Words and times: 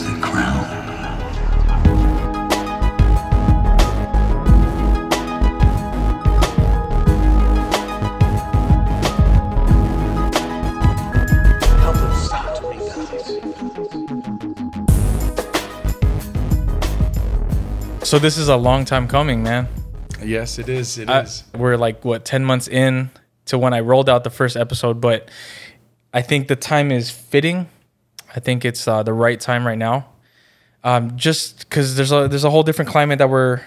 is 0.00 0.14
the 0.14 0.20
crown. 0.20 0.64
Help 11.80 11.96
us 11.96 12.26
start 12.26 12.56
to 12.56 12.70
make 12.70 12.80
So 18.04 18.18
this 18.18 18.36
is 18.38 18.48
a 18.48 18.56
long 18.56 18.84
time 18.84 19.06
coming, 19.06 19.42
man. 19.42 19.68
Yes, 20.22 20.58
it 20.58 20.68
is. 20.68 20.98
It 20.98 21.08
I- 21.08 21.20
is. 21.22 21.44
we're 21.56 21.76
like 21.76 22.04
what 22.04 22.24
10 22.24 22.44
months 22.44 22.68
in 22.68 23.10
to 23.46 23.58
when 23.58 23.72
I 23.72 23.80
rolled 23.80 24.08
out 24.08 24.24
the 24.24 24.30
first 24.30 24.56
episode, 24.56 25.00
but 25.00 25.28
I 26.12 26.22
think 26.22 26.48
the 26.48 26.56
time 26.56 26.90
is 26.90 27.10
fitting. 27.10 27.68
I 28.34 28.40
think 28.40 28.64
it's 28.64 28.86
uh, 28.86 29.02
the 29.02 29.12
right 29.12 29.38
time 29.40 29.66
right 29.66 29.78
now. 29.78 30.06
Um, 30.82 31.16
just 31.16 31.60
because 31.60 31.96
there's 31.96 32.12
a 32.12 32.28
there's 32.28 32.44
a 32.44 32.50
whole 32.50 32.62
different 32.62 32.90
climate 32.90 33.18
that 33.18 33.28
we're, 33.28 33.60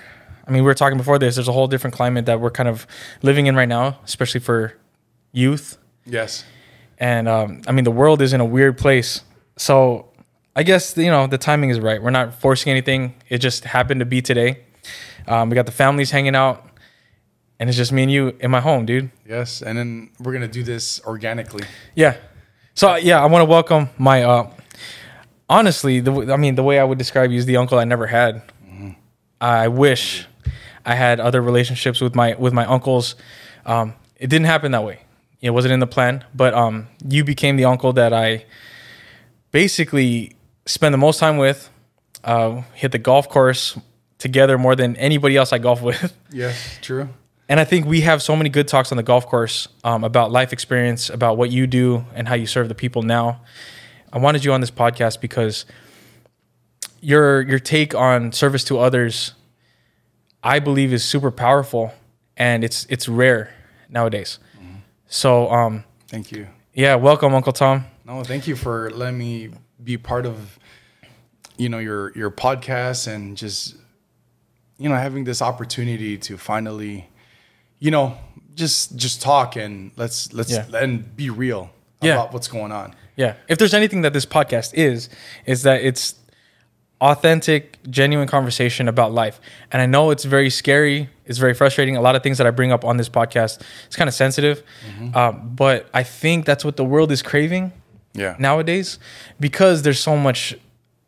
I 0.48 0.52
mean, 0.52 0.64
we 0.64 0.68
were 0.68 0.74
talking 0.74 0.98
before 0.98 1.20
this. 1.20 1.36
There's 1.36 1.48
a 1.48 1.54
whole 1.54 1.68
different 1.68 1.96
climate 1.96 2.26
that 2.26 2.40
we're 2.40 2.52
kind 2.52 2.68
of 2.68 2.88
living 3.22 3.46
in 3.46 3.56
right 3.56 3.68
now, 3.70 4.00
especially 4.04 4.40
for 4.40 4.74
youth. 5.32 5.78
Yes. 6.06 6.44
And 6.98 7.28
um, 7.28 7.62
I 7.68 7.72
mean, 7.72 7.84
the 7.84 7.92
world 7.92 8.22
is 8.22 8.34
in 8.34 8.42
a 8.42 8.46
weird 8.46 8.78
place. 8.78 9.22
So 9.58 10.10
I 10.56 10.64
guess 10.64 10.98
you 10.98 11.12
know 11.12 11.28
the 11.28 11.38
timing 11.38 11.70
is 11.70 11.80
right. 11.80 12.02
We're 12.02 12.10
not 12.10 12.34
forcing 12.34 12.72
anything. 12.72 13.16
It 13.30 13.40
just 13.40 13.64
happened 13.66 14.00
to 14.00 14.06
be 14.06 14.22
today. 14.22 14.64
Um, 15.28 15.50
we 15.50 15.56
got 15.56 15.66
the 15.66 15.72
families 15.72 16.12
hanging 16.12 16.36
out, 16.36 16.66
and 17.60 17.70
it's 17.70 17.78
just 17.78 17.92
me 17.92 18.04
and 18.04 18.12
you 18.12 18.36
in 18.40 18.52
my 18.52 18.60
home, 18.60 18.86
dude. 18.86 19.12
Yes. 19.28 19.62
And 19.62 19.78
then 19.78 20.10
we're 20.20 20.34
gonna 20.34 20.48
do 20.48 20.64
this 20.64 21.02
organically. 21.06 21.66
Yeah. 21.96 22.18
So 22.76 22.96
yeah, 22.96 23.22
I 23.22 23.26
want 23.28 23.42
to 23.42 23.50
welcome 23.50 23.90
my. 23.98 24.24
Uh, 24.24 24.50
honestly, 25.50 26.00
the 26.00 26.34
I 26.34 26.38
mean, 26.38 26.56
the 26.56 26.64
way 26.64 26.80
I 26.80 26.84
would 26.84 26.98
describe 26.98 27.32
you 27.32 27.38
is 27.38 27.46
the 27.46 27.58
uncle 27.58 27.78
I 27.78 27.84
never 27.86 28.08
had. 28.08 28.42
I 29.40 29.68
wish 29.68 30.26
I 30.86 30.96
had 30.96 31.20
other 31.20 31.42
relationships 31.42 32.00
with 32.02 32.16
my 32.16 32.36
with 32.36 32.54
my 32.54 32.66
uncles. 32.66 33.16
Um, 33.66 33.94
it 34.16 34.30
didn't 34.30 34.46
happen 34.46 34.72
that 34.72 34.84
way. 34.84 35.02
It 35.42 35.50
wasn't 35.50 35.74
in 35.74 35.80
the 35.82 35.88
plan, 35.88 36.24
but 36.34 36.54
um, 36.54 36.88
you 37.06 37.24
became 37.24 37.58
the 37.58 37.66
uncle 37.66 37.92
that 37.94 38.14
I 38.14 38.46
basically 39.52 40.36
spend 40.66 40.94
the 40.94 40.98
most 40.98 41.20
time 41.20 41.38
with. 41.38 41.70
Uh, 42.24 42.62
hit 42.74 42.94
the 42.94 42.98
golf 42.98 43.28
course 43.28 43.78
together 44.18 44.58
more 44.58 44.78
than 44.78 44.96
anybody 44.96 45.36
else 45.36 45.52
I 45.52 45.58
golf 45.58 45.82
with. 45.90 46.18
Yes. 46.32 46.80
True. 46.82 47.10
And 47.50 47.60
I 47.60 47.66
think 47.66 47.86
we 47.86 48.02
have 48.02 48.22
so 48.24 48.36
many 48.36 48.50
good 48.50 48.68
talks 48.68 48.92
on 48.92 48.98
the 48.98 49.04
golf 49.04 49.28
course 49.28 49.68
um, 49.84 50.04
about 50.04 50.32
life 50.32 50.54
experience, 50.54 51.10
about 51.10 51.38
what 51.38 51.52
you 51.52 51.68
do 51.68 52.06
and 52.16 52.28
how 52.28 52.36
you 52.36 52.46
serve 52.48 52.70
the 52.70 52.76
people 52.76 53.04
now. 53.04 53.42
I 54.12 54.18
wanted 54.18 54.46
you 54.46 54.54
on 54.54 54.62
this 54.62 54.72
podcast 54.72 55.20
because 55.20 55.66
your 57.02 57.42
your 57.42 57.60
take 57.60 57.94
on 57.94 58.32
service 58.32 58.64
to 58.66 58.80
others, 58.80 59.34
I 60.42 60.60
believe, 60.60 60.94
is 60.94 61.04
super 61.04 61.32
powerful, 61.32 61.94
and 62.38 62.64
it's 62.64 62.86
it's 62.90 63.10
rare 63.10 63.54
nowadays. 63.90 64.40
So, 65.08 65.52
um, 65.52 65.84
Thank 66.08 66.32
you. 66.32 66.48
yeah, 66.74 66.96
welcome, 66.96 67.36
Uncle 67.36 67.54
Tom. 67.54 67.86
No, 68.06 68.24
thank 68.24 68.48
you 68.48 68.56
for 68.56 68.90
letting 68.92 69.20
me 69.20 69.52
be 69.84 69.98
part 69.98 70.26
of, 70.26 70.58
you 71.58 71.70
know, 71.70 71.78
your 71.78 72.12
your 72.18 72.32
podcast 72.32 73.08
and 73.08 73.38
just, 73.38 73.76
you 74.78 74.90
know, 74.90 74.96
having 74.96 75.24
this 75.24 75.42
opportunity 75.42 76.18
to 76.20 76.38
finally, 76.38 77.10
you 77.84 77.92
know, 77.92 78.06
just 78.56 78.96
just 78.96 79.22
talk 79.22 79.56
and 79.58 79.92
let's 79.98 80.32
let's 80.34 80.52
Yeah. 80.52 80.66
and 80.84 80.92
be 81.18 81.30
real 81.30 81.70
Yeah. 82.02 82.14
about 82.14 82.34
what's 82.34 82.48
going 82.48 82.72
on. 82.72 82.96
Yeah. 83.18 83.34
If 83.50 83.58
there's 83.58 83.74
anything 83.74 84.04
that 84.04 84.14
this 84.14 84.26
podcast 84.26 84.74
is, 84.74 85.10
is 85.46 85.64
that 85.64 85.82
it's 85.82 86.16
authentic, 87.02 87.78
genuine 87.90 88.28
conversation 88.28 88.88
about 88.88 89.12
life. 89.12 89.42
And 89.72 89.82
I 89.82 89.86
know 89.86 90.12
it's 90.12 90.24
very 90.24 90.50
scary. 90.50 91.10
It's 91.26 91.38
very 91.40 91.54
frustrating. 91.54 91.98
A 91.98 92.02
lot 92.02 92.16
of 92.16 92.24
things 92.24 92.38
that 92.38 92.48
I 92.48 92.52
bring 92.52 92.72
up 92.72 92.86
on 92.86 92.96
this 92.98 93.10
podcast, 93.10 93.62
it's 93.88 93.98
kind 93.98 94.08
of 94.08 94.14
sensitive. 94.14 94.64
Um, 95.14 95.52
but 95.54 95.90
I 95.94 96.04
think 96.04 96.46
that's 96.46 96.64
what 96.64 96.78
the 96.78 96.86
world 96.86 97.12
is 97.12 97.22
craving 97.22 97.74
Yeah. 98.14 98.36
nowadays 98.40 98.98
because 99.40 99.82
there's 99.82 100.00
so 100.00 100.16
much, 100.16 100.56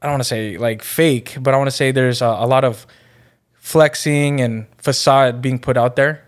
I 0.02 0.08
don't 0.08 0.14
want 0.16 0.24
to 0.24 0.28
say 0.36 0.58
like 0.58 0.84
fake, 0.84 1.38
but 1.40 1.54
I 1.54 1.58
want 1.58 1.70
to 1.70 1.76
say 1.82 1.92
there's 1.94 2.22
a, 2.22 2.26
a 2.46 2.48
lot 2.56 2.66
of 2.66 2.86
flexing 3.54 4.42
and 4.42 4.66
facade 4.78 5.42
being 5.42 5.60
put 5.60 5.78
out 5.78 5.96
there. 5.96 6.25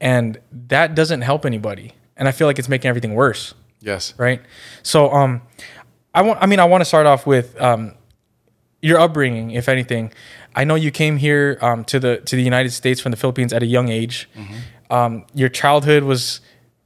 And 0.00 0.38
that 0.68 0.94
doesn't 0.94 1.22
help 1.22 1.46
anybody. 1.46 1.92
And 2.16 2.28
I 2.28 2.32
feel 2.32 2.46
like 2.46 2.58
it's 2.58 2.68
making 2.68 2.88
everything 2.88 3.14
worse 3.14 3.54
Yes. 3.80 4.14
right? 4.16 4.40
So, 4.82 5.10
um, 5.12 5.42
I 6.14 6.22
want. 6.22 6.42
I 6.42 6.46
mean, 6.46 6.60
I 6.60 6.64
want 6.66 6.82
to 6.82 6.84
start 6.84 7.06
off 7.06 7.26
with 7.26 7.58
um, 7.60 7.94
your 8.82 8.98
upbringing, 8.98 9.52
if 9.52 9.68
anything. 9.68 10.12
I 10.54 10.64
know 10.64 10.74
you 10.74 10.90
came 10.90 11.16
here 11.16 11.56
um, 11.62 11.84
to 11.86 11.98
the 11.98 12.18
to 12.18 12.36
the 12.36 12.42
United 12.42 12.70
States 12.72 13.00
from 13.00 13.12
the 13.12 13.16
Philippines 13.16 13.52
at 13.52 13.62
a 13.62 13.66
young 13.66 13.88
age. 13.88 14.28
Um, 14.90 15.24
your 15.32 15.48
childhood 15.48 16.02
was 16.02 16.40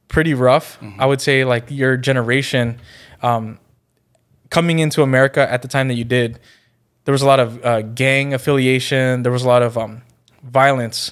pretty 0.07 0.33
rough. 0.33 0.79
I 0.97 1.05
would 1.05 1.19
say, 1.19 1.43
like 1.43 1.69
your 1.69 1.97
generation 1.97 2.79
um, 3.21 3.59
coming 4.49 4.79
into 4.79 5.01
America 5.03 5.45
at 5.51 5.61
the 5.61 5.67
time 5.67 5.89
that 5.89 5.95
you 5.95 6.05
did, 6.05 6.39
there 7.03 7.11
was 7.11 7.21
a 7.21 7.25
lot 7.27 7.41
of 7.41 7.63
uh, 7.65 7.81
gang 7.81 8.33
affiliation. 8.33 9.23
There 9.23 9.31
was 9.33 9.43
a 9.43 9.47
lot 9.47 9.61
of 9.61 9.77
um, 9.77 10.03
violence. 10.41 11.11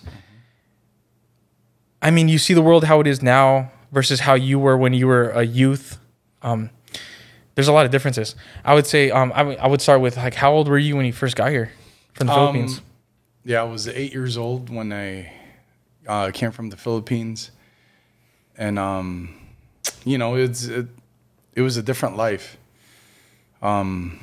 I 2.05 2.11
mean, 2.11 2.27
you 2.29 2.37
see 2.37 2.53
the 2.53 2.61
world 2.61 2.83
how 2.83 2.99
it 2.99 3.07
is 3.07 3.23
now 3.23 3.71
versus 3.91 4.19
how 4.19 4.35
you 4.35 4.59
were 4.59 4.77
when 4.77 4.93
you 4.93 5.07
were 5.07 5.31
a 5.31 5.41
youth. 5.43 5.97
Um, 6.43 6.69
there's 7.55 7.67
a 7.67 7.73
lot 7.73 7.85
of 7.87 7.91
differences. 7.91 8.35
I 8.63 8.75
would 8.75 8.85
say 8.85 9.09
um, 9.09 9.31
I, 9.33 9.39
w- 9.39 9.57
I 9.57 9.67
would 9.67 9.81
start 9.81 10.01
with 10.01 10.15
like 10.15 10.35
how 10.35 10.53
old 10.53 10.67
were 10.67 10.77
you 10.77 10.95
when 10.95 11.07
you 11.07 11.13
first 11.13 11.35
got 11.35 11.49
here 11.49 11.71
from 12.13 12.27
the 12.27 12.33
Um, 12.33 12.39
Philippines? 12.39 12.81
Yeah, 13.43 13.61
I 13.61 13.63
was 13.63 13.87
eight 13.87 14.13
years 14.13 14.37
old 14.37 14.69
when 14.69 14.93
I 14.93 15.31
uh, 16.07 16.29
came 16.31 16.51
from 16.51 16.69
the 16.69 16.77
Philippines, 16.77 17.49
and 18.55 18.77
um, 18.77 19.33
you 20.03 20.19
know, 20.19 20.35
it's 20.35 20.65
it, 20.65 20.85
it 21.55 21.61
was 21.61 21.75
a 21.77 21.81
different 21.81 22.17
life. 22.17 22.57
Um, 23.63 24.19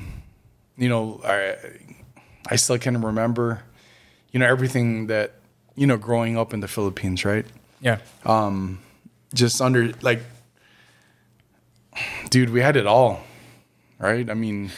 you 0.77 0.87
know, 0.87 1.19
I 1.25 1.57
I 2.49 2.55
still 2.55 2.77
can 2.77 3.01
remember, 3.01 3.63
you 4.31 4.39
know, 4.39 4.47
everything 4.47 5.07
that 5.07 5.33
you 5.75 5.85
know 5.85 5.97
growing 5.97 6.37
up 6.37 6.53
in 6.53 6.61
the 6.61 6.67
Philippines, 6.69 7.25
right? 7.25 7.45
Yeah, 7.83 7.99
Just 9.33 9.61
under 9.61 9.91
like, 10.01 10.21
dude, 12.29 12.49
we 12.49 12.61
had 12.61 12.77
it 12.77 12.87
all, 12.87 13.21
right? 13.99 14.29
I 14.29 14.33
mean, 14.35 14.71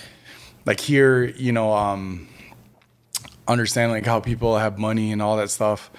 like 0.65 0.79
here, 0.79 1.23
you 1.23 1.51
know, 1.51 1.71
um, 1.73 2.27
understand 3.47 3.91
like 3.91 4.07
how 4.07 4.19
people 4.21 4.57
have 4.57 4.79
money 4.79 5.11
and 5.11 5.21
all 5.21 5.37
that 5.37 5.51
stuff. 5.51 5.91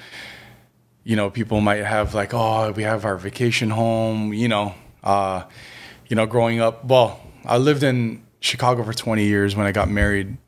You 1.05 1.15
know, 1.15 1.31
people 1.31 1.61
might 1.61 1.85
have 1.85 2.13
like, 2.13 2.35
oh, 2.35 2.73
we 2.73 2.83
have 2.83 3.05
our 3.05 3.17
vacation 3.17 3.71
home. 3.71 4.33
You 4.33 4.49
know, 4.49 4.75
uh, 5.05 5.45
you 6.09 6.17
know, 6.17 6.27
growing 6.27 6.61
up. 6.61 6.85
Well, 6.85 7.21
I 7.45 7.59
lived 7.59 7.85
in 7.85 8.27
Chicago 8.41 8.83
for 8.83 8.93
20 8.93 9.25
years 9.25 9.55
when 9.55 9.65
I 9.65 9.71
got 9.71 9.89
married, 9.89 10.39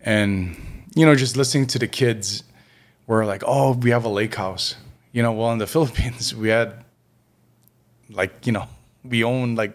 and 0.00 0.56
you 0.96 1.06
know, 1.06 1.14
just 1.14 1.36
listening 1.36 1.68
to 1.68 1.78
the 1.78 1.86
kids, 1.86 2.42
were 3.06 3.24
like, 3.24 3.44
oh, 3.46 3.74
we 3.74 3.90
have 3.90 4.04
a 4.04 4.08
lake 4.08 4.34
house. 4.34 4.74
You 5.12 5.22
know, 5.22 5.32
well, 5.32 5.52
in 5.52 5.58
the 5.58 5.66
Philippines, 5.74 6.34
we 6.34 6.48
had 6.48 6.84
like, 8.10 8.46
you 8.46 8.52
know, 8.52 8.66
we 9.04 9.24
owned 9.24 9.56
like 9.56 9.74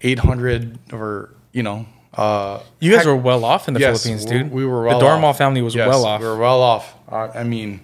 800 0.00 0.78
or 0.92 1.34
you 1.52 1.62
know. 1.62 1.86
Uh, 2.14 2.62
you 2.80 2.90
guys 2.90 3.00
heck- 3.00 3.06
were 3.06 3.16
well 3.16 3.44
off 3.44 3.68
in 3.68 3.74
the 3.74 3.80
Yes, 3.80 4.02
Philippines, 4.02 4.24
dude. 4.24 4.50
We 4.50 4.64
were 4.64 4.84
well 4.84 4.98
the 4.98 5.04
Doromal 5.04 5.24
off. 5.24 5.38
family 5.38 5.60
was 5.60 5.74
Yes, 5.74 5.86
well 5.88 6.06
off. 6.06 6.20
We 6.20 6.26
were 6.26 6.38
well 6.38 6.62
off. 6.62 6.94
Uh, 7.10 7.28
I 7.34 7.44
mean, 7.44 7.80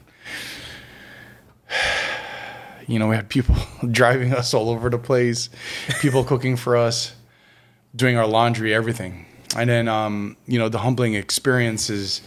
you 2.86 2.98
know, 2.98 3.08
we 3.08 3.16
had 3.16 3.28
people 3.28 3.54
driving 3.90 4.32
us 4.32 4.54
all 4.54 4.70
over 4.70 4.88
the 4.90 4.98
place, 4.98 5.48
people 6.00 6.24
cooking 6.24 6.56
for 6.56 6.76
us, 6.76 7.14
doing 7.94 8.16
our 8.16 8.26
laundry, 8.26 8.74
everything. 8.74 9.26
And 9.56 9.68
then, 9.68 9.86
um, 9.88 10.36
you 10.46 10.58
know, 10.58 10.68
the 10.68 10.78
humbling 10.78 11.14
experiences 11.14 12.22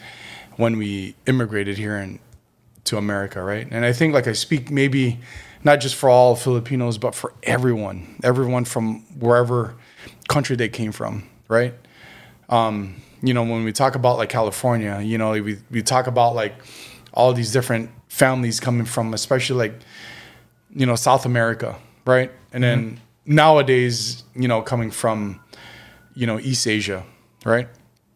when 0.58 0.78
we 0.78 1.16
immigrated 1.26 1.78
here 1.78 1.98
in, 1.98 2.20
to 2.86 2.98
America, 2.98 3.42
right? 3.44 3.68
And 3.70 3.86
I 3.86 3.94
think, 3.94 4.14
like, 4.14 4.28
I 4.28 4.34
speak 4.34 4.72
maybe 4.72 5.20
not 5.64 5.82
just 5.82 5.96
for 5.96 6.10
all 6.10 6.36
Filipinos, 6.36 6.98
but 6.98 7.16
for 7.16 7.34
everyone, 7.44 8.20
everyone 8.24 8.66
from 8.66 9.02
wherever 9.20 9.76
country 10.28 10.56
they 10.56 10.70
came 10.70 10.92
from, 10.92 11.28
right? 11.48 11.74
Um, 12.50 13.02
you 13.22 13.34
know, 13.34 13.44
when 13.44 13.64
we 13.64 13.72
talk 13.72 13.96
about 13.96 14.18
like 14.18 14.30
California, 14.30 15.02
you 15.02 15.18
know, 15.18 15.32
we, 15.32 15.58
we 15.72 15.82
talk 15.82 16.06
about 16.06 16.36
like 16.36 16.54
all 17.14 17.34
these 17.34 17.52
different 17.52 17.90
families 18.08 18.60
coming 18.60 18.86
from, 18.86 19.14
especially 19.14 19.58
like, 19.58 19.80
you 20.70 20.86
know, 20.86 20.96
South 20.96 21.26
America, 21.26 21.76
right? 22.06 22.32
And 22.54 22.64
then 22.64 23.02
nowadays, 23.26 24.24
you 24.36 24.48
know, 24.48 24.62
coming 24.62 24.92
from, 24.92 25.42
you 26.14 26.28
know, 26.28 26.40
East 26.40 26.68
Asia, 26.68 27.04
right? 27.44 27.68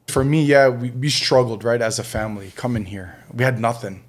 For 0.07 0.24
me, 0.24 0.44
yeah, 0.44 0.69
we, 0.69 0.92
we 0.92 1.10
struggled, 1.10 1.63
right, 1.63 1.81
as 1.81 1.98
a 2.00 2.04
family 2.04 2.51
coming 2.56 2.86
here. 2.86 3.24
We 3.33 3.44
had 3.44 3.60
nothing. 3.60 4.04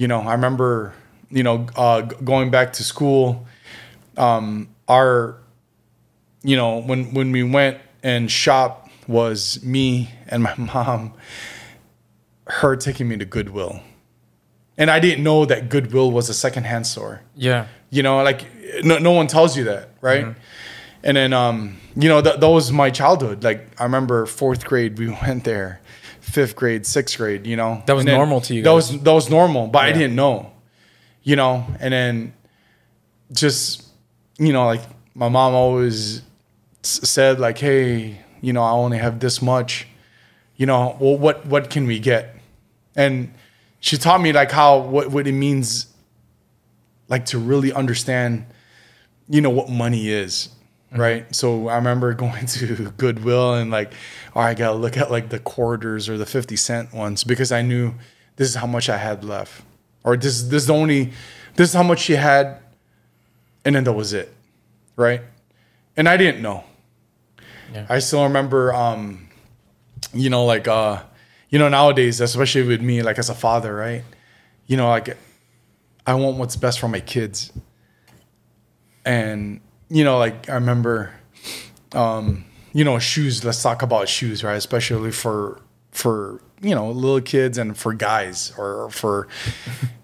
You 0.00 0.08
know, 0.08 0.20
I 0.22 0.32
remember, 0.32 0.94
you 1.28 1.42
know, 1.42 1.66
uh, 1.76 2.00
going 2.00 2.50
back 2.50 2.72
to 2.72 2.82
school, 2.82 3.46
um, 4.16 4.70
our, 4.88 5.36
you 6.42 6.56
know, 6.56 6.80
when 6.80 7.12
when 7.12 7.32
we 7.32 7.42
went 7.42 7.76
and 8.02 8.30
shop 8.30 8.88
was 9.06 9.62
me 9.62 10.10
and 10.26 10.42
my 10.42 10.54
mom, 10.72 11.12
her 12.46 12.76
taking 12.76 13.08
me 13.08 13.18
to 13.18 13.26
Goodwill. 13.26 13.82
And 14.78 14.90
I 14.90 15.00
didn't 15.00 15.22
know 15.22 15.44
that 15.44 15.68
Goodwill 15.68 16.10
was 16.10 16.30
a 16.30 16.34
secondhand 16.34 16.86
store. 16.86 17.20
Yeah. 17.36 17.66
You 17.90 18.02
know, 18.02 18.22
like 18.22 18.46
no, 18.82 18.96
no 18.96 19.10
one 19.10 19.26
tells 19.26 19.54
you 19.54 19.64
that, 19.64 19.90
right? 20.00 20.24
Mm-hmm. 20.24 20.40
And 21.02 21.16
then, 21.18 21.34
um, 21.34 21.76
you 21.94 22.08
know, 22.08 22.22
th- 22.22 22.40
that 22.40 22.48
was 22.48 22.72
my 22.72 22.88
childhood. 22.88 23.44
Like 23.44 23.68
I 23.78 23.82
remember 23.82 24.24
fourth 24.24 24.64
grade, 24.64 24.98
we 24.98 25.08
went 25.26 25.44
there, 25.44 25.82
fifth 26.30 26.56
grade, 26.56 26.86
sixth 26.86 27.16
grade. 27.16 27.46
You 27.46 27.56
know, 27.56 27.82
That 27.86 27.94
was 27.94 28.04
And 28.04 28.14
normal 28.14 28.40
to 28.42 28.54
you 28.54 28.62
That 28.62 28.70
guys. 28.70 28.92
was 28.92 29.02
that 29.02 29.12
was 29.12 29.30
normal, 29.30 29.66
but 29.66 29.84
I 29.84 29.92
didn't 29.92 30.14
know. 30.14 30.52
You 31.22 31.36
know, 31.36 31.64
and 31.80 31.92
then 31.92 32.32
just 33.32 33.84
you 34.38 34.52
know, 34.52 34.66
like 34.66 34.80
my 35.14 35.28
mom 35.28 35.54
always 35.54 36.22
said, 36.82 37.38
like, 37.38 37.58
hey, 37.58 38.18
you 38.40 38.52
know, 38.54 38.62
I 38.62 38.70
only 38.70 38.96
have 38.98 39.20
this 39.20 39.42
much. 39.42 39.86
You 40.56 40.66
know, 40.66 40.96
well, 41.00 41.16
what 41.18 41.44
what 41.46 41.68
can 41.70 41.86
we 41.86 41.98
get? 41.98 42.36
And 42.96 43.32
she 43.80 43.96
taught 43.96 44.20
me 44.20 44.32
like 44.32 44.50
how 44.50 44.78
what 44.78 45.10
what 45.10 45.26
it 45.26 45.32
means 45.32 45.86
like 47.08 47.24
to 47.26 47.38
really 47.38 47.72
understand 47.72 48.46
you 49.28 49.40
know 49.40 49.50
what 49.50 49.68
money 49.68 50.08
is 50.08 50.48
right? 50.92 51.32
So 51.34 51.68
i 51.68 51.76
remember 51.76 52.14
going 52.24 52.46
to 52.46 52.90
goodwill 52.96 53.54
and 53.54 53.70
like 53.70 53.92
all 54.34 54.42
right 54.42 54.50
i 54.50 54.54
gotta 54.54 54.76
look 54.76 54.96
at 54.96 55.10
like 55.10 55.28
the 55.28 55.38
quarters 55.38 56.08
or 56.08 56.18
the 56.18 56.26
50 56.26 56.56
cent 56.56 56.92
ones 56.92 57.24
because 57.24 57.52
i 57.52 57.62
knew 57.62 57.94
this 58.36 58.48
is 58.48 58.54
how 58.54 58.66
much 58.66 58.88
i 58.88 58.96
had 58.96 59.24
left. 59.24 59.62
Or 60.02 60.16
this 60.16 60.42
this 60.44 60.62
is 60.62 60.66
the 60.66 60.74
only 60.74 61.12
this 61.56 61.68
is 61.68 61.74
how 61.74 61.82
much 61.82 62.00
she 62.00 62.14
had 62.14 62.58
and 63.64 63.74
then 63.74 63.84
that 63.84 63.92
was 63.92 64.12
it. 64.12 64.32
Right? 64.96 65.22
And 65.96 66.08
i 66.08 66.16
didn't 66.16 66.42
know. 66.42 66.64
Yeah. 67.72 67.86
i 67.88 68.00
still 68.00 68.24
remember 68.24 68.74
um 68.74 69.28
you 70.12 70.28
know 70.28 70.44
like 70.44 70.66
uh 70.66 71.02
you 71.50 71.58
know 71.60 71.68
nowadays 71.68 72.20
especially 72.20 72.66
with 72.66 72.80
me 72.80 73.02
like 73.02 73.18
as 73.18 73.30
a 73.30 73.34
father 73.34 73.74
right? 73.74 74.02
You 74.66 74.76
know 74.76 74.88
like 74.88 75.16
i 76.06 76.14
want 76.14 76.36
what's 76.38 76.56
best 76.56 76.80
for 76.80 76.88
my 76.88 77.00
kids. 77.00 77.52
And 79.04 79.60
you 79.90 80.04
know 80.04 80.18
like 80.18 80.48
i 80.48 80.54
remember 80.54 81.12
um 81.92 82.44
you 82.72 82.84
know 82.84 82.98
shoes 82.98 83.44
let's 83.44 83.62
talk 83.62 83.82
about 83.82 84.08
shoes 84.08 84.42
right 84.44 84.56
especially 84.56 85.10
for 85.10 85.60
for 85.90 86.40
you 86.62 86.74
know 86.74 86.90
little 86.90 87.20
kids 87.20 87.58
and 87.58 87.76
for 87.76 87.92
guys 87.92 88.52
or 88.56 88.88
for 88.90 89.26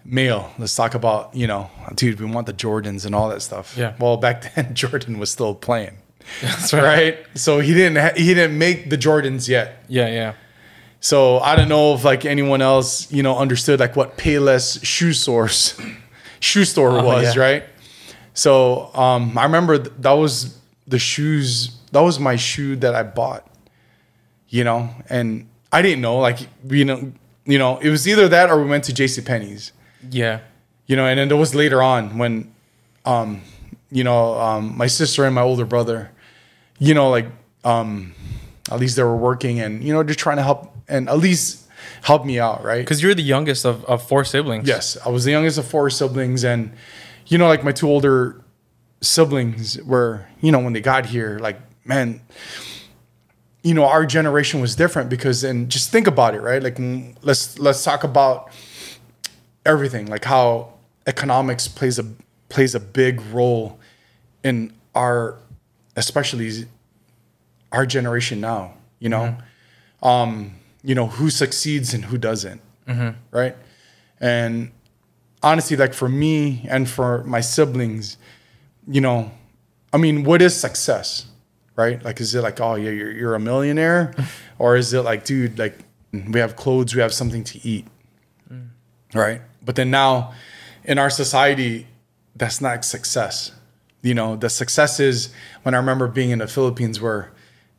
male 0.04 0.50
let's 0.58 0.74
talk 0.74 0.94
about 0.94 1.34
you 1.34 1.46
know 1.46 1.70
dude 1.94 2.20
we 2.20 2.26
want 2.26 2.46
the 2.46 2.52
jordans 2.52 3.04
and 3.06 3.14
all 3.14 3.28
that 3.28 3.40
stuff 3.42 3.76
Yeah. 3.76 3.94
well 3.98 4.16
back 4.16 4.54
then 4.54 4.74
jordan 4.74 5.18
was 5.18 5.30
still 5.30 5.54
playing 5.54 5.96
That's 6.42 6.72
right 6.72 7.18
so 7.34 7.60
he 7.60 7.72
didn't 7.74 7.98
ha- 7.98 8.14
he 8.16 8.34
didn't 8.34 8.58
make 8.58 8.90
the 8.90 8.98
jordans 8.98 9.48
yet 9.48 9.84
Yeah. 9.88 10.08
Yeah. 10.08 10.34
so 11.00 11.38
I 11.38 11.54
don't 11.56 11.68
know 11.68 11.94
if 11.94 12.02
like 12.04 12.24
anyone 12.24 12.62
else, 12.62 13.12
you 13.12 13.22
know, 13.22 13.36
understood 13.38 13.78
like 13.78 13.94
what 13.94 14.16
Payless 14.18 14.84
shoe 14.84 15.12
source 15.12 15.78
shoe 16.40 16.64
store 16.64 17.00
was, 17.04 17.36
yeah. 17.36 17.40
right? 17.42 17.62
So 18.36 18.90
um, 18.94 19.36
I 19.38 19.44
remember 19.44 19.78
th- 19.78 19.94
that 20.00 20.12
was 20.12 20.58
the 20.86 20.98
shoes. 20.98 21.74
That 21.92 22.00
was 22.00 22.20
my 22.20 22.36
shoe 22.36 22.76
that 22.76 22.94
I 22.94 23.02
bought, 23.02 23.46
you 24.50 24.62
know, 24.62 24.90
and 25.08 25.48
I 25.72 25.80
didn't 25.82 26.02
know 26.02 26.18
like 26.18 26.38
you 26.68 26.84
know, 26.84 27.12
you 27.46 27.58
know, 27.58 27.78
it 27.78 27.88
was 27.88 28.06
either 28.06 28.28
that 28.28 28.50
or 28.50 28.62
we 28.62 28.68
went 28.68 28.84
to 28.84 28.92
J.C. 28.92 29.22
Penney's, 29.22 29.72
Yeah. 30.10 30.40
you 30.86 30.96
know, 30.96 31.06
and 31.06 31.18
then 31.18 31.28
there 31.28 31.36
was 31.38 31.54
later 31.54 31.82
on 31.82 32.18
when, 32.18 32.52
um, 33.06 33.40
you 33.90 34.04
know, 34.04 34.34
um, 34.38 34.76
my 34.76 34.86
sister 34.86 35.24
and 35.24 35.34
my 35.34 35.40
older 35.42 35.64
brother, 35.64 36.10
you 36.78 36.92
know, 36.92 37.08
like 37.08 37.26
um, 37.64 38.12
at 38.70 38.78
least 38.78 38.96
they 38.96 39.02
were 39.02 39.16
working 39.16 39.60
and 39.60 39.82
you 39.82 39.92
know 39.94 40.02
just 40.02 40.18
trying 40.18 40.36
to 40.36 40.42
help 40.42 40.76
and 40.88 41.08
at 41.08 41.16
least 41.18 41.64
help 42.02 42.26
me 42.26 42.38
out, 42.38 42.62
right? 42.62 42.80
Because 42.80 43.02
you're 43.02 43.14
the 43.14 43.22
youngest 43.22 43.64
of, 43.64 43.82
of 43.86 44.06
four 44.06 44.24
siblings. 44.24 44.68
Yes, 44.68 44.98
I 45.06 45.08
was 45.08 45.24
the 45.24 45.30
youngest 45.30 45.56
of 45.56 45.66
four 45.66 45.88
siblings, 45.88 46.44
and 46.44 46.72
you 47.26 47.38
know, 47.38 47.48
like 47.48 47.64
my 47.64 47.72
two 47.72 47.88
older 47.88 48.40
siblings 49.00 49.80
were, 49.82 50.26
you 50.40 50.52
know, 50.52 50.58
when 50.58 50.72
they 50.72 50.80
got 50.80 51.06
here, 51.06 51.38
like 51.40 51.60
man, 51.84 52.20
you 53.62 53.74
know, 53.74 53.84
our 53.84 54.06
generation 54.06 54.60
was 54.60 54.76
different 54.76 55.10
because, 55.10 55.42
and 55.42 55.68
just 55.68 55.90
think 55.90 56.06
about 56.06 56.34
it, 56.34 56.40
right? 56.40 56.62
Like, 56.62 56.76
mm, 56.76 57.16
let's 57.22 57.58
let's 57.58 57.82
talk 57.82 58.04
about 58.04 58.50
everything, 59.64 60.06
like 60.06 60.24
how 60.24 60.74
economics 61.06 61.66
plays 61.68 61.98
a 61.98 62.04
plays 62.48 62.74
a 62.74 62.80
big 62.80 63.20
role 63.32 63.80
in 64.44 64.72
our, 64.94 65.36
especially 65.96 66.66
our 67.72 67.84
generation 67.86 68.40
now. 68.40 68.74
You 69.00 69.08
know, 69.08 69.36
um, 70.02 70.54
you 70.84 70.94
know 70.94 71.06
who 71.08 71.28
succeeds 71.30 71.92
and 71.92 72.04
who 72.04 72.18
doesn't, 72.18 72.60
right? 73.32 73.56
And 74.20 74.70
honestly, 75.46 75.76
like 75.76 75.94
for 75.94 76.08
me 76.08 76.66
and 76.68 76.88
for 76.88 77.22
my 77.24 77.40
siblings, 77.40 78.18
you 78.88 79.00
know, 79.00 79.30
I 79.92 79.96
mean, 79.98 80.24
what 80.24 80.42
is 80.42 80.58
success, 80.58 81.26
right? 81.76 82.02
Like, 82.02 82.20
is 82.20 82.34
it 82.34 82.42
like, 82.42 82.60
oh 82.60 82.74
yeah, 82.74 82.90
you're 82.90 83.12
you're 83.12 83.34
a 83.34 83.40
millionaire, 83.40 84.12
or 84.58 84.76
is 84.76 84.92
it 84.92 85.02
like, 85.02 85.24
dude, 85.24 85.58
like 85.58 85.78
we 86.12 86.40
have 86.40 86.56
clothes, 86.56 86.94
we 86.94 87.00
have 87.00 87.14
something 87.14 87.44
to 87.44 87.66
eat, 87.66 87.86
mm. 88.52 88.68
right? 89.14 89.40
But 89.64 89.76
then 89.76 89.90
now, 89.90 90.34
in 90.84 90.98
our 90.98 91.10
society, 91.10 91.86
that's 92.34 92.60
not 92.60 92.84
success. 92.84 93.52
You 94.02 94.14
know, 94.14 94.36
the 94.36 94.50
success 94.50 95.00
is 95.00 95.32
when 95.62 95.74
I 95.74 95.78
remember 95.78 96.08
being 96.08 96.30
in 96.30 96.40
the 96.40 96.48
Philippines 96.48 97.00
where 97.00 97.30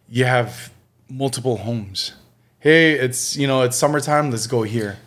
you 0.07 0.25
have 0.25 0.71
multiple 1.09 1.57
homes. 1.57 2.13
Hey, 2.59 2.93
it's 2.93 3.35
you 3.35 3.45
know, 3.45 3.61
it's 3.63 3.75
summertime, 3.75 4.31
let's 4.31 4.47
go 4.47 4.63
here. 4.63 4.97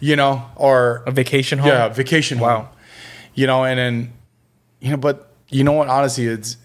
You 0.00 0.16
know, 0.16 0.42
or 0.56 1.02
A 1.06 1.10
vacation 1.10 1.58
home. 1.58 1.68
yeah, 1.68 1.88
vacation 1.88 2.38
Wow. 2.38 2.56
home. 2.56 2.68
You 3.34 3.46
know, 3.46 3.64
and 3.64 3.78
then 3.78 4.12
you 4.80 4.90
know, 4.90 4.96
but 4.96 5.32
you 5.48 5.64
know 5.64 5.72
what? 5.72 5.88
Honestly, 5.88 6.26
it's 6.26 6.56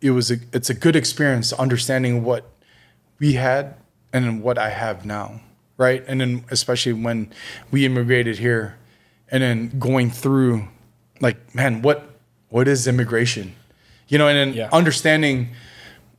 it 0.00 0.10
was 0.10 0.30
a 0.30 0.36
it's 0.52 0.70
a 0.70 0.74
good 0.74 0.96
experience 0.96 1.52
understanding 1.52 2.24
what 2.24 2.44
we 3.18 3.32
had 3.34 3.74
and 4.12 4.24
then 4.24 4.42
what 4.42 4.58
I 4.58 4.70
have 4.70 5.04
now, 5.04 5.40
right? 5.76 6.04
And 6.06 6.20
then 6.20 6.44
especially 6.50 6.92
when 6.92 7.32
we 7.70 7.84
immigrated 7.84 8.38
here, 8.38 8.76
and 9.30 9.42
then 9.42 9.78
going 9.78 10.10
through, 10.10 10.68
like, 11.20 11.54
man, 11.54 11.82
what 11.82 12.08
what 12.50 12.68
is 12.68 12.86
immigration? 12.86 13.54
You 14.08 14.18
know, 14.18 14.28
and 14.28 14.36
then 14.38 14.54
Yeah. 14.56 14.68
understanding 14.72 15.48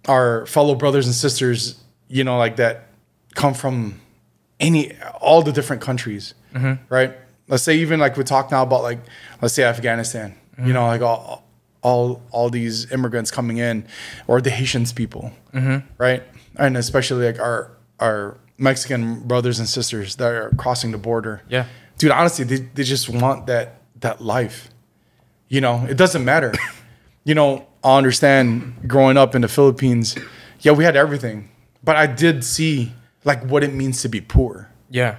our 0.07 0.45
fellow 0.45 0.75
brothers 0.75 1.05
and 1.07 1.15
sisters, 1.15 1.75
you 2.07 2.24
know, 2.24 2.38
like 2.38 2.55
that 2.57 2.88
come 3.36 3.53
from 3.53 4.00
any 4.59 4.93
all 5.21 5.41
the 5.41 5.51
different 5.51 5.81
countries, 5.81 6.33
mm-hmm. 6.53 6.81
right? 6.93 7.15
Let's 7.47 7.63
say 7.63 7.77
even 7.77 7.99
like 7.99 8.17
we 8.17 8.23
talk 8.23 8.51
now 8.51 8.63
about 8.63 8.83
like 8.83 8.99
let's 9.41 9.53
say 9.53 9.63
Afghanistan, 9.63 10.35
you 10.57 10.73
know, 10.73 10.81
mm-hmm. 10.81 10.87
like 10.87 11.01
all 11.01 11.43
all 11.81 12.21
all 12.31 12.49
these 12.49 12.91
immigrants 12.91 13.31
coming 13.31 13.57
in, 13.57 13.87
or 14.27 14.41
the 14.41 14.49
Haitians 14.49 14.93
people, 14.93 15.31
mm-hmm. 15.53 15.85
right? 15.97 16.23
And 16.57 16.77
especially 16.77 17.25
like 17.25 17.39
our 17.39 17.71
our 17.99 18.37
Mexican 18.57 19.21
brothers 19.21 19.59
and 19.59 19.67
sisters 19.67 20.17
that 20.17 20.31
are 20.31 20.51
crossing 20.57 20.91
the 20.91 20.97
border. 20.97 21.41
Yeah. 21.49 21.65
dude, 21.97 22.11
honestly, 22.11 22.45
they, 22.45 22.57
they 22.57 22.83
just 22.83 23.09
want 23.09 23.47
that 23.47 23.81
that 24.01 24.21
life. 24.21 24.69
You 25.47 25.61
know, 25.61 25.85
it 25.89 25.97
doesn't 25.97 26.23
matter. 26.23 26.53
you 27.23 27.33
know, 27.33 27.65
I 27.83 27.97
understand 27.97 28.75
growing 28.87 29.17
up 29.17 29.33
in 29.33 29.41
the 29.41 29.47
Philippines, 29.47 30.15
yeah, 30.59 30.73
we 30.73 30.83
had 30.83 30.95
everything, 30.95 31.49
but 31.83 31.95
I 31.95 32.05
did 32.05 32.43
see 32.43 32.93
like 33.23 33.43
what 33.43 33.63
it 33.63 33.73
means 33.73 34.01
to 34.01 34.09
be 34.09 34.21
poor. 34.21 34.69
Yeah. 34.89 35.17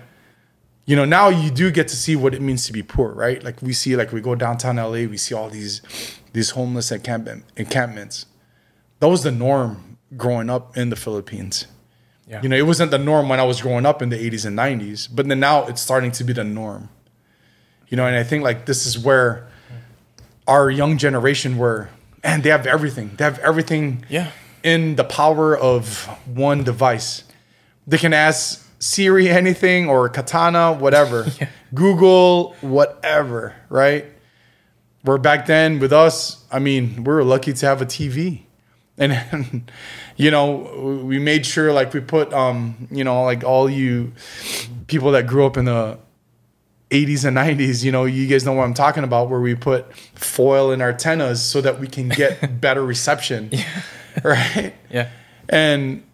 You 0.87 0.97
know, 0.97 1.05
now 1.05 1.29
you 1.29 1.51
do 1.51 1.71
get 1.71 1.87
to 1.89 1.97
see 1.97 2.17
what 2.17 2.35
it 2.35 2.43
means 2.43 2.67
to 2.67 2.73
be 2.73 2.83
poor, 2.83 3.13
right? 3.13 3.43
Like 3.43 3.63
we 3.63 3.73
see, 3.73 3.95
like 3.97 4.13
we 4.13 4.21
go 4.21 4.35
downtown 4.35 4.77
LA, 4.77 5.07
we 5.07 5.17
see 5.17 5.35
all 5.35 5.49
these 5.51 5.83
these 6.33 6.51
homeless 6.51 6.91
encampment, 6.93 7.45
encampments. 7.57 8.27
That 9.01 9.09
was 9.09 9.23
the 9.23 9.33
norm 9.33 9.99
growing 10.17 10.49
up 10.51 10.77
in 10.77 10.91
the 10.91 10.97
Philippines. 10.97 11.67
Yeah. 12.27 12.41
You 12.43 12.49
know, 12.49 12.57
it 12.57 12.67
wasn't 12.67 12.91
the 12.93 12.99
norm 12.99 13.29
when 13.29 13.41
I 13.41 13.43
was 13.45 13.61
growing 13.61 13.85
up 13.85 14.01
in 14.03 14.09
the 14.11 14.17
80s 14.31 14.47
and 14.47 14.57
90s, 14.57 15.09
but 15.13 15.27
then 15.29 15.41
now 15.41 15.67
it's 15.67 15.81
starting 15.81 16.13
to 16.13 16.25
be 16.25 16.33
the 16.33 16.45
norm. 16.45 16.89
You 17.89 17.97
know, 17.97 18.07
and 18.07 18.15
I 18.17 18.23
think 18.23 18.45
like 18.45 18.67
this 18.67 18.87
is 18.87 18.97
where 18.99 19.49
our 20.47 20.71
young 20.71 20.97
generation 20.99 21.59
were, 21.59 21.89
and 22.23 22.43
they 22.43 22.51
have 22.51 22.67
everything. 22.67 23.13
They 23.17 23.25
have 23.25 23.39
everything 23.41 24.05
Yeah. 24.09 24.31
in 24.63 24.97
the 24.97 25.05
power 25.05 25.57
of 25.57 26.07
one 26.27 26.63
device. 26.65 27.25
They 27.91 27.99
can 27.99 28.13
ask 28.13 28.65
Siri 28.79 29.29
anything 29.29 29.89
or 29.89 30.09
Cortana, 30.09 30.79
whatever, 30.79 31.27
Google, 31.75 32.55
whatever, 32.61 33.57
right? 33.69 34.07
Where 35.03 35.19
back 35.19 35.47
then 35.47 35.81
with 35.81 35.93
us, 35.93 36.45
I 36.53 36.61
mean, 36.61 37.03
we 37.03 37.13
were 37.13 37.25
lucky 37.25 37.53
to 37.53 37.67
have 37.67 37.83
a 37.83 37.87
TV. 37.87 38.43
And, 38.97 39.71
you 40.17 40.31
know, 40.31 41.03
we 41.05 41.19
made 41.19 41.45
sure 41.45 41.73
like 41.73 41.93
we 41.93 41.99
put, 41.99 42.33
um, 42.33 42.87
you 42.93 43.03
know, 43.03 43.25
like 43.25 43.43
all 43.43 43.69
you 43.69 44.13
people 44.87 45.11
that 45.13 45.27
grew 45.27 45.45
up 45.45 45.57
in 45.57 45.65
the 45.65 45.99
80s 46.91 47.25
and 47.25 47.37
90s, 47.37 47.83
you 47.83 47.91
know, 47.91 48.05
you 48.05 48.29
guys 48.29 48.45
know 48.45 48.53
what 48.53 48.65
I'm 48.65 48.75
talking 48.75 49.03
about, 49.03 49.31
where 49.31 49.41
we 49.41 49.57
put 49.57 49.93
foil 50.15 50.71
in 50.71 50.81
our 50.81 50.91
antennas 50.91 51.43
so 51.43 51.61
that 51.61 51.81
we 51.81 51.89
can 51.89 52.09
get 52.09 52.61
better 52.61 52.85
reception. 52.85 53.51
Right. 54.23 54.75
Yeah. 54.91 55.09
And 55.49 56.05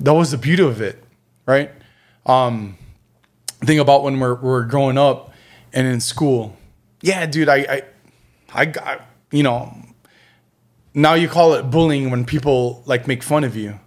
that 0.00 0.14
was 0.14 0.30
the 0.30 0.38
beauty 0.38 0.62
of 0.62 0.80
it, 0.80 1.02
right? 1.46 1.70
Um, 2.26 2.76
think 3.64 3.80
about 3.80 4.02
when 4.02 4.18
we're 4.20 4.34
we're 4.34 4.64
growing 4.64 4.98
up 4.98 5.32
and 5.72 5.86
in 5.86 6.00
school. 6.00 6.56
Yeah, 7.00 7.26
dude, 7.26 7.48
I 7.48 7.56
I, 7.56 7.82
I 8.54 8.64
got 8.66 9.02
you 9.30 9.42
know. 9.42 9.74
Now 10.94 11.14
you 11.14 11.26
call 11.26 11.54
it 11.54 11.70
bullying 11.70 12.10
when 12.10 12.24
people 12.26 12.82
like 12.84 13.06
make 13.08 13.22
fun 13.22 13.44
of 13.44 13.56
you. 13.56 13.78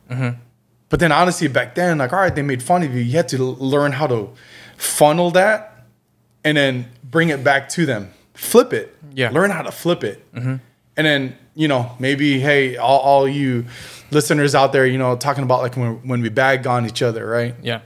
But 0.90 1.00
then 1.00 1.12
honestly, 1.12 1.48
back 1.48 1.76
then, 1.76 1.98
like, 2.00 2.14
all 2.14 2.20
right, 2.20 2.34
they 2.34 2.42
made 2.42 2.64
fun 2.64 2.82
of 2.84 2.94
you. 2.96 3.02
You 3.02 3.12
had 3.18 3.28
to 3.30 3.38
learn 3.44 3.92
how 3.92 4.08
to 4.08 4.30
funnel 4.78 5.30
that 5.32 5.86
and 6.44 6.58
then 6.58 6.88
bring 7.04 7.30
it 7.30 7.44
back 7.44 7.70
to 7.70 7.86
them. 7.86 8.12
Flip 8.34 8.74
it. 8.74 8.96
Yeah. 9.14 9.30
Learn 9.30 9.52
how 9.52 9.62
to 9.62 9.72
flip 9.72 10.04
it. 10.04 10.26
And 10.98 11.06
then, 11.06 11.38
you 11.56 11.68
know, 11.68 11.92
maybe, 12.00 12.40
hey, 12.40 12.78
all, 12.78 13.00
all 13.00 13.28
you 13.28 13.66
listeners 14.12 14.56
out 14.56 14.72
there, 14.72 14.86
you 14.86 14.98
know, 14.98 15.16
talking 15.16 15.44
about 15.44 15.62
like 15.62 15.76
when, 15.76 16.08
when 16.08 16.22
we 16.22 16.30
bag 16.30 16.66
on 16.68 16.86
each 16.86 17.02
other, 17.02 17.26
right? 17.26 17.56
Yeah. 17.62 17.82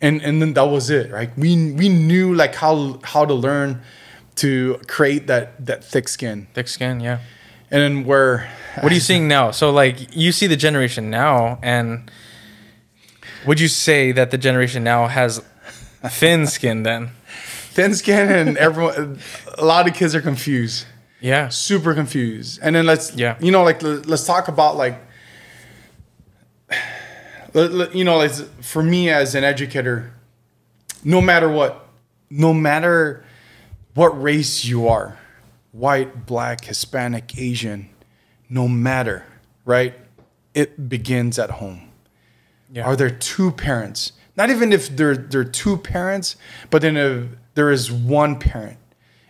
And 0.00 0.22
and 0.22 0.40
then 0.40 0.54
that 0.54 0.66
was 0.66 0.90
it, 0.90 1.10
right? 1.10 1.30
We 1.36 1.72
we 1.72 1.88
knew 1.88 2.32
like 2.32 2.54
how 2.54 3.00
how 3.02 3.24
to 3.24 3.34
learn 3.34 3.82
to 4.36 4.80
create 4.86 5.26
that 5.26 5.66
that 5.66 5.82
thick 5.82 6.08
skin. 6.08 6.46
Thick 6.54 6.68
skin. 6.68 7.00
Yeah. 7.00 7.18
And 7.70 7.82
then 7.82 8.04
where 8.04 8.48
What 8.80 8.92
are 8.92 8.94
you 8.94 9.00
seeing 9.00 9.26
now? 9.26 9.50
So 9.50 9.70
like 9.70 10.14
you 10.14 10.30
see 10.30 10.46
the 10.46 10.56
generation 10.56 11.10
now, 11.10 11.58
and 11.62 12.10
would 13.44 13.58
you 13.58 13.68
say 13.68 14.12
that 14.12 14.30
the 14.30 14.38
generation 14.38 14.84
now 14.84 15.08
has 15.08 15.42
thin 16.06 16.46
skin? 16.46 16.84
Then. 16.84 17.10
thin 17.72 17.94
skin 17.94 18.30
and 18.30 18.56
everyone 18.56 19.20
a 19.56 19.64
lot 19.64 19.88
of 19.88 19.94
kids 19.94 20.14
are 20.14 20.22
confused. 20.22 20.86
Yeah. 21.20 21.48
super 21.48 21.94
confused. 21.94 22.60
And 22.62 22.74
then 22.76 22.86
let's, 22.86 23.14
Yeah. 23.14 23.36
you 23.40 23.50
know, 23.50 23.64
like 23.64 23.82
let's 23.82 24.24
talk 24.24 24.48
about 24.48 24.76
like, 24.76 25.00
you 27.94 28.04
know, 28.04 28.16
like 28.18 28.32
for 28.62 28.82
me 28.82 29.10
as 29.10 29.34
an 29.34 29.44
educator, 29.44 30.12
no 31.04 31.20
matter 31.20 31.48
what, 31.48 31.86
no 32.30 32.52
matter 32.52 33.24
what 33.94 34.20
race 34.22 34.64
you 34.64 34.86
are, 34.88 35.18
white, 35.72 36.26
black, 36.26 36.64
Hispanic, 36.64 37.36
Asian, 37.38 37.88
no 38.48 38.68
matter, 38.68 39.24
right? 39.64 39.94
It 40.54 40.88
begins 40.88 41.38
at 41.38 41.50
home. 41.52 41.88
Yeah. 42.72 42.84
Are 42.84 42.96
there 42.96 43.10
two 43.10 43.50
parents? 43.52 44.12
Not 44.36 44.50
even 44.50 44.72
if 44.72 44.94
there 44.94 45.16
there 45.16 45.40
are 45.40 45.44
two 45.44 45.76
parents, 45.78 46.36
but 46.70 46.82
then 46.82 46.96
if 46.96 47.26
there 47.54 47.70
is 47.70 47.90
one 47.90 48.38
parent. 48.38 48.76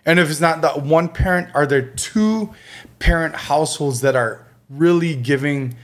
And 0.08 0.18
if 0.18 0.30
it's 0.30 0.40
not 0.40 0.62
that 0.62 0.84
one 0.84 1.10
parent, 1.10 1.50
are 1.54 1.66
there 1.66 1.82
two 1.82 2.54
parent 2.98 3.34
households 3.34 4.00
that 4.00 4.16
are 4.16 4.46
really 4.70 5.14
giving 5.14 5.76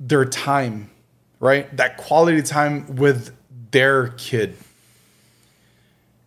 their 0.00 0.24
time, 0.24 0.90
right? 1.38 1.74
That 1.76 1.98
quality 1.98 2.42
time 2.42 2.96
with 2.96 3.32
their 3.70 4.08
kid. 4.08 4.56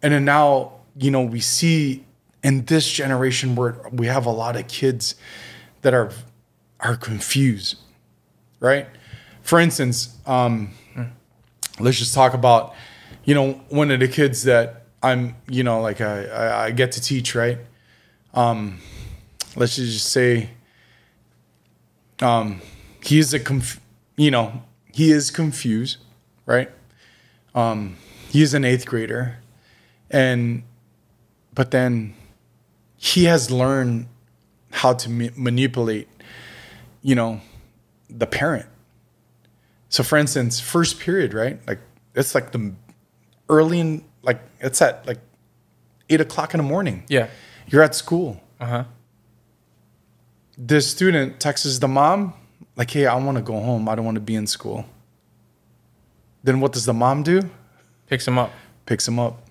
And 0.01 0.13
then 0.13 0.23
now, 0.23 0.71
you 0.97 1.11
know, 1.11 1.21
we 1.21 1.41
see 1.41 2.05
in 2.45 2.63
this 2.63 2.89
generation 2.89 3.57
where 3.57 3.75
we 3.91 4.07
have 4.07 4.25
a 4.25 4.31
lot 4.31 4.55
of 4.55 4.69
kids 4.69 5.15
that 5.81 5.93
are 5.93 6.11
are 6.79 6.95
confused, 6.95 7.75
right? 8.61 8.87
For 9.41 9.59
instance, 9.59 10.17
um, 10.25 10.71
let's 11.77 11.99
just 11.99 12.13
talk 12.13 12.33
about, 12.33 12.73
you 13.25 13.35
know, 13.35 13.51
one 13.67 13.91
of 13.91 13.99
the 13.99 14.07
kids 14.07 14.43
that 14.43 14.84
I'm, 15.05 15.35
you 15.47 15.63
know, 15.63 15.81
like 15.81 16.01
I, 16.01 16.25
I, 16.25 16.65
I 16.65 16.71
get 16.71 16.91
to 16.93 17.01
teach, 17.01 17.35
right? 17.35 17.59
Um, 18.33 18.79
let's 19.55 19.75
just 19.75 20.11
say, 20.11 20.49
um, 22.21 22.59
he 23.03 23.19
is 23.19 23.31
a, 23.31 23.39
conf- 23.39 23.79
you 24.17 24.31
know, 24.31 24.63
he 24.91 25.11
is 25.11 25.29
confused, 25.29 25.97
right? 26.47 26.71
Um, 27.53 27.97
he 28.29 28.41
is 28.41 28.55
an 28.55 28.65
eighth 28.65 28.87
grader, 28.87 29.37
and, 30.09 30.63
but 31.53 31.69
then 31.69 32.15
he 32.97 33.25
has 33.25 33.51
learned 33.51 34.07
how 34.71 34.93
to 34.93 35.09
ma- 35.09 35.35
manipulate, 35.35 36.07
you 37.03 37.13
know, 37.13 37.41
the 38.09 38.25
parent. 38.25 38.65
So, 39.89 40.01
for 40.01 40.17
instance, 40.17 40.59
first 40.59 40.99
period, 40.99 41.35
right? 41.35 41.59
Like 41.67 41.79
it's 42.15 42.33
like 42.33 42.51
the 42.51 42.73
early 43.49 43.79
in 43.79 44.03
like 44.25 44.39
it's 44.59 44.81
at 44.81 45.05
like 45.07 45.19
eight 46.09 46.21
o'clock 46.21 46.53
in 46.53 46.57
the 46.57 46.63
morning. 46.63 47.03
Yeah. 47.07 47.27
You're 47.67 47.83
at 47.83 47.95
school. 47.95 48.41
Uh 48.59 48.65
huh. 48.65 48.83
The 50.57 50.81
student 50.81 51.39
texts 51.39 51.79
the 51.79 51.87
mom, 51.87 52.33
like, 52.75 52.89
"Hey, 52.91 53.05
I 53.05 53.15
want 53.15 53.37
to 53.37 53.43
go 53.43 53.53
home. 53.53 53.89
I 53.89 53.95
don't 53.95 54.05
want 54.05 54.15
to 54.15 54.21
be 54.21 54.35
in 54.35 54.47
school." 54.47 54.85
Then 56.43 56.59
what 56.61 56.71
does 56.73 56.85
the 56.85 56.93
mom 56.93 57.23
do? 57.23 57.41
Picks 58.07 58.27
him 58.27 58.37
up. 58.37 58.51
Picks 58.85 59.07
him 59.07 59.19
up. 59.19 59.41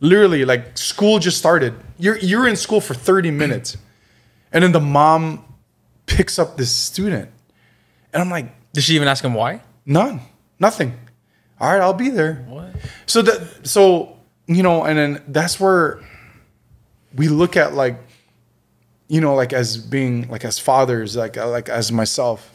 Literally, 0.00 0.44
like 0.44 0.78
school 0.78 1.18
just 1.18 1.38
started. 1.38 1.74
You're 1.98 2.16
you're 2.18 2.48
in 2.48 2.56
school 2.56 2.80
for 2.80 2.94
30 2.94 3.30
minutes. 3.30 3.76
And 4.52 4.64
then 4.64 4.72
the 4.72 4.80
mom 4.80 5.44
picks 6.06 6.38
up 6.38 6.56
this 6.56 6.74
student. 6.74 7.28
And 8.12 8.22
I'm 8.22 8.30
like, 8.30 8.46
Did 8.72 8.84
she 8.84 8.94
even 8.94 9.08
ask 9.08 9.24
him 9.24 9.34
why? 9.34 9.60
None. 9.84 10.20
Nothing. 10.58 10.94
All 11.60 11.70
right, 11.70 11.80
I'll 11.80 11.92
be 11.92 12.08
there. 12.08 12.44
What? 12.48 12.74
So 13.06 13.22
that 13.22 13.66
so 13.66 14.16
you 14.46 14.62
know, 14.62 14.84
and 14.84 14.98
then 14.98 15.22
that's 15.28 15.60
where 15.60 16.00
we 17.14 17.28
look 17.28 17.56
at 17.56 17.74
like 17.74 17.96
you 19.08 19.20
know, 19.20 19.34
like 19.34 19.52
as 19.52 19.76
being 19.76 20.28
like 20.28 20.44
as 20.44 20.58
fathers, 20.58 21.16
like 21.16 21.36
uh, 21.36 21.48
like 21.48 21.68
as 21.68 21.90
myself, 21.90 22.52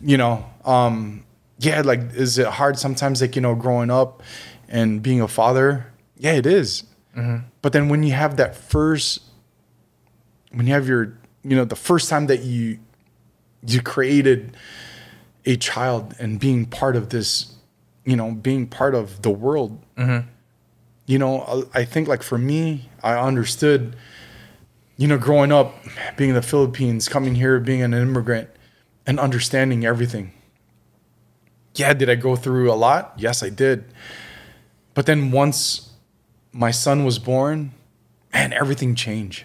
you 0.00 0.16
know, 0.16 0.44
um, 0.64 1.24
yeah, 1.58 1.82
like 1.82 2.00
is 2.14 2.38
it 2.38 2.46
hard 2.46 2.78
sometimes, 2.78 3.20
like 3.20 3.36
you 3.36 3.42
know, 3.42 3.54
growing 3.54 3.90
up 3.90 4.22
and 4.68 5.02
being 5.02 5.20
a 5.20 5.28
father? 5.28 5.92
Yeah, 6.16 6.32
it 6.32 6.46
is. 6.46 6.84
But 7.62 7.72
then 7.72 7.88
when 7.88 8.02
you 8.02 8.12
have 8.12 8.38
that 8.38 8.56
first, 8.56 9.22
when 10.52 10.66
you 10.66 10.72
have 10.72 10.88
your, 10.88 11.16
you 11.44 11.54
know, 11.54 11.64
the 11.64 11.76
first 11.76 12.08
time 12.10 12.26
that 12.26 12.42
you 12.42 12.78
you 13.66 13.80
created 13.80 14.56
a 15.46 15.56
child 15.56 16.14
and 16.18 16.40
being 16.40 16.66
part 16.66 16.96
of 16.96 17.10
this, 17.10 17.53
you 18.04 18.16
know, 18.16 18.32
being 18.32 18.66
part 18.66 18.94
of 18.94 19.22
the 19.22 19.30
world. 19.30 19.82
You 21.06 21.18
know, 21.18 21.66
I 21.74 21.80
I 21.80 21.84
think 21.84 22.08
like 22.08 22.22
for 22.22 22.38
me, 22.38 22.88
I 23.02 23.18
understood, 23.18 23.96
you 24.96 25.06
know, 25.06 25.18
growing 25.18 25.52
up, 25.52 25.74
being 26.16 26.30
in 26.30 26.36
the 26.36 26.42
Philippines, 26.42 27.08
coming 27.08 27.34
here, 27.34 27.60
being 27.60 27.82
an 27.82 27.92
immigrant, 27.92 28.48
and 29.06 29.20
understanding 29.20 29.84
everything. 29.84 30.32
Yeah, 31.74 31.92
did 31.92 32.08
I 32.08 32.14
go 32.14 32.36
through 32.36 32.72
a 32.72 32.74
lot? 32.74 33.14
Yes, 33.16 33.42
I 33.42 33.50
did. 33.50 33.84
But 34.94 35.06
then 35.06 35.30
once 35.32 35.90
my 36.52 36.70
son 36.70 37.04
was 37.04 37.18
born, 37.18 37.72
man, 38.32 38.52
everything 38.52 38.94
changed. 38.94 39.44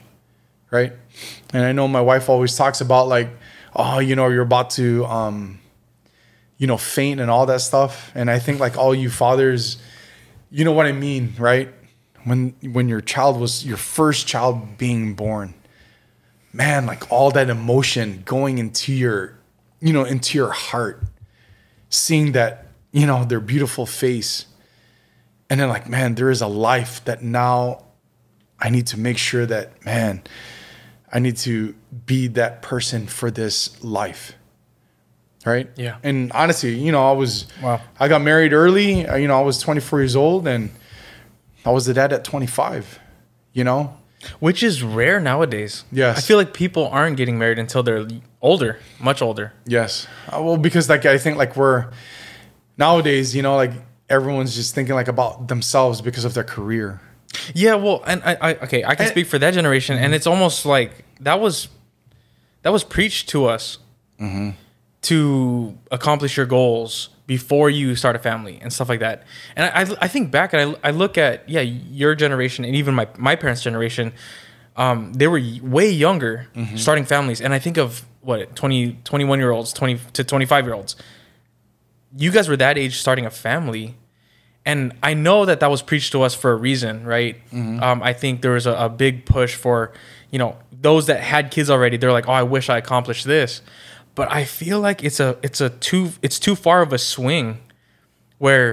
Right. 0.71 0.93
And 1.51 1.65
I 1.65 1.71
know 1.71 1.87
my 1.87 2.01
wife 2.01 2.29
always 2.29 2.55
talks 2.55 2.79
about 2.79 3.07
like, 3.07 3.29
oh, 3.75 3.97
you 3.97 4.15
know, 4.15 4.27
you're 4.27 4.43
about 4.43 4.69
to 4.71 5.03
um, 5.07 5.59
you 6.59 6.67
know, 6.67 6.77
faint 6.77 7.19
and 7.19 7.31
all 7.31 7.47
that 7.47 7.61
stuff. 7.61 8.11
And 8.13 8.29
I 8.29 8.37
think 8.37 8.59
like 8.59 8.77
all 8.77 8.93
you 8.93 9.09
fathers, 9.09 9.77
you 10.51 10.63
know 10.63 10.73
what 10.73 10.85
I 10.85 10.91
mean, 10.91 11.33
right? 11.39 11.73
When 12.25 12.53
when 12.61 12.89
your 12.89 13.01
child 13.01 13.39
was 13.39 13.65
your 13.65 13.77
first 13.77 14.27
child 14.27 14.77
being 14.77 15.15
born, 15.15 15.55
man, 16.51 16.85
like 16.85 17.09
all 17.11 17.31
that 17.31 17.49
emotion 17.49 18.23
going 18.25 18.57
into 18.57 18.93
your, 18.93 19.39
you 19.79 19.93
know, 19.93 20.03
into 20.03 20.37
your 20.37 20.51
heart, 20.51 21.01
seeing 21.89 22.33
that, 22.33 22.67
you 22.91 23.07
know, 23.07 23.23
their 23.23 23.39
beautiful 23.39 23.85
face. 23.85 24.45
And 25.49 25.61
then 25.61 25.69
like, 25.69 25.87
man, 25.87 26.15
there 26.15 26.29
is 26.29 26.41
a 26.41 26.47
life 26.47 27.03
that 27.05 27.23
now 27.23 27.85
I 28.59 28.69
need 28.69 28.87
to 28.87 28.99
make 28.99 29.17
sure 29.17 29.45
that, 29.45 29.83
man, 29.85 30.23
I 31.11 31.19
need 31.19 31.37
to 31.37 31.73
be 32.05 32.27
that 32.27 32.61
person 32.61 33.07
for 33.07 33.31
this 33.31 33.81
life 33.81 34.33
right? 35.45 35.69
Yeah. 35.75 35.97
And 36.03 36.31
honestly, 36.33 36.73
you 36.75 36.91
know, 36.91 37.07
I 37.09 37.13
was 37.13 37.45
Wow. 37.61 37.81
I 37.99 38.07
got 38.07 38.21
married 38.21 38.53
early. 38.53 39.05
uh, 39.07 39.15
You 39.15 39.27
know, 39.27 39.37
I 39.39 39.41
was 39.43 39.57
24 39.59 39.99
years 39.99 40.15
old, 40.15 40.47
and 40.47 40.69
I 41.65 41.71
was 41.71 41.87
a 41.87 41.93
dad 41.93 42.13
at 42.13 42.23
25. 42.23 42.99
You 43.53 43.63
know, 43.63 43.93
Which 44.39 44.61
is 44.63 44.83
rare 44.83 45.19
nowadays. 45.19 45.83
Yes. 45.91 46.17
I 46.17 46.21
feel 46.21 46.37
like 46.37 46.53
people 46.53 46.87
aren't 46.87 47.17
getting 47.17 47.37
married 47.39 47.57
until 47.59 47.83
they're 47.83 48.05
older, 48.41 48.77
much 48.99 49.21
older. 49.21 49.53
yes. 49.65 50.07
Uh, 50.31 50.41
well, 50.43 50.57
because 50.57 50.87
like 50.89 51.05
I 51.05 51.17
think 51.17 51.37
like 51.37 51.55
we're 51.55 51.87
nowadays, 52.77 53.35
you 53.35 53.41
know, 53.41 53.55
like 53.55 53.71
everyone's 54.09 54.55
just 54.55 54.75
thinking 54.75 54.95
like 54.95 55.07
about 55.07 55.47
themselves 55.47 56.01
because 56.01 56.25
of 56.25 56.33
their 56.33 56.43
career. 56.43 56.99
Yeah, 57.53 57.75
well, 57.75 58.03
and 58.07 58.21
I, 58.23 58.37
I 58.41 58.53
okay, 58.65 58.83
I 58.83 58.95
can 58.95 59.05
And- 59.05 59.11
speak 59.11 59.27
for 59.27 59.39
that 59.39 59.53
generation, 59.53 59.97
and 59.97 60.13
it's 60.13 60.27
almost 60.27 60.65
like 60.65 60.91
that 61.21 61.39
was 61.39 61.67
that 62.63 62.71
was 62.73 62.83
preached 62.83 63.29
to 63.29 63.45
us 63.45 63.77
to 65.01 65.77
accomplish 65.91 66.35
your 66.35 66.45
goals 66.45 67.09
before 67.25 67.69
you 67.69 67.95
start 67.95 68.15
a 68.15 68.19
family 68.19 68.57
and 68.61 68.73
stuff 68.73 68.89
like 68.89 68.99
that. 68.99 69.23
And 69.55 69.65
I, 69.73 69.95
I, 70.01 70.07
think 70.07 70.31
back 70.31 70.51
and 70.51 70.75
I, 70.83 70.89
I 70.89 70.91
look 70.91 71.17
at 71.17 71.47
yeah 71.47 71.61
your 71.61 72.15
generation 72.15 72.65
and 72.65 72.75
even 72.75 72.95
my 72.95 73.07
my 73.17 73.35
parents' 73.35 73.61
generation, 73.61 74.13
um, 74.75 75.13
they 75.13 75.27
were 75.27 75.41
way 75.61 75.89
younger 75.89 76.47
starting 76.75 77.05
families, 77.05 77.39
and 77.39 77.53
I 77.53 77.59
think 77.59 77.77
of 77.77 78.05
what 78.21 78.55
20, 78.55 78.99
21 79.03 79.39
year 79.39 79.51
olds, 79.51 79.71
twenty 79.73 79.99
to 80.13 80.23
twenty 80.23 80.45
five 80.45 80.65
year 80.65 80.73
olds. 80.73 80.95
you 82.17 82.31
guys 82.31 82.49
were 82.49 82.57
that 82.57 82.77
age 82.77 82.97
starting 82.97 83.25
a 83.25 83.29
family. 83.29 83.95
And 84.65 84.93
i 85.01 85.13
know 85.15 85.45
that 85.45 85.61
that 85.61 85.71
was 85.71 85.81
preached 85.81 86.11
to 86.11 86.21
us 86.21 86.35
for 86.35 86.51
a 86.51 86.55
reason 86.55 87.05
right? 87.05 87.37
Um, 87.81 88.03
i 88.03 88.13
think 88.13 88.41
there 88.41 88.51
was 88.51 88.67
a, 88.67 88.73
a 88.73 88.89
big 88.89 89.25
push 89.25 89.55
for 89.55 89.93
you 90.31 90.37
know 90.37 90.57
those 90.71 91.07
that 91.07 91.21
had 91.21 91.49
kids 91.49 91.69
already 91.71 91.97
they're 91.97 92.11
like 92.11 92.27
oh 92.27 92.33
i 92.33 92.43
wish 92.43 92.69
i 92.69 92.77
accomplished 92.77 93.25
this 93.25 93.61
but 94.19 94.27
i 94.31 94.43
feel 94.43 94.79
like 94.87 94.99
it's 95.07 95.19
a 95.19 95.29
it's 95.47 95.61
a 95.61 95.69
too 95.69 96.05
it's 96.25 96.39
too 96.39 96.55
far 96.65 96.81
of 96.81 96.91
a 96.93 96.97
swing 96.97 97.47
where 98.37 98.69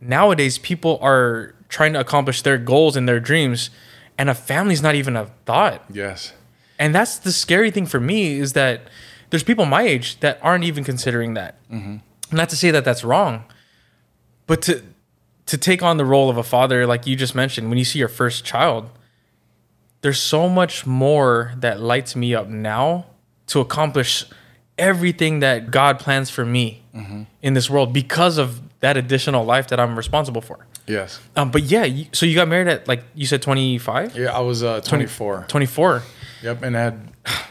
nowadays 0.00 0.58
people 0.58 0.98
are 1.02 1.54
trying 1.68 1.92
to 1.92 2.00
accomplish 2.00 2.42
their 2.42 2.58
goals 2.72 2.96
and 2.96 3.04
their 3.10 3.20
dreams 3.20 3.70
and 4.18 4.30
a 4.30 4.34
family's 4.34 4.82
not 4.82 4.94
even 4.94 5.14
a 5.16 5.26
thought 5.44 5.84
Yes. 6.02 6.32
and 6.78 6.94
that's 6.94 7.18
the 7.18 7.32
scary 7.32 7.70
thing 7.70 7.86
for 7.86 8.00
me 8.00 8.38
is 8.44 8.52
that 8.54 8.76
there's 9.30 9.42
people 9.42 9.64
my 9.66 9.82
age 9.82 10.20
that 10.20 10.38
aren't 10.40 10.64
even 10.64 10.84
considering 10.84 11.34
that. 11.34 11.52
Mm-hmm. 11.68 11.96
Not 12.36 12.48
to 12.50 12.56
say 12.56 12.70
that 12.70 12.84
that's 12.84 13.02
wrong, 13.02 13.44
but 14.46 14.62
to 14.62 14.82
to 15.46 15.58
take 15.58 15.82
on 15.82 15.96
the 15.96 16.04
role 16.04 16.30
of 16.30 16.36
a 16.36 16.42
father, 16.42 16.86
like 16.86 17.06
you 17.08 17.16
just 17.16 17.34
mentioned, 17.34 17.68
when 17.68 17.78
you 17.78 17.84
see 17.84 17.98
your 17.98 18.08
first 18.08 18.44
child, 18.44 18.88
there's 20.02 20.20
so 20.20 20.48
much 20.48 20.86
more 20.86 21.52
that 21.58 21.80
lights 21.80 22.14
me 22.14 22.34
up 22.34 22.46
now 22.48 23.06
to 23.48 23.60
accomplish 23.60 24.24
everything 24.78 25.40
that 25.40 25.70
God 25.70 25.98
plans 25.98 26.30
for 26.30 26.44
me 26.44 26.82
in 27.42 27.54
this 27.54 27.68
world 27.68 27.92
because 27.92 28.38
of 28.38 28.60
that 28.80 28.96
additional 28.96 29.44
life 29.44 29.68
that 29.68 29.78
I'm 29.80 29.96
responsible 29.96 30.40
for. 30.40 30.66
Yes. 30.86 31.20
Um, 31.34 31.50
but 31.50 31.62
yeah, 31.64 31.84
you, 31.84 32.06
so 32.12 32.24
you 32.26 32.34
got 32.34 32.48
married 32.48 32.68
at 32.68 32.86
like 32.88 33.02
you 33.14 33.26
said 33.26 33.42
25, 33.42 34.16
Yeah, 34.16 34.36
I 34.36 34.40
was 34.40 34.62
uh, 34.62 34.80
24. 34.80 35.46
24. 35.48 36.02
Yep, 36.42 36.62
and 36.62 36.76
I 36.76 36.80
had 36.80 37.12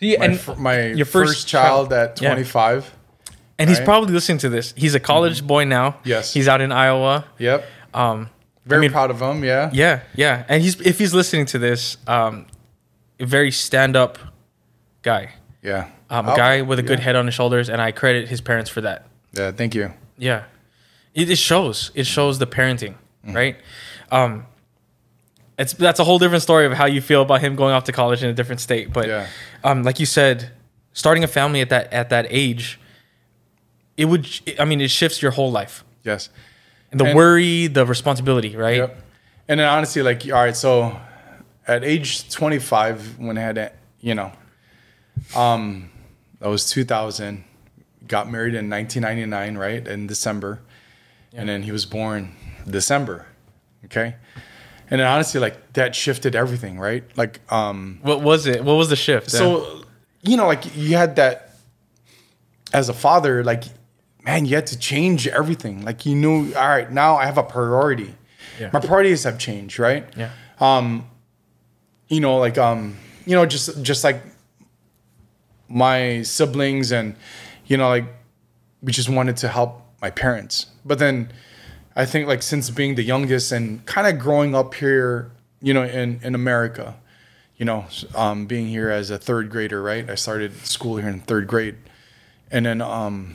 Yeah, 0.00 0.18
my, 0.18 0.24
and 0.24 0.58
my 0.58 0.86
your 0.86 1.06
first, 1.06 1.32
first 1.34 1.48
child, 1.48 1.90
child. 1.90 2.10
at 2.10 2.20
Yeah. 2.20 2.30
25. 2.30 2.94
And 3.58 3.68
he's 3.68 3.78
right? 3.78 3.84
probably 3.84 4.12
listening 4.14 4.38
to 4.38 4.48
this. 4.48 4.72
He's 4.76 4.94
a 4.94 5.00
college 5.00 5.46
boy 5.46 5.64
now. 5.64 5.98
Yes. 6.04 6.32
He's 6.32 6.48
out 6.48 6.60
in 6.62 6.72
Iowa. 6.72 7.26
Yep. 7.38 7.64
Um, 7.92 8.30
Very 8.66 8.80
mean- 8.82 8.90
proud 8.92 9.10
of 9.10 9.20
him. 9.20 9.44
Yeah. 9.44 9.70
yeah, 9.72 10.00
yeah. 10.14 10.44
And 10.48 10.62
he's 10.62 10.80
if 10.80 10.98
he's 10.98 11.12
listening 11.14 11.46
to 11.46 11.58
this, 11.58 11.96
um, 12.06 12.46
a 13.18 13.26
very 13.26 13.50
stand 13.50 13.96
up 13.96 14.18
guy. 15.02 15.34
Yeah. 15.62 15.88
Um, 16.08 16.26
a 16.28 16.32
Oh, 16.32 16.36
guy 16.36 16.62
with 16.62 16.78
a 16.78 16.82
good 16.82 17.00
head 17.00 17.16
on 17.16 17.26
his 17.26 17.34
shoulders, 17.34 17.68
and 17.68 17.80
I 17.82 17.92
credit 17.92 18.28
his 18.28 18.40
parents 18.40 18.70
for 18.70 18.80
that. 18.80 19.06
Yeah. 19.32 19.50
Thank 19.52 19.74
you. 19.74 19.92
Yeah. 20.18 20.44
It, 21.14 21.30
it 21.30 21.36
shows. 21.38 21.90
It 21.94 22.06
shows 22.06 22.38
the 22.38 22.46
parenting, 22.46 22.94
Mm-hmm. 23.26 23.36
right? 23.36 23.56
Um 24.10 24.46
it's 25.58 25.74
that's 25.74 26.00
a 26.00 26.04
whole 26.04 26.18
different 26.18 26.42
story 26.42 26.64
of 26.64 26.72
how 26.72 26.86
you 26.86 27.02
feel 27.02 27.20
about 27.22 27.42
him 27.42 27.54
going 27.54 27.74
off 27.74 27.84
to 27.84 27.92
college 27.92 28.22
in 28.22 28.30
a 28.30 28.32
different 28.32 28.60
state. 28.62 28.92
But 28.92 29.06
Yeah. 29.08 29.26
um 29.62 29.82
like 29.82 30.00
you 30.00 30.06
said, 30.06 30.50
starting 30.94 31.22
a 31.22 31.28
family 31.28 31.60
at 31.60 31.68
that 31.68 31.92
at 31.92 32.08
that 32.10 32.26
age, 32.30 32.80
it 33.96 34.06
would 34.06 34.26
I 34.58 34.64
mean 34.64 34.80
it 34.80 34.90
shifts 34.90 35.20
your 35.20 35.32
whole 35.32 35.50
life. 35.52 35.84
Yes. 36.04 36.30
And 36.90 36.98
the 36.98 37.04
And- 37.06 37.14
worry, 37.16 37.66
the 37.66 37.84
responsibility, 37.84 38.56
right? 38.56 38.78
Yep. 38.78 39.02
And 39.48 39.60
then 39.60 39.68
honestly, 39.68 40.00
like, 40.02 40.24
all 40.26 40.32
right, 40.44 40.56
so 40.56 40.96
at 41.68 41.84
age 41.84 42.30
25, 42.30 43.18
when 43.18 43.36
I 43.36 43.40
had, 43.42 43.56
that, 43.56 43.74
you 44.00 44.14
know, 44.14 44.30
um, 45.34 45.90
that 46.40 46.48
was 46.48 46.68
2000, 46.70 47.44
got 48.06 48.30
married 48.30 48.54
in 48.54 48.68
1999, 48.70 49.58
right? 49.58 49.86
In 49.86 50.06
December. 50.06 50.60
And 51.32 51.48
then 51.48 51.62
he 51.62 51.72
was 51.72 51.86
born 51.86 52.34
December. 52.68 53.26
Okay. 53.84 54.16
And 54.90 55.00
then 55.00 55.06
honestly, 55.06 55.40
like, 55.40 55.72
that 55.74 55.94
shifted 55.94 56.34
everything, 56.34 56.78
right? 56.78 57.04
Like, 57.16 57.40
um, 57.52 58.00
What 58.02 58.22
was 58.22 58.46
it? 58.46 58.64
What 58.64 58.74
was 58.74 58.88
the 58.88 58.96
shift? 58.96 59.30
then? 59.30 59.38
so, 59.38 59.84
you 60.22 60.36
know, 60.36 60.46
like, 60.46 60.76
you 60.76 60.96
had 60.96 61.16
that 61.16 61.54
as 62.72 62.88
a 62.88 62.94
father, 62.94 63.44
like, 63.44 63.64
man, 64.24 64.46
you 64.46 64.56
had 64.56 64.66
to 64.68 64.78
change 64.78 65.28
everything. 65.28 65.84
Like, 65.84 66.04
you 66.06 66.16
knew, 66.16 66.52
all 66.54 66.68
right, 66.68 66.90
now 66.90 67.16
I 67.16 67.26
have 67.26 67.38
a 67.38 67.42
priority. 67.44 68.14
Yeah. 68.58 68.70
My 68.72 68.80
priorities 68.80 69.22
have 69.24 69.38
changed, 69.38 69.78
right? 69.78 70.06
yeah. 70.16 70.30
Um, 70.58 71.06
you 72.10 72.20
know 72.20 72.36
like 72.36 72.58
um 72.58 72.96
you 73.24 73.34
know 73.34 73.46
just 73.46 73.82
just 73.82 74.04
like 74.04 74.20
my 75.70 76.20
siblings 76.22 76.92
and 76.92 77.16
you 77.66 77.76
know 77.76 77.88
like 77.88 78.04
we 78.82 78.92
just 78.92 79.08
wanted 79.08 79.36
to 79.36 79.48
help 79.48 79.82
my 80.02 80.10
parents 80.10 80.66
but 80.84 80.98
then 80.98 81.32
i 81.96 82.04
think 82.04 82.26
like 82.28 82.42
since 82.42 82.68
being 82.68 82.96
the 82.96 83.02
youngest 83.02 83.52
and 83.52 83.84
kind 83.86 84.06
of 84.06 84.18
growing 84.18 84.54
up 84.54 84.74
here 84.74 85.30
you 85.62 85.72
know 85.72 85.84
in 85.84 86.20
in 86.22 86.34
america 86.34 86.96
you 87.56 87.64
know 87.64 87.86
um 88.14 88.46
being 88.46 88.66
here 88.66 88.90
as 88.90 89.10
a 89.10 89.18
third 89.18 89.48
grader 89.48 89.82
right 89.82 90.10
i 90.10 90.14
started 90.14 90.54
school 90.66 90.96
here 90.96 91.08
in 91.08 91.20
third 91.20 91.46
grade 91.46 91.76
and 92.50 92.66
then 92.66 92.82
um 92.82 93.34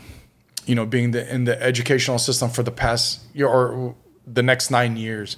you 0.66 0.76
know 0.76 0.86
being 0.86 1.12
the 1.12 1.34
in 1.34 1.46
the 1.46 1.62
educational 1.64 2.20
system 2.20 2.50
for 2.50 2.64
the 2.64 2.72
past 2.72 3.22
year 3.34 3.48
or 3.48 3.96
the 4.28 4.44
next 4.44 4.70
nine 4.70 4.98
years 4.98 5.38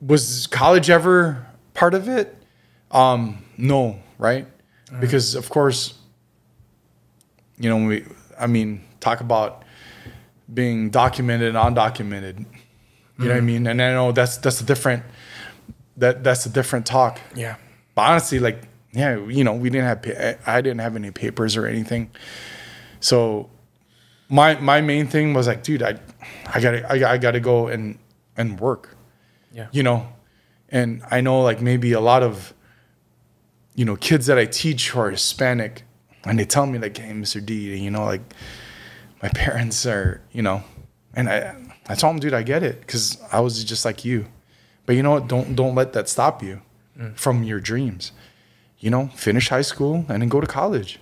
was 0.00 0.46
college 0.46 0.90
ever 0.90 1.46
part 1.74 1.94
of 1.94 2.08
it? 2.08 2.36
Um, 2.90 3.44
no, 3.56 4.00
right? 4.18 4.46
Mm. 4.96 5.00
Because 5.00 5.34
of 5.34 5.48
course, 5.48 5.94
you 7.58 7.70
know, 7.70 7.86
we 7.86 8.04
I 8.38 8.46
mean, 8.46 8.82
talk 9.00 9.20
about 9.20 9.64
being 10.52 10.90
documented 10.90 11.54
and 11.54 11.76
undocumented. 11.76 12.44
You 13.18 13.24
know 13.24 13.30
what 13.30 13.36
I 13.38 13.40
mm. 13.40 13.44
mean? 13.44 13.66
And 13.66 13.80
I 13.80 13.92
know 13.92 14.12
that's 14.12 14.36
that's 14.38 14.60
a 14.60 14.64
different 14.64 15.02
that 15.96 16.22
that's 16.22 16.46
a 16.46 16.50
different 16.50 16.86
talk. 16.86 17.18
Yeah. 17.34 17.56
But 17.94 18.02
honestly, 18.02 18.38
like, 18.38 18.62
yeah, 18.92 19.16
you 19.26 19.42
know, 19.42 19.54
we 19.54 19.70
didn't 19.70 19.86
have 19.86 20.40
I 20.46 20.60
didn't 20.60 20.80
have 20.80 20.96
any 20.96 21.10
papers 21.10 21.56
or 21.56 21.66
anything. 21.66 22.10
So 23.00 23.48
my 24.28 24.58
my 24.60 24.80
main 24.80 25.06
thing 25.06 25.32
was 25.32 25.46
like, 25.46 25.62
dude, 25.62 25.82
I 25.82 25.98
I 26.52 26.60
gotta 26.60 26.86
I, 26.90 27.12
I 27.12 27.18
gotta 27.18 27.40
go 27.40 27.68
and 27.68 27.98
and 28.36 28.60
work 28.60 28.96
Yeah. 29.52 29.68
you 29.72 29.82
know 29.82 30.08
and 30.68 31.02
i 31.10 31.20
know 31.20 31.40
like 31.42 31.60
maybe 31.60 31.92
a 31.92 32.00
lot 32.00 32.22
of 32.22 32.52
you 33.76 33.84
know 33.84 33.94
kids 33.96 34.26
that 34.26 34.38
i 34.38 34.44
teach 34.44 34.90
who 34.90 34.98
are 35.00 35.10
hispanic 35.10 35.84
and 36.24 36.38
they 36.38 36.44
tell 36.44 36.66
me 36.66 36.78
like 36.78 36.96
hey 36.96 37.12
mr 37.12 37.44
d 37.44 37.76
you 37.76 37.90
know 37.90 38.04
like 38.04 38.22
my 39.22 39.28
parents 39.28 39.86
are 39.86 40.20
you 40.32 40.42
know 40.42 40.62
and 41.14 41.28
i 41.28 41.54
i 41.88 41.94
told 41.94 42.14
them 42.14 42.20
dude 42.20 42.34
i 42.34 42.42
get 42.42 42.62
it 42.62 42.80
because 42.80 43.18
i 43.32 43.38
was 43.38 43.62
just 43.64 43.84
like 43.84 44.04
you 44.04 44.26
but 44.86 44.94
you 44.94 45.02
know 45.02 45.10
what? 45.10 45.26
Don't 45.26 45.56
don't 45.56 45.74
let 45.74 45.92
that 45.94 46.08
stop 46.08 46.42
you 46.42 46.60
from 47.14 47.42
your 47.44 47.60
dreams 47.60 48.12
you 48.78 48.90
know? 48.90 49.08
Finish 49.16 49.48
high 49.48 49.62
school 49.72 50.04
and 50.08 50.20
then 50.22 50.28
go 50.28 50.40
to 50.40 50.46
college 50.46 50.98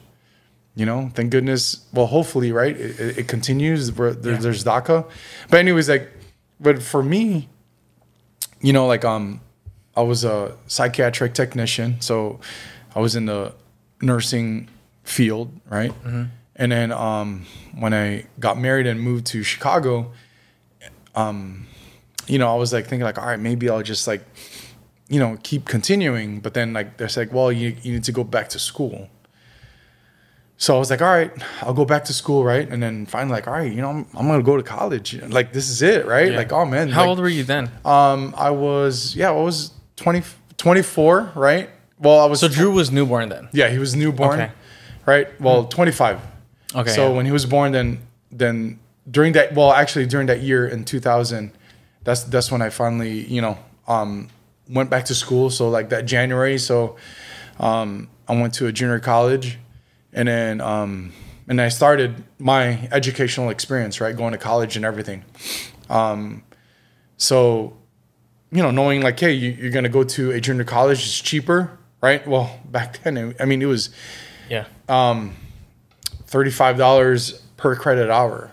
you 0.77 0.87
know? 0.87 1.11
Thank 1.15 1.31
goodness 1.31 1.85
well 1.93 2.07
hopefully 2.07 2.51
right 2.51 2.77
it, 2.77 2.99
it, 3.01 3.19
it 3.19 3.29
continues 3.29 3.93
where 3.93 4.13
there, 4.15 4.33
Yeah. 4.35 4.39
there's 4.41 4.65
daca 4.65 5.07
but 5.51 5.59
anyways 5.59 5.89
like 5.89 6.09
but 6.61 6.83
for 6.83 7.03
me 7.03 7.49
you 8.61 8.73
know, 8.73 8.87
like 8.87 9.05
um, 9.05 9.43
I 9.97 10.03
was 10.03 10.25
a 10.25 10.57
psychiatric 10.67 11.35
technician, 11.35 12.01
so 12.01 12.41
I 12.95 13.01
was 13.01 13.15
in 13.17 13.27
the 13.27 13.53
nursing 14.03 14.69
field, 15.05 15.53
right? 15.69 15.93
And 16.57 16.71
then 16.73 16.93
um, 16.93 17.47
when 17.79 17.93
I 17.95 18.27
got 18.39 18.59
married 18.59 18.87
and 18.87 19.01
moved 19.01 19.27
to 19.27 19.43
Chicago, 19.43 20.13
um, 21.15 21.67
you 22.27 22.39
know, 22.39 22.53
I 22.53 22.57
was 22.57 22.73
like 22.73 22.87
thinking 22.87 23.05
like, 23.05 23.19
all 23.19 23.27
right, 23.27 23.39
maybe 23.41 23.69
I'll 23.69 23.83
just 23.83 24.07
like, 24.07 24.25
you 25.09 25.19
know, 25.21 25.37
keep 25.43 25.67
continuing. 25.67 26.41
But 26.41 26.55
then 26.55 26.73
like 26.73 26.97
they're 26.97 27.09
like, 27.17 27.33
well, 27.33 27.53
you 27.53 27.77
you 27.83 27.93
need 27.93 28.05
to 28.05 28.13
go 28.13 28.25
back 28.25 28.49
to 28.51 28.59
school. 28.59 29.09
So 30.57 30.77
I 30.77 30.79
was 30.79 30.89
like, 30.91 31.03
all 31.03 31.09
right, 31.09 31.33
I'll 31.63 31.75
go 31.75 31.85
back 31.85 32.05
to 32.05 32.13
school, 32.13 32.45
right? 32.45 32.67
And 32.69 32.81
then 32.83 33.07
finally, 33.07 33.33
like, 33.33 33.49
all 33.49 33.55
right, 33.55 33.71
you 33.71 33.83
know, 33.83 33.91
I'm, 33.91 34.07
I'm 34.15 34.29
gonna 34.29 34.43
go 34.43 34.57
to 34.57 34.63
college. 34.63 35.21
Like, 35.23 35.53
this 35.53 35.69
is 35.69 35.83
it, 35.83 36.07
right? 36.07 36.31
Yeah. 36.31 36.39
Like, 36.39 36.53
oh 36.53 36.65
man, 36.65 36.89
How 36.91 37.01
like, 37.01 37.09
old 37.09 37.19
were 37.19 37.29
you 37.29 37.43
then? 37.45 37.71
um, 37.85 38.33
I 38.37 38.51
was 38.51 39.15
yeah, 39.17 39.29
I 39.29 39.33
was 39.33 39.73
20, 39.97 40.23
24, 40.57 41.33
right? 41.35 41.71
Well, 41.99 42.21
I 42.21 42.27
was 42.27 42.41
So 42.41 42.49
Drew 42.49 42.71
was 42.73 42.91
newborn 42.91 43.29
then. 43.29 43.49
yeah, 43.53 43.69
he 43.69 43.79
was 43.79 43.95
newborn, 43.95 44.41
Okay. 44.41 44.53
right? 45.07 45.41
Well, 45.41 45.65
twenty 45.67 45.93
five. 45.93 46.21
Okay. 46.75 46.91
So 46.91 47.09
yeah. 47.09 47.17
when 47.17 47.25
he 47.27 47.33
was 47.33 47.47
born, 47.47 47.73
then 47.73 48.01
then 48.33 48.79
during 49.11 49.33
that 49.35 49.55
well, 49.55 49.73
actually 49.73 50.07
during 50.07 50.27
that 50.27 50.41
year 50.41 50.67
in 50.67 50.85
two 50.85 50.99
thousand, 51.01 51.53
that's 52.03 52.25
that's 52.25 52.51
when 52.51 52.61
I 52.63 52.71
finally 52.71 53.21
you 53.27 53.41
know 53.41 53.57
um, 53.87 54.29
went 54.69 54.91
back 54.91 55.05
to 55.07 55.15
school. 55.15 55.51
So 55.51 55.69
like 55.71 55.91
that 55.91 56.05
January, 56.05 56.59
so 56.59 56.97
um, 57.61 58.09
I 58.29 58.35
went 58.39 58.55
to 58.55 58.67
a 58.67 58.73
junior 58.73 58.99
college, 58.99 59.59
and 60.13 60.27
then 60.27 60.61
um, 60.61 61.13
and 61.49 61.61
I 61.61 61.69
started 61.69 62.25
my 62.39 62.89
educational 62.91 63.51
experience, 63.51 64.01
right, 64.01 64.17
going 64.17 64.33
to 64.33 64.39
college 64.39 64.75
and 64.77 64.85
everything. 64.85 65.25
Um, 65.89 66.43
so 67.17 67.77
you 68.55 68.63
know, 68.63 68.71
knowing 68.71 69.03
like, 69.03 69.19
hey, 69.19 69.33
you, 69.33 69.51
you're 69.51 69.71
gonna 69.73 69.89
go 69.89 70.05
to 70.05 70.31
a 70.31 70.41
junior 70.41 70.65
college, 70.65 70.99
it's 71.01 71.21
cheaper, 71.21 71.77
right? 72.01 72.27
Well, 72.27 72.59
back 72.71 73.03
then, 73.03 73.17
it- 73.17 73.37
I 73.41 73.45
mean, 73.45 73.61
it 73.61 73.67
was 73.67 73.91
yeah. 74.49 74.67
um, 74.89 75.35
thirty-five 76.27 76.79
dollars 76.79 77.33
per 77.57 77.77
credit 77.77 78.11
hour. 78.11 78.51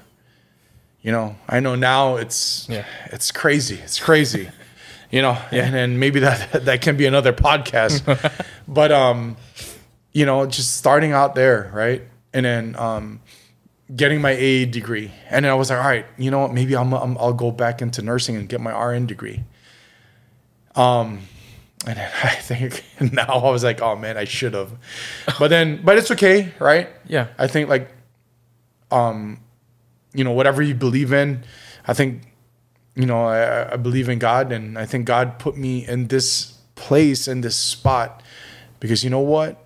You 1.02 1.12
know, 1.12 1.36
I 1.48 1.60
know 1.60 1.76
now 1.76 2.18
it's 2.18 2.68
Yeah. 2.70 2.86
it's 3.08 3.32
crazy. 3.32 3.76
It's 3.84 4.00
crazy. 4.00 4.50
you 5.12 5.22
know, 5.22 5.38
and 5.52 5.74
then 5.74 6.00
maybe 6.00 6.20
that 6.22 6.66
that 6.66 6.82
can 6.82 6.98
be 6.98 7.06
another 7.06 7.34
podcast. 7.34 8.04
but 8.68 8.92
um, 8.92 9.38
you 10.14 10.26
know, 10.26 10.46
just 10.46 10.76
starting 10.78 11.12
out 11.14 11.36
there, 11.36 11.70
right? 11.74 12.02
And 12.34 12.46
then 12.46 12.76
um, 12.78 13.20
getting 13.96 14.22
my 14.22 14.32
A 14.32 14.66
degree, 14.66 15.12
and 15.30 15.44
then 15.46 15.52
I 15.52 15.56
was 15.56 15.70
like, 15.70 15.80
all 15.80 15.86
right, 15.86 16.06
you 16.18 16.32
know 16.32 16.40
what? 16.40 16.54
Maybe 16.54 16.76
I'm, 16.76 16.94
I'm 16.94 17.18
I'll 17.18 17.34
go 17.34 17.52
back 17.52 17.82
into 17.82 18.02
nursing 18.02 18.36
and 18.38 18.48
get 18.48 18.62
my 18.62 18.72
RN 18.72 19.06
degree. 19.06 19.44
Um, 20.76 21.22
and 21.86 21.98
then 21.98 22.12
I 22.24 22.36
think 22.36 22.84
now 23.14 23.26
I 23.26 23.52
was 23.52 23.64
like, 23.64 23.82
oh 23.82 23.96
man, 23.96 24.18
I 24.18 24.26
should 24.26 24.54
have, 24.54 24.72
but 25.40 25.50
then, 25.50 25.82
but 25.84 25.98
it's 25.98 26.12
okay, 26.12 26.54
right? 26.60 26.90
Yeah. 27.08 27.28
I 27.38 27.48
think 27.48 27.70
like, 27.70 27.92
um, 28.92 29.40
you 30.14 30.24
know, 30.24 30.32
whatever 30.32 30.62
you 30.62 30.76
believe 30.76 31.14
in, 31.14 31.44
I 31.88 31.94
think, 31.94 32.24
you 32.96 33.06
know, 33.06 33.26
I, 33.26 33.74
I 33.74 33.76
believe 33.78 34.10
in 34.10 34.20
God, 34.20 34.52
and 34.52 34.78
I 34.78 34.86
think 34.86 35.06
God 35.06 35.40
put 35.40 35.58
me 35.58 35.88
in 35.88 36.08
this 36.08 36.58
place 36.76 37.28
in 37.28 37.42
this 37.42 37.56
spot 37.56 38.22
because 38.80 39.04
you 39.04 39.10
know 39.10 39.20
what, 39.20 39.64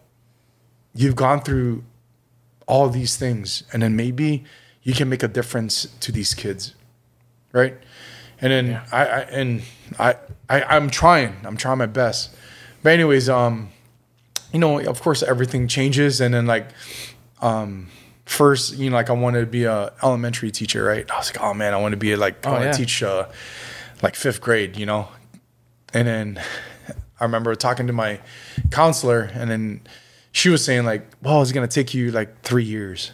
you've 0.93 1.15
gone 1.15 1.41
through 1.41 1.83
all 2.67 2.89
these 2.89 3.15
things 3.15 3.63
and 3.71 3.81
then 3.81 3.95
maybe 3.95 4.43
you 4.83 4.93
can 4.93 5.09
make 5.09 5.23
a 5.23 5.27
difference 5.27 5.87
to 5.99 6.11
these 6.11 6.33
kids 6.33 6.73
right 7.51 7.75
and 8.45 8.51
then 8.53 8.65
Yeah. 8.67 8.85
I, 8.91 9.01
I 9.05 9.19
and 9.39 9.61
I, 9.99 10.15
I 10.49 10.61
i'm 10.75 10.89
trying 10.89 11.33
i'm 11.43 11.57
trying 11.57 11.77
my 11.79 11.85
best 11.87 12.29
but 12.83 12.91
anyways 12.93 13.27
um 13.29 13.69
you 14.53 14.59
know 14.59 14.79
of 14.79 15.01
course 15.01 15.23
everything 15.23 15.67
changes 15.67 16.21
and 16.21 16.33
then 16.33 16.45
like 16.45 16.67
um 17.41 17.87
first 18.25 18.77
you 18.77 18.89
know 18.89 18.95
like 18.95 19.09
i 19.09 19.13
wanted 19.13 19.41
to 19.41 19.45
be 19.59 19.63
a 19.65 19.91
elementary 20.03 20.51
teacher 20.51 20.83
right 20.83 21.09
i 21.11 21.17
was 21.17 21.27
like 21.33 21.41
oh 21.43 21.53
man 21.53 21.73
i 21.73 21.77
want 21.77 21.93
to 21.93 21.97
be 21.97 22.15
like 22.15 22.45
i 22.45 22.49
Oh, 22.49 22.51
want 22.53 22.63
to 22.63 22.69
yeah. 22.69 22.73
teach 22.85 23.03
uh 23.03 23.25
like 24.01 24.15
fifth 24.15 24.41
grade 24.41 24.77
you 24.77 24.85
know 24.85 25.07
and 25.93 26.07
then 26.07 26.41
I 27.19 27.23
remember 27.23 27.55
talking 27.55 27.87
to 27.87 27.93
my 27.93 28.19
counselor, 28.71 29.21
and 29.33 29.49
then 29.49 29.79
she 30.33 30.49
was 30.49 30.65
saying 30.65 30.83
like, 30.83 31.07
"Well, 31.21 31.41
it's 31.41 31.53
gonna 31.53 31.65
take 31.79 31.93
you 31.93 32.11
like 32.11 32.41
three 32.41 32.65
years." 32.65 33.13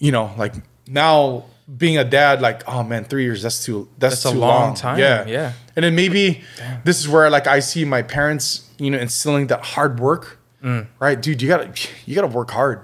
You 0.00 0.10
know, 0.10 0.34
like 0.36 0.52
now 0.88 1.44
being 1.76 1.96
a 1.98 2.04
dad, 2.04 2.40
like, 2.42 2.62
oh 2.68 2.82
man, 2.82 3.04
three 3.04 3.24
years 3.24 3.42
that's 3.42 3.64
too 3.64 3.88
that's, 3.98 4.16
That's 4.22 4.24
a 4.26 4.32
too 4.32 4.38
long 4.38 4.74
time, 4.74 4.98
Yeah, 4.98 5.26
yeah. 5.26 5.52
And 5.76 5.84
then 5.84 5.94
maybe 5.94 6.42
this 6.84 6.98
is 7.00 7.08
where 7.08 7.30
like 7.30 7.46
I 7.46 7.60
see 7.60 7.84
my 7.84 8.02
parents, 8.02 8.68
you 8.78 8.90
know, 8.90 8.98
instilling 8.98 9.46
that 9.48 9.64
hard 9.64 9.98
work, 10.00 10.38
Mm. 10.62 10.86
right, 11.00 11.20
dude? 11.20 11.42
You 11.42 11.48
gotta 11.48 11.72
you 12.06 12.14
gotta 12.14 12.26
work 12.28 12.50
hard. 12.50 12.80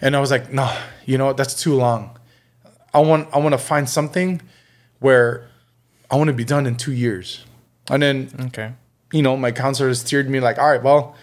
And 0.00 0.14
I 0.16 0.20
was 0.20 0.30
like, 0.30 0.52
no, 0.52 0.72
you 1.06 1.18
know 1.18 1.26
what? 1.26 1.36
That's 1.36 1.54
too 1.60 1.74
long. 1.74 2.18
I 2.94 3.00
want 3.00 3.28
I 3.32 3.38
want 3.38 3.52
to 3.52 3.58
find 3.58 3.88
something 3.88 4.40
where 5.00 5.48
I 6.10 6.16
want 6.16 6.28
to 6.28 6.34
be 6.34 6.44
done 6.44 6.66
in 6.66 6.76
two 6.76 6.92
years. 6.92 7.44
And 7.90 8.02
then 8.02 8.30
Okay. 8.46 8.72
you 9.12 9.22
know, 9.22 9.36
my 9.36 9.52
counselor 9.52 9.92
steered 9.94 10.28
me 10.30 10.40
like, 10.40 10.58
all 10.58 10.70
right, 10.70 10.82
well, 10.82 11.14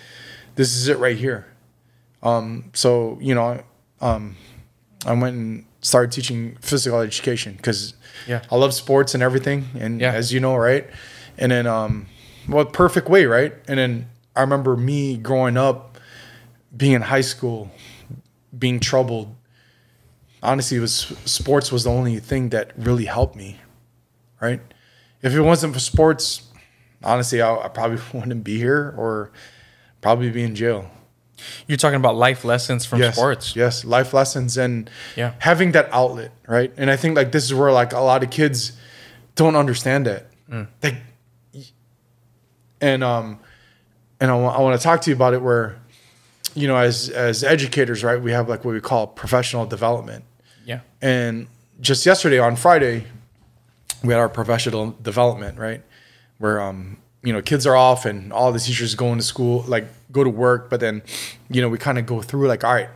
this 0.55 0.75
is 0.75 0.87
it 0.87 0.97
right 0.99 1.17
here. 1.17 1.45
Um, 2.23 2.69
so 2.73 3.17
you 3.21 3.33
know, 3.35 3.61
um, 4.01 4.35
I 5.05 5.13
went 5.13 5.35
and 5.35 5.65
started 5.85 6.11
teaching 6.11 6.57
physical 6.61 6.99
education 6.99 7.53
because 7.53 7.93
Yeah. 8.27 8.41
I 8.51 8.55
love 8.55 8.73
sports 8.73 9.13
and 9.13 9.21
everything, 9.21 9.67
and 9.79 10.01
Yeah. 10.01 10.13
as 10.13 10.33
you 10.33 10.39
know, 10.39 10.55
right? 10.55 10.89
And 11.37 11.51
then, 11.51 11.67
um, 11.67 12.07
well, 12.49 12.65
perfect 12.65 13.07
way, 13.07 13.25
right? 13.25 13.53
And 13.67 13.77
then 13.77 14.09
I 14.35 14.41
remember 14.41 14.75
me 14.75 15.15
growing 15.17 15.57
up, 15.57 15.99
being 16.75 16.93
in 16.93 17.03
high 17.03 17.21
school, 17.21 17.69
being 18.57 18.79
troubled. 18.79 19.35
Honestly, 20.41 20.77
it 20.77 20.81
was 20.81 21.13
sports 21.25 21.71
was 21.71 21.83
the 21.83 21.91
only 21.91 22.19
thing 22.19 22.49
that 22.49 22.71
really 22.77 23.05
helped 23.05 23.35
me, 23.35 23.59
right? 24.41 24.61
If 25.21 25.33
it 25.33 25.41
wasn't 25.41 25.73
for 25.73 25.79
sports, 25.79 26.41
honestly, 27.03 27.41
I, 27.41 27.55
I 27.55 27.67
probably 27.67 27.99
wouldn't 28.13 28.43
be 28.43 28.57
here 28.57 28.93
or 28.97 29.31
probably 30.01 30.29
be 30.31 30.43
in 30.43 30.55
jail. 30.55 30.89
You're 31.67 31.77
talking 31.77 31.97
about 31.97 32.15
life 32.15 32.45
lessons 32.45 32.85
from 32.85 32.99
yes, 32.99 33.15
sports. 33.15 33.55
Yes, 33.55 33.83
life 33.85 34.13
lessons 34.13 34.57
and 34.57 34.89
Yeah. 35.15 35.33
having 35.39 35.71
that 35.73 35.89
outlet, 35.91 36.31
right? 36.47 36.71
And 36.77 36.89
I 36.89 36.95
think 36.95 37.15
like 37.17 37.31
this 37.31 37.43
is 37.43 37.53
where 37.53 37.71
like 37.71 37.93
a 37.93 37.99
lot 37.99 38.23
of 38.23 38.29
kids 38.29 38.71
don't 39.35 39.55
understand 39.55 40.07
it. 40.07 40.27
Mm. 40.49 40.67
Like, 40.81 40.95
and 42.81 43.03
um, 43.03 43.39
and 44.19 44.31
I 44.31 44.35
want 44.35 44.79
to 44.79 44.83
talk 44.83 45.01
to 45.01 45.09
you 45.09 45.15
about 45.15 45.33
it 45.33 45.41
where, 45.41 45.77
you 46.53 46.67
know, 46.67 46.77
as 46.77 47.09
as 47.09 47.43
educators, 47.43 48.03
right, 48.03 48.21
we 48.21 48.31
have 48.31 48.47
like 48.47 48.63
what 48.63 48.73
we 48.73 48.81
call 48.81 49.07
professional 49.07 49.65
development. 49.65 50.23
Yeah. 50.65 50.81
And 51.01 51.47
just 51.81 52.05
yesterday 52.05 52.39
on 52.39 52.55
Friday, 52.55 53.05
we 54.03 54.13
had 54.13 54.19
our 54.19 54.29
professional 54.29 54.95
development, 55.01 55.57
right? 55.57 55.83
Where 56.37 56.61
um, 56.61 56.97
you 57.25 57.33
know, 57.33 57.41
kids 57.41 57.65
are 57.65 57.75
off 57.75 58.05
and 58.05 58.31
all 58.31 58.51
the 58.51 58.59
teachers 58.59 58.95
going 58.95 59.17
to 59.17 59.23
school, 59.23 59.65
like 59.67 59.85
go 60.11 60.23
to 60.23 60.29
work, 60.29 60.69
but 60.69 60.79
then, 60.79 61.01
you 61.49 61.61
know, 61.61 61.67
we 61.67 61.77
kind 61.77 61.97
of 61.97 62.05
go 62.05 62.21
through 62.21 62.47
like, 62.47 62.63
all 62.63 62.73
right, 62.73 62.89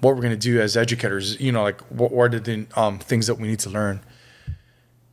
what 0.00 0.14
we're 0.14 0.22
gonna 0.22 0.36
do 0.36 0.60
as 0.60 0.76
educators, 0.76 1.40
you 1.40 1.52
know, 1.52 1.62
like 1.62 1.80
what, 1.90 2.12
what 2.12 2.34
are 2.34 2.40
the 2.40 2.66
um, 2.76 2.98
things 2.98 3.26
that 3.26 3.36
we 3.36 3.48
need 3.48 3.60
to 3.60 3.70
learn. 3.70 4.00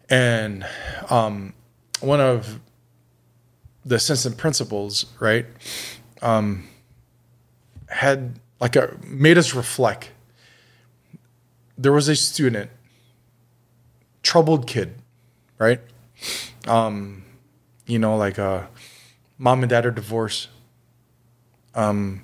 And 0.10 0.66
um, 1.10 1.54
one 2.02 2.22
of 2.22 2.60
the 3.86 3.96
assistant 3.96 4.38
principals, 4.38 5.06
right, 5.20 5.46
um, 6.22 6.68
had 7.88 8.40
like 8.60 8.76
a 8.76 8.98
made 9.04 9.38
us 9.38 9.54
reflect 9.54 10.10
there 11.78 11.92
was 11.92 12.08
a 12.08 12.16
student, 12.16 12.70
troubled 14.24 14.68
kid, 14.68 14.96
right? 15.58 15.82
Um, 16.68 17.25
you 17.86 18.00
know, 18.00 18.18
like 18.18 18.40
uh, 18.40 18.64
mom 19.38 19.62
and 19.64 19.70
dad 19.70 19.86
are 19.86 19.92
divorced. 19.92 20.50
Um, 21.74 22.24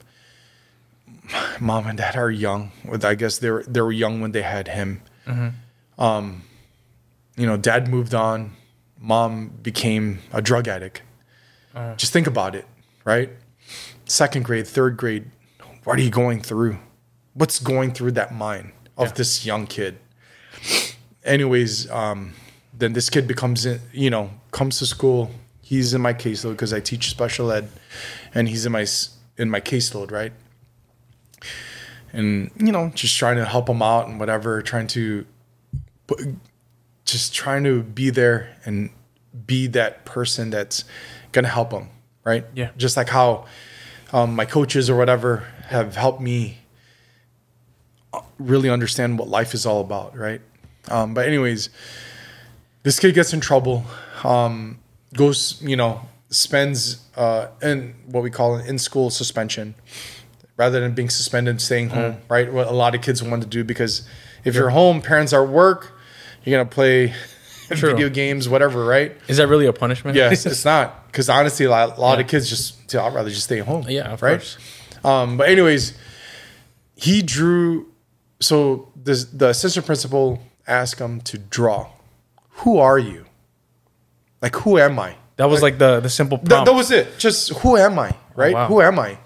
mom 1.59 1.87
and 1.87 1.97
dad 1.97 2.15
are 2.15 2.31
young. 2.31 2.71
I 3.03 3.15
guess 3.15 3.37
they 3.39 3.49
were 3.51 3.63
they 3.67 3.81
were 3.81 3.91
young 3.91 4.21
when 4.21 4.31
they 4.31 4.41
had 4.41 4.67
him. 4.67 5.01
Um, 5.97 6.43
you 7.37 7.45
know, 7.45 7.57
dad 7.57 7.87
moved 7.87 8.13
on. 8.13 8.53
Mom 8.99 9.47
became 9.61 10.19
a 10.33 10.41
drug 10.41 10.67
addict. 10.67 11.01
Just 11.95 12.11
think 12.13 12.27
about 12.27 12.55
it, 12.55 12.65
right? 13.05 13.29
Second 14.05 14.43
grade, 14.45 14.67
third 14.67 14.97
grade. 14.97 15.31
What 15.83 15.97
are 15.97 16.01
you 16.01 16.09
going 16.11 16.41
through? 16.41 16.77
What's 17.33 17.59
going 17.59 17.91
through 17.93 18.11
that 18.11 18.33
mind 18.33 18.73
of 18.97 19.13
this 19.15 19.45
young 19.45 19.65
kid? 19.67 19.97
Anyways, 21.23 21.89
um, 21.89 22.33
then 22.77 22.93
this 22.93 23.09
kid 23.09 23.27
becomes, 23.27 23.65
in- 23.65 23.79
you 23.93 24.09
know, 24.09 24.31
comes 24.51 24.79
to 24.79 24.85
school. 24.85 25.31
He's 25.71 25.93
in 25.93 26.01
my 26.01 26.13
caseload 26.13 26.51
because 26.51 26.73
I 26.73 26.81
teach 26.81 27.09
special 27.09 27.49
ed, 27.49 27.69
and 28.35 28.49
he's 28.49 28.65
in 28.65 28.73
my 28.73 28.85
in 29.37 29.49
my 29.49 29.61
caseload, 29.61 30.11
right? 30.11 30.33
And 32.11 32.51
you 32.57 32.73
know, 32.73 32.91
just 32.93 33.17
trying 33.17 33.37
to 33.37 33.45
help 33.45 33.69
him 33.69 33.81
out 33.81 34.09
and 34.09 34.19
whatever, 34.19 34.61
trying 34.61 34.87
to, 34.87 35.25
just 37.05 37.33
trying 37.33 37.63
to 37.63 37.83
be 37.83 38.09
there 38.09 38.53
and 38.65 38.89
be 39.45 39.67
that 39.67 40.03
person 40.03 40.49
that's 40.49 40.83
gonna 41.31 41.47
help 41.47 41.71
him, 41.71 41.87
right? 42.25 42.43
Yeah. 42.53 42.71
Just 42.75 42.97
like 42.97 43.07
how 43.07 43.45
um, 44.11 44.35
my 44.35 44.43
coaches 44.43 44.89
or 44.89 44.97
whatever 44.97 45.47
have 45.67 45.95
helped 45.95 46.19
me 46.19 46.57
really 48.37 48.69
understand 48.69 49.17
what 49.17 49.29
life 49.29 49.53
is 49.53 49.65
all 49.65 49.79
about, 49.79 50.17
right? 50.17 50.41
Um, 50.89 51.13
but 51.13 51.25
anyways, 51.29 51.69
this 52.83 52.99
kid 52.99 53.15
gets 53.15 53.31
in 53.31 53.39
trouble, 53.39 53.85
um, 54.25 54.79
goes, 55.15 55.61
you 55.61 55.75
know, 55.75 56.01
spends 56.29 57.01
uh, 57.15 57.47
in 57.61 57.93
what 58.05 58.23
we 58.23 58.29
call 58.29 58.55
an 58.55 58.65
in-school 58.65 59.09
suspension, 59.09 59.75
rather 60.57 60.79
than 60.79 60.93
being 60.93 61.09
suspended, 61.09 61.59
staying 61.61 61.89
home, 61.89 62.17
right? 62.29 62.51
What 62.51 62.67
a 62.67 62.71
lot 62.71 62.95
of 62.95 63.01
kids 63.01 63.21
want 63.23 63.41
to 63.43 63.47
do 63.49 63.63
because 63.63 64.07
if 64.45 64.55
you're 64.55 64.69
home, 64.69 65.01
parents 65.01 65.33
are 65.33 65.43
at 65.43 65.49
work, 65.49 65.91
you're 66.43 66.57
gonna 66.57 66.69
play 66.69 67.13
True. 67.69 67.91
video 67.91 68.09
games, 68.09 68.47
whatever, 68.49 68.83
right? 68.85 69.15
Is 69.27 69.37
that 69.37 69.47
really 69.47 69.65
a 69.65 69.73
punishment? 69.73 70.15
Yes, 70.15 70.45
it's 70.45 70.65
not 70.65 71.07
because 71.07 71.29
honestly, 71.29 71.65
a 71.65 71.69
lot, 71.69 71.97
a 71.97 72.01
lot 72.01 72.17
Yeah. 72.17 72.25
of 72.25 72.29
kids 72.29 72.49
just 72.49 72.93
I'd 72.95 73.13
rather 73.13 73.29
just 73.29 73.43
stay 73.43 73.59
home. 73.59 73.85
Yeah, 73.87 74.11
of 74.11 74.21
right. 74.21 74.31
course. 74.39 74.57
Um, 75.03 75.37
but 75.37 75.49
anyways, 75.49 75.97
he 76.95 77.21
drew. 77.21 77.87
So 78.39 78.91
this, 78.95 79.25
the 79.25 79.49
assistant 79.49 79.85
principal 79.85 80.41
asked 80.67 80.99
him 80.99 81.21
to 81.21 81.37
draw. 81.37 81.89
Who 82.63 82.77
are 82.79 82.97
you? 82.99 83.25
Like 84.41 84.55
who 84.55 84.77
am 84.77 84.99
I? 84.99 85.15
That 85.37 85.49
was 85.49 85.61
like 85.61 85.77
the 85.77 85.99
the 85.99 86.09
simple 86.09 86.37
Th- 86.37 86.65
that 86.65 86.73
was 86.73 86.91
it. 86.91 87.17
Just 87.17 87.53
who 87.59 87.77
am 87.77 87.99
I? 87.99 88.15
Right? 88.35 88.53
Oh, 88.53 88.57
wow. 88.57 88.67
Who 88.67 88.81
am 88.81 88.99
I? 88.99 89.17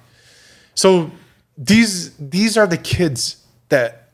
So 0.76 1.12
these 1.58 2.16
these 2.18 2.58
are 2.58 2.68
the 2.68 2.78
kids 2.78 3.44
that 3.70 4.10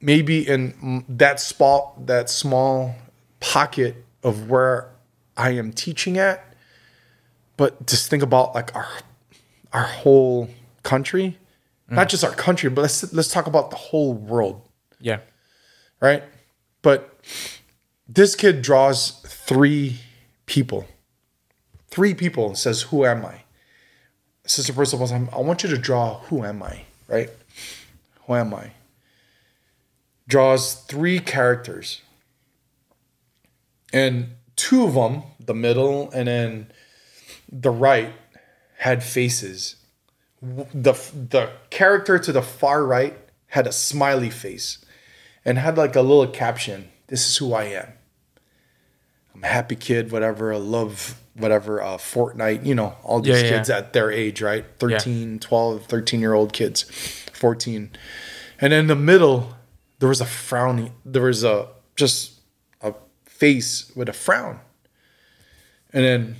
maybe 0.00 0.46
in 0.46 0.72
mm, 0.72 1.04
that 1.08 1.40
spot 1.40 2.06
that 2.06 2.30
small 2.30 2.94
pocket 3.40 4.04
of 4.22 4.48
where 4.48 4.90
I 5.36 5.50
am 5.50 5.72
teaching 5.72 6.18
at, 6.18 6.44
but 7.56 7.86
just 7.86 8.08
think 8.10 8.22
about 8.22 8.54
like 8.54 8.74
our 8.74 8.88
our 9.72 9.84
whole 9.84 10.48
country, 10.82 11.38
not 11.88 12.08
just 12.08 12.24
our 12.24 12.34
country, 12.34 12.70
but 12.70 12.82
let's 12.82 13.12
let's 13.12 13.28
talk 13.28 13.46
about 13.46 13.70
the 13.70 13.76
whole 13.76 14.12
world 14.14 14.62
yeah. 15.02 15.18
right? 16.00 16.22
But 16.80 17.20
this 18.08 18.34
kid 18.34 18.62
draws 18.62 19.20
three 19.22 20.00
people. 20.46 20.86
Three 21.88 22.14
people 22.14 22.46
and 22.46 22.58
says, 22.58 22.82
Who 22.82 23.04
am 23.04 23.24
I? 23.24 23.42
Sister 24.46 24.84
says, 24.84 25.12
I 25.12 25.38
want 25.38 25.62
you 25.62 25.70
to 25.70 25.78
draw 25.78 26.18
who 26.20 26.44
am 26.44 26.62
I, 26.62 26.84
right? 27.08 27.30
Who 28.26 28.34
am 28.34 28.54
I? 28.54 28.72
draws 30.32 30.74
three 30.74 31.18
characters. 31.18 32.00
And 33.92 34.30
two 34.56 34.84
of 34.84 34.94
them, 34.94 35.24
the 35.38 35.52
middle 35.54 36.10
and 36.12 36.26
then 36.26 36.72
the 37.50 37.70
right, 37.70 38.14
had 38.78 39.02
faces. 39.02 39.76
The, 40.40 40.92
the 40.92 41.50
character 41.68 42.18
to 42.18 42.32
the 42.32 42.40
far 42.40 42.84
right 42.84 43.16
had 43.48 43.66
a 43.66 43.72
smiley 43.72 44.30
face 44.30 44.82
and 45.44 45.58
had 45.58 45.76
like 45.76 45.94
a 45.94 46.00
little 46.00 46.26
caption 46.26 46.88
This 47.12 47.28
is 47.28 47.36
who 47.36 47.52
I 47.52 47.64
am. 47.64 47.92
I'm 49.34 49.44
a 49.44 49.46
happy 49.46 49.76
kid, 49.76 50.10
whatever. 50.12 50.54
I 50.54 50.56
love 50.56 51.20
whatever, 51.34 51.82
uh, 51.82 51.98
Fortnite, 51.98 52.64
you 52.64 52.74
know, 52.74 52.94
all 53.02 53.20
these 53.20 53.36
Yeah, 53.36 53.42
yeah. 53.42 53.50
kids 53.58 53.68
at 53.68 53.92
their 53.92 54.10
age, 54.10 54.40
right? 54.40 54.64
13, 54.78 55.38
12, 55.38 55.84
13 55.84 56.20
year 56.20 56.32
old 56.32 56.54
kids, 56.54 56.84
14. 57.34 57.90
And 58.62 58.72
in 58.72 58.86
the 58.86 58.96
middle, 58.96 59.54
there 59.98 60.08
was 60.08 60.22
a 60.22 60.24
frowny, 60.24 60.90
there 61.04 61.24
was 61.24 61.44
a 61.44 61.68
just 61.96 62.40
a 62.80 62.94
face 63.26 63.92
with 63.94 64.08
a 64.08 64.14
frown. 64.14 64.60
And 65.92 66.04
then, 66.04 66.36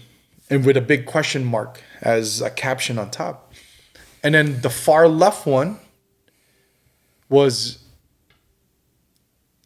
and 0.48 0.64
with 0.64 0.78
a 0.78 0.80
big 0.80 1.04
question 1.04 1.44
mark 1.44 1.82
as 2.00 2.40
a 2.40 2.48
caption 2.48 2.98
on 2.98 3.10
top. 3.10 3.52
And 4.22 4.34
then 4.34 4.62
the 4.62 4.70
far 4.70 5.06
left 5.06 5.46
one 5.46 5.78
was 7.28 7.84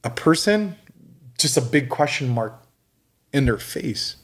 a 0.03 0.11
person, 0.11 0.75
just 1.39 1.57
a 1.57 1.61
big 1.61 1.89
question 1.89 2.29
mark 2.29 2.63
in 3.33 3.45
their 3.45 3.59
face. 3.59 4.17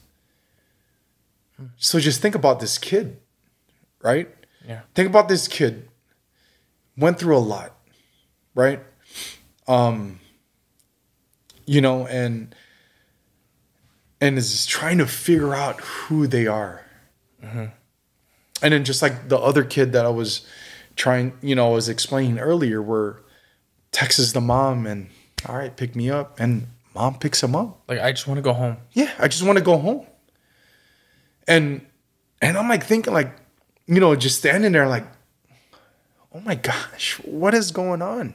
So 1.77 1.99
just 1.99 2.21
think 2.21 2.35
about 2.35 2.59
this 2.59 2.77
kid, 2.77 3.19
right? 4.01 4.29
Yeah. 4.67 4.81
Think 4.95 5.09
about 5.09 5.27
this 5.27 5.47
kid. 5.47 5.89
Went 6.97 7.19
through 7.19 7.37
a 7.37 7.39
lot, 7.39 7.75
right? 8.55 8.81
Um, 9.67 10.19
you 11.65 11.81
know, 11.81 12.05
and 12.07 12.53
and 14.19 14.37
is 14.37 14.65
trying 14.65 14.97
to 14.99 15.07
figure 15.07 15.53
out 15.53 15.79
who 15.81 16.27
they 16.27 16.47
are. 16.47 16.85
And 18.61 18.73
then 18.73 18.85
just 18.85 19.01
like 19.01 19.27
the 19.27 19.37
other 19.37 19.63
kid 19.65 19.91
that 19.91 20.05
I 20.05 20.09
was 20.09 20.47
trying, 20.95 21.33
you 21.41 21.55
know, 21.55 21.71
I 21.71 21.73
was 21.73 21.89
explaining 21.89 22.39
earlier, 22.39 22.81
where 22.81 23.17
texts 23.91 24.31
the 24.31 24.39
mom 24.39 24.87
and 24.87 25.09
all 25.47 25.57
right, 25.57 25.75
pick 25.75 25.95
me 25.95 26.09
up, 26.09 26.39
and 26.39 26.67
mom 26.95 27.17
picks 27.19 27.41
him 27.43 27.55
up 27.55 27.81
Like 27.87 27.99
I 27.99 28.11
just 28.11 28.27
want 28.27 28.37
to 28.37 28.41
go 28.41 28.53
home. 28.53 28.77
yeah, 28.91 29.11
I 29.19 29.27
just 29.27 29.43
want 29.43 29.57
to 29.57 29.63
go 29.63 29.77
home. 29.77 30.05
And 31.47 31.85
and 32.41 32.57
I'm 32.57 32.67
like 32.69 32.83
thinking 32.85 33.13
like, 33.13 33.35
you 33.87 33.99
know, 33.99 34.15
just 34.15 34.39
standing 34.39 34.71
there 34.71 34.87
like, 34.87 35.05
oh 36.33 36.39
my 36.41 36.55
gosh, 36.55 37.15
what 37.23 37.53
is 37.53 37.71
going 37.71 38.01
on? 38.01 38.33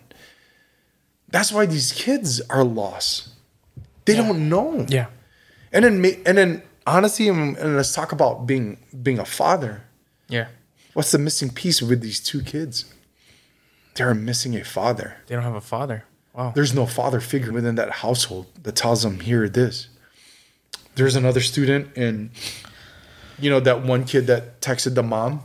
That's 1.30 1.52
why 1.52 1.66
these 1.66 1.92
kids 1.92 2.40
are 2.48 2.64
lost. 2.64 3.28
They 4.06 4.14
don't 4.16 4.48
know. 4.48 4.86
Yeah. 4.88 5.06
And 5.72 5.84
then 5.84 6.00
ma- 6.00 6.18
and 6.24 6.38
then 6.38 6.62
honestly, 6.86 7.28
and, 7.28 7.56
and 7.58 7.76
let's 7.76 7.92
talk 7.92 8.12
about 8.12 8.46
being 8.46 8.78
being 9.02 9.18
a 9.18 9.24
father. 9.26 9.82
Yeah. 10.28 10.48
What's 10.94 11.10
the 11.12 11.18
missing 11.18 11.50
piece 11.50 11.82
with 11.82 12.00
these 12.00 12.18
two 12.20 12.42
kids? 12.42 12.86
They're 13.94 14.14
missing 14.14 14.54
a 14.56 14.64
father. 14.64 15.16
They 15.26 15.34
don't 15.34 15.44
have 15.44 15.54
a 15.54 15.60
father. 15.60 16.04
Wow. 16.38 16.52
There's 16.54 16.72
no 16.72 16.86
father 16.86 17.18
figure 17.18 17.50
within 17.52 17.74
that 17.74 17.90
household 17.90 18.46
that 18.62 18.76
tells 18.76 19.02
them 19.02 19.18
here 19.18 19.48
this. 19.48 19.88
There's 20.94 21.16
another 21.16 21.40
student 21.40 21.96
and 21.96 22.30
you 23.40 23.50
know 23.50 23.58
that 23.58 23.82
one 23.82 24.04
kid 24.04 24.28
that 24.28 24.60
texted 24.60 24.94
the 24.94 25.02
mom. 25.02 25.42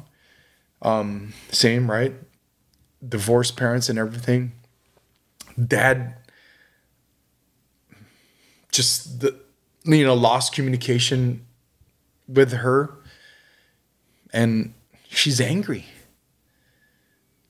Um, 0.83 1.33
same, 1.49 1.89
right? 1.89 2.13
Divorced 3.07 3.57
parents 3.57 3.89
and 3.89 3.97
everything. 3.97 4.51
Dad 5.67 6.13
just 8.71 9.21
the 9.21 9.35
you 9.85 10.05
know 10.05 10.13
lost 10.13 10.53
communication 10.53 11.43
with 12.27 12.51
her 12.53 12.93
and 14.31 14.75
she's 15.09 15.41
angry. 15.41 15.85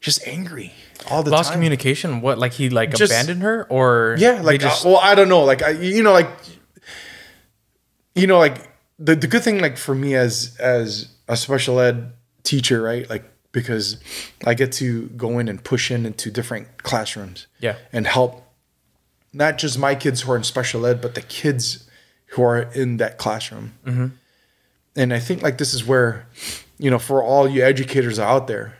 Just 0.03 0.27
angry 0.27 0.73
all 1.09 1.23
the 1.23 1.31
Lost 1.31 1.47
time. 1.49 1.55
communication. 1.57 2.19
What? 2.21 2.37
Like 2.37 2.51
he 2.53 2.69
like 2.69 2.91
Just- 2.93 3.11
abandoned 3.13 3.41
her, 3.41 3.65
or 3.69 4.15
Yeah, 4.19 4.41
like 4.41 4.59
just 4.59 4.85
uh, 4.85 4.89
well, 4.89 4.99
I 4.99 5.15
don't 5.15 5.29
know, 5.29 5.43
like 5.43 5.63
I, 5.63 5.69
you 5.71 6.03
know, 6.03 6.11
like 6.11 6.27
you 8.15 8.27
know, 8.27 8.37
like 8.37 8.57
the 8.99 9.15
the 9.15 9.27
good 9.27 9.43
thing, 9.43 9.59
like 9.59 9.77
for 9.77 9.95
me 9.95 10.15
as 10.15 10.55
as 10.59 11.07
a 11.27 11.35
special 11.37 11.79
ed 11.79 12.11
teacher, 12.43 12.81
right? 12.81 13.09
Like 13.09 13.23
because 13.51 13.97
I 14.45 14.53
get 14.55 14.71
to 14.73 15.07
go 15.09 15.39
in 15.39 15.47
and 15.47 15.63
push 15.63 15.89
in 15.91 16.05
into 16.05 16.31
different 16.31 16.83
classrooms, 16.83 17.47
Yeah. 17.59 17.75
and 17.91 18.05
help 18.07 18.43
not 19.31 19.57
just 19.57 19.77
my 19.79 19.95
kids 19.95 20.21
who 20.21 20.31
are 20.31 20.37
in 20.37 20.43
special 20.43 20.85
ed, 20.85 21.01
but 21.01 21.15
the 21.15 21.21
kids 21.21 21.87
who 22.31 22.43
are 22.43 22.63
in 22.73 22.97
that 22.97 23.17
classroom. 23.17 23.73
Mm-hmm. 23.85 24.07
And 24.95 25.13
I 25.13 25.19
think 25.19 25.41
like 25.41 25.57
this 25.59 25.73
is 25.73 25.85
where, 25.85 26.27
you 26.77 26.89
know, 26.91 26.99
for 26.99 27.23
all 27.23 27.47
you 27.47 27.63
educators 27.63 28.19
out 28.19 28.47
there, 28.47 28.75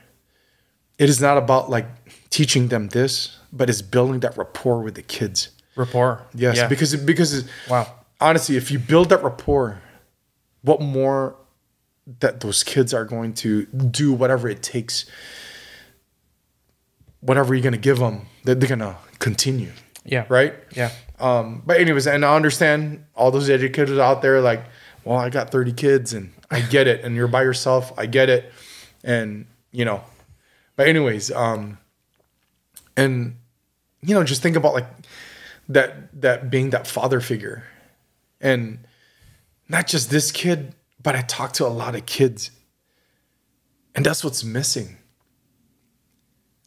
it 1.03 1.09
is 1.09 1.19
not 1.19 1.37
about 1.37 1.69
like 1.69 1.87
teaching 2.29 2.69
them 2.69 2.87
this, 2.89 3.37
but 3.51 3.69
it's 3.69 3.81
building 3.81 4.19
that 4.21 4.37
rapport 4.37 4.79
with 4.85 4.95
the 4.95 5.01
kids. 5.17 5.49
rapport. 5.75 6.21
Yes, 6.35 6.57
Yeah. 6.57 6.67
because 6.67 6.95
because 6.95 7.31
Wow. 7.69 7.85
honestly, 8.21 8.55
if 8.57 8.69
you 8.71 8.77
build 8.79 9.09
that 9.09 9.21
rapport, 9.23 9.81
what 10.61 10.79
more 10.81 11.35
that 12.19 12.39
those 12.41 12.63
kids 12.63 12.93
are 12.93 13.05
going 13.05 13.33
to 13.33 13.65
do 14.01 14.13
whatever 14.13 14.47
it 14.55 14.61
takes, 14.61 15.05
whatever 17.21 17.53
you're 17.55 17.63
gonna 17.63 17.77
give 17.77 17.99
them, 17.99 18.27
that 18.45 18.59
they're 18.59 18.69
gonna 18.69 18.97
continue, 19.19 19.71
yeah. 20.05 20.25
right? 20.29 20.53
Yeah. 20.75 20.91
Um, 21.19 21.63
but 21.65 21.79
anyways, 21.79 22.05
and 22.07 22.25
I 22.25 22.35
understand 22.35 23.03
all 23.15 23.31
those 23.31 23.49
educators 23.49 23.97
out 23.97 24.21
there, 24.21 24.41
like, 24.41 24.63
well, 25.05 25.17
I 25.17 25.29
got 25.29 25.49
30 25.51 25.71
kids 25.73 26.13
and 26.13 26.31
I 26.51 26.61
get 26.61 26.87
it, 26.87 27.03
and 27.03 27.15
you're 27.15 27.27
by 27.27 27.43
yourself, 27.43 27.91
I 27.97 28.05
get 28.05 28.29
it, 28.29 28.51
and 29.03 29.45
you 29.71 29.85
know, 29.85 30.01
but 30.75 30.87
anyways, 30.87 31.31
um, 31.31 31.77
and 32.97 33.37
you 34.01 34.13
know, 34.13 34.23
just 34.23 34.41
think 34.41 34.55
about 34.55 34.73
like 34.73 34.87
that 35.69 36.21
that 36.21 36.49
being 36.49 36.71
that 36.71 36.87
father 36.87 37.19
figure, 37.21 37.63
and 38.41 38.79
not 39.69 39.87
just 39.87 40.09
this 40.09 40.31
kid, 40.31 40.75
but 41.01 41.15
I 41.15 41.21
talk 41.21 41.53
to 41.53 41.65
a 41.65 41.69
lot 41.69 41.95
of 41.95 42.05
kids, 42.05 42.51
and 43.95 44.05
that's 44.05 44.23
what's 44.23 44.43
missing. 44.43 44.97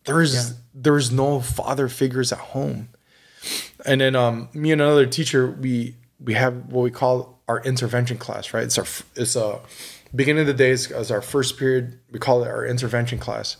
There's 0.05 0.35
Yeah. 0.35 0.57
there's 0.75 1.11
no 1.11 1.41
father 1.41 1.89
figures 1.89 2.33
at 2.33 2.39
home. 2.39 2.89
And 3.85 4.01
then 4.01 4.17
um, 4.17 4.49
me 4.55 4.73
and 4.73 4.81
another 4.81 5.07
teacher 5.07 5.49
we 5.51 5.97
we 6.19 6.35
have 6.35 6.67
what 6.67 6.83
we 6.83 6.91
call 6.91 7.43
our 7.49 7.63
intervention 7.63 8.19
class 8.19 8.53
right? 8.53 8.65
It's 8.65 8.79
our 8.79 8.87
it's 9.15 9.37
a 9.37 9.61
beginning 10.15 10.43
of 10.43 10.47
the 10.47 10.55
day 10.55 10.71
is, 10.71 10.91
is 10.91 11.11
our 11.11 11.21
first 11.23 11.59
period. 11.59 11.99
We 12.11 12.19
call 12.19 12.43
it 12.43 12.49
our 12.49 12.65
intervention 12.65 13.19
class 13.19 13.57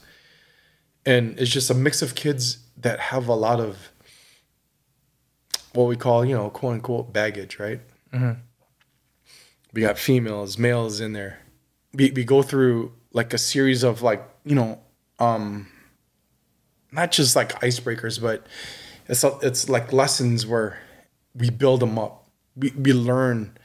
and 1.07 1.39
it's 1.39 1.51
just 1.51 1.71
a 1.71 1.75
mix 1.75 2.03
of 2.03 2.15
kids 2.15 2.59
that 2.77 2.99
have 3.01 3.29
a 3.29 3.35
lot 3.35 3.61
of 3.61 3.93
what 5.73 5.85
we 5.85 5.97
call 5.97 6.25
you 6.25 6.35
know 6.35 6.51
quote 6.51 6.75
unquote 6.75 7.13
baggage 7.13 7.59
right 7.59 7.81
we 9.73 9.81
got 9.83 9.99
females 9.99 10.59
males 10.59 11.01
in 11.01 11.13
there 11.13 11.39
we, 11.95 12.11
we 12.11 12.25
go 12.25 12.43
through 12.43 12.93
like 13.13 13.33
a 13.33 13.39
series 13.39 13.83
of 13.83 14.03
like 14.03 14.23
you 14.45 14.55
know 14.55 14.79
um 15.19 15.67
not 16.93 17.11
just 17.13 17.37
like 17.37 17.59
icebreakers 17.61 18.21
but 18.21 18.47
it's 19.09 19.23
a, 19.25 19.39
it's 19.43 19.69
like 19.69 19.93
lessons 19.93 20.47
where 20.47 20.79
we 21.35 21.51
build 21.51 21.81
them 21.81 21.99
up. 21.99 22.29
We 22.57 22.71
we 22.71 22.93
learn, 22.93 23.57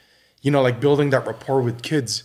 you 0.42 0.50
know, 0.50 0.62
like 0.62 0.80
building 0.80 1.10
that 1.10 1.26
rapport 1.26 1.60
with 1.62 1.82
kids. 1.82 2.24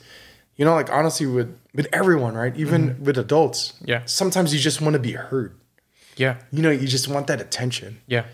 You 0.55 0.65
know, 0.65 0.73
like 0.75 0.91
honestly 0.91 1.25
with 1.25 1.57
with 1.77 1.87
everyone, 1.93 2.33
right? 2.35 2.53
Even 2.57 3.01
with 3.01 3.17
adults. 3.17 3.73
Yeah. 3.85 4.01
Sometimes 4.05 4.53
you 4.53 4.59
just 4.59 4.81
want 4.81 4.93
to 4.93 4.99
be 4.99 5.13
heard. 5.13 5.55
Yeah. 6.17 6.37
You 6.51 6.61
know, 6.63 6.71
you 6.71 6.87
just 6.87 7.07
want 7.07 7.27
that 7.27 7.39
attention. 7.39 8.01
Yeah. 8.07 8.25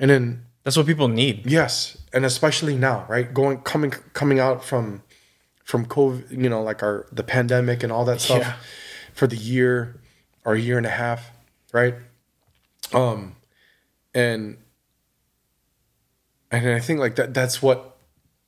And 0.00 0.10
then 0.10 0.46
That's 0.64 0.76
what 0.76 0.86
people 0.86 1.06
need. 1.08 1.46
yes, 1.46 1.96
and 2.12 2.24
especially 2.24 2.76
now, 2.76 3.04
right? 3.08 3.32
Going 3.32 3.58
coming 3.62 3.92
coming 4.14 4.40
out 4.40 4.64
from 4.64 5.02
from 5.64 5.86
COVID, 5.86 6.30
you 6.30 6.48
know, 6.48 6.62
like 6.62 6.82
our 6.82 7.06
the 7.12 7.22
pandemic 7.22 7.82
and 7.84 7.92
all 7.92 8.04
that 8.06 8.20
stuff 8.20 8.40
Yeah. 8.40 8.54
for 9.12 9.26
the 9.28 9.36
year 9.36 10.00
or 10.44 10.54
a 10.54 10.58
year 10.58 10.76
and 10.78 10.86
a 10.86 10.90
half, 10.90 11.30
right? 11.72 11.94
Um 12.92 13.36
and 14.14 14.56
and 16.50 16.68
I 16.68 16.80
think 16.80 17.00
like 17.00 17.16
that 17.16 17.34
that's 17.34 17.62
what 17.62 17.91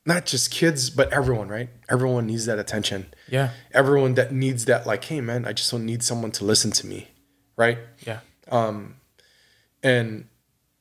not 0.05 0.25
just 0.25 0.51
kids 0.51 0.89
but 0.89 1.11
everyone, 1.11 1.47
right? 1.47 1.69
Everyone 1.89 2.25
needs 2.27 2.45
that 2.45 2.59
attention. 2.59 3.07
Yeah. 3.27 3.51
Everyone 3.73 4.13
that 4.15 4.31
needs 4.31 4.65
that 4.65 4.85
like, 4.85 5.05
hey 5.05 5.21
man, 5.21 5.45
I 5.45 5.53
just 5.53 5.71
don't 5.71 5.85
need 5.85 6.03
someone 6.03 6.31
to 6.33 6.45
listen 6.45 6.71
to 6.71 6.87
me, 6.87 7.09
right? 7.55 7.79
Yeah. 8.05 8.19
Um, 8.49 8.95
and 9.83 10.27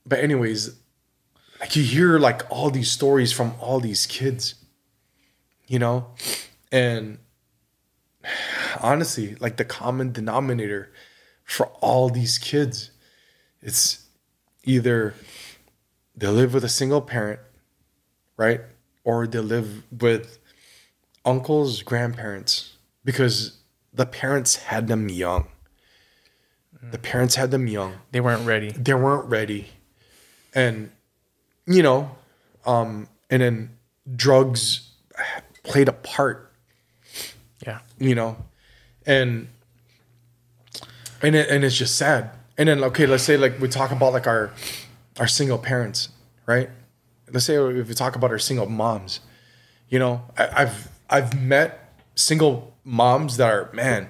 but 0.07 0.21
anyways 0.21 0.77
like 1.61 1.77
you 1.77 1.83
hear 1.83 2.19
like 2.19 2.43
all 2.51 2.71
these 2.71 2.91
stories 2.91 3.33
from 3.33 3.55
all 3.59 3.81
these 3.81 4.07
kids 4.07 4.57
you 5.67 5.79
know 5.79 6.09
and 6.71 7.19
honestly 8.83 9.35
like 9.37 9.57
the 9.57 9.65
common 9.65 10.13
denominator 10.13 10.93
for 11.45 11.69
all 11.81 12.11
these 12.11 12.39
kids 12.39 12.91
it's 13.63 14.07
either 14.65 15.15
they 16.17 16.29
live 16.29 16.55
with 16.55 16.65
a 16.65 16.69
single 16.69 17.01
parent, 17.01 17.41
right? 18.37 18.61
Or 19.05 19.27
they 19.27 19.39
live 19.39 19.85
with 19.93 20.39
uncles, 21.25 21.83
grandparents, 21.83 22.75
because 23.05 23.59
the 23.93 24.07
parents 24.07 24.57
had 24.57 24.89
them 24.89 25.09
young. 25.09 25.49
The 26.91 26.99
parents 26.99 27.37
had 27.37 27.51
them 27.51 27.67
young. 27.67 27.95
They 28.13 28.21
weren't 28.21 28.47
ready. 28.47 28.71
they 28.73 28.95
weren't 28.95 29.29
ready. 29.29 29.69
And 30.55 30.91
you 31.67 31.83
know 31.83 32.11
um 32.67 33.09
and 33.31 33.41
then 33.41 33.77
drugs 34.15 34.91
played 35.63 35.89
a 35.89 35.93
part. 35.93 36.53
Yeah. 37.67 37.79
you 37.99 38.15
know? 38.15 38.37
And 39.07 39.49
and 41.23 41.35
it, 41.35 41.49
and 41.49 41.65
it's 41.65 41.77
just 41.77 41.97
sad. 41.97 42.31
And 42.59 42.69
then 42.69 42.85
okay 42.85 43.07
let's 43.07 43.23
say 43.23 43.37
like 43.37 43.59
we 43.61 43.69
talk 43.69 43.91
about 43.91 44.13
like 44.13 44.27
our 44.27 44.53
our 45.19 45.27
single 45.27 45.59
parents 45.59 46.11
right 46.47 46.69
let's 47.35 47.45
say 47.47 47.57
if 47.57 47.89
we 47.89 47.95
talk 47.95 48.15
about 48.17 48.31
our 48.31 48.39
single 48.39 48.69
moms 48.69 49.21
you 49.93 49.99
know 49.99 50.23
I, 50.39 50.63
i've 50.63 50.89
i've 51.11 51.33
met 51.55 51.71
single 52.15 52.73
moms 52.85 53.37
that 53.39 53.51
are 53.53 53.71
man 53.75 54.09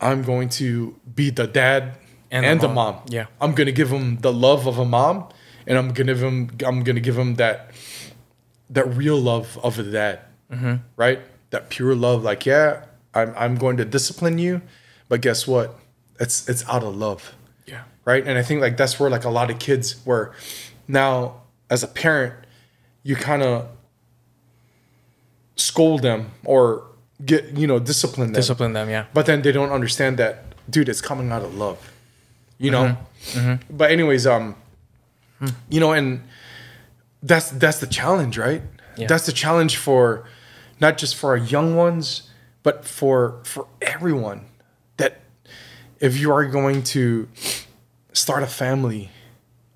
i'm 0.00 0.22
going 0.22 0.48
to 0.60 0.94
be 1.14 1.30
the 1.30 1.46
dad 1.46 1.96
And 2.30 2.44
and, 2.46 2.60
the 2.60 2.68
the 2.68 2.74
mom. 2.74 2.94
mom 2.96 3.04
Yeah. 3.08 3.26
i'm 3.40 3.52
gonna 3.54 3.72
give 3.72 3.90
them 3.90 4.18
the 4.20 4.32
love 4.32 4.66
of 4.66 4.78
a 4.78 4.84
mom 4.84 5.28
and 5.66 5.78
i'm 5.78 5.88
gonna 5.92 6.12
give 6.14 6.20
them 6.20 6.50
i'm 6.66 6.82
gonna 6.82 7.00
give 7.00 7.16
them 7.16 7.34
that 7.36 7.70
that 8.70 8.86
real 8.96 9.18
love 9.18 9.58
of 9.62 9.78
a 9.78 9.82
dad 9.82 10.20
Mm-hmm. 10.52 10.74
right 10.96 11.20
that 11.50 11.70
pure 11.70 11.94
love 11.96 12.22
like 12.22 12.44
yeah 12.46 12.84
I'm, 13.14 13.32
I'm 13.36 13.54
going 13.56 13.76
to 13.78 13.84
discipline 13.84 14.36
you 14.38 14.60
but 15.08 15.20
guess 15.22 15.46
what 15.48 15.74
it's 16.20 16.46
it's 16.50 16.62
out 16.68 16.84
of 16.84 16.94
love 16.94 17.32
Yeah. 17.66 17.84
right 18.04 18.22
and 18.28 18.36
i 18.38 18.42
think 18.42 18.60
like 18.60 18.76
that's 18.76 19.00
where 19.00 19.08
like 19.08 19.24
a 19.24 19.30
lot 19.30 19.50
of 19.50 19.58
kids 19.58 20.04
were 20.04 20.32
now 20.86 21.40
as 21.70 21.82
a 21.82 21.88
parent 21.88 22.34
you 23.02 23.16
kind 23.16 23.42
of 23.42 23.68
scold 25.56 26.02
them 26.02 26.30
or 26.44 26.86
get 27.24 27.56
you 27.56 27.66
know 27.66 27.78
discipline 27.78 28.28
them 28.32 28.40
Discipline 28.40 28.72
them. 28.72 28.88
Yeah. 28.90 29.06
but 29.14 29.26
then 29.26 29.42
they 29.42 29.52
don't 29.52 29.70
understand 29.70 30.18
that 30.18 30.44
dude 30.68 30.88
it's 30.88 31.00
coming 31.00 31.30
out 31.30 31.42
of 31.42 31.54
love 31.54 31.92
you 32.58 32.70
know 32.70 32.96
but 33.70 33.90
anyways 33.90 34.26
um 34.26 34.54
you 35.68 35.80
know 35.80 35.92
and 35.92 36.22
that's 37.22 37.50
that's 37.50 37.78
the 37.78 37.86
challenge 37.86 38.36
right 38.38 38.62
Yeah. 38.96 39.06
that's 39.06 39.26
the 39.26 39.32
challenge 39.32 39.76
for 39.76 40.24
not 40.80 40.98
just 40.98 41.14
for 41.16 41.30
our 41.30 41.36
young 41.36 41.76
ones 41.76 42.30
but 42.62 42.84
for 42.84 43.40
for 43.44 43.66
everyone 43.80 44.46
that 44.96 45.20
if 46.00 46.16
you 46.18 46.32
are 46.32 46.44
going 46.46 46.82
to 46.82 47.28
start 48.12 48.42
a 48.42 48.46
family 48.46 49.10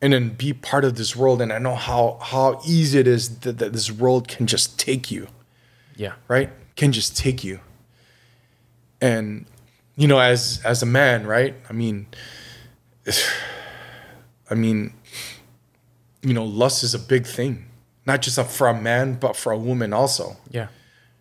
and 0.00 0.12
then 0.12 0.30
be 0.30 0.52
part 0.52 0.84
of 0.84 0.96
this 0.96 1.16
world 1.16 1.42
and 1.42 1.52
i 1.52 1.58
know 1.58 1.74
how 1.74 2.18
how 2.20 2.60
easy 2.66 2.98
it 2.98 3.06
is 3.06 3.40
that, 3.40 3.58
that 3.58 3.72
this 3.72 3.90
world 3.90 4.28
can 4.28 4.46
just 4.46 4.78
take 4.78 5.10
you. 5.10 5.28
Yeah. 5.96 6.12
right? 6.28 6.50
Can 6.76 6.92
just 6.92 7.16
take 7.16 7.42
you. 7.42 7.58
And 9.00 9.46
you 9.96 10.06
know 10.06 10.20
as 10.20 10.60
as 10.64 10.82
a 10.82 10.86
man 10.86 11.26
right? 11.26 11.54
I 11.68 11.72
mean 11.72 12.06
i 14.50 14.54
mean 14.54 14.94
you 16.22 16.32
know 16.32 16.44
lust 16.44 16.82
is 16.84 16.94
a 16.94 16.98
big 16.98 17.26
thing. 17.26 17.64
Not 18.06 18.22
just 18.22 18.40
for 18.50 18.68
a 18.68 18.80
man 18.80 19.14
but 19.14 19.36
for 19.36 19.52
a 19.52 19.58
woman 19.58 19.92
also. 19.92 20.36
Yeah. 20.50 20.68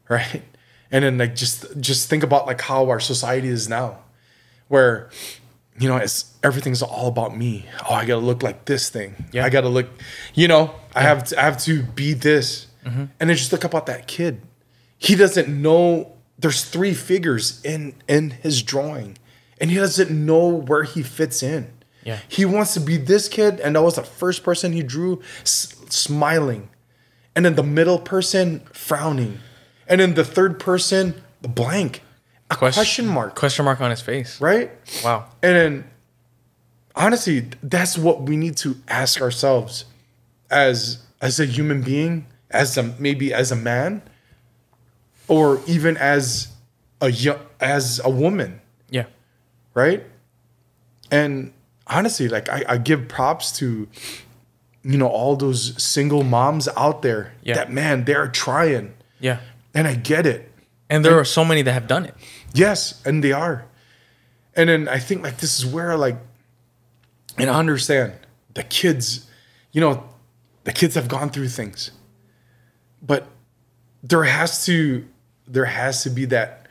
right? 0.10 0.44
And 0.92 1.04
then 1.04 1.18
like 1.18 1.36
just 1.36 1.66
just 1.80 2.10
think 2.10 2.24
about 2.24 2.46
like 2.46 2.62
how 2.62 2.88
our 2.90 3.00
society 3.00 3.50
is 3.50 3.68
now 3.68 4.00
where 4.68 5.10
you 5.80 5.88
know 5.88 5.98
it's 5.98 6.34
everything's 6.44 6.82
all 6.82 7.08
about 7.08 7.38
me. 7.38 7.66
Oh 7.90 7.94
i 7.94 8.06
gotta 8.06 8.22
look 8.26 8.42
like 8.44 8.66
this 8.66 8.90
thing. 8.90 9.16
Yeah. 9.32 9.46
i 9.46 9.50
gotta 9.50 9.70
look 9.70 9.88
you 10.34 10.48
know 10.48 10.74
i 10.96 11.02
have 11.02 11.24
to 11.26 11.40
i 11.40 11.44
have 11.44 11.58
to 11.64 11.84
be 11.84 12.14
this. 12.14 12.68
Mm-hmm. 12.86 13.06
And 13.20 13.30
then 13.30 13.36
just 13.38 13.52
look 13.52 13.64
about 13.66 13.86
that 13.88 14.08
kid. 14.08 14.42
He 14.98 15.16
doesn't 15.16 15.50
know 15.50 16.14
there's 16.40 16.64
three 16.64 16.94
figures 16.94 17.62
in 17.64 17.94
in 18.08 18.30
his 18.32 18.62
drawing. 18.64 19.18
And 19.60 19.72
he 19.72 19.78
doesn't 19.78 20.12
know 20.12 20.48
where 20.48 20.84
he 20.84 21.02
fits 21.04 21.42
in. 21.44 21.72
Yeah. 22.04 22.20
he 22.30 22.46
wants 22.46 22.74
to 22.76 22.80
be 22.80 22.96
this 22.96 23.28
kid 23.28 23.60
and 23.60 23.76
that 23.76 23.82
was 23.82 23.96
the 23.96 24.04
first 24.04 24.42
person 24.44 24.72
he 24.72 24.82
drew 24.84 25.22
s- 25.42 25.76
smiling. 25.90 26.70
And 27.36 27.44
then 27.46 27.56
the 27.56 27.64
middle 27.64 28.00
person 28.00 28.62
frowning. 28.72 29.40
And 29.90 30.00
then 30.00 30.14
the 30.14 30.24
third 30.24 30.58
person 30.60 31.22
blank 31.42 32.02
a 32.50 32.56
question, 32.56 33.08
mark 33.08 33.36
Question 33.36 33.66
mark 33.66 33.82
on 33.82 33.90
his 33.92 34.02
face. 34.02 34.40
right 34.42 34.72
Wow. 35.04 35.26
and 35.44 35.56
then 35.56 35.84
honestly 36.96 37.48
that's 37.62 37.98
what 37.98 38.22
we 38.24 38.38
need 38.38 38.56
to 38.58 38.76
ask 38.88 39.22
ourselves 39.22 39.86
as 40.50 41.00
as 41.22 41.40
a 41.40 41.46
human 41.46 41.82
being 41.82 42.26
as 42.52 42.78
a 42.78 42.84
maybe 43.00 43.34
as 43.34 43.52
a 43.52 43.56
man 43.56 44.02
or 45.28 45.60
even 45.68 45.98
as 45.98 46.48
a 47.02 47.12
young 47.12 47.40
as 47.60 48.00
a 48.04 48.10
woman 48.10 48.62
Yeah. 48.90 49.06
right 49.74 50.04
and 51.12 51.52
honestly 51.86 52.28
like 52.30 52.50
I, 52.50 52.64
I 52.68 52.78
give 52.78 53.08
props 53.08 53.52
to 53.60 53.88
you 54.84 54.98
know 54.98 55.08
all 55.08 55.36
those 55.36 55.82
single 55.82 56.24
moms 56.24 56.68
out 56.78 57.02
there 57.02 57.34
Yeah. 57.44 57.56
that 57.56 57.72
man 57.72 58.06
they're 58.06 58.28
trying 58.30 58.94
Yeah. 59.20 59.40
and 59.74 59.88
i 59.88 59.96
get 59.96 60.26
it 60.26 60.52
And 60.90 61.04
there 61.06 61.20
are 61.20 61.26
so 61.26 61.44
many 61.44 61.62
that 61.64 61.74
have 61.74 61.88
done 61.88 62.06
it. 62.06 62.16
Yes, 62.58 63.02
and 63.06 63.24
they 63.24 63.32
are. 63.32 63.66
And 64.56 64.70
then 64.70 64.88
I 64.88 65.00
think 65.00 65.24
like 65.24 65.38
this 65.38 65.60
is 65.60 65.66
where 65.66 65.96
like 65.96 66.18
and 67.38 67.50
I 67.50 67.60
understand 67.60 68.14
the 68.56 68.64
kids, 68.64 69.30
you 69.72 69.82
know, 69.82 70.04
the 70.64 70.72
kids 70.72 70.96
have 70.96 71.08
gone 71.08 71.30
through 71.30 71.50
things. 71.50 71.92
But 73.02 73.28
there 74.04 74.24
has 74.24 74.66
to 74.66 75.06
there 75.48 75.66
has 75.66 76.04
to 76.04 76.10
be 76.10 76.26
that 76.26 76.68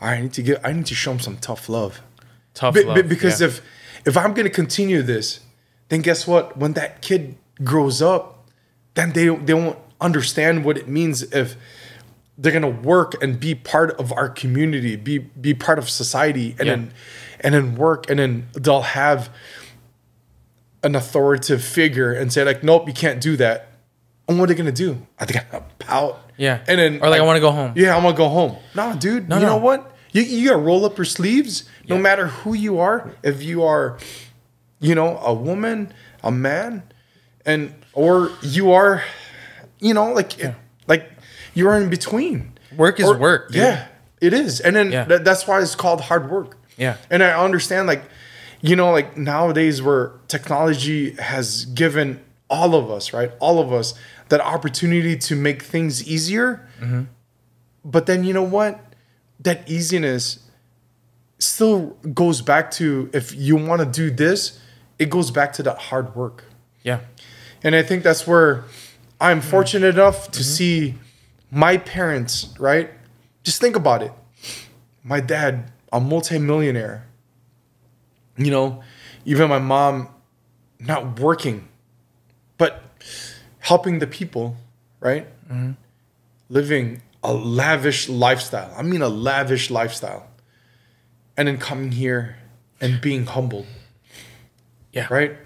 I 0.00 0.20
need 0.20 0.32
to 0.34 0.42
get 0.42 0.60
I 0.64 0.72
need 0.72 0.86
to 0.86 0.94
show 0.94 1.12
them 1.12 1.20
some 1.20 1.36
tough 1.38 1.68
love. 1.68 2.00
Tough 2.54 2.74
Be- 2.74 2.84
love. 2.84 2.96
be- 2.96 3.02
because 3.02 3.40
yeah. 3.40 3.48
if 3.48 3.62
if 4.04 4.16
I'm 4.16 4.34
gonna 4.34 4.50
continue 4.50 5.02
this, 5.02 5.40
then 5.88 6.02
guess 6.02 6.26
what? 6.26 6.56
When 6.56 6.74
that 6.74 7.00
kid 7.00 7.36
grows 7.64 8.02
up, 8.02 8.46
then 8.94 9.12
they 9.12 9.28
they 9.28 9.54
won't 9.54 9.78
understand 10.00 10.64
what 10.64 10.76
it 10.76 10.88
means 10.88 11.22
if 11.22 11.56
they're 12.40 12.52
gonna 12.52 12.68
work 12.70 13.22
and 13.22 13.38
be 13.38 13.54
part 13.54 13.90
of 14.00 14.12
our 14.12 14.28
community, 14.28 14.96
be 14.96 15.18
be 15.18 15.52
part 15.52 15.78
of 15.78 15.90
society, 15.90 16.56
and 16.58 16.66
Yeah. 16.66 16.74
then 16.76 16.92
and 17.40 17.54
then 17.54 17.74
work, 17.76 18.08
and 18.10 18.18
then 18.18 18.48
they'll 18.54 18.82
have 18.82 19.28
an 20.82 20.94
authoritative 20.94 21.62
figure 21.62 22.12
and 22.12 22.32
say 22.32 22.42
like, 22.44 22.62
nope, 22.62 22.86
you 22.88 22.94
can't 22.94 23.20
do 23.20 23.36
that. 23.36 23.68
And 24.28 24.38
what 24.38 24.44
are 24.48 24.54
they 24.54 24.56
gonna 24.58 24.72
do? 24.72 25.06
Are 25.18 25.26
they 25.26 25.34
gonna 25.34 25.64
pout? 25.78 26.20
Yeah. 26.36 26.60
and 26.66 26.78
then 26.78 27.00
Or 27.02 27.10
like, 27.10 27.20
I 27.20 27.24
wanna 27.24 27.40
go 27.40 27.50
home. 27.50 27.72
Yeah, 27.76 27.94
I 27.96 28.02
want 28.02 28.16
to 28.16 28.18
go 28.22 28.28
home. 28.28 28.56
No, 28.74 28.94
dude. 28.96 29.28
No, 29.28 29.36
you 29.36 29.42
no. 29.42 29.48
know 29.50 29.56
what? 29.58 29.94
You 30.12 30.22
you 30.22 30.48
gotta 30.48 30.60
roll 30.62 30.84
up 30.86 30.96
your 30.96 31.04
sleeves. 31.04 31.64
No 31.88 31.96
Yeah. 31.96 32.02
matter 32.02 32.26
who 32.28 32.54
you 32.54 32.78
are, 32.80 33.10
if 33.22 33.42
you 33.42 33.62
are, 33.64 33.98
you 34.80 34.94
know, 34.94 35.18
a 35.18 35.34
woman, 35.34 35.92
a 36.24 36.30
man, 36.30 36.82
and 37.44 37.74
or 37.92 38.30
you 38.42 38.72
are, 38.72 39.02
you 39.80 39.92
know, 39.92 40.12
like 40.12 40.42
like 40.42 40.54
you're 41.54 41.76
in 41.76 41.88
between. 41.90 42.52
Work 42.76 43.00
is 43.00 43.06
Or- 43.08 43.18
work, 43.18 43.48
dude. 43.52 43.62
Yeah, 43.62 43.86
it 44.20 44.32
is, 44.32 44.60
and 44.60 44.74
then 44.76 44.92
Yeah. 44.92 45.04
tha- 45.04 45.18
that's 45.20 45.46
why 45.46 45.60
it's 45.60 45.74
called 45.74 46.02
hard 46.02 46.30
work. 46.30 46.56
Yeah. 46.76 46.96
and 47.10 47.22
I 47.22 47.32
understand 47.32 47.86
like, 47.88 48.04
you 48.62 48.74
know, 48.74 48.90
like 48.90 49.14
nowadays 49.16 49.82
where 49.82 50.12
technology 50.28 51.10
has 51.16 51.66
given 51.66 52.20
all 52.48 52.74
of 52.74 52.90
us, 52.90 53.12
right, 53.12 53.32
all 53.38 53.60
of 53.60 53.70
us 53.70 53.92
that 54.30 54.40
opportunity 54.40 55.14
to 55.16 55.36
make 55.36 55.62
things 55.62 56.02
easier. 56.08 56.66
Mm-hmm. 56.80 57.02
But 57.84 58.06
then 58.06 58.24
you 58.24 58.32
know 58.32 58.42
what? 58.42 58.80
That 59.40 59.68
easiness 59.68 60.38
still 61.38 61.96
goes 62.14 62.40
back 62.42 62.70
to 62.72 63.10
if 63.12 63.34
you 63.34 63.56
want 63.56 63.80
to 63.80 63.86
do 63.86 64.10
this, 64.10 64.58
it 64.98 65.10
goes 65.10 65.30
back 65.30 65.52
to 65.54 65.62
that 65.64 65.78
hard 65.78 66.14
work. 66.16 66.44
yeah. 66.82 67.00
And 67.62 67.74
I 67.76 67.82
think 67.82 68.02
that's 68.04 68.26
where 68.26 68.64
I'm 69.20 69.42
fortunate 69.42 69.94
enough 69.94 70.30
to 70.30 70.42
see 70.42 70.94
my 71.50 71.76
parents, 71.76 72.54
right? 72.58 72.90
Just 73.42 73.60
think 73.60 73.76
about 73.76 74.02
it. 74.02 74.12
My 75.02 75.20
dad, 75.20 75.70
a 75.92 76.00
multimillionaire. 76.00 77.06
You 78.36 78.50
know, 78.50 78.82
even 79.24 79.48
my 79.48 79.58
mom 79.58 80.08
not 80.78 81.18
working, 81.20 81.68
but 82.56 82.82
helping 83.58 83.98
the 83.98 84.06
people, 84.06 84.56
right? 85.00 85.26
Living 86.48 87.02
a 87.22 87.32
lavish 87.34 88.08
lifestyle. 88.08 88.72
I 88.76 88.82
mean, 88.82 89.02
a 89.02 89.08
lavish 89.08 89.70
lifestyle. 89.70 90.26
And 91.36 91.48
then 91.48 91.58
coming 91.58 91.92
here 91.92 92.36
and 92.80 93.00
being 93.00 93.26
humbled 93.26 93.66
Yeah. 94.92 95.06
right? 95.10 95.36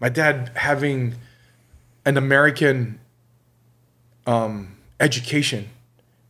My 0.00 0.08
dad 0.08 0.52
having 0.54 1.14
an 2.04 2.16
American 2.16 3.00
um, 4.26 4.75
education, 5.00 5.68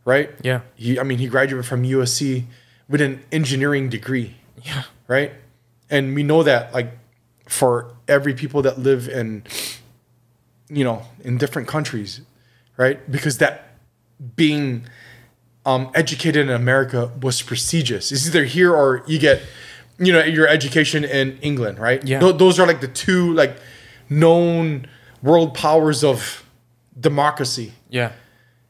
right? 0.05 0.29
Yeah. 0.43 0.61
He, 0.75 0.99
I 0.99 1.03
mean, 1.03 1.17
he 1.19 1.27
graduated 1.27 1.65
from 1.65 1.83
USC 1.83 2.43
with 2.89 3.01
an 3.01 3.23
engineering 3.31 3.89
degree, 3.89 4.35
Yeah. 4.63 4.83
right? 5.07 5.31
And 5.89 6.15
we 6.15 6.23
know 6.23 6.43
that, 6.43 6.73
like, 6.73 6.91
for 7.47 7.93
every 8.07 8.33
people 8.33 8.61
that 8.63 8.77
live 8.79 9.07
in 9.07 9.43
you 10.69 10.83
know 10.83 11.03
in 11.23 11.37
different 11.37 11.65
countries 11.65 12.19
right 12.75 13.09
because 13.09 13.37
that 13.37 13.69
being 14.35 14.85
um, 15.65 15.89
educated 15.95 16.49
in 16.49 16.49
america 16.53 17.09
was 17.21 17.41
prestigious 17.41 18.11
it's 18.11 18.27
either 18.27 18.43
here 18.43 18.73
or 18.75 19.01
you 19.07 19.17
get 19.17 19.41
you 19.97 20.11
know 20.11 20.21
your 20.21 20.45
education 20.45 21.05
in 21.05 21.37
england 21.37 21.79
right 21.79 22.05
Yeah. 22.05 22.19
Tho- 22.19 22.33
those 22.33 22.59
are 22.59 22.67
like 22.67 22.81
the 22.81 22.89
two 22.89 23.33
like 23.33 23.55
known 24.09 24.87
world 25.23 25.53
powers 25.53 26.03
of 26.03 26.43
democracy 26.99 27.71
Yeah. 27.89 28.11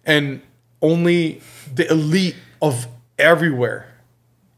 And 0.08 0.41
only 0.82 1.41
the 1.76 1.88
elite 1.91 2.36
of 2.62 2.88
everywhere 3.20 3.93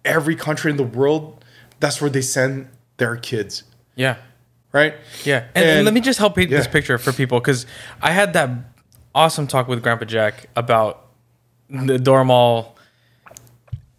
every 0.06 0.36
country 0.36 0.72
in 0.72 0.78
the 0.78 0.84
world 0.84 1.43
that's 1.82 2.00
where 2.02 2.10
they 2.10 2.22
send 2.22 2.68
their 2.97 3.16
kids 3.18 3.64
Yeah. 3.95 4.16
right 4.72 4.93
Yeah, 5.26 5.45
and, 5.56 5.66
and 5.66 5.86
let 5.86 5.93
me 5.93 6.02
just 6.02 6.20
help 6.20 6.36
paint 6.36 6.50
this 6.50 6.68
picture 6.68 6.97
for 6.97 7.12
people 7.14 7.39
because 7.39 7.66
I 8.02 8.12
had 8.12 8.34
that 8.34 8.50
awesome 9.16 9.47
talk 9.47 9.68
with 9.68 9.82
Grandpa 9.84 10.06
Jack 10.06 10.45
about 10.56 11.06
the 11.70 11.97
Doromal 11.97 12.74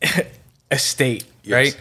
estate, 0.70 1.24
Yes. 1.42 1.52
right? 1.52 1.80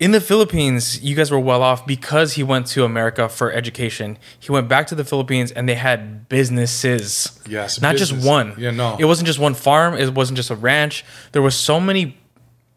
In 0.00 0.12
the 0.12 0.20
Philippines, 0.20 1.02
you 1.02 1.16
guys 1.16 1.30
were 1.30 1.40
well 1.40 1.60
off 1.60 1.84
because 1.84 2.34
he 2.34 2.44
went 2.44 2.68
to 2.68 2.84
America 2.84 3.28
for 3.28 3.50
education. 3.50 4.16
He 4.38 4.52
went 4.52 4.68
back 4.68 4.86
to 4.88 4.94
the 4.94 5.04
Philippines 5.04 5.50
and 5.50 5.68
they 5.68 5.74
had 5.74 6.28
businesses. 6.28 7.40
Yes, 7.48 7.80
Not 7.80 7.96
just 7.96 8.12
one. 8.12 8.54
Yeah, 8.56 8.70
no. 8.70 8.96
It 8.98 9.06
wasn't 9.06 9.26
just 9.26 9.40
one 9.40 9.54
farm, 9.54 9.94
it 9.94 10.14
wasn't 10.14 10.36
just 10.36 10.50
a 10.50 10.54
ranch. 10.54 11.04
There 11.32 11.42
was 11.42 11.56
so 11.56 11.80
many 11.80 12.16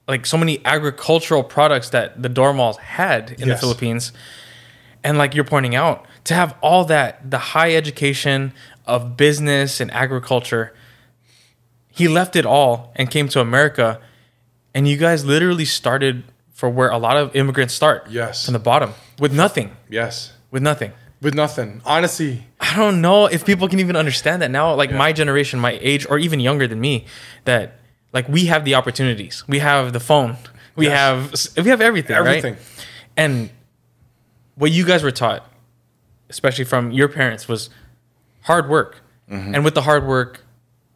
like 0.07 0.26
so 0.26 0.38
many 0.38 0.65
agricultural 0.65 1.43
products 1.43 1.89
that 1.89 2.22
the 2.22 2.30
Doromals 2.30 2.78
had 2.78 3.32
in 3.39 3.47
the 3.47 3.55
Philippines. 3.55 4.11
And 5.03 5.17
like 5.17 5.36
you're 5.36 5.45
pointing 5.45 5.76
out, 5.76 6.05
to 6.26 6.34
have 6.34 6.55
all 6.61 6.86
that, 6.86 7.30
the 7.30 7.38
high 7.38 7.76
education 7.76 8.51
of 8.86 9.15
business 9.15 9.80
and 9.80 9.91
agriculture, 9.91 10.74
he 11.89 12.07
left 12.07 12.36
it 12.36 12.45
all 12.45 12.91
and 12.95 13.09
came 13.09 13.28
to 13.30 13.39
America. 13.39 14.01
And 14.74 14.88
you 14.88 14.97
guys 14.97 15.24
literally 15.24 15.65
started 15.65 16.24
for 16.62 16.70
where 16.70 16.89
a 16.89 16.99
lot 17.07 17.18
of 17.18 17.36
immigrants 17.36 17.74
start. 17.74 17.99
Yes. 18.12 18.45
From 18.45 18.53
the 18.53 18.59
bottom 18.72 18.91
with 19.20 19.34
nothing. 19.34 19.68
yes 19.89 20.14
With 20.51 20.62
nothing. 20.62 20.91
with 21.26 21.34
nothing 21.43 21.82
honestly 21.95 22.34
I 22.59 22.76
don't 22.82 22.99
know 23.01 23.26
if 23.36 23.39
people 23.51 23.68
can 23.72 23.80
even 23.86 23.95
understand 24.03 24.38
that 24.43 24.51
now. 24.51 24.66
Like 24.82 24.91
my 25.05 25.12
generation, 25.22 25.59
my 25.59 25.74
age, 25.91 26.03
or 26.09 26.18
even 26.26 26.39
younger 26.39 26.68
than 26.72 26.80
me, 26.80 26.93
that 27.49 27.66
like 28.14 28.26
we 28.30 28.41
have 28.53 28.62
the 28.64 28.76
opportunities. 28.80 29.36
We 29.53 29.59
have 29.59 29.91
the 29.97 29.99
phone. 30.09 30.32
We 30.76 30.86
Yes. 30.86 30.97
have 31.55 31.66
we 31.66 31.70
have 31.74 31.82
everything, 31.89 32.16
Everything. 32.16 32.53
right? 32.53 32.88
And 33.24 33.34
what 34.62 34.72
you 34.78 34.84
guys 34.86 35.01
were 35.07 35.16
taught, 35.24 35.41
especially 36.30 36.66
from 36.66 36.84
your 36.99 37.09
parents, 37.20 37.47
was 37.47 37.70
hard 38.49 38.66
work. 38.70 38.91
Mm-hmm. 39.30 39.55
And 39.55 39.59
with 39.66 39.74
the 39.80 39.82
hard 39.89 40.03
work 40.05 40.32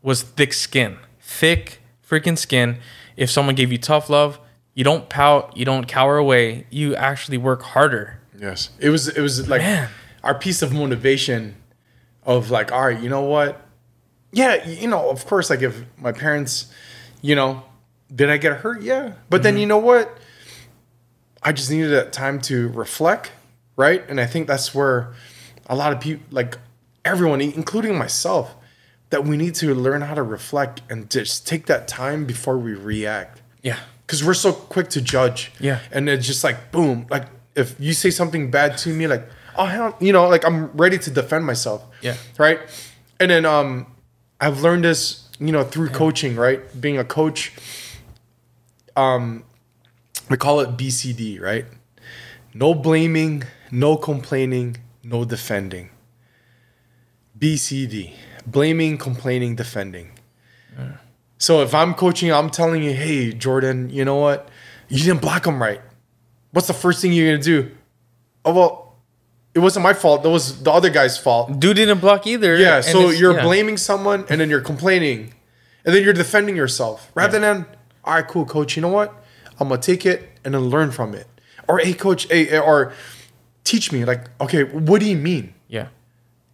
was 0.02 0.18
thick 0.38 0.54
skin. 0.54 0.92
Thick 1.20 1.80
freaking 2.10 2.38
skin. 2.38 2.78
If 3.18 3.30
someone 3.32 3.56
gave 3.56 3.72
you 3.74 3.80
tough 3.80 4.10
love, 4.10 4.40
you 4.76 4.84
don't 4.84 5.10
pout, 5.10 5.58
you 5.58 5.66
don't 5.66 5.88
cower 5.88 6.18
away. 6.18 6.68
You 6.70 6.96
actually 6.96 7.38
work 7.40 7.64
harder. 7.64 8.20
yes 8.38 8.70
it 8.80 8.90
was 8.90 9.08
it 9.08 9.22
was 9.22 9.48
like 9.50 9.62
Man. 9.62 9.90
our 10.24 10.36
piece 10.36 10.62
of 10.62 10.72
motivation 10.74 11.56
of 12.24 12.52
like 12.52 12.72
all 12.72 12.86
right 12.88 13.02
you 13.02 13.08
know 13.10 13.22
what 13.22 13.62
yeah 14.34 14.68
you 14.68 14.88
know 14.90 15.10
of 15.10 15.26
course 15.26 15.50
like 15.50 15.62
if 15.62 15.84
my 15.98 16.12
parents 16.12 16.68
you 17.22 17.34
know 17.36 17.64
did 18.14 18.30
i 18.30 18.38
get 18.38 18.58
hurt 18.58 18.82
yeah 18.82 19.14
but 19.30 19.42
then 19.44 19.54
mm-hmm. 19.54 19.62
you 19.62 19.68
know 19.68 19.78
what 19.78 20.18
i 21.44 21.52
just 21.54 21.70
needed 21.72 21.90
that 21.90 22.12
time 22.12 22.42
to 22.42 22.68
reflect 22.70 23.32
right 23.78 24.04
and 24.10 24.20
i 24.20 24.26
think 24.26 24.48
that's 24.48 24.76
where 24.76 25.14
a 25.68 25.76
lot 25.76 25.94
of 25.94 26.00
people 26.02 26.26
like 26.32 26.58
everyone 27.06 27.40
including 27.40 27.96
myself 27.98 28.56
that 29.12 29.24
we 29.24 29.38
need 29.38 29.56
to 29.56 29.74
learn 29.74 30.02
how 30.02 30.14
to 30.16 30.24
reflect 30.24 30.82
and 30.90 31.10
just 31.10 31.48
take 31.48 31.68
that 31.68 31.88
time 31.88 32.26
before 32.26 32.58
we 32.58 32.74
react 32.74 33.42
Yeah. 33.62 33.80
Because 34.06 34.24
we're 34.24 34.34
so 34.34 34.54
quick 34.54 34.90
to 34.90 35.02
judge. 35.02 35.52
Yeah. 35.60 35.80
And 35.92 36.08
it's 36.10 36.26
just 36.26 36.44
like 36.44 36.72
boom, 36.72 37.08
like 37.10 37.28
if 37.56 37.76
you 37.80 37.94
say 37.94 38.10
something 38.10 38.52
bad 38.52 38.78
to 38.80 38.90
me, 38.90 39.08
like 39.08 39.28
oh 39.58 39.66
hell, 39.66 39.96
you 40.00 40.14
know, 40.14 40.28
like 40.28 40.46
I'm 40.46 40.68
ready 40.74 40.98
to 41.00 41.12
defend 41.12 41.46
myself. 41.46 41.84
Yeah. 42.02 42.16
Right. 42.38 42.60
And 43.20 43.32
then 43.32 43.46
um, 43.46 43.88
I've 44.40 44.62
learned 44.62 44.84
this, 44.84 45.30
you 45.40 45.52
know, 45.52 45.64
through 45.64 45.90
coaching. 45.90 46.36
Right, 46.36 46.60
being 46.80 46.98
a 46.98 47.04
coach. 47.04 47.54
Um, 48.96 49.44
we 50.30 50.38
call 50.38 50.60
it 50.60 50.78
BCD. 50.78 51.42
Right. 51.42 51.66
No 52.54 52.74
blaming, 52.74 53.44
no 53.72 53.98
complaining, 53.98 54.78
no 55.04 55.26
defending. 55.26 55.90
BCD: 57.38 58.14
blaming, 58.46 58.98
complaining, 58.98 59.56
defending. 59.56 60.12
So 61.38 61.62
if 61.62 61.74
I'm 61.74 61.94
coaching, 61.94 62.32
I'm 62.32 62.50
telling 62.50 62.84
you, 62.84 62.94
hey, 62.94 63.34
Jordan, 63.34 63.90
you 63.90 64.06
know 64.06 64.16
what? 64.16 64.50
You 64.88 65.04
didn't 65.04 65.22
block 65.22 65.46
him 65.46 65.62
right. 65.62 65.82
What's 66.52 66.68
the 66.68 66.74
first 66.74 67.02
thing 67.02 67.12
you're 67.12 67.34
gonna 67.34 67.44
do? 67.44 67.72
Oh 68.46 68.54
well, 68.54 68.98
it 69.54 69.60
wasn't 69.60 69.84
my 69.84 69.94
fault. 69.94 70.24
That 70.24 70.30
was 70.30 70.64
the 70.64 70.72
other 70.72 70.90
guy's 70.90 71.18
fault. 71.18 71.60
Dude 71.60 71.76
didn't 71.76 72.00
block 72.00 72.26
either. 72.28 72.56
Yeah. 72.56 72.82
So 72.82 73.10
you're 73.10 73.36
yeah. 73.36 73.44
blaming 73.44 73.78
someone 73.78 74.26
and 74.30 74.40
then 74.40 74.50
you're 74.50 74.62
complaining, 74.62 75.34
and 75.84 75.94
then 75.94 76.04
you're 76.04 76.14
defending 76.14 76.56
yourself 76.56 77.12
rather 77.14 77.40
than, 77.40 77.66
all 78.04 78.14
right, 78.14 78.28
cool, 78.28 78.46
coach. 78.46 78.76
You 78.76 78.82
know 78.82 78.90
what? 78.90 79.14
I'm 79.60 79.70
gonna 79.70 79.82
take 79.82 80.06
it 80.06 80.30
and 80.46 80.54
then 80.54 80.62
learn 80.70 80.92
from 80.92 81.14
it. 81.14 81.28
Or 81.68 81.80
hey, 81.80 81.94
coach, 81.94 82.28
hey, 82.30 82.48
eh, 82.50 82.60
or 82.60 82.94
teach 83.64 83.92
me. 83.92 84.06
Like, 84.06 84.30
okay, 84.40 84.64
what 84.64 85.02
do 85.02 85.10
you 85.10 85.18
mean? 85.18 85.56
Yeah. 85.68 85.88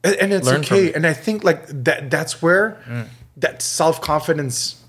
and, 0.04 0.16
and 0.16 0.34
it's 0.34 0.48
Learn 0.48 0.62
okay 0.62 0.94
and 0.94 1.06
i 1.06 1.14
think 1.14 1.44
like 1.44 1.68
that 1.68 2.10
that's 2.10 2.42
where 2.42 2.82
mm. 2.88 3.08
That 3.42 3.62
self-confidence 3.62 4.84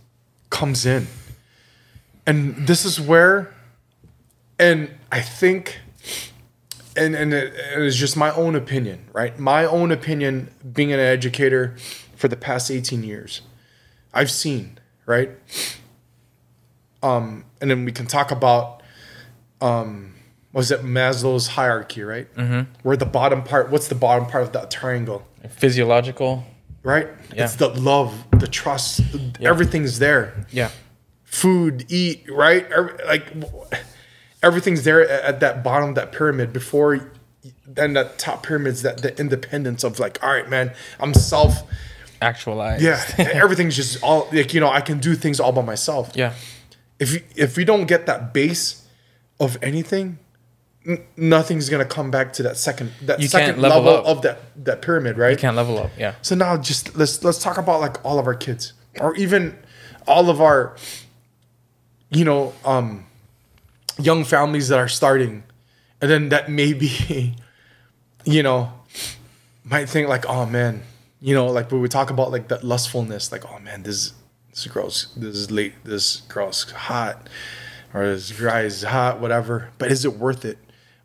comes 0.49 0.87
in. 0.87 1.07
And 2.27 2.67
this 2.67 2.85
is 2.85 3.01
where 3.01 3.53
and 4.59 4.91
i 5.11 5.21
think 5.21 5.79
and 6.97 7.15
and 7.17 7.33
it, 7.35 7.53
it 7.55 7.81
is 7.81 7.97
just 7.97 8.17
my 8.17 8.31
own 8.35 8.55
opinion 8.55 9.09
right? 9.13 9.39
My 9.39 9.65
own 9.65 9.91
opinion 9.91 10.51
being 10.73 10.93
an 10.93 11.01
educator 11.01 11.75
for 12.17 12.29
the 12.29 12.37
past 12.37 12.71
18 12.71 13.03
years 13.03 13.43
i've 14.15 14.31
seen 14.31 14.79
right? 15.07 15.31
Um 17.03 17.45
and 17.61 17.71
then 17.71 17.85
we 17.85 17.93
can 17.93 18.07
talk 18.07 18.31
about 18.31 18.83
um 19.61 20.15
was 20.53 20.71
it 20.71 20.83
maslow's 20.83 21.49
hierarchy 21.49 22.03
right? 22.03 22.33
Mm-hmm. 22.35 22.71
where 22.83 22.97
the 22.97 23.07
bottom 23.07 23.43
part 23.43 23.71
what's 23.71 23.89
the 23.89 23.95
bottom 23.97 24.27
part 24.27 24.45
of 24.45 24.53
that 24.53 24.71
triangle? 24.71 25.27
Physiological. 25.49 26.45
Right 26.83 27.09
Yeah. 27.35 27.45
it's 27.45 27.57
the 27.57 27.69
love 27.69 28.13
the 28.39 28.47
trust 28.49 29.01
everything's 29.41 29.99
there 29.99 30.47
Yeah. 30.51 30.71
food 31.25 31.87
eat 31.89 32.25
right 32.31 32.67
Every- 32.71 33.05
like 33.07 33.33
everything's 34.43 34.85
there 34.85 35.09
at 35.09 35.23
at 35.25 35.41
that 35.41 35.63
bottom 35.63 35.91
of 35.91 35.95
that 35.95 36.13
pyramid 36.13 36.53
before 36.53 37.11
then 37.67 37.95
that 37.95 38.19
top 38.19 38.43
pyramid's 38.45 38.83
that 38.83 38.99
the 39.03 39.19
independence 39.19 39.85
of 39.85 39.99
like 39.99 40.23
all 40.23 40.31
right 40.33 40.49
man 40.49 40.73
i'm 41.01 41.15
self 41.15 41.63
Actualized. 42.21 42.83
yeah 42.83 43.03
everything's 43.19 43.75
just 43.77 44.03
all 44.03 44.29
like 44.33 44.55
you 44.55 44.61
know 44.61 44.71
i 44.71 44.81
can 44.81 44.99
do 44.99 45.15
things 45.15 45.41
all 45.41 45.53
by 45.53 45.63
myself 45.63 46.11
Yeah. 46.15 46.35
if 47.01 47.13
you, 47.13 47.23
if 47.37 47.57
we 47.57 47.65
don't 47.65 47.87
get 47.87 48.07
that 48.07 48.33
base 48.33 48.87
of 49.41 49.59
anything 49.63 50.19
n- 50.87 51.05
nothing's 51.17 51.69
gonna 51.69 51.85
come 51.85 52.11
back 52.11 52.33
to 52.35 52.43
that 52.45 52.57
second 52.57 52.93
that 53.03 53.21
You 53.21 53.29
second 53.29 53.61
level 53.61 53.83
level 53.83 54.07
of 54.07 54.23
that 54.23 54.41
that 54.65 54.83
pyramid 54.83 55.19
right 55.19 55.31
You 55.33 55.37
can't 55.37 55.57
level 55.57 55.79
up. 55.79 55.91
Yeah. 55.99 56.15
so 56.23 56.35
now 56.35 56.57
just 56.57 56.97
let's 56.97 57.23
let's 57.25 57.39
talk 57.39 57.59
about 57.59 57.81
like 57.81 58.05
all 58.05 58.19
of 58.19 58.27
our 58.27 58.35
kids 58.35 58.73
or 59.01 59.15
even 59.17 59.57
all 60.07 60.29
of 60.31 60.41
our 60.41 60.77
you 62.11 62.25
know 62.25 62.53
um 62.65 63.07
young 63.99 64.25
families 64.25 64.69
that 64.69 64.79
are 64.79 64.89
starting 64.89 65.43
and 66.01 66.11
then 66.11 66.29
that 66.31 66.51
maybe 66.51 67.35
you 68.25 68.43
know 68.43 68.73
might 69.65 69.89
think 69.89 70.09
like 70.09 70.25
oh 70.29 70.45
man 70.47 70.83
you 71.21 71.35
know 71.35 71.47
like 71.47 71.71
when 71.71 71.81
we 71.81 71.89
talk 71.89 72.11
about 72.11 72.31
like 72.33 72.49
that 72.49 72.65
lustfulness 72.65 73.31
like 73.31 73.45
oh 73.51 73.59
man 73.61 73.83
this 73.85 74.13
this 74.51 74.67
girl's 74.67 75.13
this 75.17 75.37
is 75.37 75.51
late 75.51 75.73
this 75.85 76.23
girl's 76.29 76.71
hot 76.73 77.29
or 77.95 78.07
this 78.07 78.33
guy 78.33 78.63
is 78.63 78.83
hot 78.83 79.21
whatever 79.21 79.71
but 79.79 79.91
is 79.93 80.05
it 80.05 80.15
worth 80.17 80.45
it 80.45 80.59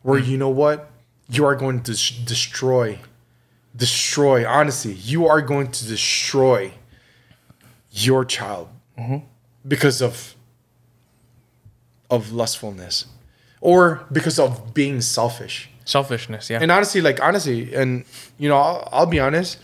where 0.08 0.20
mm. 0.20 0.26
you 0.26 0.38
know 0.38 0.48
what? 0.48 0.90
You 1.28 1.44
are 1.44 1.54
going 1.54 1.82
to 1.82 1.92
s- 1.92 2.10
destroy 2.24 2.98
destroy 3.76 4.48
honestly 4.48 4.92
you 4.92 5.26
are 5.26 5.42
going 5.42 5.70
to 5.70 5.86
destroy 5.86 6.72
your 7.92 8.24
child 8.24 8.68
mm-hmm. 8.98 9.18
because 9.66 10.00
of 10.02 10.34
of 12.10 12.32
lustfulness 12.32 13.04
or 13.60 14.04
because 14.10 14.38
of 14.38 14.72
being 14.72 15.00
selfish. 15.00 15.70
Selfishness. 15.84 16.50
Yeah. 16.50 16.60
and 16.62 16.70
honestly 16.72 17.00
like 17.02 17.22
honestly 17.22 17.74
and 17.74 18.04
you 18.38 18.48
know 18.48 18.56
I'll, 18.56 18.88
I'll 18.90 19.06
be 19.06 19.20
honest 19.20 19.58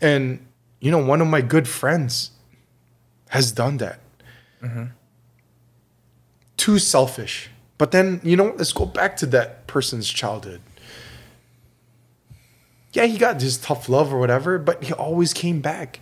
and 0.00 0.44
you 0.80 0.90
know 0.90 1.04
one 1.12 1.20
of 1.20 1.28
my 1.28 1.42
good 1.42 1.68
friends 1.68 2.30
has 3.28 3.52
done 3.52 3.76
that. 3.76 4.00
Mm-hmm. 4.62 4.84
Too 6.56 6.78
selfish 6.78 7.50
But 7.80 7.92
then, 7.92 8.20
you 8.22 8.36
know, 8.36 8.52
let's 8.58 8.74
go 8.74 8.84
back 8.84 9.16
to 9.16 9.26
that 9.26 9.66
person's 9.66 10.06
childhood. 10.06 10.60
Yeah, 12.92 13.06
he 13.06 13.16
got 13.16 13.40
his 13.40 13.56
tough 13.56 13.88
love 13.88 14.12
or 14.12 14.18
whatever, 14.18 14.58
but 14.58 14.84
he 14.84 14.92
always 14.92 15.32
came 15.32 15.62
back. 15.62 16.00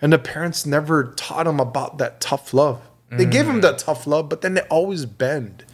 And 0.00 0.12
the 0.12 0.20
parents 0.20 0.64
never 0.64 1.12
taught 1.16 1.48
him 1.48 1.58
about 1.58 1.98
that 1.98 2.20
tough 2.20 2.54
love. 2.54 2.80
They 3.10 3.24
gave 3.24 3.48
him 3.48 3.56
mm. 3.56 3.62
that 3.62 3.78
tough 3.78 4.06
love, 4.06 4.28
but 4.28 4.42
then 4.42 4.54
they 4.54 4.60
always 4.70 5.04
bend. 5.04 5.64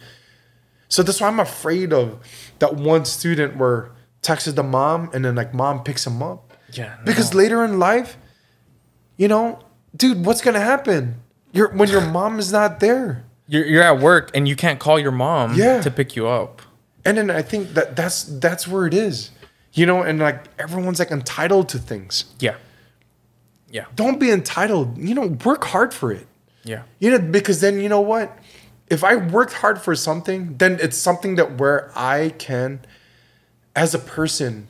So 0.89 1.03
that's 1.03 1.21
why 1.21 1.27
I'm 1.27 1.39
afraid 1.39 1.93
of 1.93 2.17
that 2.57 2.73
one 2.73 3.05
student 3.05 3.55
where 3.55 3.91
texted 4.23 4.55
the 4.55 4.63
mom 4.63 5.11
and 5.13 5.23
then 5.23 5.35
like 5.35 5.53
mom 5.53 5.83
picks 5.83 6.07
him 6.07 6.23
up. 6.23 6.51
Yeah, 6.71 6.97
Because 7.05 7.35
later 7.35 7.63
in 7.63 7.77
life, 7.77 8.17
you 9.17 9.27
know, 9.27 9.59
dude, 9.95 10.25
what's 10.25 10.41
gonna 10.41 10.59
happen? 10.59 11.21
You're 11.51 11.69
when 11.69 11.89
your 11.89 12.01
mom 12.01 12.39
is 12.39 12.51
not 12.51 12.79
there. 12.79 13.25
You're, 13.53 13.65
you're 13.67 13.83
at 13.83 13.99
work 13.99 14.31
and 14.33 14.47
you 14.47 14.55
can't 14.55 14.79
call 14.79 14.99
your 14.99 15.11
mom 15.11 15.53
Yeah. 15.53 15.79
to 15.81 15.91
pick 15.91 16.15
you 16.15 16.27
up. 16.27 16.61
And 17.05 17.17
then 17.17 17.29
I 17.29 17.43
think 17.43 17.75
that 17.75 17.95
that's 17.95 18.23
that's 18.23 18.67
where 18.67 18.87
it 18.87 18.93
is. 18.95 19.29
You 19.73 19.85
know, 19.85 20.01
and 20.01 20.17
like 20.19 20.45
everyone's 20.59 20.97
like 20.99 21.11
entitled 21.11 21.69
to 21.69 21.77
things. 21.77 22.25
Yeah. 22.39 22.55
Yeah. 23.69 23.85
Don't 23.95 24.19
be 24.19 24.31
entitled. 24.31 24.97
You 24.97 25.13
know, 25.13 25.27
work 25.45 25.65
hard 25.65 25.93
for 25.93 26.11
it. 26.11 26.25
Yeah. 26.63 26.83
You 26.99 27.11
know, 27.11 27.19
because 27.19 27.61
then 27.61 27.79
you 27.79 27.89
know 27.89 28.01
what? 28.01 28.35
If 28.89 29.03
I 29.03 29.15
worked 29.15 29.53
hard 29.53 29.79
for 29.81 29.95
something, 29.95 30.57
then 30.57 30.77
it's 30.81 30.97
something 30.97 31.35
that 31.35 31.57
where 31.59 31.91
I 31.95 32.33
can, 32.37 32.81
as 33.75 33.93
a 33.93 33.99
person, 33.99 34.67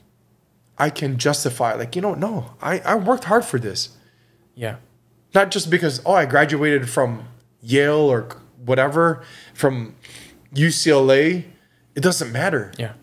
I 0.77 0.89
can 0.89 1.17
justify. 1.17 1.73
Like, 1.75 1.95
you 1.95 2.01
know, 2.01 2.13
no, 2.15 2.51
I, 2.61 2.79
I 2.79 2.95
worked 2.95 3.25
hard 3.25 3.43
for 3.45 3.59
this. 3.59 3.89
Yeah. 4.55 4.77
Not 5.34 5.51
just 5.51 5.69
because, 5.69 6.01
oh, 6.05 6.13
I 6.13 6.25
graduated 6.25 6.89
from 6.89 7.27
Yale 7.61 7.95
or 8.11 8.27
whatever, 8.66 9.24
from 9.53 9.95
UCLA. 10.53 11.45
It 11.95 12.01
doesn't 12.01 12.32
matter. 12.32 12.72
Yeah. 12.78 12.93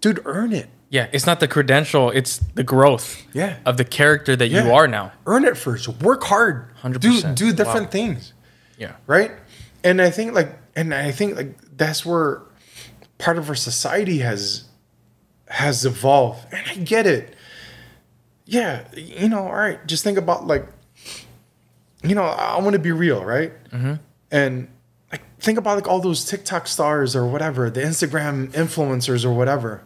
Dude, 0.00 0.20
earn 0.24 0.52
it. 0.52 0.68
Yeah. 0.90 1.08
It's 1.12 1.26
not 1.26 1.40
the 1.40 1.48
credential, 1.48 2.10
it's 2.10 2.38
the 2.54 2.64
growth 2.64 3.22
Yeah. 3.32 3.58
of 3.66 3.76
the 3.76 3.84
character 3.84 4.34
that 4.36 4.48
you 4.48 4.72
are 4.72 4.88
now. 4.88 5.12
Earn 5.26 5.44
it 5.44 5.56
first. 5.56 5.88
Work 5.88 6.24
hard. 6.24 6.70
100%. 6.82 7.00
Do 7.00 7.50
do 7.50 7.52
different 7.52 7.86
Wow. 7.86 7.90
things. 7.90 8.32
Yeah. 8.78 8.92
right 9.08 9.32
and 9.82 10.00
i 10.00 10.08
think 10.08 10.34
like 10.34 10.56
and 10.76 10.94
i 10.94 11.10
think 11.10 11.36
like 11.36 11.56
that's 11.76 12.06
where 12.06 12.42
part 13.18 13.36
of 13.36 13.48
our 13.48 13.56
society 13.56 14.18
has 14.18 14.64
has 15.48 15.84
evolved 15.84 16.46
and 16.52 16.64
i 16.70 16.74
get 16.76 17.04
it 17.04 17.34
yeah 18.44 18.84
you 18.94 19.28
know 19.28 19.40
all 19.48 19.52
right 19.54 19.84
just 19.88 20.04
think 20.04 20.16
about 20.16 20.46
like 20.46 20.64
you 22.04 22.14
know 22.14 22.22
i 22.22 22.56
want 22.60 22.74
to 22.74 22.78
be 22.78 22.92
real 22.92 23.24
right 23.24 23.52
mm-hmm. 23.70 23.94
and 24.30 24.68
like 24.68 24.68
think 25.38 25.58
about 25.58 25.76
like 25.76 25.88
all 25.88 26.00
those 26.00 26.24
tiktok 26.24 26.66
stars 26.66 27.14
or 27.14 27.26
whatever 27.26 27.70
the 27.70 27.80
instagram 27.80 28.50
influencers 28.52 29.24
or 29.24 29.32
whatever 29.32 29.82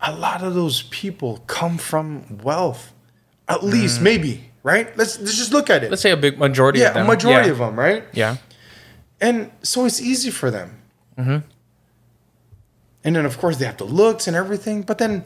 a 0.00 0.12
lot 0.14 0.42
of 0.42 0.54
those 0.54 0.82
people 0.84 1.38
come 1.46 1.78
from 1.78 2.38
wealth 2.42 2.92
at 3.48 3.62
least 3.62 4.00
mm. 4.00 4.04
maybe 4.04 4.50
right 4.62 4.96
let's, 4.96 5.18
let's 5.18 5.36
just 5.36 5.52
look 5.52 5.68
at 5.70 5.82
it 5.82 5.90
Let's 5.90 6.02
say 6.02 6.10
a 6.10 6.16
big 6.16 6.38
majority 6.38 6.80
yeah, 6.80 6.88
of 6.88 6.94
them. 6.94 7.06
Yeah, 7.06 7.12
a 7.12 7.14
majority 7.14 7.46
yeah. 7.46 7.52
of 7.52 7.58
them, 7.58 7.78
right? 7.78 8.04
Yeah. 8.12 8.36
And 9.20 9.50
so 9.62 9.84
it's 9.84 10.00
easy 10.00 10.30
for 10.30 10.50
them. 10.50 10.80
Mm-hmm. 11.18 11.38
And 13.04 13.16
then, 13.16 13.26
of 13.26 13.38
course, 13.38 13.58
they 13.58 13.66
have 13.66 13.76
the 13.76 13.84
looks 13.84 14.26
and 14.26 14.36
everything. 14.36 14.82
But 14.82 14.98
then, 14.98 15.24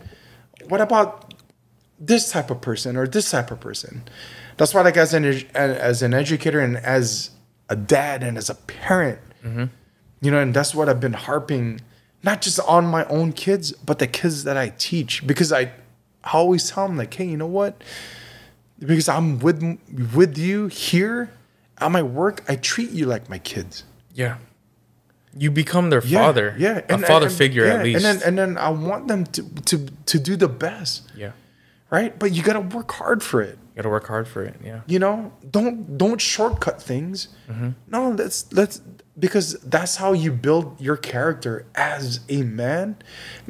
what 0.68 0.80
about 0.80 1.34
this 1.98 2.30
type 2.30 2.50
of 2.50 2.60
person 2.60 2.96
or 2.96 3.06
this 3.06 3.30
type 3.30 3.50
of 3.50 3.60
person? 3.60 4.02
That's 4.56 4.74
why, 4.74 4.82
like, 4.82 4.96
as 4.96 5.14
an 5.14 5.24
as 5.54 6.02
an 6.02 6.14
educator 6.14 6.60
and 6.60 6.76
as 6.76 7.30
a 7.68 7.76
dad 7.76 8.22
and 8.22 8.36
as 8.36 8.50
a 8.50 8.54
parent, 8.54 9.18
you 10.20 10.30
know, 10.30 10.40
and 10.40 10.54
that's 10.54 10.74
what 10.74 10.88
I've 10.88 11.00
been 11.00 11.12
harping, 11.14 11.80
not 12.22 12.40
just 12.42 12.58
on 12.60 12.86
my 12.86 13.04
own 13.06 13.32
kids, 13.32 13.72
but 13.72 13.98
the 13.98 14.06
kids 14.06 14.44
that 14.44 14.56
I 14.56 14.72
teach, 14.78 15.26
because 15.26 15.52
I, 15.52 15.72
I 16.22 16.32
always 16.32 16.70
tell 16.70 16.86
them, 16.86 16.96
like, 16.96 17.12
hey, 17.12 17.26
you 17.26 17.36
know 17.36 17.46
what? 17.46 17.82
Because 18.78 19.08
I'm 19.08 19.38
with 19.38 19.78
with 20.14 20.36
you 20.36 20.66
here 20.68 21.30
at 21.78 21.90
my 21.90 22.02
work, 22.02 22.44
I 22.48 22.56
treat 22.56 22.90
you 22.90 23.06
like 23.06 23.28
my 23.28 23.38
kids. 23.38 23.84
Yeah. 24.14 24.36
You 25.36 25.50
become 25.50 25.90
their 25.90 26.00
father. 26.00 26.54
Yeah, 26.56 26.82
A 26.88 26.98
father 26.98 27.28
figure 27.28 27.66
yeah, 27.66 27.74
at 27.74 27.84
least. 27.84 28.04
And 28.04 28.20
then 28.20 28.28
and 28.28 28.38
then 28.38 28.58
I 28.58 28.68
want 28.70 29.08
them 29.08 29.24
to 29.26 29.42
to 29.42 29.86
to 30.06 30.18
do 30.18 30.36
the 30.36 30.48
best, 30.48 31.10
yeah. 31.16 31.32
right? 31.90 32.16
But 32.16 32.32
you 32.32 32.42
got 32.42 32.52
to 32.52 32.60
work 32.60 32.92
hard 32.92 33.22
for 33.22 33.42
it. 33.42 33.58
Gotta 33.76 33.88
work 33.88 34.06
hard 34.06 34.28
for 34.28 34.42
it. 34.44 34.54
Yeah. 34.62 34.82
You 34.86 34.98
know, 35.00 35.32
don't 35.50 35.98
don't 35.98 36.20
shortcut 36.20 36.80
things. 36.80 37.28
Mm-hmm. 37.50 37.70
No, 37.88 38.10
let's 38.10 38.52
let's 38.52 38.80
because 39.18 39.54
that's 39.60 39.96
how 39.96 40.12
you 40.12 40.30
build 40.30 40.80
your 40.80 40.96
character 40.96 41.66
as 41.74 42.20
a 42.28 42.42
man, 42.42 42.96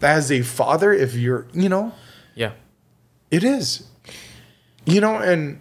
as 0.03 0.33
a 0.33 0.41
father. 0.43 0.93
If 0.93 1.15
you're, 1.15 1.47
you 1.53 1.69
know, 1.69 1.93
Yeah. 2.35 2.53
it 3.31 3.45
is. 3.45 3.87
You 4.87 5.01
know, 5.01 5.17
and 5.19 5.61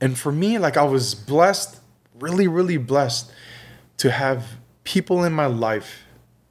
and 0.00 0.18
for 0.18 0.32
me, 0.32 0.58
like 0.58 0.76
I 0.76 0.84
was 0.84 1.14
blessed, 1.14 1.80
really, 2.18 2.48
really 2.48 2.76
blessed 2.76 3.30
to 3.98 4.10
have 4.10 4.44
people 4.84 5.22
in 5.24 5.32
my 5.32 5.46
life, 5.46 6.02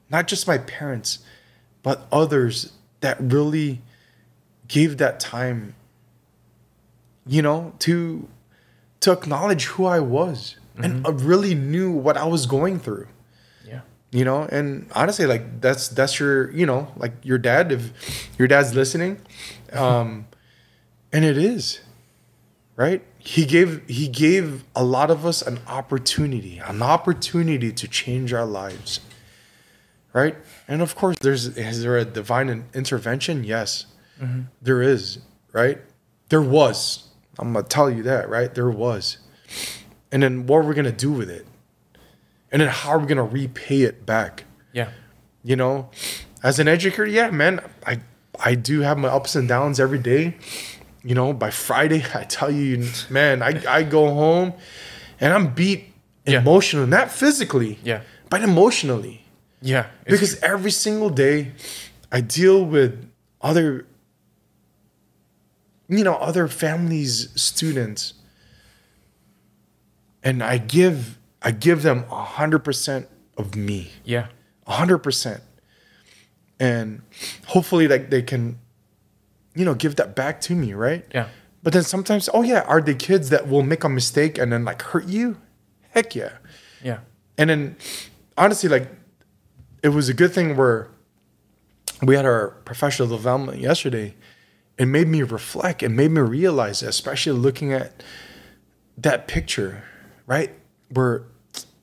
not 0.09 0.27
just 0.27 0.47
my 0.47 0.57
parents, 0.57 1.19
but 1.83 2.07
others 2.11 2.73
that 3.01 3.17
really 3.19 3.81
gave 4.67 4.97
that 4.97 5.19
time, 5.19 5.75
you 7.25 7.41
know, 7.41 7.73
to 7.79 8.27
to 9.01 9.11
acknowledge 9.11 9.65
who 9.65 9.85
I 9.85 9.99
was 9.99 10.57
and 10.77 11.05
uh, 11.05 11.11
really 11.11 11.53
knew 11.55 11.91
what 11.91 12.17
I 12.17 12.25
was 12.25 12.45
going 12.45 12.79
through. 12.79 13.07
Yeah. 13.67 13.81
you 14.11 14.25
know 14.25 14.43
and 14.43 14.89
honestly 14.93 15.25
like 15.25 15.61
that's 15.61 15.87
that's 15.87 16.19
your 16.19 16.51
you 16.51 16.65
know 16.65 16.91
like 16.97 17.13
your 17.23 17.37
dad 17.37 17.71
if 17.71 17.91
your 18.37 18.47
dad's 18.47 18.73
listening 18.75 19.21
um 19.71 20.25
and 21.13 21.23
it 21.23 21.37
is 21.37 21.79
right? 22.75 23.01
He 23.19 23.45
gave 23.45 23.87
he 23.87 24.07
gave 24.07 24.63
a 24.75 24.83
lot 24.83 25.11
of 25.11 25.25
us 25.25 25.41
an 25.41 25.59
opportunity 25.67 26.57
an 26.57 26.81
opportunity 26.81 27.71
to 27.71 27.87
change 27.87 28.33
our 28.33 28.45
lives 28.45 28.99
right? 30.13 30.35
And 30.67 30.81
of 30.81 30.95
course 30.95 31.15
there's 31.21 31.45
is 31.57 31.83
there 31.83 31.97
a 31.97 32.05
divine 32.05 32.65
intervention? 32.73 33.43
Yes. 33.43 33.85
There 34.61 34.81
is 34.81 35.19
right? 35.53 35.79
There 36.29 36.41
was 36.41 37.07
i'm 37.41 37.53
gonna 37.53 37.65
tell 37.67 37.89
you 37.89 38.03
that 38.03 38.29
right 38.29 38.53
there 38.55 38.69
was 38.69 39.17
and 40.11 40.23
then 40.23 40.45
what 40.47 40.57
are 40.57 40.63
we 40.63 40.73
gonna 40.75 40.91
do 40.91 41.11
with 41.11 41.29
it 41.29 41.45
and 42.51 42.61
then 42.61 42.69
how 42.69 42.91
are 42.91 42.99
we 42.99 43.07
gonna 43.07 43.23
repay 43.23 43.81
it 43.81 44.05
back 44.05 44.43
Yeah. 44.73 44.89
you 45.43 45.55
know 45.55 45.89
as 46.43 46.59
an 46.59 46.67
educator 46.67 47.05
yeah 47.05 47.29
man 47.31 47.59
i 47.85 47.99
i 48.39 48.55
do 48.55 48.81
have 48.81 48.97
my 48.97 49.09
ups 49.09 49.35
and 49.35 49.47
downs 49.47 49.79
every 49.79 49.99
day 49.99 50.35
you 51.03 51.15
know 51.15 51.33
by 51.33 51.49
friday 51.49 52.03
i 52.15 52.23
tell 52.23 52.51
you 52.51 52.87
man 53.09 53.41
i 53.41 53.61
i 53.67 53.83
go 53.83 54.13
home 54.13 54.53
and 55.19 55.33
i'm 55.33 55.53
beat 55.53 55.85
Yeah. 56.25 56.39
emotionally 56.41 56.87
not 56.87 57.11
physically 57.11 57.79
Yeah. 57.83 58.01
but 58.29 58.41
emotionally 58.43 59.17
Yeah. 59.63 59.85
Because 60.05 60.39
every 60.41 60.71
single 60.71 61.09
day 61.09 61.51
i 62.11 62.21
deal 62.21 62.63
with 62.65 62.91
other 63.41 63.85
you 65.91 66.03
know 66.03 66.15
other 66.15 66.47
families 66.47 67.29
students. 67.35 68.13
And 70.23 70.41
i 70.43 70.57
give 70.57 71.19
i 71.41 71.51
give 71.51 71.81
them 71.83 72.05
a 72.09 72.23
hundred 72.23 72.59
percent 72.59 73.07
of 73.37 73.55
me. 73.55 73.91
Yeah. 74.03 74.27
a 74.65 74.73
hundred 74.73 74.99
percent. 74.99 75.41
And 76.59 77.01
hopefully 77.47 77.87
like 77.87 78.09
they 78.09 78.21
can 78.21 78.59
you 79.53 79.65
know 79.65 79.73
give 79.75 79.97
that 79.97 80.15
back 80.15 80.39
to 80.41 80.55
me 80.55 80.73
right? 80.73 81.05
Yeah. 81.13 81.27
but 81.61 81.73
then 81.73 81.83
sometimes 81.83 82.29
oh 82.33 82.41
yeah 82.41 82.61
are 82.61 82.81
they 82.81 82.95
kids 82.95 83.29
that 83.29 83.47
will 83.49 83.63
make 83.63 83.83
a 83.83 83.89
mistake 83.89 84.37
and 84.37 84.51
then 84.51 84.63
like 84.63 84.81
hurt 84.81 85.07
you? 85.07 85.37
Heck 85.89 86.15
yeah. 86.15 86.33
Yeah. 86.83 86.99
and 87.37 87.49
then 87.49 87.75
honestly 88.37 88.69
like 88.69 88.87
it 89.83 89.89
was 89.89 90.07
a 90.07 90.13
good 90.13 90.31
thing 90.31 90.55
where 90.55 90.87
we 92.01 92.15
had 92.15 92.25
our 92.25 92.51
professional 92.65 93.07
development 93.09 93.59
yesterday 93.59 94.15
it 94.81 94.87
made 94.87 95.07
me 95.07 95.21
reflect 95.21 95.83
it 95.83 95.89
made 95.89 96.09
me 96.11 96.21
realize 96.21 96.81
especially 96.81 97.37
looking 97.47 97.71
at 97.71 98.01
that 98.97 99.27
picture 99.27 99.83
right 100.25 100.51
where 100.89 101.23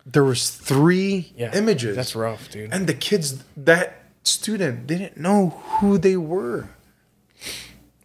there 0.04 0.24
was 0.24 0.50
three 0.50 1.32
Yeah. 1.36 1.54
images 1.54 1.94
That's 1.94 2.16
rough, 2.16 2.50
dude. 2.50 2.72
and 2.74 2.86
the 2.86 2.94
kids 2.94 3.44
that 3.56 4.02
student 4.24 4.86
didn't 4.86 5.16
know 5.16 5.40
who 5.78 5.96
they 5.98 6.16
were 6.16 6.68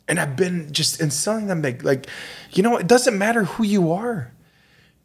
and 0.07 0.19
i've 0.19 0.35
been 0.35 0.71
just 0.71 1.01
instilling 1.01 1.47
them 1.47 1.61
like 1.61 1.83
like 1.83 2.07
you 2.51 2.61
know 2.63 2.77
it 2.77 2.87
doesn't 2.87 3.17
matter 3.17 3.43
who 3.45 3.63
you 3.63 3.91
are 3.91 4.31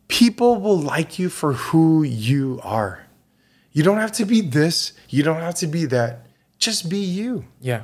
people 0.08 0.60
will 0.60 0.78
like 0.78 1.18
you 1.18 1.28
for 1.28 1.52
who 1.54 2.02
you 2.02 2.60
are 2.62 3.06
you 3.72 3.82
don't 3.82 3.98
have 3.98 4.12
to 4.12 4.24
be 4.24 4.40
this 4.42 4.92
you 5.08 5.22
don't 5.22 5.40
have 5.40 5.54
to 5.54 5.66
be 5.66 5.86
that 5.86 6.26
just 6.58 6.88
be 6.90 6.98
you 6.98 7.44
yeah. 7.60 7.82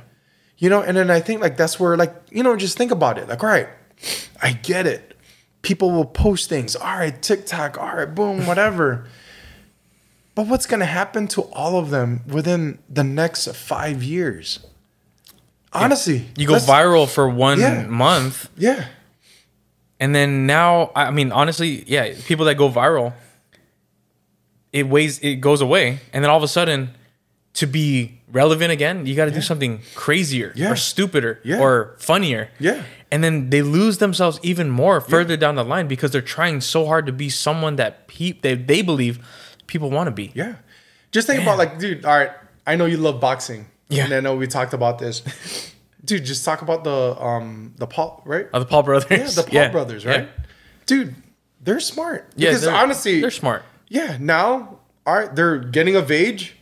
You 0.57 0.69
know 0.69 0.81
and 0.81 0.95
then 0.97 1.09
i 1.11 1.19
think 1.19 1.41
like 1.41 1.57
that's 1.57 1.79
where 1.79 1.97
like 1.97 2.13
you 2.31 2.43
know 2.43 2.55
just 2.55 2.77
think 2.77 2.91
about 2.91 3.17
it. 3.17 3.27
Like 3.27 3.43
all 3.43 3.49
right 3.49 3.69
i 4.41 4.51
get 4.53 4.85
it. 4.87 5.11
People 5.61 5.91
will 5.91 6.05
post 6.05 6.47
things 6.49 6.75
all 6.75 6.97
right 6.97 7.21
tiktok 7.21 7.77
all 7.77 7.95
right 7.95 8.13
boom 8.13 8.45
whatever. 8.51 9.07
But 10.35 10.47
what's 10.47 10.65
going 10.65 10.81
to 10.81 10.85
happen 10.85 11.27
to 11.29 11.43
all 11.53 11.79
of 11.79 11.91
them 11.91 12.21
within 12.27 12.79
the 12.89 13.05
next 13.05 13.47
five 13.55 14.03
years? 14.03 14.59
Honestly, 15.71 16.25
You 16.37 16.45
go 16.47 16.55
viral 16.55 17.07
for 17.07 17.29
one 17.29 17.59
Yeah. 17.59 17.85
month, 17.85 18.49
Yeah, 18.57 18.85
and 19.99 20.13
then 20.13 20.45
now, 20.45 20.91
I 20.95 21.11
mean, 21.11 21.31
honestly, 21.31 21.83
yeah, 21.87 22.13
people 22.25 22.45
that 22.45 22.55
go 22.55 22.69
viral, 22.69 23.13
it 24.73 24.87
weighs, 24.89 25.19
it 25.19 25.35
goes 25.35 25.61
away, 25.61 25.99
and 26.13 26.23
then 26.23 26.29
all 26.29 26.37
of 26.37 26.43
a 26.43 26.47
sudden, 26.49 26.91
to 27.55 27.65
be 27.65 28.19
relevant 28.35 28.71
again, 28.71 29.05
you 29.07 29.15
got 29.15 29.25
to 29.25 29.31
do 29.31 29.41
something 29.41 29.79
crazier 29.95 30.51
Yeah. 30.55 30.71
or 30.71 30.75
stupider 30.75 31.39
Yeah. 31.43 31.59
or 31.63 31.95
funnier. 31.99 32.49
Yeah. 32.59 32.83
And 33.11 33.23
then 33.23 33.49
they 33.49 33.61
lose 33.61 33.97
themselves 33.99 34.39
even 34.43 34.69
more 34.69 34.99
further 34.99 35.37
down 35.37 35.55
the 35.55 35.63
line 35.63 35.87
because 35.87 36.11
they're 36.11 36.29
trying 36.37 36.59
so 36.61 36.85
hard 36.85 37.05
to 37.05 37.13
be 37.13 37.29
someone 37.29 37.77
that 37.77 38.07
pe- 38.07 38.33
they, 38.43 38.55
they 38.55 38.81
believe 38.81 39.19
people 39.67 39.89
want 39.89 40.07
to 40.07 40.11
be. 40.11 40.31
yeah. 40.35 40.55
Just 41.11 41.27
think 41.27 41.41
about 41.41 41.57
like, 41.57 41.79
dude. 41.79 42.03
All 42.03 42.17
right, 42.17 42.31
I 42.67 42.75
know 42.75 42.85
you 42.85 42.97
love 42.97 43.21
boxing. 43.21 43.67
Yeah. 43.87 44.03
and 44.05 44.13
I 44.13 44.19
know 44.19 44.35
we 44.35 44.47
talked 44.47 44.73
about 44.73 44.99
this. 44.99 45.21
Dude, 46.03 46.25
just 46.25 46.43
talk 46.45 46.61
about 46.61 46.83
the 46.83 47.15
um 47.19 47.73
the 47.77 47.87
Paul 47.87 48.21
right? 48.25 48.47
Are 48.53 48.59
the 48.59 48.65
Paul 48.65 48.83
brothers? 48.83 49.09
Yeah, 49.09 49.41
the 49.43 49.43
Paul 49.51 49.69
brothers, 49.69 50.05
right? 50.05 50.23
Yeah. 50.27 50.45
Dude, 50.85 51.15
they're 51.63 51.79
smart. 51.79 52.29
Yeah, 52.35 52.49
because 52.49 52.63
they're- 52.63 52.73
honestly, 52.75 53.21
they're 53.21 53.31
smart. 53.31 53.63
Yeah, 53.87 54.17
now 54.19 54.79
all 55.05 55.15
right, 55.15 55.33
they're 55.35 55.57
getting 55.59 55.95
of 55.95 56.11
age. 56.11 56.54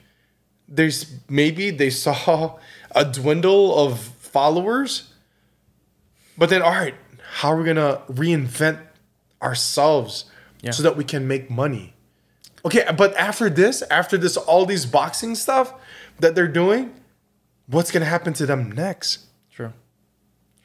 There's 0.67 1.13
maybe 1.29 1.69
they 1.71 1.89
saw 2.05 2.57
a 2.95 3.05
dwindle 3.05 3.77
of 3.77 3.99
followers. 3.99 5.13
But 6.37 6.49
then 6.49 6.61
all 6.61 6.71
right, 6.71 6.95
how 7.35 7.49
are 7.49 7.57
we 7.57 7.63
gonna 7.65 8.01
reinvent 8.09 8.79
ourselves 9.41 10.25
Yeah. 10.61 10.71
so 10.71 10.83
that 10.83 10.95
we 10.97 11.03
can 11.03 11.27
make 11.27 11.49
money? 11.49 11.93
Okay, 12.65 12.85
but 12.97 13.15
after 13.17 13.49
this, 13.49 13.81
after 13.91 14.17
this, 14.17 14.37
all 14.37 14.65
these 14.65 14.85
boxing 14.85 15.35
stuff 15.35 15.73
that 16.19 16.33
they're 16.33 16.47
doing, 16.47 16.93
what's 17.67 17.91
gonna 17.91 18.05
happen 18.05 18.33
to 18.33 18.45
them 18.45 18.71
next? 18.71 19.19
True. 19.51 19.73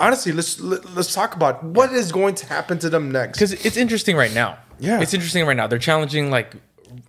Honestly, 0.01 0.31
let's 0.33 0.61
let, 0.61 0.95
let's 0.95 1.13
talk 1.13 1.35
about 1.35 1.65
what 1.65 1.93
is 1.93 2.13
going 2.13 2.37
to 2.37 2.47
happen 2.47 2.79
to 2.79 2.89
them 2.89 3.11
next. 3.11 3.37
because 3.39 3.53
it's 3.67 3.77
interesting 3.77 4.17
right 4.17 4.33
now. 4.33 4.59
Yeah. 4.79 5.01
it's 5.01 5.13
interesting 5.13 5.45
right 5.45 5.57
now. 5.57 5.67
They're 5.67 5.81
challenging 5.81 6.31
like, 6.31 6.55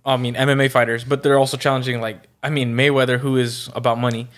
I 0.04 0.16
mean, 0.16 0.34
MMA 0.34 0.70
fighters, 0.70 1.04
but 1.04 1.22
they're 1.22 1.38
also 1.38 1.56
challenging 1.56 2.00
like, 2.00 2.28
I 2.42 2.50
mean, 2.50 2.74
Mayweather, 2.74 3.18
who 3.18 3.36
is 3.36 3.68
about 3.74 3.98
money. 3.98 4.28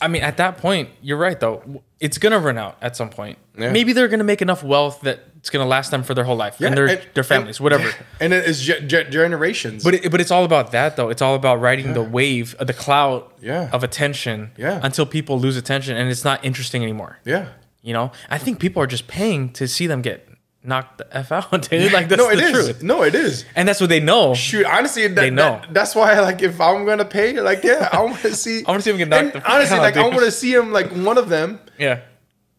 I 0.00 0.06
mean, 0.08 0.22
at 0.22 0.36
that 0.36 0.58
point, 0.58 0.90
you're 1.02 1.16
right 1.18 1.38
though. 1.40 1.82
It's 1.98 2.18
gonna 2.18 2.38
run 2.38 2.56
out 2.58 2.76
at 2.80 2.96
some 2.96 3.10
point. 3.10 3.38
Yeah. 3.58 3.72
Maybe 3.72 3.92
they're 3.92 4.06
gonna 4.08 4.22
make 4.24 4.40
enough 4.42 4.62
wealth 4.62 5.00
that 5.00 5.24
it's 5.38 5.50
gonna 5.50 5.66
last 5.66 5.90
them 5.90 6.04
for 6.04 6.14
their 6.14 6.22
whole 6.24 6.36
life 6.36 6.60
and 6.60 6.76
their 6.76 7.02
their 7.14 7.24
families, 7.24 7.60
whatever. 7.60 7.90
And 8.20 8.32
it 8.32 8.44
is 8.46 8.62
ge- 8.64 8.86
ge- 8.86 9.10
generations. 9.10 9.82
But 9.82 9.94
it, 9.94 10.10
but 10.12 10.20
it's 10.20 10.30
all 10.30 10.44
about 10.44 10.70
that 10.72 10.94
though. 10.96 11.08
It's 11.08 11.20
all 11.22 11.34
about 11.34 11.60
riding 11.60 11.94
the 11.94 12.02
wave, 12.02 12.54
uh, 12.60 12.64
the 12.64 12.74
cloud 12.74 13.24
Yeah. 13.40 13.70
of 13.72 13.82
attention, 13.82 14.52
Yeah. 14.56 14.78
until 14.84 15.04
people 15.06 15.40
lose 15.40 15.56
attention 15.56 15.96
and 15.96 16.08
it's 16.10 16.24
not 16.24 16.44
interesting 16.44 16.82
anymore. 16.84 17.18
yeah. 17.24 17.46
You 17.82 17.92
know, 17.94 18.10
I 18.28 18.38
think 18.38 18.58
people 18.60 18.82
are 18.82 18.86
just 18.88 19.06
paying 19.08 19.50
to 19.54 19.66
see 19.66 19.86
them 19.86 20.02
get 20.02 20.28
knocked 20.62 20.98
the 20.98 21.16
f 21.16 21.30
out, 21.32 21.50
dude. 21.70 21.92
Like 21.92 22.08
that's 22.08 22.18
no, 22.20 22.30
it 22.30 22.36
the 22.36 22.42
is. 22.42 22.52
truth. 22.52 22.82
No, 22.82 23.02
it 23.02 23.14
is. 23.14 23.44
and 23.54 23.68
that's 23.68 23.80
what 23.80 23.88
they 23.88 24.00
know. 24.00 24.34
Shoot, 24.34 24.66
honestly, 24.66 25.06
that, 25.06 25.14
They 25.14 25.30
know. 25.30 25.60
that- 25.62 25.72
that's 25.72 25.94
why, 25.94 26.18
like, 26.20 26.42
if 26.42 26.60
I'm 26.60 26.84
gonna 26.84 27.04
pay, 27.04 27.38
like, 27.40 27.62
yeah, 27.64 27.88
I 27.92 28.02
want 28.02 28.18
to 28.22 28.34
see. 28.44 28.64
I 28.66 28.70
wanna 28.70 28.82
see 28.82 28.90
him 28.90 28.98
get 28.98 29.08
knocked 29.08 29.32
the 29.34 29.50
Honestly, 29.52 29.76
out, 29.78 29.82
like, 29.82 29.96
I 29.96 30.02
want 30.02 30.18
to 30.20 30.30
see 30.32 30.52
him, 30.52 30.72
like, 30.72 30.90
one 30.92 31.16
of 31.18 31.28
them, 31.28 31.60
Yeah, 31.78 32.00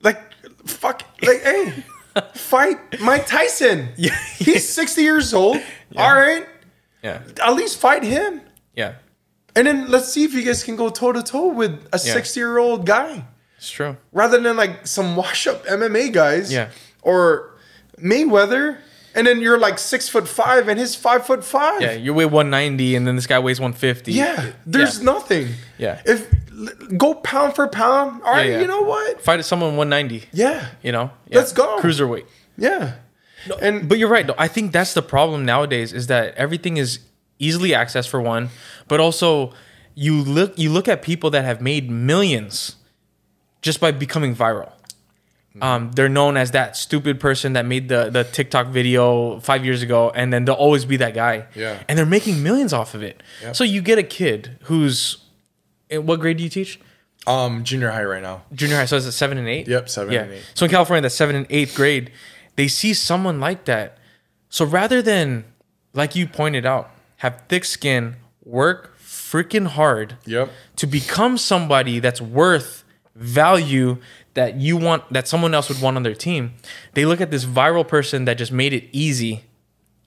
like, 0.01 0.19
fuck, 0.65 1.03
like, 1.21 1.41
hey, 1.43 1.83
fight 2.33 2.99
Mike 3.01 3.27
Tyson. 3.27 3.89
Yeah. 3.97 4.17
he's 4.37 4.67
60 4.67 5.01
years 5.01 5.33
old. 5.33 5.57
All 5.95 6.13
right, 6.15 6.45
yeah, 7.03 7.21
at 7.43 7.53
least 7.53 7.79
fight 7.79 8.03
him, 8.03 8.41
yeah. 8.75 8.93
and 9.55 9.67
then 9.67 9.89
let's 9.89 10.07
see 10.11 10.23
if 10.23 10.33
you 10.33 10.43
guys 10.43 10.63
can 10.63 10.75
go 10.75 10.89
toe 10.89 11.11
to 11.11 11.21
toe 11.23 11.47
with 11.47 11.71
a 11.91 11.99
Yeah. 12.03 12.13
60 12.13 12.39
year 12.39 12.57
old 12.57 12.85
guy. 12.85 13.25
It's 13.57 13.69
true. 13.69 13.97
rather 14.13 14.39
than 14.39 14.55
like 14.55 14.87
some 14.87 15.15
wash 15.17 15.45
up 15.47 15.65
MMA 15.65 16.13
guys. 16.13 16.49
Yeah. 16.53 16.69
Or 17.01 17.48
Mayweather, 18.01 18.77
and 19.15 19.25
then 19.27 19.41
you're 19.41 19.57
like 19.57 19.79
six 19.79 20.07
foot 20.09 20.27
five 20.27 20.67
and 20.67 20.79
he's 20.79 20.95
five 20.95 21.25
foot 21.25 21.43
five. 21.43 21.81
Yeah, 21.81 21.93
you 21.93 22.13
weigh 22.13 22.25
190, 22.25 22.95
and 22.95 23.07
then 23.07 23.15
this 23.15 23.27
guy 23.27 23.39
weighs 23.39 23.59
150. 23.59 24.13
Yeah, 24.13 24.51
there's 24.65 24.99
Yeah. 24.99 25.03
nothing. 25.05 25.47
Yeah. 25.77 26.01
If 26.05 26.27
go 26.97 27.15
pound 27.15 27.55
for 27.55 27.67
pound, 27.67 28.21
all 28.23 28.31
right, 28.33 28.49
yeah. 28.49 28.61
you 28.61 28.67
know 28.67 28.81
what? 28.81 29.21
fight 29.21 29.43
someone 29.45 29.77
190. 29.77 30.27
Yeah. 30.33 30.67
You 30.83 30.91
know, 30.91 31.11
Let's 31.31 31.51
go. 31.53 31.79
cruiserweight. 31.79 32.25
Yeah. 32.57 32.93
and 33.61 33.87
But 33.87 33.97
you're 33.99 34.09
right. 34.09 34.27
though. 34.27 34.35
I 34.37 34.47
think 34.49 34.71
that's 34.73 34.93
the 34.93 35.01
problem 35.01 35.45
nowadays 35.45 35.93
is 35.93 36.07
that 36.07 36.35
everything 36.35 36.77
is 36.77 36.99
easily 37.39 37.69
accessed 37.69 38.09
for 38.09 38.19
one, 38.21 38.49
but 38.89 38.99
also 38.99 39.53
you 39.95 40.21
look 40.21 40.57
you 40.59 40.69
look 40.69 40.87
at 40.87 41.01
people 41.01 41.29
that 41.31 41.45
have 41.45 41.61
made 41.61 41.89
millions 41.89 42.75
just 43.61 43.79
by 43.79 43.91
becoming 43.91 44.35
viral. 44.35 44.71
Um, 45.61 45.91
they're 45.91 46.09
known 46.09 46.37
as 46.37 46.51
that 46.51 46.75
stupid 46.77 47.19
person 47.19 47.53
that 47.53 47.65
made 47.65 47.89
the 47.89 48.09
the 48.09 48.23
TikTok 48.23 48.67
video 48.67 49.39
five 49.39 49.63
years 49.65 49.81
ago, 49.81 50.11
and 50.13 50.31
then 50.33 50.45
they'll 50.45 50.55
always 50.55 50.85
be 50.85 50.97
that 50.97 51.13
guy. 51.13 51.45
Yeah. 51.55 51.81
and 51.87 51.97
they're 51.97 52.05
making 52.05 52.41
millions 52.43 52.73
off 52.73 52.93
of 52.95 53.03
it. 53.03 53.21
Yep. 53.41 53.55
So 53.55 53.63
you 53.63 53.81
get 53.81 53.97
a 53.97 54.03
kid 54.03 54.57
who's, 54.63 55.17
in 55.89 56.05
what 56.05 56.19
grade 56.19 56.37
do 56.37 56.43
you 56.43 56.49
teach? 56.49 56.79
um 57.27 57.63
junior 57.65 57.91
high 57.91 58.03
right 58.05 58.23
now. 58.23 58.43
junior 58.53 58.77
high. 58.77 58.85
So 58.85 58.95
is 58.95 59.05
it 59.05 59.11
seven 59.11 59.37
and 59.37 59.47
eight? 59.47 59.67
Yep, 59.67 59.89
seven 59.89 60.13
and 60.15 60.31
eight. 60.31 60.43
So 60.55 60.65
in 60.65 60.71
California, 60.71 61.01
that's 61.01 61.15
seven 61.15 61.35
and 61.35 61.45
eighth 61.49 61.75
grade. 61.75 62.11
They 62.55 62.67
see 62.69 62.93
someone 62.93 63.39
like 63.39 63.65
that. 63.65 63.97
So 64.49 64.65
rather 64.65 65.01
than, 65.01 65.43
like 65.93 66.15
you 66.15 66.25
pointed 66.27 66.65
out, 66.65 66.89
have 67.17 67.43
thick 67.49 67.65
skin, 67.65 68.15
work 68.43 68.97
freaking 68.99 69.67
hard 69.67 70.15
Yep. 70.25 70.49
to 70.77 70.87
become 70.87 71.37
somebody 71.37 71.99
that's 71.99 72.21
worth 72.21 72.83
value 73.15 73.97
that 74.39 74.51
you 74.65 74.75
want 74.87 75.01
that 75.15 75.27
someone 75.27 75.53
else 75.57 75.67
would 75.69 75.81
want 75.85 75.95
on 75.99 76.03
their 76.03 76.15
team. 76.27 76.43
They 76.95 77.05
look 77.09 77.21
at 77.25 77.29
this 77.35 77.45
viral 77.45 77.85
person 77.95 78.25
that 78.27 78.35
just 78.43 78.51
made 78.63 78.73
it 78.79 78.85
easy. 79.05 79.33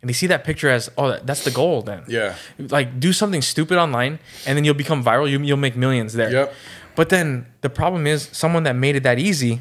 And 0.00 0.08
they 0.08 0.12
see 0.22 0.26
that 0.34 0.42
picture 0.48 0.68
as, 0.78 0.90
oh, 0.98 1.08
that- 1.10 1.26
that's 1.28 1.44
the 1.48 1.50
goal 1.60 1.82
then. 1.90 2.02
Yeah. 2.08 2.34
Like, 2.58 2.88
do 3.06 3.12
something 3.12 3.42
stupid 3.42 3.76
online 3.78 4.18
and 4.46 4.52
then 4.56 4.64
you'll 4.64 4.82
become 4.84 5.00
viral. 5.04 5.26
You, 5.32 5.38
you'll 5.48 5.64
make 5.68 5.76
millions 5.76 6.12
there. 6.14 6.30
Yep. 6.38 6.54
But 6.96 7.08
then 7.14 7.46
the 7.60 7.70
problem 7.70 8.06
is, 8.06 8.28
someone 8.32 8.64
that 8.64 8.74
made 8.86 8.96
it 8.96 9.02
that 9.04 9.18
easy 9.18 9.54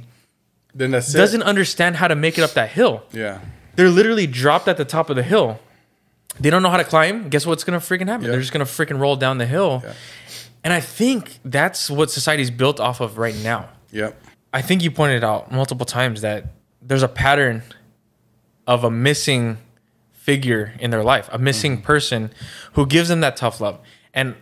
Then 0.74 0.92
that's 0.92 1.14
doesn't 1.14 1.42
it. 1.42 1.48
understand 1.54 1.98
how 1.98 2.08
to 2.08 2.16
make 2.16 2.38
it 2.40 2.44
up 2.44 2.54
that 2.62 2.70
hill. 2.70 3.04
Yeah. 3.12 3.40
They're 3.76 3.90
literally 4.00 4.28
dropped 4.28 4.68
at 4.68 4.78
the 4.78 4.86
top 4.86 5.10
of 5.12 5.16
the 5.16 5.24
hill. 5.34 5.60
They 6.40 6.50
don't 6.50 6.64
know 6.64 6.70
how 6.76 6.78
to 6.86 6.90
climb. 6.96 7.30
Guess 7.30 7.46
what's 7.46 7.64
gonna 7.64 7.80
freaking 7.90 8.08
happen? 8.08 8.26
Yeah. 8.26 8.32
They're 8.32 8.40
just 8.46 8.54
gonna 8.54 8.66
freaking 8.80 9.00
roll 9.00 9.16
down 9.16 9.38
the 9.38 9.46
hill. 9.46 9.82
Yeah. 9.86 9.94
And 10.64 10.74
I 10.74 10.80
think 10.80 11.40
that's 11.46 11.90
what 11.90 12.10
society's 12.12 12.52
built 12.52 12.80
off 12.80 13.00
of 13.02 13.18
right 13.18 13.36
now. 13.44 13.70
Yep. 13.92 14.14
I 14.54 14.62
think 14.62 14.84
you 14.84 14.92
pointed 14.92 15.24
out 15.24 15.52
multiple 15.52 15.86
times 15.86 16.22
that 16.22 16.46
there's 16.82 17.04
a 17.04 17.08
pattern 17.08 17.64
of 18.68 18.84
a 18.84 18.92
missing 18.92 19.58
figure 20.12 20.74
in 20.80 20.92
their 20.92 21.04
life, 21.04 21.30
a 21.32 21.38
missing 21.38 21.74
Mm-hmm. 21.78 21.84
person 21.84 22.32
who 22.74 22.86
gives 22.86 23.10
them 23.10 23.22
that 23.22 23.36
tough 23.38 23.60
love. 23.62 23.80
And 24.14 24.36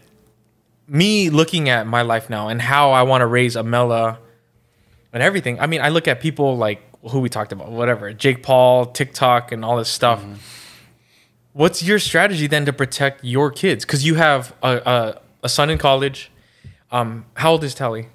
me 0.87 1.29
looking 1.29 1.69
at 1.69 1.85
my 1.85 2.01
life 2.01 2.29
now 2.29 2.47
and 2.49 2.61
how 2.61 2.91
I 2.91 3.03
want 3.03 3.21
to 3.21 3.27
raise 3.27 3.55
Amela 3.55 4.17
and 5.13 5.21
everything. 5.23 5.59
I 5.59 5.67
mean, 5.67 5.81
I 5.81 5.89
look 5.89 6.07
at 6.07 6.19
people 6.19 6.57
like 6.57 6.81
who 7.11 7.19
we 7.19 7.29
talked 7.29 7.51
about, 7.51 7.71
whatever, 7.71 8.11
Jake 8.11 8.43
Paul, 8.43 8.87
TikTok, 8.87 9.51
and 9.51 9.63
all 9.63 9.77
this 9.77 9.89
stuff. 9.89 10.21
Mm-hmm. 10.21 10.33
What's 11.53 11.81
your 11.83 11.99
strategy 11.99 12.47
then 12.47 12.65
to 12.65 12.73
protect 12.73 13.23
your 13.23 13.51
kids? 13.51 13.85
Because 13.85 14.05
you 14.05 14.15
have 14.15 14.53
a, 14.61 14.77
a, 14.77 15.21
a 15.43 15.49
son 15.49 15.69
in 15.69 15.77
college. 15.77 16.31
Um, 16.91 17.25
how 17.35 17.51
old 17.51 17.63
is 17.63 17.73
Tally? 17.73 18.07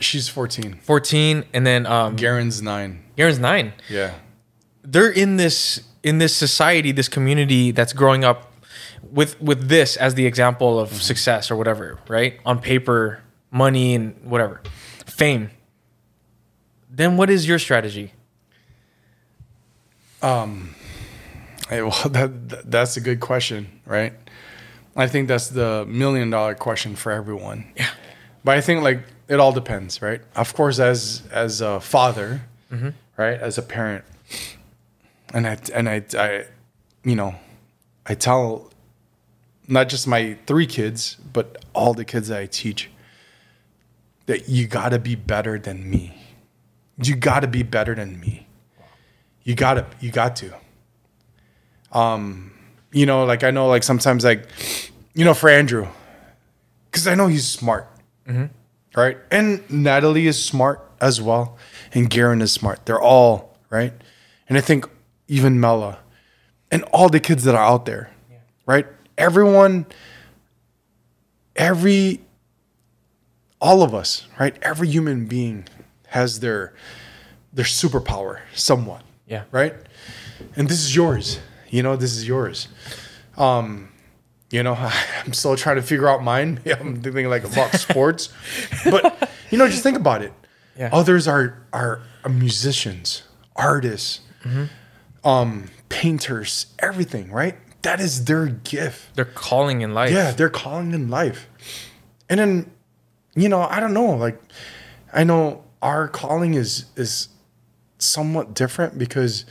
She's 0.00 0.28
14. 0.28 0.80
14 0.82 1.44
and 1.52 1.66
then 1.66 1.86
um 1.86 2.16
Garen's 2.16 2.60
nine. 2.62 3.04
Garen's 3.16 3.38
9 3.38 3.72
Yeah. 3.88 4.14
they're 4.82 5.10
in 5.10 5.36
this 5.36 5.82
in 6.02 6.18
this 6.18 6.34
society 6.34 6.90
this 6.92 7.08
community 7.08 7.70
that's 7.70 7.92
growing 7.92 8.24
up 8.24 8.52
with 9.12 9.40
with 9.40 9.68
this 9.68 9.96
as 9.96 10.14
the 10.14 10.26
example 10.26 10.78
of 10.80 11.02
success 11.02 11.50
or 11.50 11.56
whatever 11.56 11.98
right 12.08 12.40
on 12.46 12.58
paper 12.60 13.20
money 13.50 13.94
and 13.94 14.14
whatever 14.24 14.62
fame 15.06 15.50
then 16.88 17.16
what 17.18 17.28
is 17.30 17.46
your 17.46 17.58
strategy 17.58 18.12
Hey, 20.22 21.82
well, 21.82 22.08
that 22.10 22.68
that's 22.70 22.96
a 22.96 23.00
good 23.00 23.20
question, 23.20 23.80
right? 23.86 24.12
I 24.96 25.06
think 25.06 25.28
that's 25.28 25.48
the 25.48 25.86
million 25.86 26.30
dollar 26.30 26.54
question 26.56 26.96
for 26.96 27.12
everyone. 27.12 27.70
Yeah. 27.76 27.88
But 28.44 28.56
I 28.58 28.60
think 28.60 28.82
like 28.82 29.02
it 29.30 29.40
all 29.40 29.52
depends, 29.52 30.02
right? 30.02 30.20
Of 30.36 30.52
course, 30.54 30.78
as 30.78 31.22
as 31.32 31.60
a 31.62 31.80
father, 31.80 32.42
right, 33.16 33.40
as 33.40 33.56
a 33.58 33.62
parent, 33.62 34.04
and 35.32 35.46
I 35.46 35.56
and 35.72 35.88
I, 35.88 36.04
I, 36.18 36.44
you 37.04 37.14
know, 37.16 37.34
I 38.04 38.14
tell 38.14 38.70
not 39.68 39.88
just 39.88 40.06
my 40.06 40.36
three 40.46 40.66
kids, 40.66 41.16
but 41.32 41.64
all 41.72 41.94
the 41.94 42.04
kids 42.04 42.28
that 42.28 42.38
I 42.40 42.46
teach 42.46 42.90
that 44.26 44.48
you 44.48 44.66
got 44.66 44.90
to 44.90 44.98
be 44.98 45.14
better 45.14 45.58
than 45.58 45.88
me. 45.88 46.14
You 47.02 47.16
got 47.16 47.40
to 47.40 47.46
be 47.48 47.62
better 47.62 47.94
than 47.94 48.20
me. 48.20 48.46
You 49.44 49.54
got 49.54 49.74
to. 49.74 49.86
You 50.00 50.10
got 50.12 50.36
to 50.36 50.52
Um, 51.92 52.52
you 52.92 53.06
know, 53.06 53.24
like 53.24 53.42
I 53.44 53.50
know 53.50 53.68
like 53.68 53.82
sometimes 53.84 54.24
like 54.24 54.46
you 55.14 55.24
know, 55.24 55.34
for 55.34 55.48
Andrew, 55.48 55.86
because 56.90 57.06
I 57.06 57.14
know 57.14 57.26
he's 57.28 57.46
smart, 57.48 57.88
right? 58.96 59.18
And 59.30 59.68
Natalie 59.70 60.26
is 60.26 60.42
smart 60.42 60.86
as 61.00 61.20
well, 61.20 61.56
and 61.94 62.08
Garen 62.10 62.42
is 62.42 62.52
smart. 62.52 62.84
They're 62.86 63.00
all 63.00 63.56
right, 63.70 63.92
and 64.48 64.56
I 64.58 64.60
think 64.60 64.86
even 65.28 65.60
Mela, 65.60 65.98
and 66.70 66.82
all 66.92 67.08
the 67.08 67.20
kids 67.20 67.44
that 67.44 67.54
are 67.54 67.64
out 67.64 67.86
there, 67.86 68.10
right? 68.66 68.86
Everyone, 69.16 69.86
every, 71.56 72.20
all 73.60 73.82
of 73.82 73.94
us, 73.94 74.26
right? 74.38 74.56
Every 74.62 74.88
human 74.88 75.26
being 75.26 75.66
has 76.08 76.40
their 76.40 76.72
their 77.52 77.64
superpower 77.64 78.38
somewhat 78.54 79.02
Yeah. 79.26 79.42
right? 79.50 79.74
And 80.56 80.68
this 80.68 80.78
is 80.80 80.94
yours. 80.94 81.40
You 81.68 81.82
know, 81.82 81.96
this 81.96 82.16
is 82.16 82.26
yours. 82.26 82.68
Um, 83.36 83.88
you 84.50 84.62
know, 84.62 84.74
I'm 85.24 85.32
still 85.32 85.56
trying 85.56 85.76
to 85.76 85.82
figure 85.82 86.08
out 86.08 86.22
mine. 86.22 86.60
I'm 86.66 87.00
thinking 87.00 87.28
like 87.28 87.44
about 87.44 87.72
sports, 87.72 88.28
but 88.84 89.30
you 89.50 89.58
know, 89.58 89.68
just 89.68 89.82
think 89.82 89.96
about 89.96 90.22
it. 90.22 90.32
Yeah. 90.76 90.90
Others 90.92 91.28
are 91.28 91.62
are, 91.72 92.02
are 92.24 92.30
musicians, 92.30 93.22
artists, 93.56 94.20
um, 95.24 95.68
painters, 95.88 96.66
everything. 96.78 97.30
Right? 97.30 97.56
That 97.82 98.00
is 98.00 98.26
their 98.26 98.46
gift. 98.46 99.16
They're 99.16 99.24
calling 99.24 99.80
in 99.80 99.94
life. 99.94 100.12
Yeah, 100.12 100.32
they're 100.32 100.50
calling 100.50 100.92
in 100.92 101.08
life. 101.08 101.48
And 102.28 102.38
then, 102.38 102.70
you 103.34 103.48
know, 103.48 103.62
I 103.62 103.80
don't 103.80 103.94
know. 103.94 104.10
Like, 104.10 104.40
I 105.12 105.24
know 105.24 105.64
our 105.82 106.08
calling 106.08 106.54
is 106.54 106.86
is 106.96 107.28
somewhat 107.98 108.54
different 108.54 108.98
because 108.98 109.44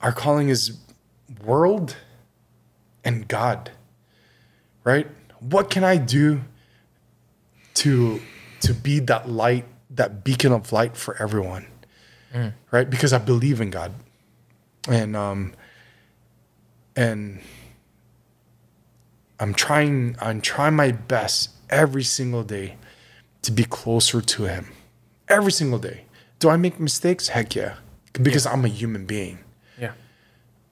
our 0.00 0.12
calling 0.12 0.48
is 0.48 0.78
world 1.44 1.96
and 3.04 3.26
God. 3.28 3.70
Right? 4.84 5.06
What 5.40 5.70
can 5.70 5.84
I 5.84 5.96
do 5.96 6.42
to 7.74 8.20
to 8.60 8.74
be 8.74 8.98
that 9.00 9.28
light, 9.28 9.64
that 9.90 10.22
beacon 10.24 10.52
of 10.52 10.72
light 10.72 10.96
for 10.96 11.16
everyone? 11.22 11.66
Right? 12.70 12.88
Because 12.88 13.12
I 13.12 13.18
believe 13.18 13.60
in 13.60 13.70
God. 13.70 13.92
And 14.88 15.16
um 15.16 15.52
and 16.96 17.40
I'm 19.38 19.54
trying 19.54 20.16
I'm 20.20 20.40
trying 20.40 20.74
my 20.74 20.92
best 20.92 21.50
every 21.70 22.04
single 22.04 22.42
day 22.42 22.76
to 23.42 23.50
be 23.52 23.64
closer 23.64 24.20
to 24.20 24.44
him. 24.44 24.68
Every 25.28 25.52
single 25.52 25.78
day. 25.78 26.04
Do 26.38 26.50
I 26.50 26.56
make 26.56 26.78
mistakes? 26.80 27.28
Heck 27.28 27.54
yeah. 27.54 27.76
Because 28.12 28.46
I'm 28.46 28.64
a 28.64 28.68
human 28.68 29.06
being. 29.06 29.38
Yeah. 29.78 29.92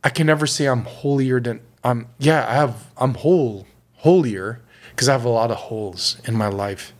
I 0.02 0.10
can 0.10 0.26
never 0.26 0.46
say 0.46 0.66
I'm 0.66 0.84
holier 0.84 1.40
than 1.40 1.60
I'm 1.84 2.08
yeah, 2.18 2.46
I 2.48 2.54
have 2.54 2.86
I'm 2.96 3.14
whole 3.14 3.66
holier 3.96 4.60
because 4.90 5.08
I 5.08 5.12
have 5.12 5.24
a 5.24 5.28
lot 5.28 5.50
of 5.50 5.56
holes 5.56 6.20
in 6.24 6.34
my 6.34 6.48
life. 6.48 6.92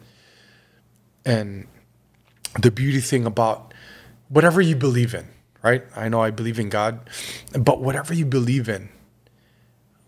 And 1.24 1.66
the 2.60 2.70
beauty 2.70 3.00
thing 3.00 3.26
about 3.26 3.74
whatever 4.28 4.60
you 4.60 4.76
believe 4.76 5.14
in, 5.14 5.26
right? 5.62 5.84
I 5.94 6.08
know 6.08 6.20
I 6.20 6.30
believe 6.30 6.58
in 6.58 6.68
God, 6.68 7.08
but 7.58 7.80
whatever 7.80 8.14
you 8.14 8.24
believe 8.24 8.68
in, 8.68 8.88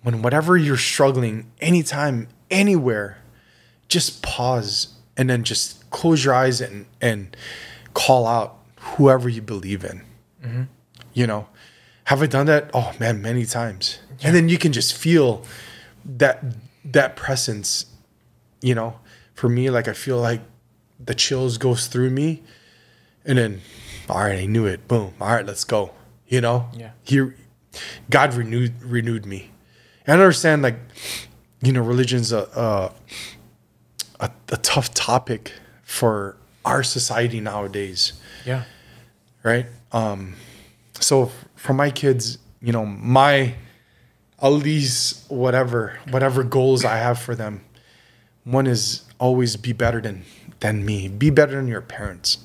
when 0.02 0.22
whatever 0.22 0.56
you're 0.56 0.76
struggling, 0.76 1.50
anytime, 1.60 2.28
anywhere, 2.50 3.18
just 3.88 4.22
pause 4.22 4.94
and 5.16 5.28
then 5.28 5.44
just 5.44 5.88
close 5.90 6.24
your 6.24 6.34
eyes 6.34 6.60
and 6.60 6.86
and 7.00 7.36
call 7.94 8.26
out 8.26 8.58
whoever 8.78 9.28
you 9.28 9.42
believe 9.42 9.84
in. 9.84 10.02
Mm-hmm. 10.42 10.62
You 11.12 11.26
know, 11.26 11.48
have 12.04 12.22
I 12.22 12.26
done 12.26 12.46
that? 12.46 12.70
Oh 12.72 12.92
man, 12.98 13.20
many 13.20 13.44
times. 13.44 13.99
And 14.22 14.34
then 14.34 14.48
you 14.48 14.58
can 14.58 14.72
just 14.72 14.96
feel 14.96 15.44
that 16.04 16.42
that 16.84 17.16
presence. 17.16 17.86
You 18.62 18.74
know, 18.74 19.00
for 19.34 19.48
me, 19.48 19.70
like 19.70 19.88
I 19.88 19.94
feel 19.94 20.18
like 20.20 20.42
the 21.02 21.14
chills 21.14 21.56
goes 21.56 21.86
through 21.86 22.10
me, 22.10 22.42
and 23.24 23.38
then, 23.38 23.60
all 24.08 24.18
right, 24.20 24.38
I 24.40 24.46
knew 24.46 24.66
it. 24.66 24.86
Boom. 24.86 25.14
All 25.20 25.28
right, 25.32 25.46
let's 25.46 25.64
go. 25.64 25.92
You 26.28 26.40
know. 26.42 26.68
Yeah. 26.74 26.90
He, 27.02 27.22
God 28.10 28.34
renewed 28.34 28.82
renewed 28.82 29.24
me. 29.26 29.50
And 30.06 30.20
I 30.20 30.24
understand, 30.24 30.60
like, 30.62 30.76
you 31.62 31.72
know, 31.72 31.80
religion's 31.82 32.32
a, 32.32 32.40
a 32.54 32.92
a 34.26 34.30
a 34.52 34.56
tough 34.58 34.92
topic 34.92 35.52
for 35.82 36.36
our 36.64 36.82
society 36.82 37.40
nowadays 37.40 38.12
Yeah. 38.44 38.64
right? 39.42 39.66
Um, 39.92 40.34
so 41.00 41.30
for 41.56 41.72
my 41.72 41.90
kids, 41.90 42.36
you 42.60 42.72
know, 42.72 42.84
my 42.84 43.54
at 44.42 44.48
least 44.48 45.30
whatever 45.30 45.98
whatever 46.10 46.42
goals 46.42 46.84
I 46.84 46.96
have 46.96 47.18
for 47.18 47.34
them, 47.34 47.62
one 48.44 48.66
is 48.66 49.02
always 49.18 49.56
be 49.56 49.72
better 49.72 50.00
than 50.00 50.24
than 50.60 50.84
me. 50.84 51.08
Be 51.08 51.30
better 51.30 51.56
than 51.56 51.68
your 51.68 51.80
parents. 51.80 52.38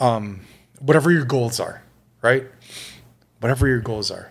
Um, 0.00 0.40
whatever 0.78 1.10
your 1.10 1.24
goals 1.24 1.60
are, 1.60 1.82
right? 2.22 2.46
Whatever 3.40 3.66
your 3.66 3.80
goals 3.80 4.10
are. 4.10 4.30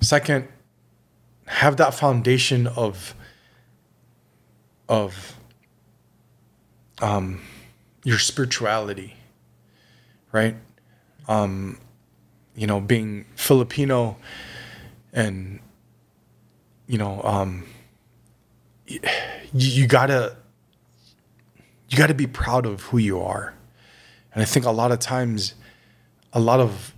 Second, 0.00 0.48
have 1.46 1.76
that 1.76 1.94
foundation 1.94 2.66
of 2.66 3.14
of 4.88 5.36
um, 7.00 7.40
your 8.04 8.18
spirituality 8.18 9.16
right? 10.32 10.56
Um, 11.28 11.78
you 12.56 12.66
know, 12.66 12.80
being 12.80 13.26
Filipino 13.36 14.16
and 15.12 15.60
you 16.86 16.98
know, 16.98 17.20
um, 17.22 17.64
you, 18.86 19.00
you 19.52 19.86
gotta 19.86 20.36
you 21.88 21.98
gotta 21.98 22.14
be 22.14 22.26
proud 22.26 22.66
of 22.66 22.82
who 22.82 22.98
you 22.98 23.20
are, 23.20 23.54
and 24.32 24.42
I 24.42 24.44
think 24.44 24.64
a 24.66 24.70
lot 24.70 24.92
of 24.92 24.98
times, 24.98 25.54
a 26.32 26.40
lot 26.40 26.60
of 26.60 26.94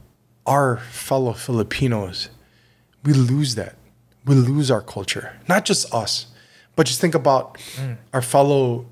our 0.47 0.79
fellow 0.79 1.33
Filipinos, 1.33 2.29
we 3.05 3.13
lose 3.13 3.55
that. 3.57 3.77
We 4.25 4.35
lose 4.35 4.71
our 4.71 4.81
culture. 4.81 5.39
Not 5.49 5.65
just 5.65 5.93
us, 5.93 6.27
but 6.77 6.87
just 6.87 7.01
think 7.01 7.15
about 7.15 7.59
our 8.13 8.23
fellow 8.23 8.87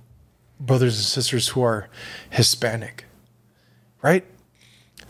brothers 0.60 0.96
and 0.96 1.04
sisters 1.04 1.48
who 1.48 1.62
are 1.62 1.88
Hispanic 2.30 3.06
right? 4.02 4.24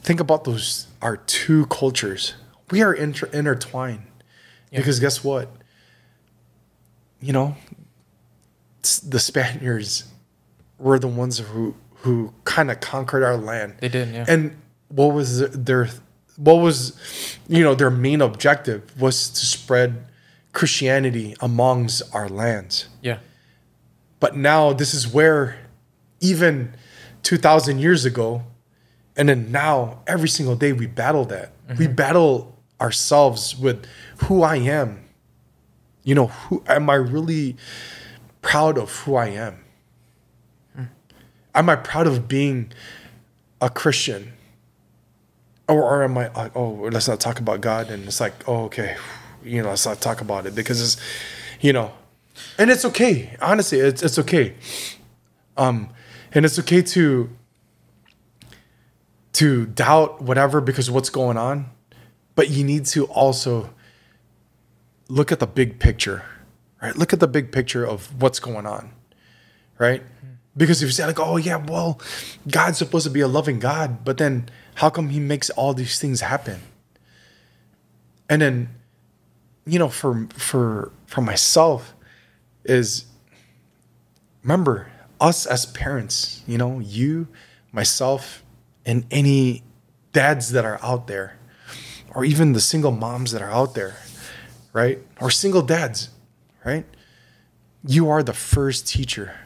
Think 0.03 0.21
about 0.21 0.45
those 0.45 0.87
our 1.01 1.17
two 1.17 1.67
cultures. 1.67 2.35
We 2.71 2.83
are 2.83 2.93
inter- 2.93 3.29
intertwined 3.33 4.07
because 4.71 5.01
guess 5.01 5.23
what? 5.23 5.51
You 7.21 7.33
know, 7.33 7.57
the 9.07 9.19
Spaniards 9.19 10.05
were 10.79 10.99
the 10.99 11.09
ones 11.09 11.39
who 11.39 11.75
who 11.97 12.33
kind 12.45 12.71
of 12.71 12.81
conquered 12.81 13.23
our 13.23 13.37
land. 13.37 13.77
They 13.79 13.89
did, 13.89 14.13
yeah. 14.13 14.25
And 14.27 14.57
what 14.89 15.15
was 15.15 15.51
their 15.51 15.89
what 16.37 16.55
was 16.55 17.39
you 17.49 17.63
know 17.63 17.75
their 17.75 17.91
main 17.91 18.21
objective 18.21 19.01
was 19.01 19.29
to 19.29 19.47
spread 19.47 20.07
Christianity 20.53 21.37
amongst 21.41 22.03
our 22.15 22.29
lands. 22.29 22.89
Yeah. 23.03 23.19
But 24.21 24.37
now 24.37 24.73
this 24.73 24.95
is 24.95 25.07
where 25.07 25.59
even 26.21 26.75
2000 27.23 27.79
years 27.79 28.05
ago 28.05 28.43
and 29.17 29.29
then 29.29 29.51
now 29.53 30.01
every 30.07 30.29
single 30.29 30.57
day 30.57 30.73
we 30.73 30.87
battle 30.87 31.25
that. 31.27 31.53
We 31.69 31.87
mm-hmm. 31.87 31.95
battle 31.95 32.52
ourselves 32.83 33.57
with 33.57 33.87
who 34.25 34.43
I 34.43 34.57
am. 34.57 35.05
You 36.05 36.17
know, 36.17 36.27
who 36.27 36.63
am 36.67 36.91
I 36.91 36.97
really 36.97 37.57
proud 38.43 38.77
of 38.77 38.95
who 39.01 39.15
I 39.15 39.29
am? 39.29 39.65
Am 41.55 41.69
I 41.69 41.77
proud 41.77 42.07
of 42.07 42.27
being 42.27 42.73
a 43.61 43.71
Christian? 43.71 44.33
Or, 45.69 45.83
or 45.83 46.03
am 46.03 46.19
I 46.19 46.29
like, 46.33 46.57
oh, 46.57 46.89
let's 46.91 47.07
not 47.07 47.21
talk 47.21 47.39
about 47.39 47.61
God? 47.61 47.91
And 47.91 48.05
it's 48.05 48.21
like, 48.21 48.35
oh, 48.49 48.65
okay, 48.65 48.97
you 49.45 49.63
know, 49.63 49.69
let's 49.69 49.87
not 49.87 50.01
talk 50.01 50.21
about 50.21 50.47
it 50.47 50.55
because 50.55 50.83
it's, 50.83 50.97
you 51.61 51.73
know, 51.73 51.93
and 52.59 52.71
it's 52.71 52.85
okay. 52.85 53.37
Honestly, 53.41 53.79
it's 53.79 54.03
it's 54.03 54.19
okay. 54.19 54.55
Um, 55.57 55.91
and 56.33 56.45
it's 56.45 56.59
okay 56.59 56.83
to 56.83 57.31
to 59.35 59.67
doubt 59.67 60.23
whatever 60.23 60.61
because 60.61 60.91
what's 60.91 61.11
going 61.11 61.37
on, 61.37 61.71
but 62.35 62.51
you 62.51 62.65
need 62.65 62.87
to 62.87 63.05
also 63.07 63.71
look 65.09 65.33
at 65.33 65.41
the 65.41 65.47
big 65.47 65.79
picture, 65.79 66.25
right? 66.81 66.97
Look 66.97 67.13
at 67.13 67.21
the 67.21 67.29
big 67.29 67.53
picture 67.53 67.87
of 67.87 68.21
what's 68.21 68.41
going 68.41 68.67
on, 68.67 68.93
right? 69.79 70.01
Hmm. 70.01 70.29
Because 70.57 70.83
if 70.83 70.89
you 70.89 70.93
say 70.93 71.07
like, 71.07 71.21
oh 71.21 71.37
yeah, 71.37 71.57
well, 71.57 72.01
God's 72.49 72.79
supposed 72.79 73.05
to 73.05 73.11
be 73.11 73.21
a 73.21 73.29
loving 73.29 73.59
God, 73.59 74.05
but 74.05 74.19
then 74.19 74.49
how 74.77 74.91
come 74.91 75.11
He 75.11 75.21
makes 75.21 75.51
all 75.51 75.75
these 75.75 75.99
things 75.99 76.21
happen? 76.21 76.61
And 78.29 78.41
then, 78.41 78.69
you 79.67 79.79
know, 79.79 79.89
for 79.89 80.27
for 80.35 80.93
for 81.07 81.21
myself, 81.21 81.95
is 82.65 83.05
remember 84.43 84.91
us 85.21 85.47
as 85.47 85.67
parents, 85.67 86.43
you 86.47 86.59
know, 86.59 86.81
you, 86.81 87.29
myself, 87.71 88.43
and 88.85 89.07
any 89.11 89.63
dads 90.13 90.53
that 90.53 90.65
are 90.65 90.79
out 90.83 91.07
there, 91.07 91.39
or 92.15 92.25
even 92.25 92.53
the 92.53 92.61
single 92.61 92.93
moms 92.93 93.33
that 93.33 93.43
are 93.43 93.51
out 93.51 93.75
there, 93.75 93.97
right? 94.73 94.99
Or 95.21 95.31
single 95.31 95.63
dads, 95.63 96.11
right? 96.65 96.85
You 97.85 98.09
are 98.11 98.23
the 98.23 98.33
first 98.33 98.87
teacher 98.87 99.41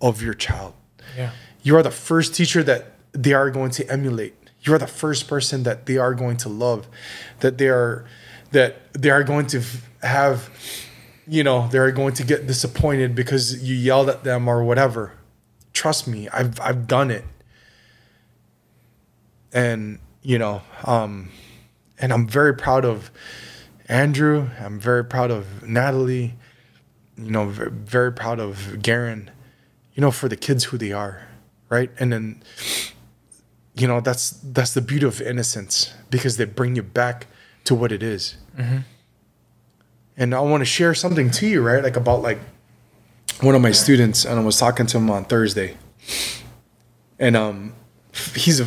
of 0.00 0.22
your 0.22 0.34
child. 0.34 0.74
Yeah. 1.16 1.30
You 1.62 1.76
are 1.76 1.82
the 1.82 1.90
first 1.90 2.34
teacher 2.34 2.62
that 2.62 2.92
they 3.12 3.32
are 3.32 3.50
going 3.50 3.70
to 3.72 3.90
emulate. 3.90 4.34
You 4.62 4.74
are 4.74 4.78
the 4.78 4.86
first 4.86 5.28
person 5.28 5.64
that 5.64 5.86
they 5.86 5.98
are 5.98 6.14
going 6.14 6.36
to 6.38 6.48
love, 6.48 6.88
that 7.40 7.58
they 7.58 7.68
are 7.68 8.06
that 8.52 8.92
they 8.92 9.10
are 9.10 9.24
going 9.24 9.46
to 9.46 9.62
have, 10.02 10.50
you 11.26 11.42
know, 11.42 11.68
they 11.68 11.78
are 11.78 11.90
going 11.90 12.12
to 12.14 12.24
get 12.24 12.46
disappointed 12.46 13.14
because 13.14 13.62
you 13.62 13.74
yelled 13.74 14.08
at 14.08 14.24
them 14.24 14.46
or 14.46 14.62
whatever. 14.62 15.14
Trust 15.72 16.06
me, 16.06 16.28
I've 16.28 16.60
I've 16.60 16.86
done 16.86 17.10
it. 17.10 17.24
And 19.52 19.98
you 20.22 20.38
know, 20.38 20.62
um, 20.84 21.30
and 22.02 22.12
I'm 22.12 22.26
very 22.26 22.52
proud 22.54 22.84
of 22.84 23.10
Andrew. 23.88 24.50
I'm 24.60 24.78
very 24.78 25.04
proud 25.04 25.30
of 25.30 25.66
Natalie. 25.66 26.34
You 27.16 27.30
know, 27.30 27.46
very, 27.46 27.70
very 27.70 28.12
proud 28.12 28.40
of 28.40 28.82
Garen. 28.82 29.30
You 29.94 30.00
know, 30.00 30.10
for 30.10 30.28
the 30.28 30.36
kids 30.36 30.64
who 30.64 30.78
they 30.78 30.92
are, 30.92 31.28
right? 31.68 31.90
And 32.00 32.12
then, 32.12 32.42
you 33.74 33.86
know, 33.86 34.00
that's 34.00 34.30
that's 34.42 34.74
the 34.74 34.80
beauty 34.80 35.06
of 35.06 35.20
innocence 35.22 35.94
because 36.10 36.36
they 36.38 36.44
bring 36.44 36.76
you 36.76 36.82
back 36.82 37.28
to 37.64 37.74
what 37.74 37.92
it 37.92 38.02
is. 38.02 38.36
And 40.16 40.34
I 40.34 40.40
want 40.40 40.62
to 40.62 40.66
share 40.66 40.94
something 40.94 41.30
to 41.30 41.46
you, 41.46 41.62
right? 41.62 41.82
Like 41.82 41.96
about 41.96 42.22
like 42.22 42.38
one 43.40 43.54
of 43.54 43.62
my 43.62 43.72
students, 43.72 44.24
and 44.24 44.38
I 44.38 44.42
was 44.42 44.58
talking 44.58 44.86
to 44.86 44.98
him 44.98 45.10
on 45.10 45.24
Thursday, 45.24 45.76
and 47.18 47.36
um, 47.36 47.74
he's 48.34 48.60
a 48.60 48.66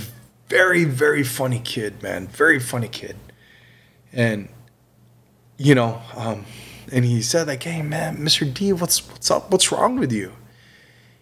very 0.56 0.86
very 0.86 1.24
funny 1.24 1.60
kid, 1.60 2.02
man, 2.02 2.28
very 2.28 2.60
funny 2.60 2.88
kid, 2.88 3.18
and 4.14 4.48
you 5.58 5.76
know, 5.76 6.02
um, 6.16 6.46
and 6.92 7.04
he 7.04 7.22
said 7.22 7.48
like, 7.48 7.64
"Hey 7.64 7.82
man, 7.82 8.18
Mr. 8.18 8.52
D, 8.52 8.72
what's 8.72 9.08
what's 9.10 9.30
up? 9.30 9.52
What's 9.52 9.72
wrong 9.72 10.00
with 10.00 10.12
you?" 10.14 10.32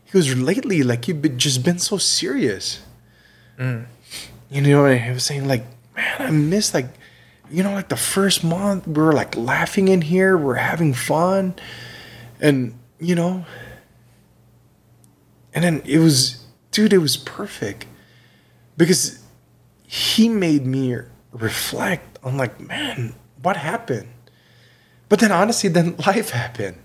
He 0.06 0.12
goes, 0.12 0.36
"Lately, 0.36 0.84
like 0.84 1.08
you've 1.08 1.22
been, 1.22 1.40
just 1.40 1.64
been 1.64 1.80
so 1.80 1.98
serious." 1.98 2.82
You 4.50 4.62
know, 4.62 4.86
and 4.86 5.02
he 5.02 5.12
was 5.12 5.24
saying 5.24 5.48
like, 5.48 5.66
"Man, 5.96 6.16
I 6.20 6.32
miss 6.32 6.74
like." 6.74 6.90
You 7.52 7.62
know, 7.62 7.74
like 7.74 7.90
the 7.90 7.98
first 7.98 8.44
month, 8.44 8.88
we 8.88 9.02
were 9.02 9.14
like 9.14 9.36
laughing 9.36 9.88
in 9.88 10.02
here, 10.02 10.36
we're 10.36 10.56
having 10.56 10.94
fun, 10.94 11.54
and 12.40 12.74
you 13.00 13.14
know, 13.14 13.46
and 15.54 15.64
then 15.64 15.82
it 15.86 16.00
was, 16.00 16.44
dude, 16.72 16.94
it 16.94 16.98
was 16.98 17.16
perfect 17.18 17.86
because 18.76 19.23
he 19.94 20.28
made 20.28 20.66
me 20.66 20.98
reflect 21.32 22.18
on 22.24 22.36
like, 22.36 22.60
man, 22.60 23.14
what 23.44 23.56
happened? 23.58 24.08
But 25.08 25.20
then 25.20 25.32
honestly, 25.32 25.70
then 25.70 25.96
life 26.08 26.32
happened, 26.32 26.78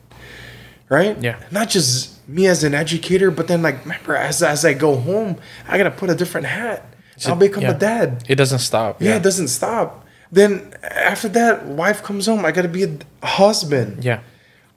right? 0.91 1.17
Yeah. 1.23 1.43
Not 1.51 1.71
just 1.71 2.29
me 2.29 2.47
as 2.47 2.65
an 2.65 2.75
educator, 2.75 3.31
but 3.31 3.49
then 3.49 3.63
like, 3.63 3.81
remember, 3.85 4.15
as 4.15 4.43
as 4.43 4.63
I 4.67 4.75
go 4.75 4.95
home, 4.97 5.39
I 5.67 5.79
gotta 5.79 5.91
put 5.91 6.11
a 6.11 6.15
different 6.15 6.49
hat. 6.49 6.85
I'll 7.25 7.35
become 7.35 7.63
yeah. 7.63 7.71
a 7.71 7.79
dad. 7.79 8.25
It 8.29 8.35
doesn't 8.35 8.59
stop. 8.59 9.01
Yeah, 9.01 9.17
it 9.17 9.23
doesn't 9.23 9.49
stop. 9.49 10.05
Then 10.31 10.75
after 10.83 11.31
that, 11.31 11.65
wife 11.65 12.03
comes 12.03 12.27
home. 12.27 12.45
I 12.45 12.53
gotta 12.53 12.69
be 12.69 12.85
a 13.23 13.27
husband 13.27 14.05
Yeah. 14.05 14.21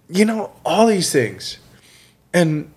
you 0.08 0.24
know 0.24 0.52
all 0.64 0.88
these 0.88 1.12
things 1.12 1.58
and 2.34 2.72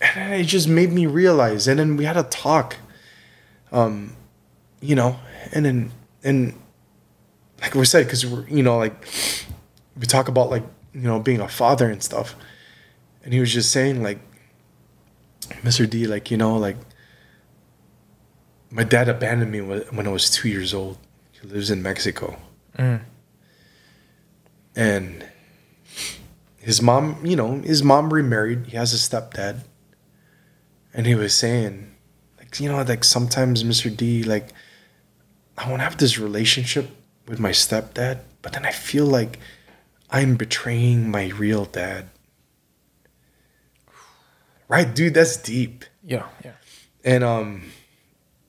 and 0.00 0.34
it 0.34 0.44
just 0.44 0.68
made 0.68 0.92
me 0.92 1.06
realize 1.06 1.66
and 1.66 1.80
then 1.80 1.96
we 1.96 2.04
had 2.04 2.16
a 2.16 2.22
talk 2.22 2.76
um 3.72 4.14
you 4.80 4.94
know 4.94 5.18
and 5.52 5.64
then 5.64 5.90
and 6.22 6.54
like 7.60 7.74
we 7.74 7.84
said 7.84 8.04
because 8.04 8.24
we're 8.26 8.46
you 8.48 8.62
know 8.62 8.78
like 8.78 9.06
we 9.98 10.06
talk 10.06 10.28
about 10.28 10.50
like 10.50 10.64
you 10.92 11.00
know 11.02 11.18
being 11.18 11.40
a 11.40 11.48
father 11.48 11.90
and 11.90 12.02
stuff 12.02 12.34
and 13.24 13.32
he 13.32 13.40
was 13.40 13.52
just 13.52 13.70
saying 13.72 14.02
like 14.02 14.18
mr 15.62 15.88
d 15.88 16.06
like 16.06 16.30
you 16.30 16.36
know 16.36 16.56
like 16.56 16.76
my 18.70 18.84
dad 18.84 19.08
abandoned 19.08 19.50
me 19.50 19.60
when 19.60 19.80
when 19.90 20.06
i 20.06 20.10
was 20.10 20.30
two 20.30 20.48
years 20.48 20.74
old 20.74 20.98
he 21.32 21.46
lives 21.48 21.70
in 21.70 21.82
mexico 21.82 22.36
and 24.74 25.24
his 26.58 26.82
mom, 26.82 27.24
you 27.24 27.36
know, 27.36 27.60
his 27.60 27.82
mom 27.82 28.12
remarried. 28.12 28.66
He 28.66 28.76
has 28.76 28.92
a 28.92 28.96
stepdad. 28.96 29.60
And 30.92 31.06
he 31.06 31.14
was 31.14 31.32
saying, 31.32 31.94
you 32.60 32.68
know, 32.68 32.82
like 32.82 33.04
sometimes 33.04 33.62
Mr. 33.64 33.94
D, 33.94 34.22
like, 34.22 34.50
I 35.58 35.68
want 35.68 35.80
to 35.80 35.84
have 35.84 35.96
this 35.96 36.18
relationship 36.18 36.90
with 37.26 37.38
my 37.38 37.50
stepdad, 37.50 38.20
but 38.42 38.52
then 38.52 38.64
I 38.64 38.72
feel 38.72 39.06
like 39.06 39.38
I'm 40.10 40.36
betraying 40.36 41.10
my 41.10 41.28
real 41.28 41.64
dad. 41.64 42.08
Right, 44.68 44.92
dude, 44.94 45.14
that's 45.14 45.36
deep. 45.36 45.84
Yeah. 46.04 46.26
Yeah. 46.44 46.52
And 47.04 47.22
um, 47.22 47.62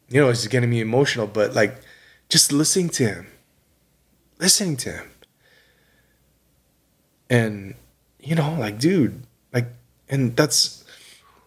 you 0.09 0.21
know, 0.21 0.29
it's 0.29 0.47
getting 0.47 0.69
me 0.69 0.81
emotional, 0.81 1.27
but 1.27 1.53
like 1.53 1.77
just 2.29 2.51
listening 2.51 2.89
to 2.89 3.07
him. 3.07 3.27
Listening 4.39 4.77
to 4.77 4.91
him. 4.91 5.11
And 7.29 7.75
you 8.19 8.35
know, 8.35 8.55
like 8.59 8.79
dude, 8.79 9.23
like 9.53 9.67
and 10.09 10.35
that's 10.35 10.83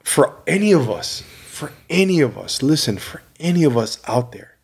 for 0.03 0.37
any 0.47 0.73
of 0.73 0.91
us, 0.91 1.23
for 1.61 1.73
any 1.91 2.19
of 2.29 2.33
us, 2.45 2.63
listen, 2.63 2.97
for 2.99 3.21
any 3.39 3.63
of 3.65 3.77
us 3.77 3.93
out 4.15 4.33
there. 4.33 4.57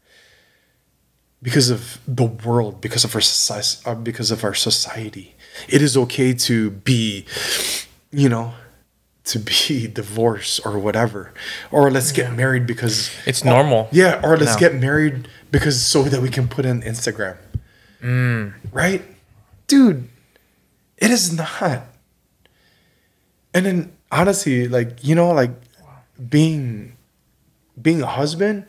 Because 1.42 1.68
of 1.76 2.00
the 2.20 2.24
world, 2.24 2.80
because 2.80 3.04
of 3.04 3.14
our 3.14 3.20
society, 3.20 3.82
uh, 3.88 3.94
because 3.94 4.30
of 4.30 4.42
our 4.42 4.54
society, 4.54 5.34
it 5.68 5.80
is 5.82 5.96
okay 6.04 6.32
to 6.48 6.70
be, 6.70 7.26
you 8.10 8.28
know, 8.28 8.54
to 9.32 9.38
be 9.38 9.86
divorced 10.00 10.60
or 10.64 10.78
whatever, 10.78 11.32
or 11.70 11.90
let's 11.90 12.10
get 12.12 12.32
married 12.34 12.66
because 12.66 13.10
It's 13.26 13.44
normal. 13.44 13.88
yeah, 13.92 14.20
or 14.24 14.36
let's 14.36 14.54
now. 14.54 14.58
get 14.64 14.74
married 14.74 15.28
because 15.50 15.76
so 15.92 16.02
that 16.04 16.20
we 16.22 16.30
can 16.30 16.48
put 16.48 16.64
in 16.64 16.80
Instagram. 16.82 17.36
Right? 18.72 19.02
Dude, 19.66 20.08
it 20.96 21.10
is 21.10 21.32
not. 21.36 21.82
And 23.52 23.66
then 23.66 23.92
honestly, 24.10 24.68
like, 24.68 25.04
you 25.04 25.14
know, 25.14 25.30
like 25.32 25.50
being 26.28 26.96
being 27.80 28.02
a 28.02 28.06
husband, 28.06 28.66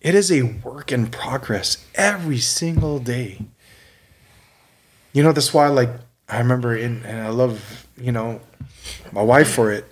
it 0.00 0.14
is 0.14 0.32
a 0.32 0.42
work 0.42 0.90
in 0.90 1.06
progress 1.06 1.84
every 1.94 2.38
single 2.38 2.98
day. 2.98 3.46
You 5.12 5.22
know, 5.22 5.32
that's 5.32 5.52
why 5.54 5.68
like 5.68 5.90
I 6.28 6.38
remember 6.38 6.76
in 6.76 7.04
and 7.04 7.20
I 7.20 7.28
love, 7.28 7.86
you 7.96 8.12
know, 8.12 8.40
my 9.12 9.22
wife 9.22 9.50
for 9.50 9.72
it. 9.72 9.84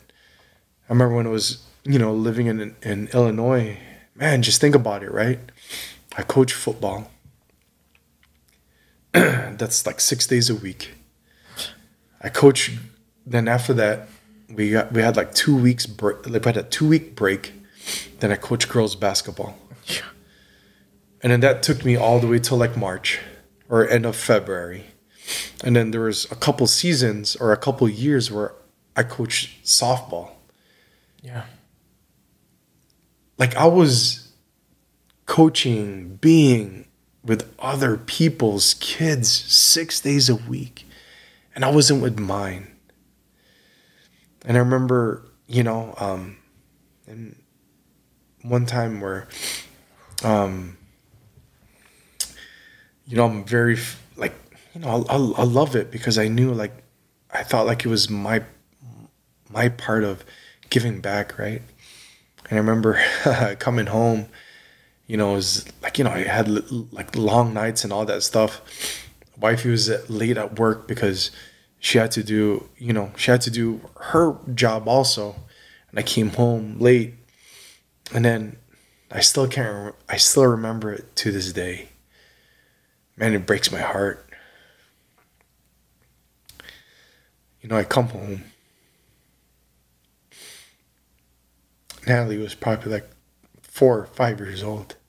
I 0.89 0.93
remember 0.93 1.17
when 1.17 1.27
it 1.27 1.31
was, 1.31 1.65
you 1.85 1.99
know, 1.99 2.13
living 2.13 2.47
in 2.47 2.75
in 2.83 3.09
Illinois. 3.13 3.79
Man, 4.15 4.43
just 4.43 4.61
think 4.61 4.75
about 4.75 5.03
it, 5.03 5.13
right? 5.13 5.39
I 6.17 6.23
coach 6.23 6.53
football. 6.53 7.11
That's 9.13 9.87
like 9.87 10.01
six 10.01 10.27
days 10.27 10.51
a 10.51 10.55
week. 10.55 10.93
I 12.21 12.29
coach. 12.29 12.73
Then 13.27 13.47
after 13.47 13.75
that, 13.75 14.09
we 14.49 14.71
got 14.71 14.93
we 14.93 15.03
had 15.03 15.17
like 15.17 15.35
two 15.35 15.57
weeks 15.57 15.87
break. 15.87 16.29
Like 16.29 16.45
we 16.45 16.49
had 16.49 16.57
a 16.57 16.63
two 16.63 16.89
week 16.89 17.15
break. 17.15 17.53
Then 18.21 18.33
I 18.33 18.37
coached 18.37 18.69
girls 18.69 18.97
basketball. 18.97 19.57
And 21.23 21.33
then 21.33 21.41
that 21.41 21.63
took 21.63 21.85
me 21.85 21.97
all 21.97 22.21
the 22.21 22.27
way 22.27 22.39
till 22.39 22.59
like 22.59 22.77
March 22.77 23.19
or 23.69 23.89
end 23.89 24.07
of 24.07 24.17
February. 24.17 24.85
And 25.65 25.75
then 25.75 25.91
there 25.91 26.03
was 26.03 26.27
a 26.31 26.37
couple 26.37 26.67
seasons 26.67 27.37
or 27.37 27.53
a 27.53 27.57
couple 27.57 27.89
years 27.89 28.31
where 28.31 28.55
I 28.97 29.03
coached 29.03 29.65
softball. 29.65 30.31
Yeah. 31.23 31.45
Like 33.37 33.57
I 33.57 33.67
was 33.67 34.33
coaching, 35.27 36.17
being 36.17 36.87
with 37.25 37.53
other 37.59 37.97
people's 37.97 38.75
kids 38.75 39.31
six 39.31 40.01
days 40.01 40.29
a 40.29 40.37
week. 40.37 40.87
And 41.55 41.65
I 41.65 41.71
wasn't 41.71 42.03
with 42.03 42.19
mine. 42.19 42.78
And 44.45 44.57
I 44.57 44.61
remember, 44.61 45.25
you 45.47 45.63
know, 45.63 45.95
um, 45.99 46.37
and 47.07 47.37
one 48.43 48.67
time 48.67 49.01
where, 49.01 49.29
um, 50.23 50.77
you 53.07 53.17
know, 53.17 53.25
I'm 53.25 53.45
very 53.45 53.79
like, 54.17 54.35
you 54.75 54.81
know, 54.81 55.05
I, 55.09 55.15
I, 55.15 55.17
I 55.17 55.45
love 55.45 55.75
it 55.75 55.91
because 55.91 56.19
I 56.19 56.29
knew 56.29 56.53
like, 56.53 56.73
I 57.33 57.43
thought 57.43 57.67
like 57.67 57.85
it 57.85 57.89
was 57.89 58.09
my, 58.09 58.43
my 59.51 59.69
part 59.71 60.05
of 60.05 60.25
giving 60.71 61.01
back, 61.01 61.39
right? 61.39 61.63
And 62.51 62.59
I 62.59 62.61
remember 62.61 63.01
coming 63.59 63.87
home, 63.87 64.29
you 65.07 65.17
know, 65.17 65.33
it 65.33 65.37
was 65.37 65.65
like, 65.83 65.99
you 65.99 66.05
know, 66.05 66.11
I 66.11 66.25
had 66.25 66.49
like 66.93 67.17
long 67.17 67.55
nights 67.55 67.85
and 67.85 67.93
all 67.93 68.05
that 68.07 68.23
stuff. 68.23 68.61
Wifey 69.39 69.71
was 69.71 69.89
late 70.11 70.37
at 70.37 70.59
work 70.59 70.87
because 70.87 71.31
she 71.79 71.99
had 71.99 72.11
to 72.13 72.23
do, 72.23 72.69
you 72.77 72.93
know, 72.93 73.13
she 73.17 73.31
had 73.31 73.41
to 73.43 73.51
do 73.51 73.81
her 73.97 74.37
job 74.55 74.89
also. 74.89 75.37
And 75.91 75.99
I 75.99 76.03
came 76.03 76.31
home 76.31 76.79
late. 76.79 77.15
And 78.13 78.25
then 78.25 78.57
I 79.11 79.21
still 79.21 79.47
can't, 79.47 79.95
I 80.09 80.17
still 80.17 80.47
remember 80.47 80.93
it 80.93 81.17
to 81.17 81.33
this 81.33 81.53
day. 81.53 81.89
Man, 83.17 83.35
it 83.35 83.47
breaks 83.47 83.73
my 83.73 83.81
heart. 83.81 84.29
you 87.61 87.69
know, 87.69 87.77
I 87.77 87.85
come 87.85 88.09
home. 88.09 88.45
Natalie 92.07 92.39
was 92.39 92.55
probably 92.55 92.93
like 92.93 93.11
four 93.61 93.99
or 93.99 94.07
five 94.07 94.39
years 94.41 94.63
old. 94.63 94.97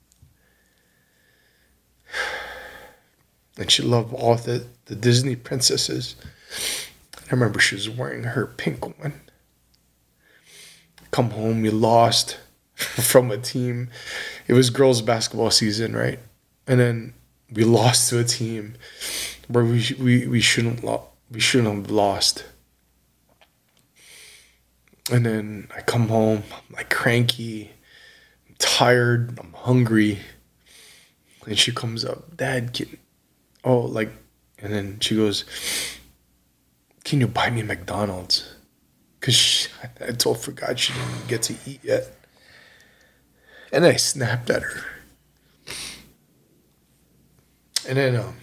And 3.57 3.69
she 3.69 3.83
loved 3.83 4.13
all 4.13 4.35
the, 4.35 4.67
the 4.85 4.95
Disney 4.95 5.35
princesses. 5.35 6.15
I 7.15 7.31
remember 7.31 7.59
she 7.59 7.75
was 7.75 7.89
wearing 7.89 8.23
her 8.23 8.47
pink 8.47 8.87
one. 8.99 9.21
Come 11.11 11.31
home, 11.31 11.61
we 11.61 11.69
lost 11.69 12.37
from 12.75 13.31
a 13.31 13.37
team. 13.37 13.89
It 14.47 14.53
was 14.53 14.69
girls' 14.69 15.01
basketball 15.01 15.51
season, 15.51 15.95
right? 15.95 16.19
And 16.67 16.79
then 16.79 17.13
we 17.51 17.63
lost 17.63 18.09
to 18.09 18.19
a 18.19 18.23
team 18.23 18.75
where 19.47 19.63
we 19.63 19.95
we, 19.99 20.27
we 20.27 20.41
shouldn't 20.41 20.83
lo- 20.83 21.09
we 21.31 21.39
shouldn't 21.39 21.75
have 21.75 21.91
lost. 21.91 22.45
And 25.11 25.25
then 25.25 25.67
I 25.75 25.81
come 25.81 26.09
home, 26.09 26.43
I'm 26.51 26.75
like 26.75 26.89
cranky, 26.91 27.71
I'm 28.47 28.55
tired, 28.59 29.39
I'm 29.39 29.53
hungry. 29.53 30.19
And 31.47 31.57
she 31.57 31.71
comes 31.71 32.05
up, 32.05 32.37
Dad, 32.37 32.73
can, 32.73 32.97
oh, 33.63 33.79
like, 33.79 34.11
and 34.59 34.71
then 34.71 34.99
she 34.99 35.15
goes, 35.15 35.45
Can 37.03 37.19
you 37.21 37.27
buy 37.27 37.49
me 37.49 37.63
McDonald's? 37.63 38.55
Because 39.19 39.67
I 39.99 40.11
told 40.11 40.41
forgot 40.41 40.79
she 40.79 40.93
didn't 40.93 41.27
get 41.27 41.43
to 41.43 41.55
eat 41.65 41.83
yet. 41.83 42.15
And 43.71 43.85
I 43.85 43.95
snapped 43.95 44.49
at 44.49 44.63
her. 44.63 44.83
And 47.87 47.97
then, 47.97 48.15
um, 48.15 48.35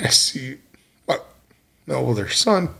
I 0.00 0.08
see 0.08 0.58
my, 1.06 1.18
my 1.86 1.94
older 1.94 2.28
son, 2.28 2.70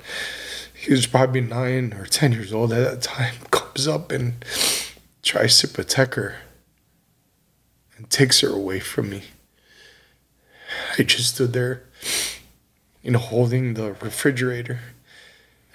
he 0.74 0.90
was 0.90 1.06
probably 1.06 1.40
nine 1.40 1.92
or 1.92 2.06
10 2.06 2.32
years 2.32 2.52
old 2.52 2.72
at 2.72 2.90
that 2.90 3.02
time, 3.02 3.34
comes 3.50 3.86
up 3.86 4.10
and 4.10 4.44
tries 5.22 5.58
to 5.60 5.68
protect 5.68 6.14
her 6.14 6.36
and 7.96 8.10
takes 8.10 8.40
her 8.40 8.48
away 8.48 8.80
from 8.80 9.10
me. 9.10 9.24
I 10.98 11.02
just 11.02 11.34
stood 11.34 11.52
there, 11.52 11.84
you 13.02 13.10
know, 13.10 13.18
holding 13.18 13.74
the 13.74 13.92
refrigerator. 13.92 14.80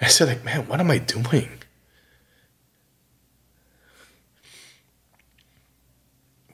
I 0.00 0.06
said, 0.06 0.28
like, 0.28 0.44
man, 0.44 0.66
what 0.66 0.80
am 0.80 0.90
I 0.90 0.98
doing? 0.98 1.50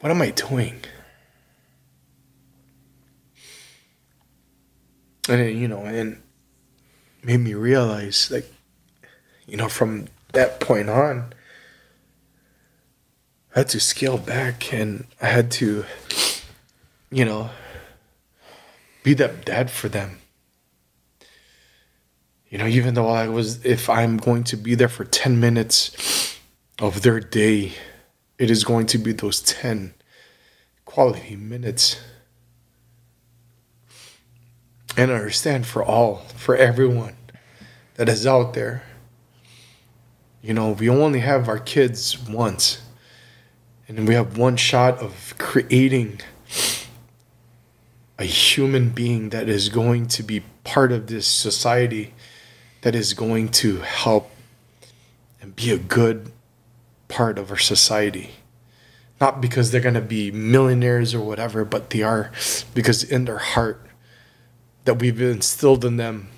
What 0.00 0.10
am 0.10 0.22
I 0.22 0.30
doing? 0.30 0.82
and 5.28 5.40
it, 5.40 5.56
you 5.56 5.68
know, 5.68 5.84
and 5.84 6.22
made 7.22 7.38
me 7.38 7.54
realize, 7.54 8.30
like, 8.30 8.52
you 9.46 9.56
know, 9.56 9.68
from 9.68 10.06
that 10.32 10.60
point 10.60 10.88
on, 10.88 11.32
I 13.56 13.60
had 13.60 13.70
to 13.70 13.80
scale 13.80 14.18
back 14.18 14.74
and 14.74 15.06
I 15.18 15.28
had 15.28 15.50
to, 15.52 15.86
you 17.10 17.24
know, 17.24 17.48
be 19.02 19.14
that 19.14 19.46
dad 19.46 19.70
for 19.70 19.88
them. 19.88 20.18
You 22.50 22.58
know, 22.58 22.66
even 22.66 22.92
though 22.92 23.08
I 23.08 23.28
was, 23.28 23.64
if 23.64 23.88
I'm 23.88 24.18
going 24.18 24.44
to 24.44 24.58
be 24.58 24.74
there 24.74 24.88
for 24.88 25.06
10 25.06 25.40
minutes 25.40 26.38
of 26.78 27.00
their 27.00 27.18
day, 27.18 27.72
it 28.38 28.50
is 28.50 28.62
going 28.62 28.84
to 28.88 28.98
be 28.98 29.12
those 29.12 29.40
10 29.40 29.94
quality 30.84 31.34
minutes 31.34 31.98
and 34.98 35.10
understand 35.10 35.66
for 35.66 35.82
all, 35.82 36.16
for 36.36 36.54
everyone 36.54 37.16
that 37.94 38.10
is 38.10 38.26
out 38.26 38.52
there. 38.52 38.82
You 40.42 40.52
know, 40.52 40.72
we 40.72 40.90
only 40.90 41.20
have 41.20 41.48
our 41.48 41.58
kids 41.58 42.18
once, 42.28 42.82
and 43.88 44.08
we 44.08 44.14
have 44.14 44.36
one 44.36 44.56
shot 44.56 44.98
of 44.98 45.34
creating 45.38 46.20
a 48.18 48.24
human 48.24 48.90
being 48.90 49.30
that 49.30 49.48
is 49.48 49.68
going 49.68 50.06
to 50.08 50.22
be 50.22 50.42
part 50.64 50.90
of 50.90 51.06
this 51.06 51.26
society, 51.26 52.14
that 52.82 52.94
is 52.94 53.14
going 53.14 53.48
to 53.48 53.78
help 53.80 54.30
and 55.40 55.54
be 55.54 55.70
a 55.70 55.78
good 55.78 56.32
part 57.08 57.38
of 57.38 57.50
our 57.50 57.58
society. 57.58 58.30
Not 59.20 59.40
because 59.40 59.70
they're 59.70 59.80
going 59.80 59.94
to 59.94 60.00
be 60.00 60.30
millionaires 60.30 61.14
or 61.14 61.20
whatever, 61.20 61.64
but 61.64 61.90
they 61.90 62.02
are 62.02 62.32
because 62.74 63.02
in 63.02 63.24
their 63.24 63.38
heart, 63.38 63.80
that 64.84 65.00
we've 65.00 65.20
instilled 65.20 65.84
in 65.84 65.96
them 65.96 66.28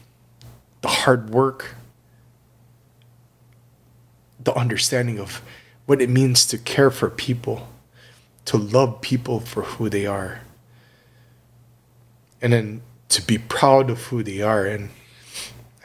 the 0.81 0.89
hard 0.89 1.31
work, 1.31 1.75
the 4.43 4.55
understanding 4.55 5.19
of 5.19 5.43
what 5.89 6.03
it 6.03 6.11
means 6.11 6.45
to 6.45 6.59
care 6.59 6.91
for 6.91 7.09
people, 7.09 7.67
to 8.45 8.59
love 8.59 9.01
people 9.01 9.41
for 9.41 9.63
who 9.63 9.89
they 9.89 10.05
are, 10.05 10.43
and 12.43 12.53
then 12.53 12.83
to 13.09 13.23
be 13.23 13.39
proud 13.39 13.89
of 13.89 14.03
who 14.03 14.23
they 14.23 14.43
are 14.43 14.67
and 14.67 14.91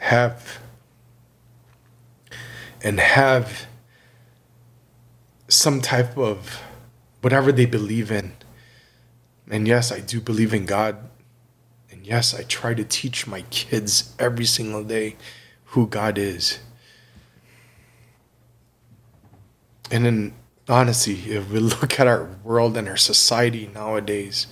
have 0.00 0.58
and 2.82 3.00
have 3.00 3.64
some 5.48 5.80
type 5.80 6.18
of 6.18 6.60
whatever 7.22 7.50
they 7.50 7.64
believe 7.64 8.12
in. 8.12 8.34
And 9.50 9.66
yes, 9.66 9.90
I 9.90 10.00
do 10.00 10.20
believe 10.20 10.52
in 10.52 10.66
God 10.66 10.98
and 11.90 12.06
yes, 12.06 12.34
I 12.34 12.42
try 12.42 12.74
to 12.74 12.84
teach 12.84 13.26
my 13.26 13.40
kids 13.48 14.14
every 14.18 14.44
single 14.44 14.84
day 14.84 15.16
who 15.68 15.86
God 15.86 16.18
is. 16.18 16.58
And 19.94 20.08
in 20.08 20.32
honesty, 20.68 21.32
if 21.32 21.52
we 21.52 21.60
look 21.60 22.00
at 22.00 22.08
our 22.08 22.28
world 22.42 22.76
and 22.76 22.88
our 22.88 22.96
society 22.96 23.70
nowadays, 23.72 24.48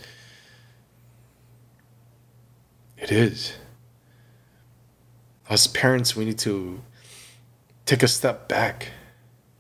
it 2.97 3.11
is. 3.11 3.55
As 5.51 5.67
parents, 5.67 6.15
we 6.15 6.27
need 6.27 6.39
to 6.39 6.81
take 7.87 8.05
a 8.05 8.09
step 8.09 8.47
back. 8.47 8.93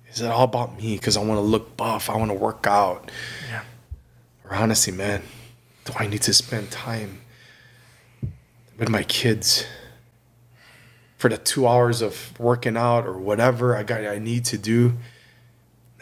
Is 0.09 0.21
it 0.21 0.31
all 0.31 0.45
about 0.45 0.79
me? 0.79 0.95
Because 0.95 1.17
I 1.17 1.21
want 1.21 1.39
to 1.39 1.43
look 1.43 1.77
buff, 1.77 2.09
I 2.09 2.17
want 2.17 2.31
to 2.31 2.37
work 2.37 2.65
out. 2.69 3.11
Yeah. 3.51 3.65
Or 4.45 4.55
honestly, 4.55 4.93
man, 4.93 5.23
do 5.85 5.95
I 5.99 6.07
need 6.07 6.23
to 6.23 6.33
spend 6.33 6.71
time 6.71 7.23
with 8.79 8.89
my 8.89 9.03
kids 9.03 9.67
for 11.19 11.29
the 11.29 11.39
two 11.39 11.67
hours 11.67 12.03
of 12.03 12.39
working 12.39 12.77
out 12.77 13.05
or 13.05 13.19
whatever 13.19 13.77
I 13.77 13.83
got 13.83 14.05
I 14.05 14.21
need 14.21 14.45
to 14.45 14.59
do 14.59 14.93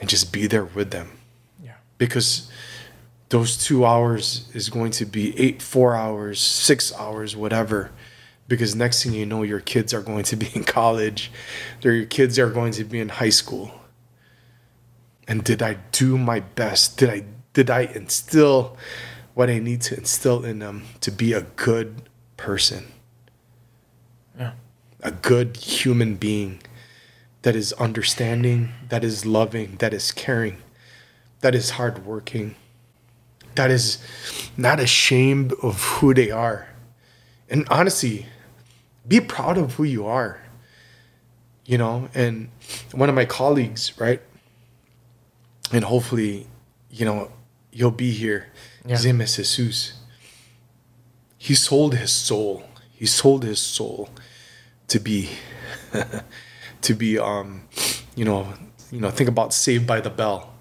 and 0.00 0.08
just 0.08 0.32
be 0.32 0.46
there 0.46 0.64
with 0.64 0.90
them. 0.90 1.18
Yeah. 1.62 1.74
Because 1.98 2.50
those 3.28 3.56
two 3.56 3.84
hours 3.84 4.48
is 4.54 4.68
going 4.70 4.90
to 4.92 5.06
be 5.06 5.38
eight, 5.38 5.62
four 5.62 5.94
hours, 5.94 6.40
six 6.40 6.92
hours, 6.94 7.36
whatever. 7.36 7.90
Because 8.48 8.74
next 8.74 9.04
thing 9.04 9.12
you 9.12 9.24
know, 9.26 9.42
your 9.44 9.60
kids 9.60 9.94
are 9.94 10.02
going 10.02 10.24
to 10.24 10.36
be 10.36 10.48
in 10.54 10.64
college, 10.64 11.30
your 11.82 12.04
kids 12.06 12.38
are 12.38 12.50
going 12.50 12.72
to 12.72 12.84
be 12.84 12.98
in 12.98 13.08
high 13.08 13.28
school. 13.30 13.70
And 15.28 15.44
did 15.44 15.62
I 15.62 15.74
do 15.92 16.18
my 16.18 16.40
best? 16.40 16.98
Did 16.98 17.10
I 17.10 17.24
did 17.52 17.70
I 17.70 17.82
instill 17.82 18.76
what 19.34 19.48
I 19.50 19.58
need 19.60 19.80
to 19.82 19.96
instill 19.96 20.44
in 20.44 20.58
them 20.58 20.84
to 21.00 21.10
be 21.12 21.32
a 21.32 21.42
good 21.42 22.02
person, 22.36 22.86
Yeah. 24.38 24.52
a 25.02 25.10
good 25.12 25.56
human 25.56 26.16
being 26.16 26.60
that 27.42 27.56
is 27.56 27.72
understanding, 27.74 28.72
that 28.88 29.04
is 29.04 29.24
loving, 29.24 29.76
that 29.76 29.94
is 29.94 30.12
caring, 30.12 30.58
that 31.40 31.54
is 31.54 31.70
hardworking, 31.70 32.54
that 33.54 33.70
is 33.70 33.98
not 34.56 34.78
ashamed 34.78 35.52
of 35.62 35.82
who 35.82 36.14
they 36.14 36.30
are. 36.30 36.68
And 37.48 37.66
honestly, 37.70 38.26
be 39.06 39.20
proud 39.20 39.58
of 39.58 39.74
who 39.74 39.84
you 39.84 40.06
are. 40.06 40.40
You 41.64 41.78
know, 41.78 42.08
and 42.14 42.50
one 42.92 43.08
of 43.08 43.14
my 43.14 43.24
colleagues, 43.24 43.92
right? 43.98 44.20
And 45.72 45.84
hopefully, 45.84 46.48
you 46.90 47.04
know, 47.04 47.30
you'll 47.70 47.92
be 47.92 48.10
here. 48.10 48.48
His 48.84 49.06
name 49.06 49.20
is 49.20 49.36
Jesus 49.36 50.00
he 51.42 51.54
sold 51.54 51.94
his 51.94 52.12
soul 52.12 52.62
he 52.92 53.06
sold 53.06 53.44
his 53.44 53.58
soul 53.58 54.10
to 54.88 55.00
be 55.00 55.30
to 56.82 56.94
be 56.94 57.18
um 57.18 57.62
you 58.16 58.24
know 58.24 58.52
you 58.90 59.00
know 59.00 59.10
think 59.10 59.28
about 59.28 59.52
saved 59.52 59.86
by 59.86 60.00
the 60.00 60.10
bell 60.10 60.52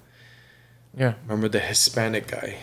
Yeah. 0.97 1.13
remember 1.23 1.47
the 1.49 1.59
hispanic 1.59 2.27
guy 2.27 2.57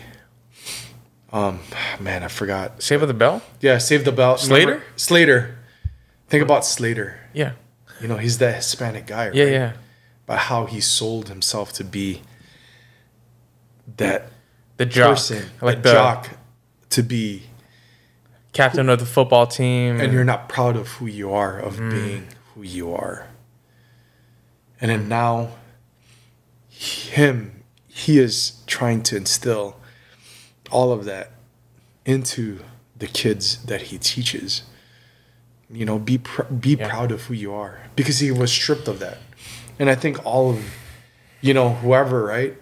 um 1.33 1.59
man 1.99 2.23
i 2.23 2.27
forgot 2.27 2.81
Save 2.81 3.01
of 3.01 3.07
the 3.07 3.13
Bell? 3.13 3.41
yeah 3.59 3.77
save 3.79 4.05
the 4.05 4.11
bell 4.11 4.37
Slater? 4.37 4.65
Remember- 4.67 4.85
slater 4.95 5.57
think 6.29 6.43
about 6.43 6.65
slater 6.65 7.17
Yeah. 7.33 7.51
you 8.01 8.07
know 8.07 8.17
he's 8.17 8.37
that 8.37 8.55
hispanic 8.55 9.07
guy 9.07 9.25
right? 9.27 9.35
Yeah, 9.35 9.45
yeah. 9.45 9.71
but 10.25 10.37
how 10.49 10.65
he 10.65 10.79
sold 10.81 11.27
himself 11.29 11.73
to 11.73 11.83
be 11.83 12.21
that 13.97 14.29
The 14.77 14.85
jock. 14.85 15.09
person 15.15 15.49
like 15.61 15.83
the 15.83 15.91
jock 15.93 16.29
to 16.91 17.03
be 17.03 17.43
Captain 18.53 18.89
of 18.89 18.97
the 18.99 19.05
football 19.05 19.45
team. 19.45 19.99
and 19.99 20.11
you're 20.11 20.23
not 20.23 20.49
proud 20.49 20.75
of 20.77 20.87
who 20.93 21.05
you 21.05 21.31
are 21.33 21.59
of 21.59 21.77
being 21.77 22.27
who 22.55 22.63
you 22.63 22.93
are 22.93 23.27
and 24.81 24.91
then 24.91 25.07
now 25.07 25.49
him 26.69 27.63
he 27.87 28.19
is 28.19 28.61
trying 28.67 29.01
to 29.03 29.15
instill 29.17 29.75
all 30.71 30.91
of 30.91 31.05
that 31.05 31.31
into 32.05 32.59
the 32.95 33.07
kids 33.07 33.63
that 33.65 33.83
he 33.83 33.97
teaches. 33.97 34.63
You 35.69 35.85
know 35.85 35.99
be 35.99 36.17
pr- 36.19 36.43
be 36.43 36.75
Yeah. 36.75 36.87
proud 36.89 37.11
of 37.11 37.23
who 37.23 37.33
you 37.33 37.53
are. 37.53 37.79
Because 37.95 38.19
he 38.19 38.31
was 38.31 38.51
stripped 38.51 38.87
of 38.87 38.99
that. 38.99 39.17
And 39.79 39.89
i 39.89 39.95
think 39.95 40.25
all 40.25 40.51
of 40.51 40.63
you 41.41 41.53
know 41.53 41.69
whoever 41.73 42.23
right? 42.23 42.55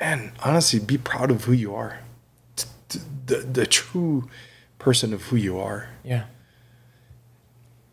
Man 0.00 0.32
honestly 0.44 0.78
be 0.80 0.98
proud 0.98 1.30
of 1.30 1.44
who 1.44 1.52
you 1.52 1.74
are. 1.74 2.00
T- 2.56 2.66
t- 2.88 2.98
the, 3.26 3.36
the 3.38 3.66
true 3.66 4.28
person 4.78 5.12
of 5.14 5.22
who 5.24 5.36
you 5.36 5.58
are. 5.58 5.88
Yeah. 6.04 6.24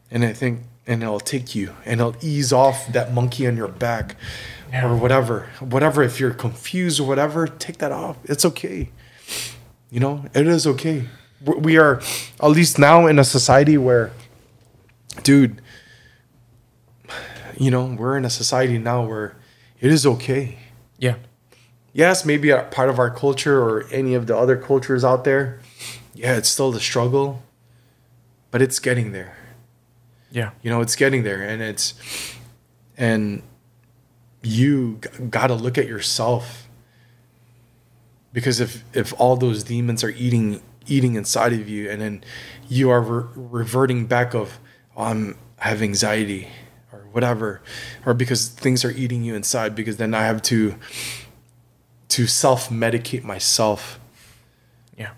and 0.10 0.26
I 0.26 0.34
think 0.34 0.62
and 0.88 1.04
it'll 1.04 1.20
take 1.20 1.54
you 1.56 1.74
and 1.86 2.00
it'll 2.02 2.16
ease 2.22 2.52
off 2.52 2.88
that 2.92 3.14
monkey 3.14 3.48
on 3.48 3.56
your 3.58 3.68
back 3.68 4.16
Yeah. 4.72 4.88
or 4.90 4.96
whatever 4.96 5.48
whatever 5.60 6.02
if 6.04 6.20
you're 6.20 6.34
confused 6.34 7.00
or 7.00 7.08
whatever 7.08 7.48
take 7.48 7.78
that 7.80 7.92
off 7.92 8.18
it's 8.26 8.46
okay 8.46 8.90
you 9.90 10.00
know 10.00 10.26
it 10.34 10.48
is 10.48 10.66
okay 10.66 11.08
We- 11.46 11.56
we 11.58 11.78
are 11.78 12.02
at 12.42 12.48
least 12.52 12.80
now 12.80 13.08
in 13.08 13.20
a 13.20 13.24
society 13.24 13.78
where 13.78 14.12
dude 15.24 15.62
you 17.58 17.70
know 17.72 17.86
we're 17.98 18.18
in 18.18 18.26
a 18.26 18.30
society 18.30 18.78
now 18.78 19.06
where 19.06 19.36
it 19.80 19.92
is 19.92 20.06
okay 20.06 20.58
Yeah. 21.00 21.16
yes, 21.94 22.26
maybe 22.26 22.50
a 22.52 22.64
part 22.64 22.90
of 22.90 22.98
our 23.00 23.10
culture 23.10 23.60
or 23.62 23.86
any 23.92 24.14
of 24.14 24.26
the 24.28 24.38
other 24.38 24.56
cultures 24.56 25.04
out 25.04 25.24
there, 25.26 25.60
yeah, 26.14 26.38
it's 26.38 26.48
still 26.48 26.72
the 26.72 26.80
struggle, 26.80 27.42
but 28.52 28.62
it's 28.62 28.78
getting 28.80 29.12
there. 29.12 29.36
Yeah. 30.32 30.52
You 30.62 30.70
know, 30.72 30.82
it's 30.82 30.96
getting 30.96 31.24
there, 31.24 31.42
and 31.44 31.62
it's 31.62 31.94
and 32.98 33.44
you 34.44 35.00
got 35.30 35.48
to 35.48 35.56
look 35.56 35.78
at 35.78 35.88
yourself 35.88 36.68
because 38.34 38.60
if 38.60 38.84
if 38.94 39.14
all 39.20 39.36
those 39.36 39.64
demons 39.64 40.04
are 40.04 40.10
eating 40.10 40.62
eating 40.88 41.16
inside 41.16 41.54
of 41.54 41.68
you, 41.70 41.90
and 41.90 42.02
then 42.02 42.24
you 42.68 42.90
are 42.90 43.02
re- 43.02 43.28
reverting 43.36 44.06
back 44.06 44.34
of 44.34 44.60
oh, 44.96 45.04
I'm 45.04 45.38
I 45.60 45.68
have 45.68 45.82
anxiety 45.82 46.48
or 46.92 47.00
whatever, 47.12 47.62
or 48.06 48.14
because 48.14 48.48
things 48.48 48.84
are 48.86 48.92
eating 48.92 49.24
you 49.24 49.36
inside, 49.36 49.76
because 49.76 49.98
then 49.98 50.14
I 50.14 50.24
have 50.26 50.42
to 50.44 50.76
to 52.10 52.28
self 52.28 52.70
medicate 52.70 53.24
myself, 53.24 54.00
Yeah. 54.98 55.12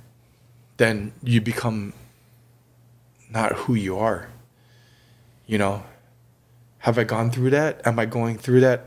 then 0.77 1.13
you 1.23 1.39
become 1.41 1.93
not 3.29 3.53
who 3.53 3.73
you 3.73 3.97
are. 3.97 4.29
You 5.45 5.57
know, 5.57 5.83
have 6.79 6.97
I 6.97 7.03
gone 7.03 7.31
through 7.31 7.51
that? 7.51 7.85
Am 7.85 7.99
I 7.99 8.05
going 8.05 8.37
through 8.37 8.61
that? 8.61 8.85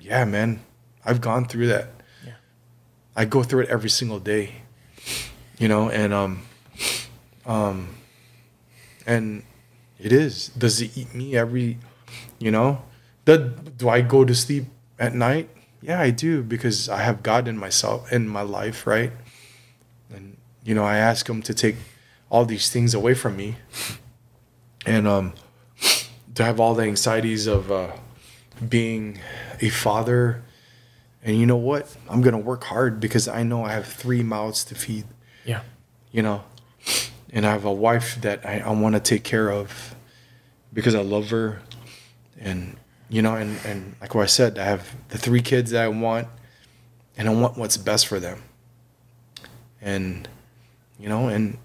Yeah, 0.00 0.24
man, 0.24 0.60
I've 1.04 1.20
gone 1.20 1.44
through 1.44 1.68
that. 1.68 1.90
Yeah. 2.24 2.32
I 3.16 3.24
go 3.24 3.42
through 3.42 3.62
it 3.62 3.68
every 3.68 3.90
single 3.90 4.18
day. 4.18 4.62
You 5.58 5.68
know, 5.68 5.90
and 5.90 6.12
um, 6.12 6.42
um, 7.46 7.88
and 9.06 9.42
it 9.98 10.12
is. 10.12 10.48
Does 10.48 10.80
it 10.80 10.96
eat 10.96 11.14
me 11.14 11.36
every? 11.36 11.78
You 12.38 12.52
know, 12.52 12.82
the, 13.24 13.38
do 13.76 13.88
I 13.88 14.00
go 14.00 14.24
to 14.24 14.34
sleep 14.34 14.66
at 14.98 15.14
night? 15.14 15.50
Yeah, 15.80 16.00
I 16.00 16.10
do 16.10 16.42
because 16.42 16.88
I 16.88 17.02
have 17.02 17.22
God 17.22 17.48
in 17.48 17.56
myself 17.56 18.12
in 18.12 18.28
my 18.28 18.42
life, 18.42 18.86
right? 18.86 19.12
And 20.14 20.36
you 20.64 20.74
know, 20.74 20.84
I 20.84 20.96
ask 20.96 21.28
Him 21.28 21.42
to 21.42 21.54
take 21.54 21.76
all 22.30 22.44
these 22.44 22.70
things 22.70 22.94
away 22.94 23.14
from 23.14 23.36
me, 23.36 23.56
and 24.86 25.08
um, 25.08 25.32
to 26.38 26.44
have 26.44 26.60
all 26.60 26.72
the 26.72 26.84
anxieties 26.84 27.48
of 27.48 27.72
uh, 27.72 27.90
being 28.68 29.18
a 29.60 29.68
father. 29.70 30.40
And 31.24 31.36
you 31.36 31.46
know 31.46 31.56
what? 31.56 31.96
I'm 32.08 32.20
gonna 32.22 32.38
work 32.38 32.62
hard 32.62 33.00
because 33.00 33.26
I 33.26 33.42
know 33.42 33.64
I 33.64 33.72
have 33.72 33.86
three 33.86 34.22
mouths 34.22 34.62
to 34.66 34.76
feed 34.76 35.04
Yeah. 35.44 35.62
you 36.12 36.22
know 36.22 36.44
and 37.32 37.44
i 37.44 37.50
have 37.50 37.64
a 37.66 37.72
wife 37.72 38.20
that 38.22 38.46
i, 38.46 38.60
I 38.60 38.70
want 38.70 38.94
to 38.94 39.00
take 39.00 39.24
care 39.24 39.50
of 39.50 39.94
because 40.72 40.94
i 40.94 41.00
love 41.02 41.28
her 41.30 41.60
and 42.40 42.76
you 43.10 43.20
know 43.20 43.34
and, 43.34 43.58
and 43.66 43.96
like 44.00 44.14
what 44.14 44.22
i 44.22 44.26
said 44.26 44.58
i 44.58 44.64
have 44.64 44.94
the 45.08 45.18
three 45.18 45.42
kids 45.42 45.72
that 45.72 45.82
i 45.84 45.88
want 45.88 46.28
and 47.18 47.28
i 47.28 47.32
want 47.34 47.58
what's 47.58 47.76
best 47.76 48.06
for 48.06 48.18
them 48.20 48.42
and 49.82 50.28
you 50.98 51.08
know 51.08 51.28
and 51.28 51.58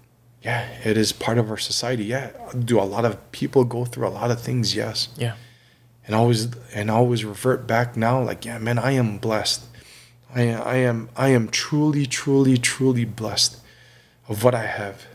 yeah 0.44 0.68
it 0.84 0.96
is 0.96 1.12
part 1.12 1.38
of 1.38 1.50
our 1.50 1.56
society. 1.56 2.04
Yeah 2.04 2.30
do 2.64 2.78
a 2.80 2.82
lot 2.82 3.04
of 3.04 3.32
people 3.32 3.64
go 3.64 3.84
through 3.84 4.06
a 4.06 4.10
lot 4.10 4.30
of 4.30 4.40
things 4.40 4.74
yes. 4.76 5.08
Yeah. 5.16 5.34
and 6.06 6.14
always 6.14 6.48
and 6.74 6.90
always 6.90 7.24
revert 7.24 7.66
back 7.66 7.96
now 7.96 8.22
like 8.22 8.44
yeah 8.44 8.58
man 8.58 8.78
i 8.78 8.92
am 8.92 9.18
blessed. 9.18 9.64
I, 10.34 10.50
I 10.52 10.76
am 10.76 11.08
i 11.16 11.28
am 11.28 11.48
truly 11.48 12.06
truly 12.06 12.56
truly 12.58 13.04
blessed 13.04 13.56
of 14.28 14.44
what 14.44 14.54
i 14.54 14.66
have. 14.66 15.06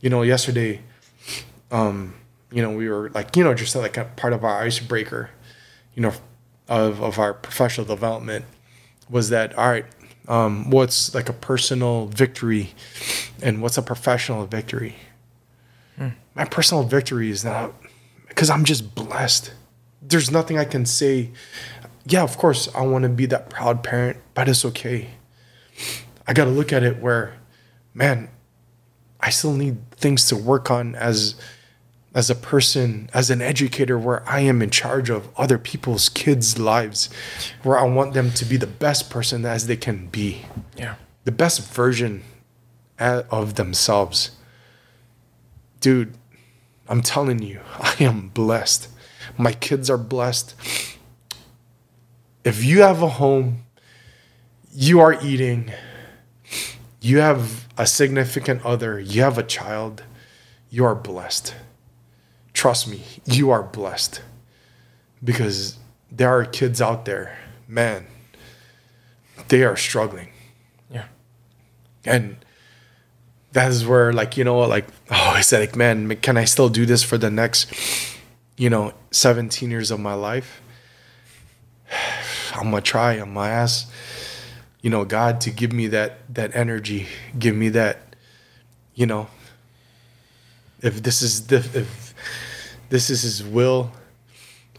You 0.00 0.10
know 0.10 0.22
yesterday 0.22 0.80
um 1.70 2.14
you 2.50 2.62
know 2.62 2.70
we 2.70 2.88
were 2.88 3.10
like 3.10 3.36
you 3.36 3.44
know 3.44 3.54
just 3.54 3.74
like 3.74 3.96
a 3.96 4.04
part 4.04 4.32
of 4.32 4.44
our 4.44 4.62
icebreaker 4.62 5.30
you 5.94 6.02
know 6.02 6.12
of 6.68 7.02
of 7.02 7.18
our 7.18 7.34
professional 7.34 7.86
development 7.86 8.44
was 9.08 9.30
that 9.30 9.56
all 9.58 9.70
right 9.70 9.86
um 10.28 10.70
what's 10.70 11.14
like 11.14 11.28
a 11.28 11.32
personal 11.32 12.06
victory 12.06 12.70
and 13.42 13.60
what's 13.62 13.76
a 13.76 13.82
professional 13.82 14.46
victory? 14.46 14.96
My 16.34 16.44
personal 16.46 16.82
victory 16.84 17.30
is 17.30 17.44
not 17.44 17.72
because 18.28 18.48
i'm 18.48 18.64
just 18.64 18.94
blessed. 18.94 19.52
There's 20.00 20.30
nothing 20.30 20.58
i 20.58 20.64
can 20.64 20.86
say. 20.86 21.30
Yeah 22.06 22.22
of 22.22 22.36
course 22.38 22.68
i 22.74 22.82
want 22.82 23.02
to 23.02 23.08
be 23.08 23.26
that 23.26 23.50
proud 23.50 23.82
parent 23.82 24.18
but 24.34 24.48
it's 24.48 24.64
okay. 24.64 25.10
I 26.26 26.32
got 26.32 26.44
to 26.44 26.50
look 26.50 26.72
at 26.72 26.82
it 26.82 27.00
where 27.00 27.34
man 27.94 28.28
i 29.20 29.28
still 29.30 29.52
need 29.52 29.76
things 29.92 30.26
to 30.26 30.36
work 30.36 30.70
on 30.70 30.94
as 30.94 31.34
as 32.14 32.28
a 32.30 32.34
person 32.34 33.08
as 33.14 33.30
an 33.30 33.40
educator 33.40 33.98
where 33.98 34.22
i 34.28 34.40
am 34.40 34.60
in 34.62 34.68
charge 34.70 35.08
of 35.10 35.28
other 35.36 35.58
people's 35.58 36.08
kids 36.08 36.58
lives 36.58 37.08
where 37.62 37.78
i 37.78 37.82
want 37.84 38.12
them 38.14 38.30
to 38.30 38.44
be 38.44 38.56
the 38.56 38.66
best 38.66 39.08
person 39.10 39.44
as 39.46 39.66
they 39.66 39.76
can 39.76 40.06
be 40.08 40.42
Yeah. 40.76 40.96
the 41.24 41.32
best 41.32 41.60
version 41.72 42.22
of 42.98 43.54
themselves. 43.56 44.30
Dude, 45.80 46.14
I'm 46.88 47.02
telling 47.02 47.42
you, 47.42 47.58
I 47.80 47.96
am 47.98 48.28
blessed. 48.28 48.86
My 49.36 49.52
kids 49.52 49.90
are 49.90 49.98
blessed. 49.98 50.54
If 52.44 52.64
you 52.64 52.82
have 52.82 53.02
a 53.02 53.08
home, 53.08 53.64
you 54.72 55.00
are 55.00 55.14
eating, 55.20 55.72
you 57.00 57.18
have 57.18 57.66
a 57.76 57.86
significant 57.86 58.64
other, 58.64 59.00
you 59.00 59.22
have 59.22 59.36
a 59.38 59.42
child, 59.42 60.04
you 60.70 60.84
are 60.84 60.94
blessed. 60.94 61.54
Trust 62.62 62.86
me, 62.86 63.02
you 63.24 63.50
are 63.50 63.64
blessed. 63.64 64.22
Because 65.24 65.78
there 66.12 66.28
are 66.28 66.44
kids 66.44 66.80
out 66.80 67.06
there, 67.06 67.36
man, 67.66 68.06
they 69.48 69.64
are 69.64 69.76
struggling 69.76 70.28
Yeah. 70.88 71.06
and 72.04 72.36
that 73.50 73.68
is 73.72 73.84
where 73.84 74.12
like 74.12 74.36
you 74.36 74.44
know 74.44 74.60
like 74.60 74.86
oh 75.10 75.32
I 75.34 75.40
said 75.40 75.58
like 75.58 75.74
man 75.74 76.14
can 76.18 76.36
I 76.36 76.44
still 76.44 76.68
do 76.68 76.86
this 76.86 77.02
for 77.02 77.18
the 77.18 77.30
next 77.30 77.66
you 78.56 78.70
know 78.70 78.94
17 79.10 79.68
years 79.68 79.90
of 79.90 79.98
my 79.98 80.14
life 80.14 80.62
I'm 82.54 82.70
gonna 82.70 82.80
try 82.80 83.14
I'm 83.14 83.34
gonna 83.34 83.48
ask 83.48 83.90
you 84.82 84.90
know 84.90 85.04
God 85.04 85.40
to 85.40 85.50
give 85.50 85.72
me 85.72 85.88
that 85.88 86.32
that 86.32 86.54
energy 86.54 87.08
give 87.36 87.56
me 87.56 87.70
that 87.70 88.14
you 88.94 89.06
know 89.06 89.26
if 90.80 91.02
this 91.02 91.22
is 91.22 91.48
the 91.48 91.56
if 91.56 92.11
this 92.92 93.08
is 93.08 93.22
his 93.22 93.42
will 93.42 93.90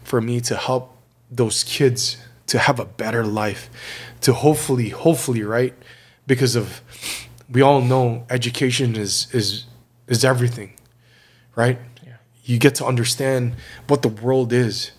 for 0.04 0.20
me 0.20 0.40
to 0.40 0.54
help 0.54 0.96
those 1.32 1.64
kids 1.64 2.16
to 2.46 2.60
have 2.60 2.78
a 2.78 2.84
better 2.84 3.26
life 3.26 3.68
to 4.20 4.32
hopefully 4.32 4.90
hopefully 4.90 5.42
right? 5.42 5.74
Because 6.24 6.54
of 6.54 6.80
we 7.50 7.60
all 7.60 7.80
know 7.80 8.24
education 8.30 8.94
is 8.94 9.26
is 9.34 9.64
is 10.06 10.24
everything 10.24 10.74
right? 11.56 11.78
Yeah. 12.06 12.18
you 12.44 12.58
get 12.58 12.76
to 12.76 12.84
understand 12.86 13.56
what 13.88 14.02
the 14.02 14.08
world 14.08 14.52
is. 14.52 14.92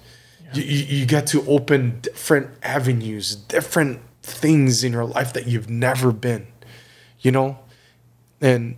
You, 0.53 0.63
you, 0.63 0.99
you 0.99 1.05
get 1.05 1.25
to 1.27 1.41
open 1.47 1.99
different 2.01 2.49
avenues 2.61 3.33
different 3.33 4.01
things 4.23 4.83
in 4.83 4.91
your 4.91 5.05
life 5.05 5.31
that 5.31 5.47
you've 5.47 5.69
never 5.69 6.11
been 6.11 6.47
you 7.21 7.31
know? 7.31 7.59
And 8.41 8.75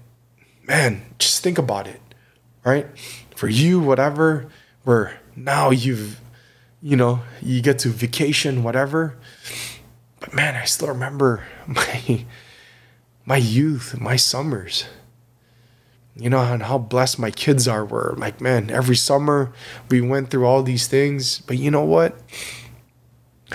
man 0.68 1.16
just 1.18 1.42
think 1.42 1.58
about 1.58 1.88
it 1.88 2.02
right 2.64 2.86
for 3.38 3.48
you 3.48 3.80
whatever 3.80 4.48
where 4.84 5.20
now 5.36 5.70
you've 5.70 6.20
you 6.82 6.96
know 6.96 7.22
you 7.42 7.62
get 7.62 7.80
to 7.80 7.90
vacation 7.90 8.64
whatever 8.64 9.18
but 10.20 10.34
man 10.34 10.56
i 10.56 10.66
still 10.66 10.88
remember 10.88 11.44
my 11.68 12.26
my 13.28 13.36
youth, 13.36 14.00
my 14.00 14.16
summers. 14.16 14.86
You 16.16 16.32
know, 16.32 16.40
and 16.40 16.64
how 16.64 16.80
blessed 16.80 17.20
my 17.20 17.30
kids 17.30 17.68
are. 17.68 17.86
Were 17.86 18.16
like, 18.18 18.42
man, 18.42 18.72
every 18.72 18.96
summer 18.96 19.52
we 19.90 20.02
went 20.02 20.32
through 20.32 20.46
all 20.46 20.64
these 20.64 20.88
things. 20.88 21.40
But 21.42 21.60
you 21.60 21.70
know 21.70 21.84
what? 21.84 22.18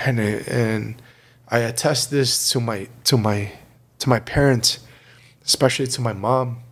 And 0.05 0.21
and 0.21 1.03
I 1.49 1.61
attest 1.61 2.11
this 2.11 2.51
to 2.51 2.61
my 2.61 2.89
to 3.05 3.17
my 3.17 3.53
to 3.99 4.09
my 4.09 4.21
parents, 4.21 4.79
especially 5.45 5.89
to 5.89 6.01
my 6.01 6.13
mom. 6.13 6.63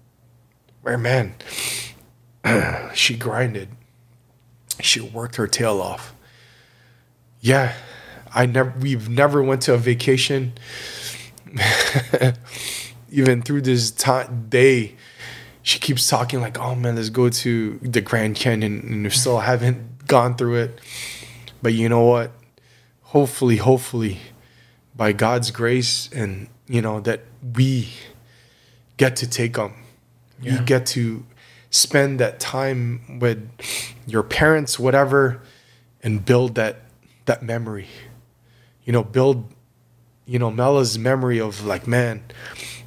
Where 0.83 0.99
man, 0.99 1.35
she 2.95 3.17
grinded. 3.17 3.69
She 4.81 5.01
worked 5.01 5.37
her 5.37 5.47
tail 5.47 5.81
off. 5.81 6.15
Yeah, 7.41 7.75
I 8.35 8.47
never. 8.47 8.73
We've 8.79 9.09
never 9.09 9.43
went 9.43 9.63
to 9.63 9.75
a 9.75 9.79
vacation. 9.79 10.53
Even 13.11 13.43
through 13.43 13.63
this 13.63 13.91
time 13.91 14.47
day, 14.49 14.95
she 15.63 15.79
keeps 15.79 16.09
talking 16.09 16.41
like, 16.41 16.59
"Oh 16.59 16.75
man, 16.75 16.97
let's 16.97 17.11
go 17.11 17.29
to 17.29 17.79
the 17.83 18.01
Grand 18.01 18.37
Canyon," 18.37 18.81
and 18.89 19.03
we 19.05 19.11
still 19.11 19.41
haven't 19.41 20.07
gone 20.07 20.37
through 20.37 20.57
it. 20.57 20.79
But 21.63 21.75
you 21.75 21.89
know 21.89 22.05
what? 22.05 22.33
Hopefully, 23.03 23.57
hopefully, 23.57 24.19
by 24.97 25.13
God's 25.13 25.51
grace, 25.51 26.09
and 26.15 26.49
you 26.69 26.81
know 26.81 27.01
that 27.01 27.23
we 27.57 27.91
get 28.97 29.17
to 29.17 29.29
take 29.29 29.55
them. 29.55 29.75
You 30.41 30.53
Yeah. 30.53 30.63
get 30.63 30.87
to 30.87 31.27
spend 31.71 32.19
that 32.21 32.41
time 32.41 33.19
with 33.21 33.49
your 34.07 34.23
parents, 34.23 34.79
whatever, 34.79 35.41
and 36.03 36.25
build 36.25 36.57
that 36.57 36.83
that 37.27 37.43
memory. 37.43 37.89
You 38.85 38.93
know, 38.93 39.05
build 39.05 39.53
you 40.27 40.39
know 40.39 40.51
Mela's 40.51 40.99
memory 40.99 41.41
of 41.41 41.65
like, 41.65 41.87
man, 41.87 42.23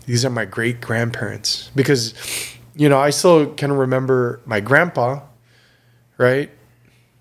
these 0.05 0.25
are 0.25 0.29
my 0.29 0.45
great 0.45 0.81
grandparents 0.81 1.71
because 1.75 2.13
you 2.75 2.89
know 2.89 2.99
I 2.99 3.09
still 3.09 3.53
can 3.53 3.71
remember 3.71 4.41
my 4.45 4.59
grandpa, 4.59 5.21
right? 6.17 6.51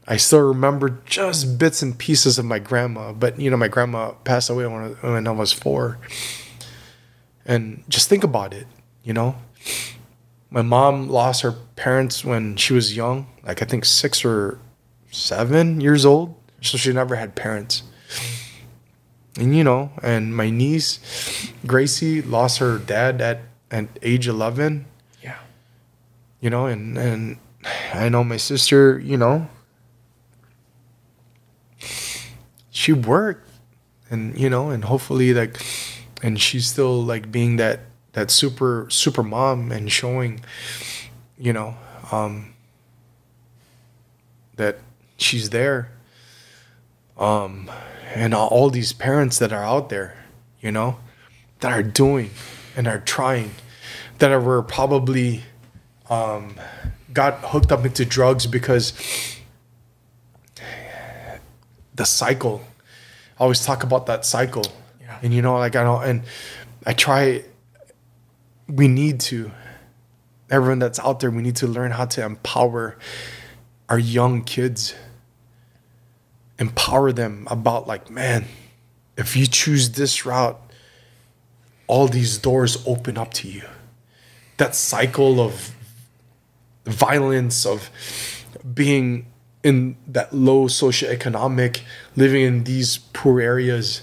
I 0.06 0.16
still 0.16 0.40
remember 0.40 0.98
just 1.06 1.58
bits 1.58 1.80
and 1.80 1.96
pieces 1.96 2.38
of 2.38 2.44
my 2.44 2.58
grandma, 2.58 3.12
but 3.12 3.38
you 3.38 3.50
know 3.50 3.56
my 3.56 3.68
grandma 3.68 4.12
passed 4.24 4.50
away 4.50 4.66
when 4.66 4.94
when 4.94 5.26
I 5.26 5.30
was 5.30 5.52
four. 5.52 5.98
And 7.44 7.82
just 7.88 8.08
think 8.08 8.22
about 8.22 8.54
it, 8.54 8.68
you 9.02 9.12
know. 9.12 9.34
My 10.52 10.62
mom 10.62 11.08
lost 11.08 11.42
her 11.42 11.52
parents 11.76 12.24
when 12.24 12.56
she 12.56 12.74
was 12.74 12.94
young, 12.94 13.26
like 13.42 13.62
I 13.62 13.64
think 13.64 13.84
six 13.84 14.24
or 14.24 14.58
seven 15.10 15.80
years 15.80 16.04
old, 16.04 16.34
so 16.60 16.78
she 16.78 16.92
never 16.92 17.16
had 17.16 17.34
parents 17.34 17.82
and 19.38 19.56
you 19.56 19.64
know, 19.64 19.90
and 20.02 20.36
my 20.36 20.50
niece 20.50 21.52
Gracie 21.66 22.22
lost 22.22 22.58
her 22.58 22.78
dad 22.78 23.20
at 23.20 23.40
at 23.70 23.88
age 24.02 24.28
eleven. 24.28 24.86
Yeah. 25.22 25.38
You 26.40 26.50
know, 26.50 26.66
and 26.66 26.98
and 26.98 27.38
I 27.94 28.08
know 28.08 28.24
my 28.24 28.36
sister. 28.36 28.98
You 28.98 29.16
know, 29.16 29.48
she 32.70 32.92
worked, 32.92 33.48
and 34.10 34.38
you 34.38 34.50
know, 34.50 34.70
and 34.70 34.84
hopefully 34.84 35.32
like, 35.32 35.64
and 36.22 36.40
she's 36.40 36.66
still 36.66 37.02
like 37.02 37.32
being 37.32 37.56
that 37.56 37.80
that 38.12 38.30
super 38.30 38.86
super 38.90 39.22
mom 39.22 39.72
and 39.72 39.90
showing, 39.90 40.40
you 41.38 41.52
know, 41.52 41.74
um, 42.10 42.54
that 44.56 44.78
she's 45.16 45.50
there 45.50 45.90
um, 47.18 47.70
and 48.14 48.34
all, 48.34 48.68
these 48.70 48.92
parents 48.92 49.38
that 49.38 49.52
are 49.52 49.64
out 49.64 49.88
there, 49.88 50.16
you 50.60 50.72
know, 50.72 50.98
that 51.60 51.72
are 51.72 51.82
doing 51.82 52.30
and 52.76 52.86
are 52.86 52.98
trying, 53.00 53.52
that 54.18 54.30
are 54.30 54.40
were 54.40 54.62
probably 54.62 55.42
um, 56.10 56.56
got 57.12 57.38
hooked 57.40 57.70
up 57.72 57.84
into 57.84 58.04
drugs 58.04 58.46
because 58.46 58.92
the 61.94 62.04
cycle. 62.04 62.62
I 63.38 63.42
always 63.44 63.64
talk 63.64 63.82
about 63.82 64.06
that 64.06 64.24
cycle, 64.24 64.64
Yeah. 65.00 65.18
and 65.22 65.34
you 65.34 65.42
know, 65.42 65.56
like 65.58 65.76
I 65.76 65.82
don't, 65.82 66.02
and 66.04 66.22
I 66.86 66.92
try. 66.92 67.44
We 68.72 68.88
need 68.88 69.20
to. 69.20 69.50
Everyone 70.50 70.78
that's 70.78 70.98
out 70.98 71.20
there, 71.20 71.30
we 71.30 71.42
need 71.42 71.56
to 71.56 71.66
learn 71.66 71.92
how 71.92 72.06
to 72.06 72.24
empower 72.24 72.98
our 73.88 73.98
young 73.98 74.42
kids 74.42 74.94
empower 76.58 77.12
them 77.12 77.46
about 77.50 77.86
like 77.86 78.08
man 78.08 78.44
if 79.16 79.36
you 79.36 79.46
choose 79.46 79.90
this 79.90 80.24
route 80.24 80.58
all 81.86 82.06
these 82.08 82.38
doors 82.38 82.82
open 82.86 83.18
up 83.18 83.34
to 83.34 83.48
you 83.48 83.62
that 84.58 84.74
cycle 84.74 85.40
of 85.40 85.74
violence 86.86 87.66
of 87.66 87.90
being 88.74 89.26
in 89.62 89.96
that 90.06 90.32
low 90.32 90.66
socioeconomic 90.66 91.80
living 92.16 92.42
in 92.42 92.64
these 92.64 92.98
poor 93.12 93.40
areas 93.40 94.02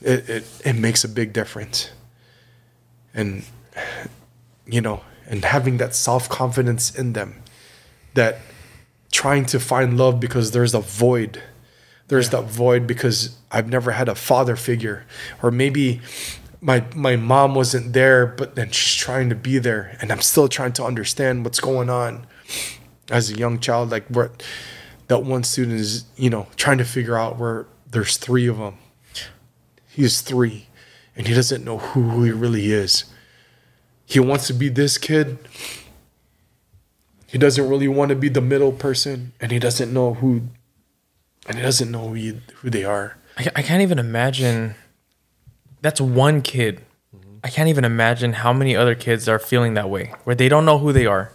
it, 0.00 0.28
it, 0.30 0.60
it 0.64 0.72
makes 0.74 1.02
a 1.04 1.08
big 1.08 1.32
difference 1.32 1.90
and 3.18 3.44
you 4.66 4.80
know 4.80 5.02
and 5.26 5.44
having 5.44 5.76
that 5.76 5.94
self-confidence 5.94 6.94
in 6.98 7.12
them 7.12 7.42
that 8.14 8.38
trying 9.12 9.44
to 9.46 9.60
find 9.60 9.98
love 9.98 10.20
because 10.20 10.52
there's 10.52 10.74
a 10.74 10.80
void. 10.80 11.42
There's 12.08 12.30
that 12.30 12.44
void 12.44 12.86
because 12.86 13.36
I've 13.50 13.68
never 13.68 13.90
had 13.90 14.08
a 14.08 14.14
father 14.14 14.56
figure, 14.56 15.04
or 15.42 15.50
maybe 15.50 16.00
my 16.60 16.84
my 16.94 17.16
mom 17.16 17.54
wasn't 17.54 17.92
there, 17.92 18.26
but 18.26 18.54
then 18.54 18.70
she's 18.70 18.94
trying 18.94 19.28
to 19.28 19.34
be 19.34 19.58
there, 19.58 19.96
and 20.00 20.10
I'm 20.10 20.22
still 20.22 20.48
trying 20.48 20.72
to 20.74 20.84
understand 20.84 21.44
what's 21.44 21.60
going 21.60 21.90
on 21.90 22.26
as 23.10 23.30
a 23.30 23.34
young 23.36 23.58
child. 23.58 23.90
Like 23.90 24.06
where 24.08 24.30
that 25.08 25.24
one 25.24 25.44
student 25.44 25.80
is, 25.80 26.04
you 26.16 26.30
know, 26.30 26.46
trying 26.56 26.78
to 26.78 26.84
figure 26.84 27.18
out 27.18 27.38
where 27.38 27.66
there's 27.90 28.16
three 28.16 28.46
of 28.46 28.58
them. 28.58 28.78
he's 29.88 30.20
three, 30.20 30.67
and 31.18 31.26
he 31.26 31.34
doesn't 31.34 31.64
know 31.64 31.76
who 31.76 32.24
he 32.24 32.30
really 32.30 32.72
is. 32.72 33.04
He 34.06 34.18
wants 34.20 34.46
to 34.46 34.54
be 34.54 34.70
this 34.70 34.96
kid, 34.96 35.38
he 37.26 37.36
doesn't 37.36 37.68
really 37.68 37.88
want 37.88 38.08
to 38.08 38.14
be 38.14 38.30
the 38.30 38.40
middle 38.40 38.72
person 38.72 39.32
and 39.38 39.52
he 39.52 39.58
doesn't 39.58 39.92
know 39.92 40.14
who 40.14 40.44
and 41.46 41.58
he 41.58 41.62
doesn't 41.62 41.90
know 41.90 42.08
who, 42.08 42.14
he, 42.14 42.40
who 42.56 42.70
they 42.70 42.84
are 42.84 43.18
I, 43.38 43.46
I 43.56 43.62
can't 43.62 43.82
even 43.82 43.98
imagine. 43.98 44.74
That's 45.80 46.00
one 46.00 46.42
kid. 46.42 46.82
Mm-hmm. 47.16 47.38
I 47.44 47.48
can't 47.48 47.68
even 47.68 47.84
imagine 47.84 48.32
how 48.34 48.52
many 48.52 48.74
other 48.74 48.94
kids 48.94 49.28
are 49.28 49.38
feeling 49.38 49.74
that 49.74 49.88
way, 49.88 50.12
where 50.24 50.34
they 50.34 50.48
don't 50.48 50.64
know 50.64 50.78
who 50.78 50.92
they 50.92 51.06
are. 51.06 51.30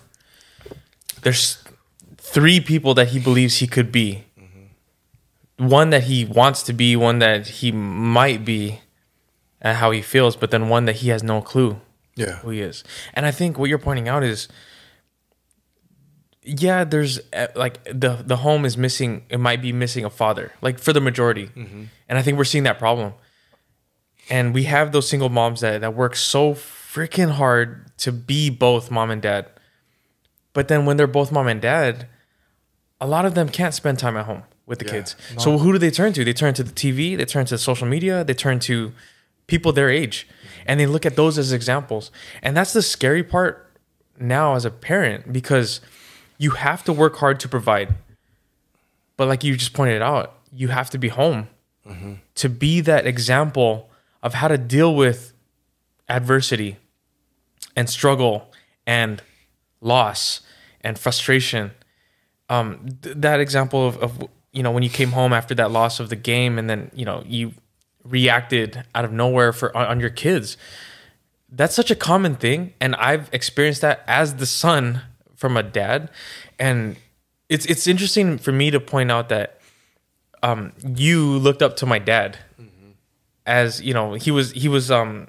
There's 1.21 1.63
three 2.17 2.59
people 2.59 2.93
that 2.95 3.09
he 3.09 3.19
believes 3.19 3.57
he 3.57 3.67
could 3.67 3.91
be. 3.91 4.25
Mm-hmm. 4.37 5.69
One 5.69 5.89
that 5.91 6.03
he 6.03 6.25
wants 6.25 6.61
to 6.63 6.73
be, 6.73 6.95
one 6.95 7.19
that 7.19 7.47
he 7.47 7.71
might 7.71 8.43
be, 8.43 8.81
and 9.63 9.77
how 9.77 9.91
he 9.91 10.01
feels, 10.01 10.35
but 10.35 10.51
then 10.51 10.69
one 10.69 10.85
that 10.85 10.97
he 10.97 11.09
has 11.09 11.23
no 11.23 11.41
clue 11.41 11.79
yeah 12.15 12.37
who 12.37 12.49
he 12.51 12.61
is. 12.61 12.83
And 13.15 13.25
I 13.25 13.31
think 13.31 13.57
what 13.57 13.69
you're 13.69 13.79
pointing 13.79 14.07
out 14.07 14.23
is, 14.23 14.47
yeah, 16.43 16.83
there's 16.83 17.19
uh, 17.31 17.47
like 17.55 17.83
the 17.85 18.21
the 18.25 18.37
home 18.37 18.65
is 18.65 18.77
missing. 18.77 19.23
It 19.29 19.39
might 19.39 19.61
be 19.61 19.71
missing 19.71 20.03
a 20.05 20.09
father, 20.09 20.51
like 20.61 20.77
for 20.79 20.91
the 20.93 21.01
majority. 21.01 21.49
And 21.55 22.17
I 22.19 22.21
think 22.21 22.37
we're 22.37 22.43
seeing 22.43 22.65
that 22.65 22.77
problem. 22.77 23.13
And 24.29 24.53
we 24.53 24.63
have 24.63 24.91
those 24.91 25.07
single 25.07 25.29
moms 25.29 25.61
that 25.61 25.81
that 25.81 25.95
work 25.95 26.15
so 26.15 26.53
freaking 26.53 27.31
hard 27.31 27.97
to 27.99 28.11
be 28.11 28.49
both 28.49 28.91
mom 28.91 29.09
and 29.09 29.21
dad. 29.21 29.47
But 30.53 30.67
then 30.67 30.85
when 30.85 30.97
they're 30.97 31.07
both 31.07 31.31
mom 31.31 31.47
and 31.47 31.61
dad, 31.61 32.07
a 33.01 33.07
lot 33.07 33.25
of 33.25 33.33
them 33.33 33.49
can't 33.49 33.73
spend 33.73 33.97
time 33.99 34.15
at 34.17 34.25
home 34.25 34.43
with 34.65 34.79
the 34.79 34.85
Yeah, 34.85 34.91
kids. 34.91 35.15
So 35.39 35.57
who 35.57 35.71
do 35.71 35.77
they 35.77 35.89
turn 35.91 36.13
to? 36.13 36.23
They 36.23 36.33
turn 36.33 36.53
to 36.53 36.63
the 36.63 36.71
TV, 36.71 37.17
they 37.17 37.25
turn 37.25 37.45
to 37.47 37.57
social 37.57 37.87
media, 37.87 38.23
they 38.23 38.33
turn 38.35 38.59
to 38.59 38.93
people 39.47 39.71
their 39.71 39.89
age. 39.89 40.27
And 40.65 40.79
they 40.79 40.85
look 40.85 41.05
at 41.05 41.15
those 41.15 41.37
as 41.37 41.51
examples. 41.51 42.11
And 42.41 42.55
that's 42.55 42.73
the 42.73 42.81
scary 42.81 43.23
part 43.23 43.69
now 44.19 44.55
as 44.55 44.65
a 44.65 44.71
parent 44.71 45.33
because 45.33 45.81
you 46.37 46.51
have 46.51 46.83
to 46.85 46.93
work 46.93 47.17
hard 47.17 47.39
to 47.41 47.49
provide. 47.49 47.95
But 49.17 49.27
like 49.27 49.43
you 49.43 49.55
just 49.57 49.73
pointed 49.73 50.01
out, 50.01 50.35
you 50.51 50.69
have 50.69 50.89
to 50.91 50.97
be 50.97 51.09
home 51.09 51.47
to 52.35 52.47
be 52.49 52.79
that 52.81 53.05
example 53.05 53.89
of 54.21 54.35
how 54.35 54.47
to 54.47 54.57
deal 54.57 54.95
with 54.95 55.33
adversity 56.07 56.77
and 57.75 57.89
struggle 57.89 58.51
and 58.87 59.21
loss 59.81 60.41
and 60.81 60.97
frustration. 60.97 61.71
Um, 62.49 62.97
th- 63.01 63.17
that 63.17 63.39
example 63.41 63.85
of, 63.87 63.97
of 63.97 64.27
you 64.53 64.63
know 64.63 64.71
when 64.71 64.83
you 64.83 64.89
came 64.89 65.11
home 65.11 65.33
after 65.33 65.53
that 65.55 65.71
loss 65.71 65.99
of 65.99 66.09
the 66.09 66.15
game 66.15 66.57
and 66.57 66.69
then 66.69 66.89
you 66.93 67.03
know 67.03 67.23
you 67.25 67.53
reacted 68.03 68.83
out 68.93 69.05
of 69.05 69.11
nowhere 69.11 69.53
for 69.53 69.75
on, 69.75 69.87
on 69.87 69.99
your 69.99 70.09
kids. 70.09 70.57
That's 71.49 71.75
such 71.75 71.91
a 71.91 71.95
common 71.95 72.35
thing, 72.35 72.73
and 72.81 72.95
I've 72.95 73.29
experienced 73.31 73.81
that 73.81 74.03
as 74.07 74.35
the 74.35 74.45
son 74.45 75.01
from 75.35 75.55
a 75.55 75.63
dad, 75.63 76.09
and 76.57 76.97
it's 77.49 77.65
it's 77.67 77.87
interesting 77.87 78.37
for 78.37 78.51
me 78.51 78.71
to 78.71 78.79
point 78.79 79.11
out 79.11 79.29
that 79.29 79.59
um, 80.41 80.73
you 80.95 81.37
looked 81.37 81.61
up 81.61 81.75
to 81.77 81.85
my 81.85 81.99
dad 81.99 82.39
as 83.45 83.81
you 83.81 83.93
know 83.93 84.13
he 84.13 84.31
was 84.31 84.51
he 84.51 84.67
was 84.67 84.89
um 84.89 85.27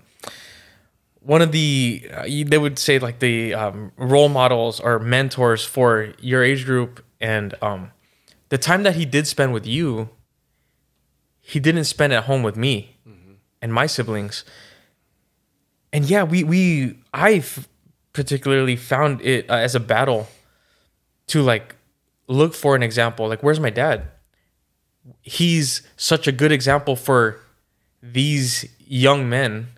one 1.20 1.40
of 1.42 1.52
the 1.52 2.06
uh, 2.12 2.22
they 2.22 2.58
would 2.58 2.78
say 2.78 2.98
like 2.98 3.18
the 3.18 3.54
um, 3.54 3.92
role 3.96 4.28
models 4.28 4.78
or 4.80 4.98
mentors 4.98 5.64
for 5.64 6.12
your 6.20 6.44
age 6.44 6.64
group. 6.64 7.04
And 7.20 7.54
um 7.62 7.90
the 8.50 8.58
time 8.58 8.82
that 8.82 8.94
he 8.94 9.04
did 9.04 9.26
spend 9.26 9.52
with 9.52 9.66
you 9.66 10.10
he 11.46 11.60
didn't 11.60 11.84
spend 11.84 12.12
at 12.12 12.24
home 12.24 12.42
with 12.42 12.56
me 12.56 12.96
and 13.60 13.72
my 13.72 13.86
siblings. 13.86 14.44
And 15.92 16.06
yeah 16.06 16.24
we 16.24 16.42
we 16.42 16.98
i 17.12 17.44
particularly 18.12 18.76
found 18.76 19.20
it 19.20 19.48
uh, 19.50 19.54
as 19.54 19.74
a 19.74 19.80
battle 19.80 20.28
to 21.26 21.42
like 21.42 21.76
look 22.26 22.54
for 22.54 22.74
an 22.74 22.82
example 22.82 23.28
like 23.28 23.42
where's 23.42 23.60
my 23.60 23.70
dad? 23.70 24.08
He's 25.20 25.82
such 25.96 26.26
a 26.26 26.32
good 26.32 26.50
example 26.50 26.96
for 26.96 27.38
these 28.02 28.66
young 28.78 29.28
men. 29.28 29.68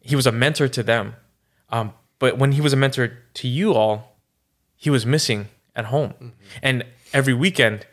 He 0.00 0.14
was 0.14 0.26
a 0.26 0.32
mentor 0.32 0.68
to 0.68 0.82
them. 0.84 1.16
Um, 1.68 1.92
but 2.20 2.38
when 2.38 2.52
he 2.52 2.60
was 2.60 2.72
a 2.72 2.76
mentor 2.76 3.18
to 3.34 3.48
you 3.48 3.74
all 3.74 4.16
he 4.76 4.88
was 4.88 5.04
missing 5.04 5.48
at 5.76 5.86
home. 5.86 6.32
And 6.62 6.84
every 7.12 7.34
weekend 7.34 7.86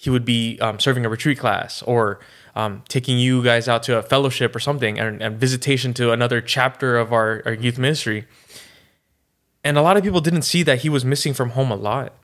he 0.00 0.08
would 0.08 0.24
be 0.24 0.58
um, 0.60 0.80
serving 0.80 1.04
a 1.04 1.10
retreat 1.10 1.38
class 1.38 1.82
or 1.82 2.20
um, 2.54 2.82
taking 2.88 3.18
you 3.18 3.44
guys 3.44 3.68
out 3.68 3.82
to 3.82 3.98
a 3.98 4.02
fellowship 4.02 4.56
or 4.56 4.58
something 4.58 4.98
and, 4.98 5.20
and 5.22 5.38
visitation 5.38 5.92
to 5.92 6.10
another 6.10 6.40
chapter 6.40 6.96
of 6.96 7.12
our, 7.12 7.42
our 7.44 7.52
youth 7.52 7.76
ministry 7.76 8.24
and 9.62 9.76
a 9.76 9.82
lot 9.82 9.98
of 9.98 10.02
people 10.02 10.22
didn't 10.22 10.42
see 10.42 10.62
that 10.62 10.80
he 10.80 10.88
was 10.88 11.04
missing 11.04 11.34
from 11.34 11.50
home 11.50 11.70
a 11.70 11.76
lot 11.76 12.14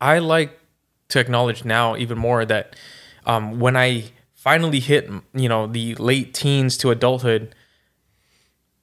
i 0.00 0.18
like 0.18 0.58
to 1.08 1.20
acknowledge 1.20 1.66
now 1.66 1.94
even 1.96 2.16
more 2.16 2.46
that 2.46 2.74
um, 3.26 3.60
when 3.60 3.76
i 3.76 4.04
finally 4.34 4.80
hit 4.80 5.10
you 5.34 5.48
know 5.48 5.66
the 5.66 5.94
late 5.96 6.32
teens 6.32 6.78
to 6.78 6.90
adulthood 6.90 7.54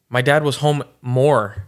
my 0.08 0.22
dad 0.22 0.44
was 0.44 0.58
home 0.58 0.84
more 1.02 1.66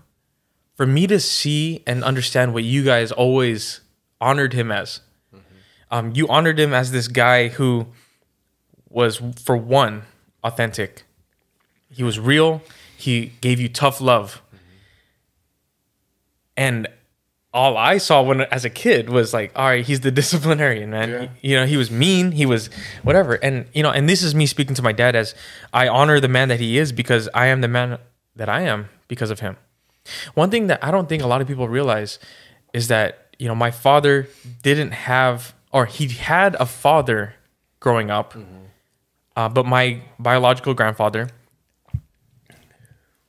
for 0.75 0.85
me 0.85 1.07
to 1.07 1.19
see 1.19 1.83
and 1.87 2.03
understand 2.03 2.53
what 2.53 2.63
you 2.63 2.83
guys 2.83 3.11
always 3.11 3.81
honored 4.21 4.53
him 4.53 4.71
as. 4.71 5.01
Um, 5.89 6.11
you 6.13 6.27
honored 6.27 6.59
him 6.59 6.73
as 6.73 6.91
this 6.91 7.07
guy 7.07 7.47
who 7.47 7.87
was, 8.89 9.21
for 9.43 9.55
one, 9.55 10.03
authentic. 10.43 11.03
He 11.89 12.03
was 12.03 12.19
real. 12.19 12.61
He 12.97 13.33
gave 13.41 13.59
you 13.59 13.69
tough 13.69 14.01
love. 14.01 14.41
And 16.55 16.87
all 17.53 17.77
I 17.77 17.97
saw 17.97 18.21
when 18.21 18.41
as 18.41 18.65
a 18.65 18.69
kid 18.69 19.09
was 19.09 19.33
like, 19.33 19.51
all 19.55 19.65
right, 19.65 19.85
he's 19.85 20.01
the 20.01 20.11
disciplinarian, 20.21 20.89
man. 20.89 21.09
Yeah. 21.09 21.27
You 21.41 21.55
know, 21.55 21.65
he 21.65 21.77
was 21.77 21.89
mean, 21.89 22.31
he 22.31 22.45
was 22.45 22.69
whatever. 23.03 23.35
And 23.35 23.65
you 23.73 23.83
know, 23.83 23.91
and 23.91 24.09
this 24.09 24.21
is 24.21 24.35
me 24.35 24.45
speaking 24.45 24.75
to 24.75 24.81
my 24.81 24.91
dad 24.91 25.15
as 25.15 25.33
I 25.73 25.87
honor 25.87 26.19
the 26.19 26.27
man 26.27 26.49
that 26.49 26.59
he 26.59 26.77
is 26.77 26.91
because 26.91 27.29
I 27.33 27.47
am 27.47 27.61
the 27.61 27.67
man 27.67 27.99
that 28.35 28.49
I 28.49 28.61
am 28.61 28.89
because 29.07 29.31
of 29.31 29.39
him. 29.39 29.57
One 30.33 30.49
thing 30.49 30.67
that 30.67 30.83
I 30.83 30.91
don't 30.91 31.09
think 31.09 31.23
a 31.23 31.27
lot 31.27 31.41
of 31.41 31.47
people 31.47 31.67
realize 31.67 32.19
is 32.73 32.87
that, 32.89 33.35
you 33.39 33.47
know, 33.47 33.55
my 33.55 33.71
father 33.71 34.27
didn't 34.61 34.91
have 34.91 35.53
or 35.77 35.85
he 35.85 36.07
had 36.07 36.55
a 36.55 36.65
father 36.65 37.35
growing 37.79 38.09
up. 38.09 38.33
Uh, 39.35 39.47
but 39.47 39.63
my 39.67 40.01
biological 40.17 40.73
grandfather 40.73 41.29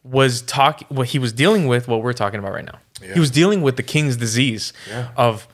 was 0.02 0.40
talk 0.40 0.80
what 0.88 1.08
he 1.08 1.18
was 1.18 1.30
dealing 1.34 1.66
with 1.66 1.86
what 1.86 2.02
we're 2.02 2.14
talking 2.14 2.38
about 2.40 2.52
right 2.52 2.64
now. 2.64 2.78
Yeah. 3.02 3.12
He 3.12 3.20
was 3.20 3.30
dealing 3.30 3.60
with 3.60 3.76
the 3.76 3.82
king's 3.82 4.16
disease 4.16 4.72
Yeah. 4.88 5.10
of 5.14 5.46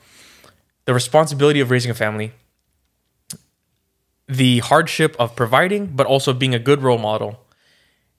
the 0.85 0.93
responsibility 0.93 1.59
of 1.59 1.69
raising 1.69 1.91
a 1.91 1.93
family, 1.93 2.31
the 4.29 4.59
hardship 4.59 5.17
of 5.19 5.35
providing, 5.35 5.87
but 5.87 6.07
also 6.07 6.31
being 6.31 6.55
a 6.55 6.59
good 6.59 6.81
role 6.81 6.97
model. 6.97 7.41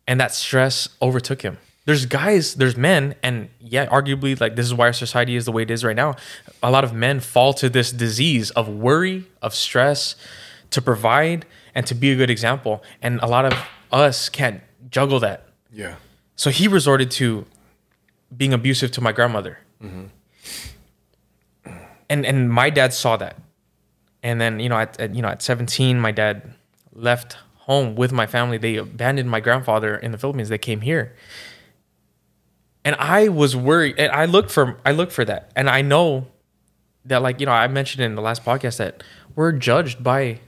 And 0.06 0.20
that 0.20 0.34
stress 0.34 0.90
overtook 1.00 1.40
him. 1.40 1.56
There's 1.86 2.04
guys, 2.04 2.56
there's 2.56 2.76
men, 2.76 3.14
and 3.22 3.48
yeah, 3.60 3.86
arguably, 3.86 4.38
like 4.40 4.56
this 4.56 4.66
is 4.66 4.74
why 4.74 4.86
our 4.86 4.92
society 4.92 5.36
is 5.36 5.44
the 5.44 5.52
way 5.52 5.62
it 5.62 5.70
is 5.70 5.84
right 5.84 5.96
now. 5.96 6.16
A 6.62 6.70
lot 6.70 6.84
of 6.84 6.92
men 6.92 7.20
fall 7.20 7.54
to 7.54 7.68
this 7.68 7.92
disease 7.92 8.50
of 8.50 8.68
worry, 8.68 9.24
of 9.40 9.54
stress, 9.54 10.16
to 10.70 10.82
provide 10.82 11.46
and 11.76 11.86
to 11.86 11.94
be 11.94 12.10
a 12.10 12.16
good 12.16 12.28
example. 12.28 12.82
And 13.00 13.20
a 13.20 13.26
lot 13.26 13.44
of 13.44 13.54
us 13.92 14.28
can't 14.28 14.62
juggle 14.90 15.20
that. 15.20 15.48
Yeah. 15.72 15.94
So 16.34 16.50
he 16.50 16.66
resorted 16.66 17.10
to 17.12 17.46
being 18.36 18.52
abusive 18.52 18.90
to 18.92 19.00
my 19.00 19.12
grandmother. 19.12 19.58
Mm-hmm. 19.82 20.06
And 22.08 22.26
and 22.26 22.50
my 22.50 22.70
dad 22.70 22.92
saw 22.92 23.16
that. 23.16 23.36
And 24.22 24.40
then, 24.40 24.58
you 24.58 24.68
know, 24.68 24.78
at, 24.78 24.98
at 24.98 25.14
you 25.14 25.22
know, 25.22 25.28
at 25.28 25.40
17, 25.40 26.00
my 26.00 26.10
dad 26.10 26.52
left 26.92 27.36
home 27.54 27.94
with 27.94 28.12
my 28.12 28.26
family. 28.26 28.58
They 28.58 28.76
abandoned 28.76 29.30
my 29.30 29.40
grandfather 29.40 29.96
in 29.96 30.10
the 30.12 30.18
Philippines. 30.18 30.48
They 30.48 30.58
came 30.58 30.80
here. 30.80 31.14
And 32.86 32.94
I 32.96 33.28
was 33.28 33.54
worried. 33.56 33.96
And 33.98 34.10
I 34.12 34.24
looked 34.24 34.50
for 34.50 34.78
I 34.86 34.92
looked 34.92 35.12
for 35.12 35.24
that. 35.24 35.50
And 35.56 35.68
I 35.68 35.82
know 35.82 36.28
that 37.04 37.20
like, 37.20 37.40
you 37.40 37.46
know, 37.46 37.52
I 37.52 37.66
mentioned 37.66 38.02
in 38.04 38.14
the 38.14 38.22
last 38.22 38.44
podcast 38.44 38.78
that 38.78 39.02
we're 39.34 39.52
judged 39.52 40.02
by 40.02 40.40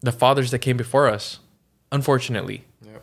the 0.00 0.12
fathers 0.12 0.50
that 0.52 0.60
came 0.60 0.76
before 0.76 1.08
us, 1.08 1.40
unfortunately 1.90 2.64
Yep. 2.84 3.02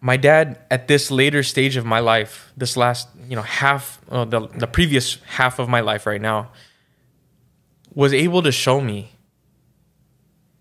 my 0.00 0.16
dad 0.18 0.58
at 0.70 0.88
this 0.88 1.10
later 1.10 1.42
stage 1.42 1.76
of 1.76 1.86
my 1.86 2.00
life 2.00 2.52
this 2.56 2.76
last 2.76 3.08
you 3.28 3.36
know 3.36 3.42
half 3.42 4.00
uh, 4.10 4.24
the, 4.26 4.48
the 4.48 4.66
previous 4.66 5.16
half 5.38 5.58
of 5.58 5.68
my 5.68 5.80
life 5.80 6.04
right 6.06 6.20
now 6.20 6.50
was 7.94 8.12
able 8.12 8.42
to 8.42 8.52
show 8.52 8.80
me 8.80 9.12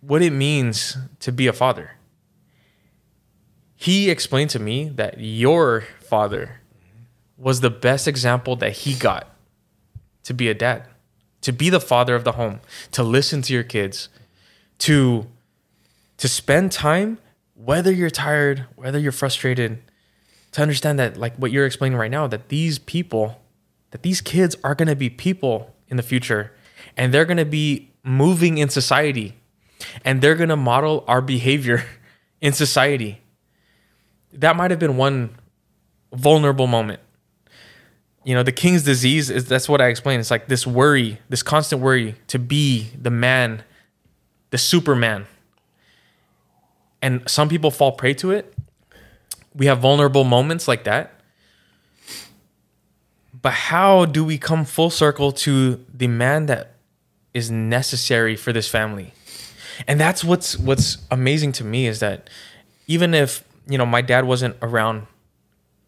what 0.01 0.21
it 0.21 0.31
means 0.31 0.97
to 1.19 1.31
be 1.31 1.47
a 1.47 1.53
father 1.53 1.91
he 3.81 4.09
explained 4.09 4.49
to 4.49 4.59
me 4.59 4.89
that 4.89 5.21
your 5.21 5.85
father 6.01 6.59
was 7.37 7.61
the 7.61 7.69
best 7.69 8.09
example 8.09 8.57
that 8.57 8.73
he 8.73 8.93
got 8.93 9.33
to 10.23 10.33
be 10.33 10.49
a 10.49 10.53
dad 10.53 10.83
to 11.39 11.53
be 11.53 11.69
the 11.69 11.79
father 11.79 12.13
of 12.13 12.25
the 12.25 12.33
home 12.33 12.59
to 12.91 13.03
listen 13.03 13.41
to 13.41 13.53
your 13.53 13.63
kids 13.63 14.09
to 14.79 15.27
to 16.17 16.27
spend 16.27 16.73
time 16.73 17.19
whether 17.55 17.89
you're 17.89 18.09
tired 18.09 18.65
whether 18.75 18.99
you're 18.99 19.13
frustrated 19.13 19.81
to 20.51 20.61
understand 20.61 20.99
that 20.99 21.15
like 21.15 21.33
what 21.37 21.49
you're 21.49 21.65
explaining 21.65 21.97
right 21.97 22.11
now 22.11 22.27
that 22.27 22.49
these 22.49 22.79
people 22.79 23.39
that 23.91 24.03
these 24.03 24.19
kids 24.19 24.57
are 24.61 24.75
going 24.75 24.89
to 24.89 24.95
be 24.95 25.09
people 25.09 25.73
in 25.87 25.95
the 25.95 26.03
future 26.03 26.51
and 26.97 27.13
they're 27.13 27.23
going 27.23 27.37
to 27.37 27.45
be 27.45 27.89
moving 28.03 28.57
in 28.57 28.67
society 28.67 29.35
and 30.03 30.21
they're 30.21 30.35
going 30.35 30.49
to 30.49 30.57
model 30.57 31.05
our 31.07 31.21
behavior 31.21 31.85
in 32.41 32.51
society 32.51 33.21
that 34.33 34.55
might 34.55 34.71
have 34.71 34.79
been 34.79 34.97
one 34.97 35.35
vulnerable 36.13 36.67
moment. 36.67 36.99
You 38.23 38.35
know 38.35 38.43
the 38.43 38.51
king's 38.51 38.83
disease 38.83 39.29
is 39.29 39.45
that's 39.47 39.67
what 39.67 39.81
i 39.81 39.87
explained 39.87 40.19
it's 40.19 40.29
like 40.29 40.47
this 40.47 40.67
worry 40.67 41.19
this 41.29 41.41
constant 41.41 41.81
worry 41.81 42.15
to 42.27 42.37
be 42.37 42.89
the 43.01 43.09
man 43.09 43.63
the 44.49 44.57
superman. 44.57 45.27
And 47.01 47.27
some 47.29 47.49
people 47.49 47.71
fall 47.71 47.93
prey 47.93 48.13
to 48.15 48.31
it. 48.31 48.53
We 49.55 49.67
have 49.67 49.79
vulnerable 49.79 50.23
moments 50.23 50.67
like 50.67 50.83
that. 50.83 51.13
But 53.41 53.53
how 53.53 54.05
do 54.05 54.25
we 54.25 54.37
come 54.37 54.65
full 54.65 54.89
circle 54.89 55.31
to 55.31 55.83
the 55.93 56.07
man 56.07 56.47
that 56.47 56.75
is 57.33 57.49
necessary 57.49 58.35
for 58.35 58.51
this 58.51 58.67
family? 58.67 59.13
And 59.87 59.99
that's 59.99 60.25
what's 60.25 60.57
what's 60.57 60.97
amazing 61.09 61.53
to 61.53 61.63
me 61.63 61.87
is 61.87 62.01
that 62.01 62.29
even 62.87 63.13
if 63.13 63.45
you 63.69 63.77
know 63.77 63.85
my 63.85 64.01
dad 64.01 64.25
wasn't 64.25 64.55
around 64.61 65.07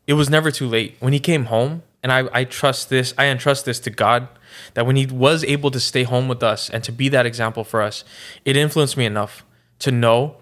it 0.07 0.13
was 0.13 0.29
never 0.29 0.51
too 0.51 0.67
late 0.67 0.95
when 0.99 1.13
he 1.13 1.19
came 1.19 1.45
home 1.45 1.83
and 2.03 2.11
I, 2.11 2.27
I 2.33 2.43
trust 2.45 2.89
this 2.89 3.13
i 3.17 3.25
entrust 3.25 3.65
this 3.65 3.79
to 3.81 3.89
god 3.89 4.27
that 4.73 4.85
when 4.85 4.95
he 4.95 5.05
was 5.05 5.43
able 5.45 5.71
to 5.71 5.79
stay 5.79 6.03
home 6.03 6.27
with 6.27 6.43
us 6.43 6.69
and 6.69 6.83
to 6.83 6.91
be 6.91 7.09
that 7.09 7.25
example 7.25 7.63
for 7.63 7.81
us 7.81 8.03
it 8.45 8.55
influenced 8.55 8.97
me 8.97 9.05
enough 9.05 9.43
to 9.79 9.91
know 9.91 10.37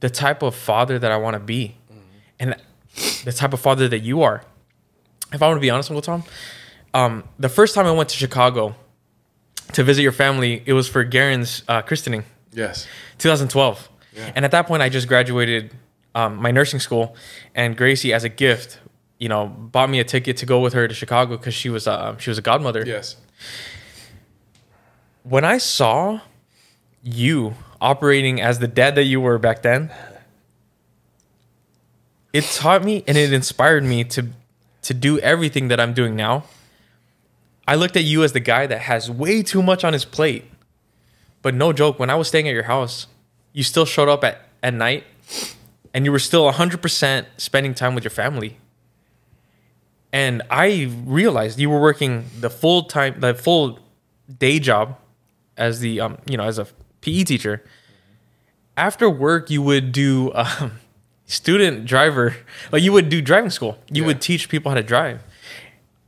the 0.00 0.10
type 0.10 0.42
of 0.42 0.54
father 0.54 0.98
that 0.98 1.10
i 1.12 1.16
want 1.16 1.34
to 1.34 1.40
be 1.40 1.76
and 2.38 2.56
the 3.24 3.32
type 3.32 3.52
of 3.52 3.60
father 3.60 3.88
that 3.88 4.00
you 4.00 4.22
are 4.22 4.42
if 5.32 5.42
i 5.42 5.46
want 5.46 5.56
to 5.56 5.60
be 5.60 5.70
honest 5.70 5.90
uncle 5.90 6.02
tom 6.02 6.24
um, 6.94 7.24
the 7.38 7.48
first 7.48 7.74
time 7.74 7.86
i 7.86 7.92
went 7.92 8.08
to 8.10 8.16
chicago 8.16 8.74
to 9.72 9.82
visit 9.82 10.02
your 10.02 10.12
family 10.12 10.62
it 10.66 10.74
was 10.74 10.88
for 10.88 11.02
garen's 11.04 11.62
uh, 11.68 11.82
christening 11.82 12.24
Yes. 12.54 12.86
2012. 13.16 13.88
Yeah. 14.14 14.30
And 14.36 14.44
at 14.44 14.50
that 14.50 14.66
point, 14.66 14.82
I 14.82 14.90
just 14.90 15.08
graduated 15.08 15.70
um, 16.14 16.36
my 16.36 16.50
nursing 16.50 16.80
school, 16.80 17.16
and 17.54 17.76
Gracie, 17.76 18.12
as 18.12 18.24
a 18.24 18.28
gift, 18.28 18.78
you 19.18 19.28
know, 19.28 19.46
bought 19.46 19.88
me 19.88 20.00
a 20.00 20.04
ticket 20.04 20.36
to 20.38 20.46
go 20.46 20.60
with 20.60 20.72
her 20.72 20.88
to 20.88 20.94
Chicago 20.94 21.36
because 21.36 21.54
she 21.54 21.68
was 21.68 21.86
uh, 21.86 22.16
she 22.18 22.30
was 22.30 22.38
a 22.38 22.42
godmother. 22.42 22.84
Yes. 22.86 23.16
When 25.22 25.44
I 25.44 25.58
saw 25.58 26.20
you 27.02 27.54
operating 27.80 28.40
as 28.40 28.58
the 28.58 28.68
dad 28.68 28.94
that 28.96 29.04
you 29.04 29.20
were 29.20 29.38
back 29.38 29.62
then, 29.62 29.90
it 32.32 32.44
taught 32.44 32.82
me 32.84 33.04
and 33.06 33.16
it 33.16 33.32
inspired 33.32 33.84
me 33.84 34.04
to 34.04 34.28
to 34.82 34.94
do 34.94 35.18
everything 35.20 35.68
that 35.68 35.80
I'm 35.80 35.94
doing 35.94 36.16
now. 36.16 36.44
I 37.66 37.76
looked 37.76 37.96
at 37.96 38.04
you 38.04 38.24
as 38.24 38.32
the 38.32 38.40
guy 38.40 38.66
that 38.66 38.80
has 38.80 39.08
way 39.10 39.42
too 39.42 39.62
much 39.62 39.84
on 39.84 39.92
his 39.92 40.04
plate. 40.04 40.44
But 41.42 41.54
no 41.54 41.72
joke, 41.72 41.98
when 41.98 42.10
I 42.10 42.16
was 42.16 42.28
staying 42.28 42.48
at 42.48 42.54
your 42.54 42.64
house, 42.64 43.06
you 43.52 43.62
still 43.62 43.84
showed 43.84 44.08
up 44.08 44.24
at, 44.24 44.48
at 44.62 44.74
night 44.74 45.04
and 45.94 46.04
you 46.04 46.12
were 46.12 46.18
still 46.18 46.50
100% 46.50 47.26
spending 47.36 47.74
time 47.74 47.94
with 47.94 48.04
your 48.04 48.10
family. 48.10 48.56
And 50.12 50.42
I 50.50 50.90
realized 51.04 51.58
you 51.58 51.70
were 51.70 51.80
working 51.80 52.26
the 52.38 52.50
full 52.50 52.84
time, 52.84 53.20
the 53.20 53.34
full 53.34 53.78
day 54.38 54.58
job 54.58 54.98
as 55.56 55.80
the, 55.80 56.00
um, 56.00 56.18
you 56.26 56.36
know, 56.36 56.44
as 56.44 56.58
a 56.58 56.66
PE 57.00 57.24
teacher. 57.24 57.64
After 58.76 59.08
work, 59.08 59.50
you 59.50 59.62
would 59.62 59.92
do 59.92 60.30
um, 60.34 60.72
student 61.26 61.86
driver, 61.86 62.36
like 62.70 62.82
you 62.82 62.92
would 62.92 63.08
do 63.08 63.20
driving 63.22 63.50
school. 63.50 63.78
You 63.90 64.02
Yeah. 64.02 64.08
would 64.08 64.20
teach 64.20 64.48
people 64.48 64.70
how 64.70 64.76
to 64.76 64.82
drive 64.82 65.22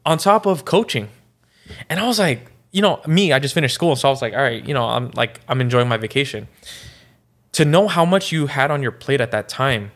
on 0.05 0.19
top 0.19 0.45
of 0.47 0.65
coaching. 0.65 1.09
And 1.89 1.99
I 1.99 2.07
was 2.07 2.19
like, 2.19 2.51
you 2.73 2.83
know, 2.83 3.01
me, 3.07 3.33
I 3.33 3.39
just 3.39 3.55
finished 3.55 3.75
school. 3.75 3.97
So 3.97 4.09
I 4.09 4.11
was 4.11 4.21
like, 4.21 4.35
all 4.35 4.43
right, 4.43 4.63
you 4.67 4.75
know, 4.75 4.85
I'm 4.85 5.11
like, 5.15 5.41
I'm 5.49 5.61
enjoying 5.63 5.89
my 5.89 5.97
vacation. 5.97 6.47
To 7.55 7.65
know 7.65 7.89
how 7.89 8.05
much 8.05 8.31
you 8.31 8.47
had 8.47 8.71
on 8.71 8.83
your 8.83 8.93
plate 8.93 9.21
at 9.21 9.31
that 9.31 9.49
time 9.49 9.91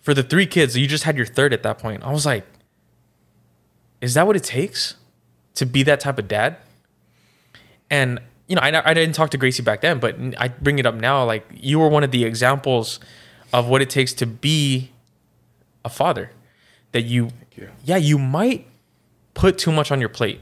for 0.00 0.12
the 0.12 0.22
three 0.22 0.46
kids, 0.46 0.76
you 0.76 0.86
just 0.86 1.04
had 1.04 1.16
your 1.16 1.26
third 1.26 1.52
at 1.52 1.62
that 1.62 1.78
point. 1.78 2.02
I 2.02 2.12
was 2.12 2.26
like, 2.26 2.44
is 4.00 4.14
that 4.14 4.26
what 4.26 4.36
it 4.36 4.44
takes 4.44 4.96
to 5.54 5.64
be 5.64 5.82
that 5.84 6.00
type 6.00 6.18
of 6.18 6.28
dad? 6.28 6.58
And, 7.90 8.20
you 8.48 8.56
know, 8.56 8.62
I, 8.62 8.90
I 8.90 8.92
didn't 8.92 9.14
talk 9.14 9.30
to 9.30 9.38
Gracie 9.38 9.62
back 9.62 9.80
then, 9.80 9.98
but 9.98 10.16
I 10.36 10.48
bring 10.48 10.78
it 10.78 10.86
up 10.86 10.94
now. 10.94 11.24
Like, 11.24 11.46
you 11.54 11.78
were 11.78 11.88
one 11.88 12.04
of 12.04 12.10
the 12.10 12.24
examples 12.24 13.00
of 13.52 13.68
what 13.68 13.80
it 13.80 13.88
takes 13.88 14.12
to 14.14 14.26
be 14.26 14.90
a 15.84 15.88
father. 15.88 16.32
That 16.92 17.02
you, 17.02 17.30
you. 17.56 17.70
yeah, 17.84 17.96
you 17.96 18.18
might 18.18 18.66
put 19.34 19.58
too 19.58 19.72
much 19.72 19.90
on 19.90 20.00
your 20.00 20.08
plate. 20.08 20.40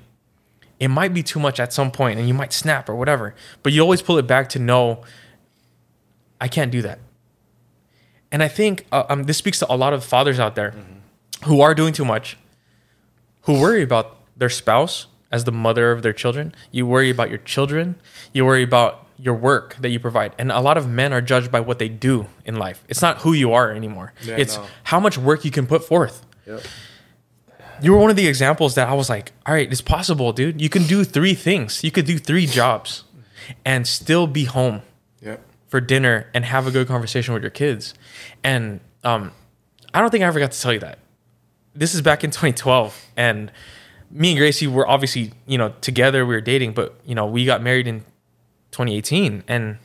It 0.80 0.88
might 0.88 1.14
be 1.14 1.22
too 1.22 1.38
much 1.38 1.60
at 1.60 1.72
some 1.72 1.90
point 1.90 2.18
and 2.18 2.26
you 2.26 2.34
might 2.34 2.52
snap 2.52 2.88
or 2.88 2.94
whatever, 2.94 3.34
but 3.62 3.72
you 3.72 3.80
always 3.80 4.02
pull 4.02 4.18
it 4.18 4.26
back 4.26 4.48
to 4.50 4.58
know 4.58 5.04
I 6.42 6.48
can't 6.48 6.72
do 6.72 6.82
that. 6.82 6.98
And 8.32 8.42
I 8.42 8.48
think 8.48 8.86
uh, 8.90 9.04
um, 9.08 9.24
this 9.24 9.36
speaks 9.38 9.58
to 9.60 9.72
a 9.72 9.76
lot 9.76 9.92
of 9.92 10.04
fathers 10.04 10.40
out 10.40 10.54
there 10.56 10.74
who 11.44 11.60
are 11.60 11.74
doing 11.74 11.92
too 11.92 12.04
much, 12.04 12.36
who 13.42 13.60
worry 13.60 13.82
about 13.82 14.18
their 14.36 14.48
spouse 14.48 15.06
as 15.30 15.44
the 15.44 15.52
mother 15.52 15.92
of 15.92 16.02
their 16.02 16.12
children. 16.12 16.52
You 16.72 16.86
worry 16.86 17.10
about 17.10 17.28
your 17.30 17.38
children. 17.38 17.94
You 18.32 18.44
worry 18.44 18.64
about 18.64 19.06
your 19.18 19.34
work 19.34 19.76
that 19.80 19.90
you 19.90 20.00
provide. 20.00 20.34
And 20.36 20.50
a 20.50 20.60
lot 20.60 20.76
of 20.76 20.88
men 20.88 21.12
are 21.12 21.20
judged 21.20 21.52
by 21.52 21.60
what 21.60 21.78
they 21.78 21.88
do 21.88 22.26
in 22.44 22.56
life. 22.56 22.82
It's 22.88 23.02
not 23.02 23.18
who 23.18 23.32
you 23.34 23.52
are 23.52 23.70
anymore. 23.70 24.12
Yeah, 24.24 24.36
it's 24.36 24.56
no. 24.56 24.66
how 24.84 24.98
much 24.98 25.16
work 25.16 25.44
you 25.44 25.50
can 25.52 25.66
put 25.66 25.84
forth 25.84 26.26
Yep. 26.46 26.62
you 27.82 27.92
were 27.92 27.98
one 27.98 28.10
of 28.10 28.16
the 28.16 28.26
examples 28.26 28.74
that 28.74 28.88
I 28.88 28.94
was 28.94 29.08
like, 29.08 29.30
all 29.46 29.54
right, 29.54 29.70
it's 29.70 29.80
possible, 29.80 30.32
dude. 30.32 30.60
You 30.60 30.68
can 30.68 30.84
do 30.88 31.04
three 31.04 31.34
things. 31.34 31.84
You 31.84 31.92
could 31.92 32.06
do 32.06 32.18
three 32.18 32.46
jobs 32.46 33.04
and 33.64 33.86
still 33.86 34.26
be 34.26 34.44
home. 34.44 34.82
For 35.72 35.80
dinner 35.80 36.26
and 36.34 36.44
have 36.44 36.66
a 36.66 36.70
good 36.70 36.86
conversation 36.86 37.32
with 37.32 37.42
your 37.42 37.48
kids. 37.48 37.94
And 38.44 38.78
um, 39.04 39.32
I 39.94 40.02
don't 40.02 40.10
think 40.10 40.22
I 40.22 40.26
ever 40.26 40.38
got 40.38 40.52
to 40.52 40.60
tell 40.60 40.74
you 40.74 40.80
that. 40.80 40.98
This 41.74 41.94
is 41.94 42.02
back 42.02 42.22
in 42.22 42.30
2012, 42.30 43.06
and 43.16 43.50
me 44.10 44.32
and 44.32 44.38
Gracie 44.38 44.66
were 44.66 44.86
obviously, 44.86 45.32
you 45.46 45.56
know, 45.56 45.72
together. 45.80 46.26
We 46.26 46.34
were 46.34 46.42
dating, 46.42 46.74
but 46.74 47.00
you 47.06 47.14
know, 47.14 47.24
we 47.24 47.46
got 47.46 47.62
married 47.62 47.86
in 47.86 48.00
2018, 48.72 49.44
and 49.48 49.78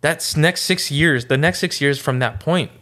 that's 0.00 0.36
next 0.36 0.62
six 0.62 0.90
years. 0.90 1.26
The 1.26 1.38
next 1.38 1.60
six 1.60 1.80
years 1.80 2.00
from 2.00 2.18
that 2.18 2.40
point 2.40 2.72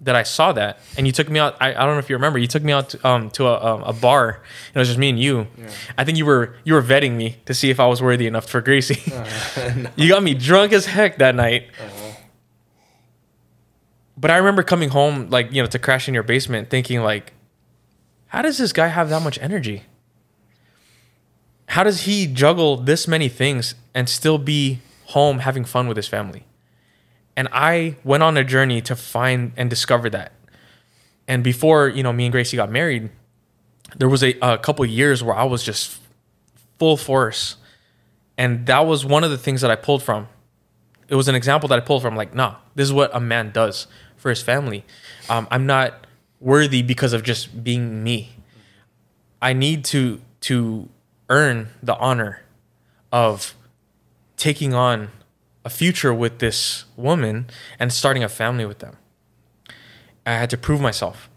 that 0.00 0.14
I 0.14 0.22
saw 0.22 0.52
that, 0.52 0.78
and 0.96 1.06
you 1.06 1.12
took 1.12 1.28
me 1.28 1.40
out. 1.40 1.56
I, 1.60 1.70
I 1.70 1.84
don't 1.84 1.94
know 1.94 1.98
if 1.98 2.08
you 2.08 2.16
remember. 2.16 2.38
You 2.38 2.46
took 2.46 2.62
me 2.62 2.72
out 2.72 2.90
to, 2.90 3.08
um, 3.08 3.30
to 3.30 3.46
a, 3.46 3.74
um, 3.74 3.82
a 3.82 3.92
bar. 3.92 4.42
And 4.68 4.76
it 4.76 4.78
was 4.78 4.88
just 4.88 4.98
me 4.98 5.08
and 5.08 5.18
you. 5.18 5.48
I 5.96 6.04
think 6.04 6.16
you 6.18 6.24
were 6.26 6.54
you 6.64 6.74
were 6.74 6.82
vetting 6.82 7.16
me 7.16 7.36
to 7.46 7.54
see 7.54 7.70
if 7.70 7.80
I 7.80 7.86
was 7.86 8.00
worthy 8.00 8.26
enough 8.26 8.48
for 8.48 8.60
Gracie. 8.60 9.00
you 9.96 10.08
got 10.08 10.22
me 10.22 10.34
drunk 10.34 10.72
as 10.72 10.86
heck 10.86 11.18
that 11.18 11.34
night. 11.34 11.68
But 14.16 14.30
I 14.30 14.36
remember 14.36 14.62
coming 14.62 14.88
home, 14.90 15.30
like 15.30 15.52
you 15.52 15.62
know, 15.62 15.68
to 15.68 15.78
crash 15.78 16.08
in 16.08 16.14
your 16.14 16.24
basement, 16.24 16.70
thinking 16.70 17.02
like, 17.02 17.32
how 18.28 18.42
does 18.42 18.58
this 18.58 18.72
guy 18.72 18.88
have 18.88 19.10
that 19.10 19.22
much 19.22 19.38
energy? 19.40 19.84
How 21.66 21.84
does 21.84 22.02
he 22.02 22.26
juggle 22.26 22.78
this 22.78 23.06
many 23.06 23.28
things 23.28 23.74
and 23.94 24.08
still 24.08 24.38
be 24.38 24.80
home 25.06 25.40
having 25.40 25.64
fun 25.64 25.86
with 25.86 25.96
his 25.96 26.08
family? 26.08 26.44
And 27.38 27.46
I 27.52 27.94
went 28.02 28.24
on 28.24 28.36
a 28.36 28.42
journey 28.42 28.80
to 28.82 28.96
find 28.96 29.52
and 29.56 29.70
discover 29.70 30.10
that. 30.10 30.32
And 31.28 31.44
before, 31.44 31.86
you 31.86 32.02
know, 32.02 32.12
me 32.12 32.24
and 32.24 32.32
Gracie 32.32 32.56
got 32.56 32.68
married, 32.68 33.10
there 33.96 34.08
was 34.08 34.24
a, 34.24 34.36
a 34.42 34.58
couple 34.58 34.84
years 34.84 35.22
where 35.22 35.36
I 35.36 35.44
was 35.44 35.62
just 35.62 36.00
full 36.80 36.96
force. 36.96 37.54
And 38.36 38.66
that 38.66 38.80
was 38.80 39.04
one 39.04 39.22
of 39.22 39.30
the 39.30 39.38
things 39.38 39.60
that 39.60 39.70
I 39.70 39.76
pulled 39.76 40.02
from. 40.02 40.26
It 41.06 41.14
was 41.14 41.28
an 41.28 41.36
example 41.36 41.68
that 41.68 41.78
I 41.78 41.80
pulled 41.80 42.02
from 42.02 42.16
like, 42.16 42.34
nah, 42.34 42.56
this 42.74 42.88
is 42.88 42.92
what 42.92 43.14
a 43.14 43.20
man 43.20 43.52
does 43.52 43.86
for 44.16 44.30
his 44.30 44.42
family. 44.42 44.84
Um, 45.28 45.46
I'm 45.48 45.64
not 45.64 46.08
worthy 46.40 46.82
because 46.82 47.12
of 47.12 47.22
just 47.22 47.62
being 47.62 48.02
me. 48.02 48.34
I 49.40 49.52
need 49.52 49.84
to 49.84 50.20
to 50.40 50.88
earn 51.28 51.68
the 51.84 51.94
honor 51.98 52.42
of 53.12 53.54
taking 54.36 54.74
on 54.74 55.10
a 55.68 55.70
future 55.70 56.14
with 56.14 56.38
this 56.38 56.86
woman 56.96 57.46
and 57.78 57.92
starting 57.92 58.24
a 58.24 58.28
family 58.28 58.64
with 58.64 58.78
them. 58.78 58.96
I 60.24 60.32
had 60.32 60.48
to 60.48 60.56
prove 60.56 60.80
myself. 60.80 61.28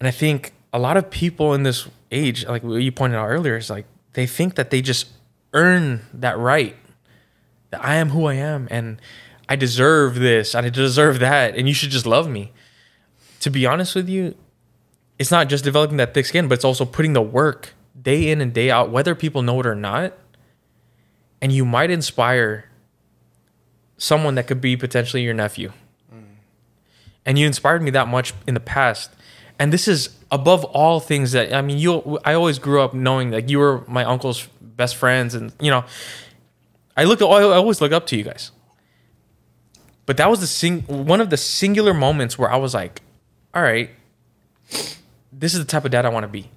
And 0.00 0.08
I 0.08 0.10
think 0.10 0.54
a 0.72 0.80
lot 0.80 0.96
of 0.96 1.08
people 1.08 1.54
in 1.54 1.62
this 1.62 1.88
age, 2.10 2.44
like 2.46 2.64
you 2.64 2.90
pointed 2.90 3.16
out 3.16 3.28
earlier, 3.28 3.56
is 3.56 3.70
like 3.70 3.86
they 4.14 4.26
think 4.26 4.56
that 4.56 4.70
they 4.70 4.82
just 4.82 5.06
earn 5.52 6.00
that 6.12 6.36
right. 6.36 6.74
That 7.70 7.84
I 7.84 7.94
am 7.94 8.08
who 8.08 8.26
I 8.26 8.34
am 8.34 8.66
and 8.72 9.00
I 9.48 9.54
deserve 9.54 10.16
this 10.16 10.52
and 10.56 10.66
I 10.66 10.70
deserve 10.70 11.20
that 11.20 11.54
and 11.56 11.68
you 11.68 11.74
should 11.74 11.90
just 11.90 12.06
love 12.06 12.28
me. 12.28 12.50
To 13.38 13.50
be 13.50 13.66
honest 13.66 13.94
with 13.94 14.08
you, 14.08 14.34
it's 15.16 15.30
not 15.30 15.48
just 15.48 15.62
developing 15.62 15.98
that 15.98 16.12
thick 16.12 16.26
skin, 16.26 16.48
but 16.48 16.54
it's 16.54 16.64
also 16.64 16.84
putting 16.84 17.12
the 17.12 17.22
work 17.22 17.74
day 18.02 18.30
in 18.30 18.40
and 18.40 18.52
day 18.52 18.68
out, 18.68 18.90
whether 18.90 19.14
people 19.14 19.42
know 19.42 19.60
it 19.60 19.66
or 19.66 19.76
not. 19.76 20.12
And 21.40 21.52
you 21.52 21.64
might 21.64 21.92
inspire 21.92 22.68
someone 23.98 24.34
that 24.34 24.46
could 24.46 24.60
be 24.60 24.76
potentially 24.76 25.22
your 25.22 25.34
nephew. 25.34 25.72
And 27.24 27.38
you 27.38 27.46
inspired 27.46 27.82
me 27.82 27.90
that 27.90 28.06
much 28.06 28.32
in 28.46 28.54
the 28.54 28.60
past. 28.60 29.10
And 29.58 29.72
this 29.72 29.88
is 29.88 30.10
above 30.30 30.64
all 30.64 31.00
things 31.00 31.32
that 31.32 31.52
I 31.52 31.60
mean 31.60 31.78
you 31.78 32.18
I 32.24 32.34
always 32.34 32.58
grew 32.58 32.80
up 32.80 32.94
knowing 32.94 33.30
that 33.30 33.48
you 33.48 33.58
were 33.58 33.84
my 33.88 34.04
uncle's 34.04 34.46
best 34.60 34.96
friends 34.96 35.34
and 35.34 35.52
you 35.60 35.70
know 35.70 35.84
I 36.96 37.04
look 37.04 37.20
I 37.22 37.42
always 37.42 37.80
look 37.80 37.92
up 37.92 38.06
to 38.08 38.16
you 38.16 38.22
guys. 38.22 38.52
But 40.04 40.16
that 40.18 40.30
was 40.30 40.40
the 40.40 40.46
sing 40.46 40.82
one 40.82 41.20
of 41.20 41.30
the 41.30 41.36
singular 41.36 41.92
moments 41.92 42.38
where 42.38 42.50
I 42.50 42.56
was 42.56 42.74
like, 42.74 43.02
all 43.54 43.62
right, 43.62 43.90
this 45.32 45.52
is 45.52 45.58
the 45.58 45.64
type 45.64 45.84
of 45.84 45.90
dad 45.90 46.06
I 46.06 46.10
want 46.10 46.24
to 46.24 46.28
be. 46.28 46.50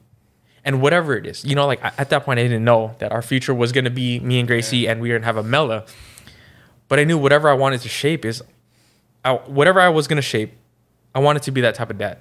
And 0.63 0.81
whatever 0.81 1.15
it 1.15 1.25
is, 1.25 1.43
you 1.45 1.55
know, 1.55 1.65
like 1.65 1.79
at 1.83 2.09
that 2.09 2.25
point, 2.25 2.39
I 2.39 2.43
didn't 2.43 2.63
know 2.63 2.95
that 2.99 3.11
our 3.11 3.21
future 3.21 3.53
was 3.53 3.71
going 3.71 3.85
to 3.85 3.89
be 3.91 4.19
me 4.19 4.39
and 4.39 4.47
Gracie 4.47 4.87
and 4.87 5.01
we 5.01 5.09
were 5.09 5.13
going 5.13 5.21
to 5.23 5.25
have 5.25 5.37
a 5.37 5.43
Mela. 5.43 5.85
But 6.89 6.99
I 6.99 7.05
knew 7.05 7.17
whatever 7.17 7.49
I 7.49 7.53
wanted 7.53 7.79
to 7.81 7.89
shape 7.89 8.25
is, 8.25 8.43
I, 9.23 9.33
whatever 9.33 9.79
I 9.79 9.87
was 9.87 10.07
going 10.07 10.17
to 10.17 10.21
shape, 10.21 10.51
I 11.15 11.19
wanted 11.19 11.43
to 11.43 11.51
be 11.51 11.61
that 11.61 11.75
type 11.75 11.89
of 11.89 11.97
dad. 11.97 12.17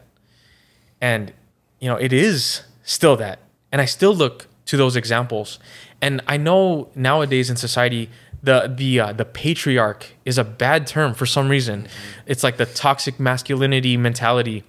And, 1.01 1.33
you 1.81 1.89
know, 1.89 1.97
it 1.97 2.13
is 2.13 2.63
still 2.85 3.17
that. 3.17 3.41
And 3.73 3.81
I 3.81 3.85
still 3.85 4.15
look 4.15 4.47
to 4.67 4.77
those 4.77 4.95
examples. 4.95 5.59
And 6.01 6.21
I 6.29 6.37
know 6.37 6.91
nowadays 6.95 7.51
in 7.51 7.57
society, 7.57 8.09
the 8.41 8.73
the 8.73 9.01
uh, 9.01 9.13
the 9.13 9.25
patriarch 9.25 10.13
is 10.25 10.39
a 10.39 10.45
bad 10.45 10.87
term 10.87 11.13
for 11.13 11.27
some 11.27 11.49
reason. 11.49 11.89
It's 12.25 12.45
like 12.45 12.57
the 12.57 12.67
toxic 12.67 13.19
masculinity 13.19 13.97
mentality 13.97 14.63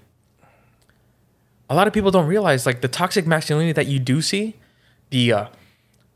a 1.70 1.76
lot 1.76 1.88
of 1.88 1.94
people 1.94 2.12
don't 2.12 2.26
realize 2.26 2.66
like 2.66 2.82
the 2.82 2.88
toxic 2.88 3.28
masculinity 3.28 3.74
that 3.74 3.88
you 3.88 4.00
do 4.00 4.22
see, 4.22 4.56
the 5.12 5.32
uh, 5.32 5.46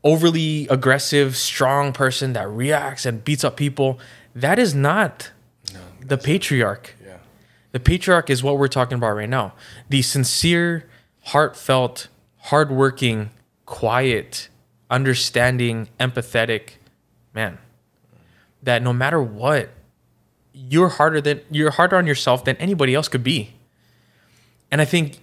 overly 0.04 0.68
aggressive, 0.68 1.36
strong 1.36 1.92
person 1.92 2.34
that 2.34 2.48
reacts 2.48 3.06
and 3.06 3.24
beats 3.24 3.42
up 3.42 3.56
people, 3.56 3.98
that 4.34 4.58
is 4.58 4.74
not 4.74 5.30
the 6.06 6.18
patriarch. 6.18 6.94
Yeah. 7.04 7.16
The 7.72 7.80
patriarch 7.80 8.28
is 8.28 8.42
what 8.42 8.58
we're 8.58 8.68
talking 8.68 8.96
about 8.96 9.16
right 9.16 9.28
now. 9.28 9.54
The 9.88 10.02
sincere, 10.02 10.88
heartfelt, 11.22 12.08
hardworking, 12.36 13.30
quiet, 13.64 14.48
understanding, 14.90 15.88
empathetic 15.98 16.72
man. 17.34 17.58
That 18.62 18.82
no 18.82 18.92
matter 18.92 19.22
what, 19.22 19.70
you're 20.52 20.90
harder 20.90 21.20
than 21.20 21.40
you're 21.50 21.72
harder 21.72 21.96
on 21.96 22.06
yourself 22.06 22.44
than 22.44 22.56
anybody 22.56 22.94
else 22.94 23.08
could 23.08 23.24
be. 23.24 23.54
And 24.70 24.80
I 24.80 24.84
think 24.84 25.18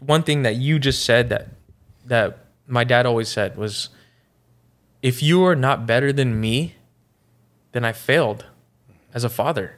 one 0.00 0.22
thing 0.22 0.42
that 0.42 0.56
you 0.56 0.78
just 0.78 1.04
said 1.04 1.28
that 1.28 1.48
that 2.06 2.46
my 2.66 2.84
dad 2.84 3.06
always 3.06 3.28
said 3.28 3.56
was 3.56 3.90
if 5.02 5.22
you 5.22 5.44
are 5.44 5.56
not 5.56 5.86
better 5.86 6.12
than 6.12 6.40
me, 6.40 6.74
then 7.72 7.84
I 7.84 7.92
failed 7.92 8.46
as 9.14 9.24
a 9.24 9.28
father. 9.28 9.76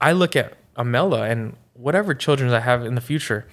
I 0.00 0.12
look 0.12 0.36
at 0.36 0.54
Amela 0.76 1.30
and 1.30 1.56
whatever 1.74 2.14
children 2.14 2.52
I 2.52 2.60
have 2.60 2.84
in 2.84 2.94
the 2.94 3.00
future. 3.00 3.46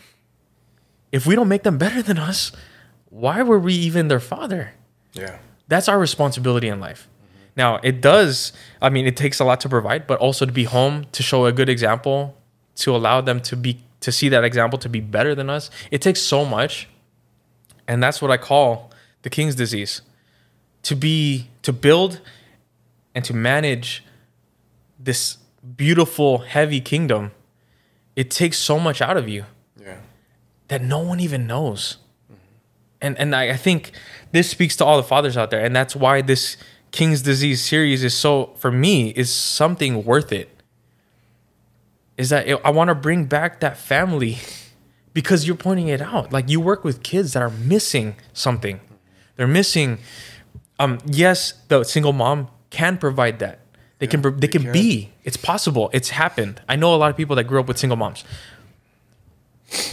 If 1.11 1.25
we 1.25 1.35
don't 1.35 1.47
make 1.47 1.63
them 1.63 1.77
better 1.77 2.01
than 2.01 2.17
us, 2.17 2.51
why 3.09 3.43
were 3.43 3.59
we 3.59 3.73
even 3.73 4.07
their 4.07 4.19
father? 4.19 4.73
Yeah. 5.13 5.37
That's 5.67 5.87
our 5.87 5.99
responsibility 5.99 6.67
in 6.67 6.79
life. 6.79 7.07
Now, 7.55 7.79
it 7.83 8.01
does, 8.01 8.51
I 8.81 8.89
mean, 8.89 9.05
it 9.05 9.15
takes 9.15 9.39
a 9.39 9.45
lot 9.45 9.59
to 9.61 9.69
provide, 9.69 10.07
but 10.07 10.19
also 10.19 10.45
to 10.45 10.51
be 10.51 10.63
home, 10.63 11.05
to 11.11 11.21
show 11.21 11.45
a 11.45 11.51
good 11.51 11.69
example, 11.69 12.35
to 12.77 12.95
allow 12.95 13.21
them 13.21 13.39
to 13.41 13.55
be, 13.55 13.83
to 13.99 14.11
see 14.11 14.27
that 14.29 14.43
example 14.43 14.79
to 14.79 14.89
be 14.89 14.99
better 14.99 15.35
than 15.35 15.49
us. 15.49 15.69
It 15.91 16.01
takes 16.01 16.21
so 16.21 16.45
much. 16.45 16.89
And 17.87 18.01
that's 18.01 18.21
what 18.21 18.31
I 18.31 18.37
call 18.37 18.91
the 19.23 19.29
king's 19.29 19.55
disease 19.55 20.01
to 20.83 20.95
be, 20.95 21.49
to 21.63 21.73
build 21.73 22.21
and 23.15 23.23
to 23.25 23.33
manage 23.33 24.03
this 24.99 25.37
beautiful, 25.75 26.39
heavy 26.39 26.79
kingdom. 26.81 27.31
It 28.15 28.29
takes 28.29 28.57
so 28.57 28.79
much 28.79 29.01
out 29.01 29.17
of 29.17 29.27
you 29.27 29.45
Yeah. 29.81 29.97
that 30.67 30.81
no 30.81 30.99
one 30.99 31.19
even 31.19 31.47
knows. 31.47 31.97
And 33.01 33.17
and 33.19 33.35
I, 33.35 33.49
I 33.51 33.57
think 33.57 33.91
this 34.31 34.49
speaks 34.49 34.75
to 34.77 34.85
all 34.85 34.95
the 34.97 35.03
fathers 35.03 35.35
out 35.35 35.51
there, 35.51 35.59
and 35.63 35.75
that's 35.75 35.93
why 35.95 36.21
this 36.21 36.55
King's 36.91 37.21
Disease 37.21 37.61
series 37.61 38.01
is 38.03 38.13
so 38.13 38.53
for 38.57 38.71
me 38.71 39.09
is 39.09 39.29
something 39.33 40.05
worth 40.05 40.31
it. 40.31 40.49
Is 42.17 42.29
that 42.29 42.47
it, 42.47 42.61
I 42.63 42.69
want 42.69 42.89
to 42.89 42.95
bring 42.95 43.25
back 43.25 43.59
that 43.61 43.75
family 43.77 44.37
because 45.13 45.45
you're 45.47 45.55
pointing 45.57 45.87
it 45.89 46.01
out. 46.01 46.31
Like 46.31 46.49
you 46.49 46.61
work 46.61 46.83
with 46.85 47.03
kids 47.03 47.33
that 47.33 47.41
are 47.41 47.49
missing 47.49 48.15
something. 48.31 48.79
They're 49.35 49.47
missing. 49.47 49.99
Um, 50.79 50.99
yes, 51.05 51.53
the 51.67 51.83
single 51.83 52.13
mom 52.13 52.47
can 52.69 52.97
provide 52.97 53.39
that. 53.39 53.59
They 53.99 54.07
can. 54.07 54.21
pro- 54.21 54.31
They 54.31 54.47
can 54.47 54.71
be. 54.71 55.11
It's 55.23 55.37
possible. 55.37 55.89
It's 55.93 56.09
happened. 56.09 56.61
I 56.67 56.75
know 56.75 56.93
a 56.93 56.97
lot 56.97 57.09
of 57.09 57.17
people 57.17 57.35
that 57.37 57.45
grew 57.45 57.59
up 57.59 57.67
with 57.67 57.77
single 57.77 57.97
moms 57.97 58.23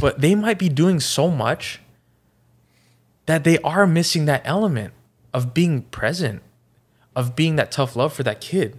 but 0.01 0.21
they 0.21 0.35
might 0.35 0.59
be 0.59 0.69
doing 0.69 1.01
so 1.01 1.31
much 1.31 1.81
that 3.25 3.45
they 3.45 3.57
are 3.59 3.87
missing 3.87 4.27
that 4.27 4.43
element 4.45 4.93
of 5.33 5.55
being 5.55 5.83
present, 5.85 6.43
of 7.17 7.35
being 7.35 7.57
that 7.57 7.71
tough 7.73 7.97
love 7.97 8.13
for 8.13 8.23
that 8.23 8.41
kid. 8.43 8.79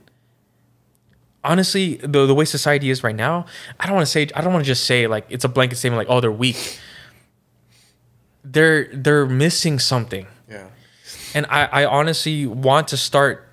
Honestly, 1.44 1.96
the 1.96 2.28
the 2.28 2.36
way 2.36 2.46
society 2.46 2.92
is 2.92 3.04
right 3.04 3.16
now, 3.16 3.46
I 3.80 3.88
don't 3.88 3.96
want 3.96 4.06
to 4.06 4.12
say 4.12 4.28
I 4.36 4.42
don't 4.42 4.54
want 4.54 4.64
to 4.64 4.68
just 4.68 4.86
say 4.86 5.08
like 5.08 5.26
it's 5.30 5.44
a 5.44 5.50
blanket 5.50 5.78
statement 5.78 5.98
like 5.98 6.16
oh 6.16 6.20
they're 6.22 6.32
weak. 6.32 6.80
They're 8.44 8.88
they're 8.94 9.26
missing 9.26 9.80
something. 9.80 10.28
And 11.34 11.46
I, 11.50 11.66
I 11.66 11.86
honestly 11.86 12.46
want 12.46 12.90
to 12.90 12.98
start 12.98 13.48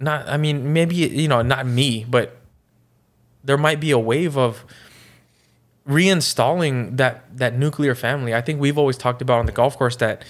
not 0.00 0.28
I 0.28 0.36
mean 0.36 0.72
maybe 0.72 0.94
you 0.94 1.26
know 1.26 1.42
not 1.42 1.66
me 1.66 2.06
but 2.08 2.36
there 3.42 3.58
might 3.58 3.80
be 3.80 3.90
a 3.90 3.98
wave 3.98 4.36
of 4.36 4.64
reinstalling 5.86 6.96
that 6.98 7.36
that 7.36 7.56
nuclear 7.56 7.94
family. 7.94 8.34
I 8.34 8.40
think 8.40 8.60
we've 8.60 8.78
always 8.78 8.96
talked 8.96 9.22
about 9.22 9.38
on 9.40 9.46
the 9.46 9.52
golf 9.52 9.76
course 9.76 9.96
that 9.96 10.24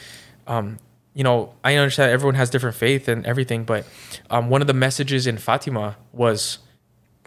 um 0.46 0.78
you 1.14 1.24
know 1.24 1.54
I 1.64 1.74
understand 1.74 2.12
everyone 2.12 2.36
has 2.36 2.48
different 2.48 2.76
faith 2.76 3.08
and 3.08 3.26
everything 3.26 3.64
but 3.64 3.84
um 4.30 4.48
one 4.48 4.60
of 4.60 4.66
the 4.66 4.74
messages 4.74 5.26
in 5.26 5.36
Fatima 5.36 5.96
was 6.12 6.58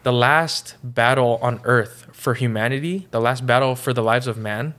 the 0.04 0.14
last 0.14 0.78
battle 0.84 1.38
on 1.42 1.60
earth 1.64 2.08
for 2.12 2.34
humanity, 2.34 3.08
the 3.12 3.22
last 3.22 3.46
battle 3.46 3.76
for 3.76 3.94
the 3.94 4.02
lives 4.02 4.28
of 4.28 4.38
man 4.38 4.74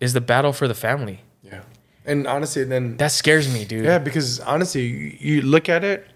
is 0.00 0.12
the 0.12 0.20
battle 0.20 0.52
for 0.52 0.68
the 0.68 0.74
family. 0.74 1.22
Yeah. 2.04 2.10
And 2.12 2.26
honestly, 2.26 2.64
then 2.64 2.96
That 2.98 3.12
scares 3.12 3.52
me, 3.52 3.64
dude. 3.64 3.84
yeah, 3.84 3.98
because 3.98 4.40
honestly, 4.40 4.82
you, 4.82 5.16
you 5.18 5.42
look 5.42 5.68
at 5.68 5.84
it, 5.84 6.06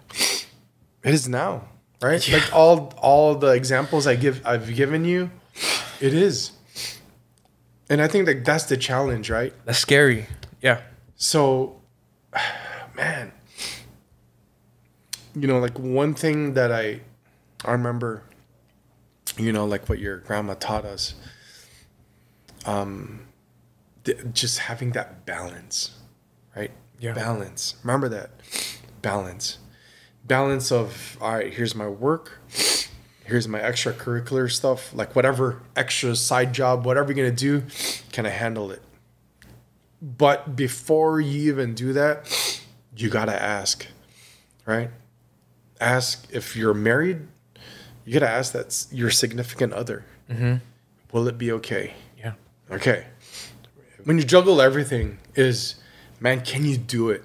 it 1.02 1.14
is 1.14 1.28
now, 1.28 1.68
right? 2.02 2.26
Like 2.30 2.54
all 2.54 2.92
all 2.98 3.34
the 3.34 3.52
examples 3.52 4.06
I 4.06 4.16
give 4.16 4.42
I've 4.44 4.74
given 4.74 5.04
you, 5.04 5.30
it 6.00 6.12
is. 6.14 6.52
And 7.90 8.02
I 8.02 8.08
think 8.08 8.26
that 8.26 8.44
that's 8.44 8.64
the 8.64 8.76
challenge, 8.76 9.30
right? 9.30 9.52
That's 9.64 9.78
scary. 9.78 10.26
Yeah. 10.60 10.82
So, 11.16 11.80
man, 12.96 13.32
you 15.34 15.46
know, 15.48 15.58
like 15.58 15.78
one 15.78 16.12
thing 16.14 16.52
that 16.54 16.70
I, 16.70 17.00
I 17.64 17.72
remember, 17.72 18.22
you 19.38 19.52
know, 19.52 19.64
like 19.64 19.88
what 19.88 19.98
your 20.00 20.18
grandma 20.18 20.52
taught 20.54 20.84
us, 20.84 21.14
um, 22.66 23.20
just 24.32 24.58
having 24.58 24.92
that 24.92 25.26
balance, 25.26 25.92
right? 26.56 26.70
Yeah. 26.98 27.12
Balance. 27.12 27.76
Remember 27.82 28.08
that 28.08 28.30
balance. 29.02 29.58
Balance 30.24 30.72
of 30.72 31.16
all 31.20 31.34
right. 31.34 31.52
Here's 31.52 31.74
my 31.74 31.88
work. 31.88 32.40
Here's 33.24 33.46
my 33.46 33.60
extracurricular 33.60 34.50
stuff, 34.50 34.94
like 34.94 35.14
whatever 35.14 35.60
extra 35.76 36.16
side 36.16 36.54
job, 36.54 36.86
whatever 36.86 37.12
you're 37.12 37.26
gonna 37.26 37.36
do, 37.36 37.62
can 38.10 38.24
I 38.24 38.30
handle 38.30 38.70
it? 38.70 38.80
But 40.00 40.56
before 40.56 41.20
you 41.20 41.52
even 41.52 41.74
do 41.74 41.92
that, 41.92 42.62
you 42.96 43.10
gotta 43.10 43.40
ask, 43.40 43.86
right? 44.64 44.90
Ask 45.78 46.26
if 46.32 46.56
you're 46.56 46.72
married. 46.72 47.28
You 48.06 48.14
gotta 48.14 48.30
ask 48.30 48.52
that 48.54 48.86
your 48.90 49.10
significant 49.10 49.74
other. 49.74 50.06
Mm-hmm. 50.30 50.56
Will 51.12 51.28
it 51.28 51.36
be 51.36 51.52
okay? 51.52 51.92
Yeah. 52.16 52.32
Okay. 52.70 53.04
When 54.08 54.16
you 54.16 54.24
juggle 54.24 54.62
everything, 54.62 55.18
is 55.34 55.74
man, 56.18 56.40
can 56.40 56.64
you 56.64 56.78
do 56.78 57.10
it? 57.10 57.24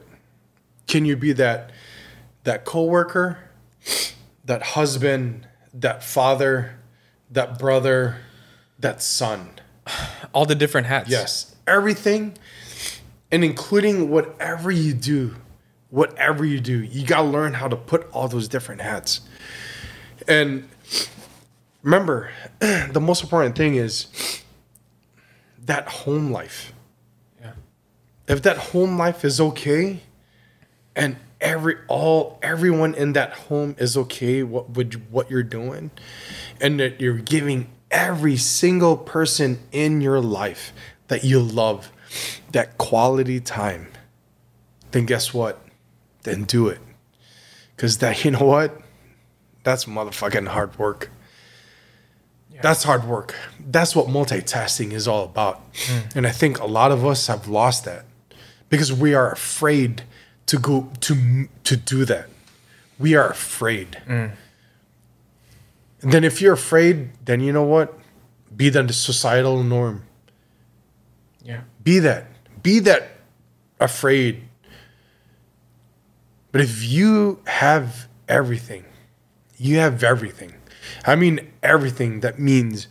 Can 0.86 1.06
you 1.06 1.16
be 1.16 1.32
that 1.32 1.72
that 2.44 2.66
coworker, 2.66 3.40
that 4.44 4.62
husband, 4.62 5.48
that 5.74 6.04
father, 6.04 6.78
that 7.32 7.58
brother, 7.58 8.18
that 8.80 9.02
son? 9.02 9.62
All 10.34 10.46
the 10.46 10.56
different 10.56 10.88
hats. 10.88 11.10
Yes. 11.10 11.56
Everything 11.66 12.38
and 13.32 13.46
including 13.46 14.10
whatever 14.10 14.70
you 14.70 14.94
do, 14.94 15.36
whatever 15.90 16.44
you 16.44 16.60
do, 16.60 16.84
you 16.84 17.08
got 17.08 17.22
to 17.22 17.28
learn 17.30 17.54
how 17.54 17.70
to 17.70 17.78
put 17.78 18.12
all 18.12 18.28
those 18.28 18.50
different 18.50 18.82
hats. 18.82 19.22
And 20.28 20.68
remember, 21.82 22.30
the 22.60 23.00
most 23.00 23.24
important 23.24 23.56
thing 23.56 23.76
is 23.76 24.43
that 25.66 25.88
home 25.88 26.32
life. 26.32 26.74
Yeah. 27.42 27.54
If 28.28 28.42
that 28.44 28.58
home 28.58 28.98
life 28.98 29.26
is 29.26 29.40
okay 29.40 30.02
and 30.96 31.18
every 31.44 31.76
all 31.88 32.40
everyone 32.42 32.96
in 32.96 33.14
that 33.14 33.34
home 33.34 33.76
is 33.78 33.98
okay 33.98 34.42
what 34.44 34.70
would 34.72 35.12
what 35.12 35.30
you're 35.30 35.44
doing 35.44 35.92
and 36.62 36.80
that 36.80 37.02
you're 37.02 37.18
giving 37.18 37.70
every 37.92 38.38
single 38.38 38.96
person 38.96 39.60
in 39.72 40.00
your 40.00 40.22
life 40.22 40.72
that 41.10 41.24
you 41.24 41.40
love 41.40 41.92
that 42.54 42.78
quality 42.78 43.42
time 43.42 43.88
then 44.92 45.06
guess 45.06 45.34
what 45.34 45.60
then 46.24 46.44
do 46.44 46.70
it 46.70 46.80
because 47.76 47.98
that 47.98 48.24
you 48.26 48.32
know 48.32 48.46
what 48.46 48.80
that's 49.64 49.86
motherfucking 49.86 50.48
hard 50.48 50.78
work 50.80 51.12
that's 52.62 52.84
hard 52.84 53.06
work. 53.06 53.36
That's 53.60 53.96
what 53.96 54.08
multitasking 54.08 54.92
is 54.92 55.08
all 55.08 55.24
about. 55.24 55.74
Mm. 55.74 56.16
And 56.16 56.28
i 56.28 56.32
think 56.32 56.60
a 56.60 56.66
lot 56.66 56.92
of 56.92 57.06
us 57.06 57.28
have 57.28 57.48
lost 57.48 57.86
that 57.86 58.06
because 58.70 58.92
we 58.92 59.14
are 59.14 59.32
afraid 59.32 60.04
to 60.46 60.58
go 60.58 60.90
to 61.02 61.48
to 61.64 61.76
do 61.76 62.06
that. 62.06 62.30
We 63.00 63.16
are 63.16 63.30
afraid. 63.30 64.02
Mm. 64.08 64.32
And 66.02 66.12
then 66.12 66.24
if 66.24 66.42
you're 66.42 66.54
afraid 66.54 67.10
then 67.26 67.40
you 67.40 67.52
know 67.52 67.64
what? 67.64 67.98
Be 68.56 68.70
the 68.70 68.94
societal 68.94 69.64
norm. 69.64 70.04
Yeah. 71.44 71.62
be 71.84 72.00
that. 72.00 72.28
Be 72.62 72.80
that 72.80 73.10
afraid. 73.80 74.44
But 76.52 76.62
if 76.62 76.84
you 76.84 77.42
have 77.46 78.08
everything 78.30 78.86
you 79.58 79.78
have 79.78 80.04
everything 80.04 80.54
i 81.06 81.16
mean 81.16 81.52
everything 81.62 82.20
that 82.22 82.40
means 82.40 82.88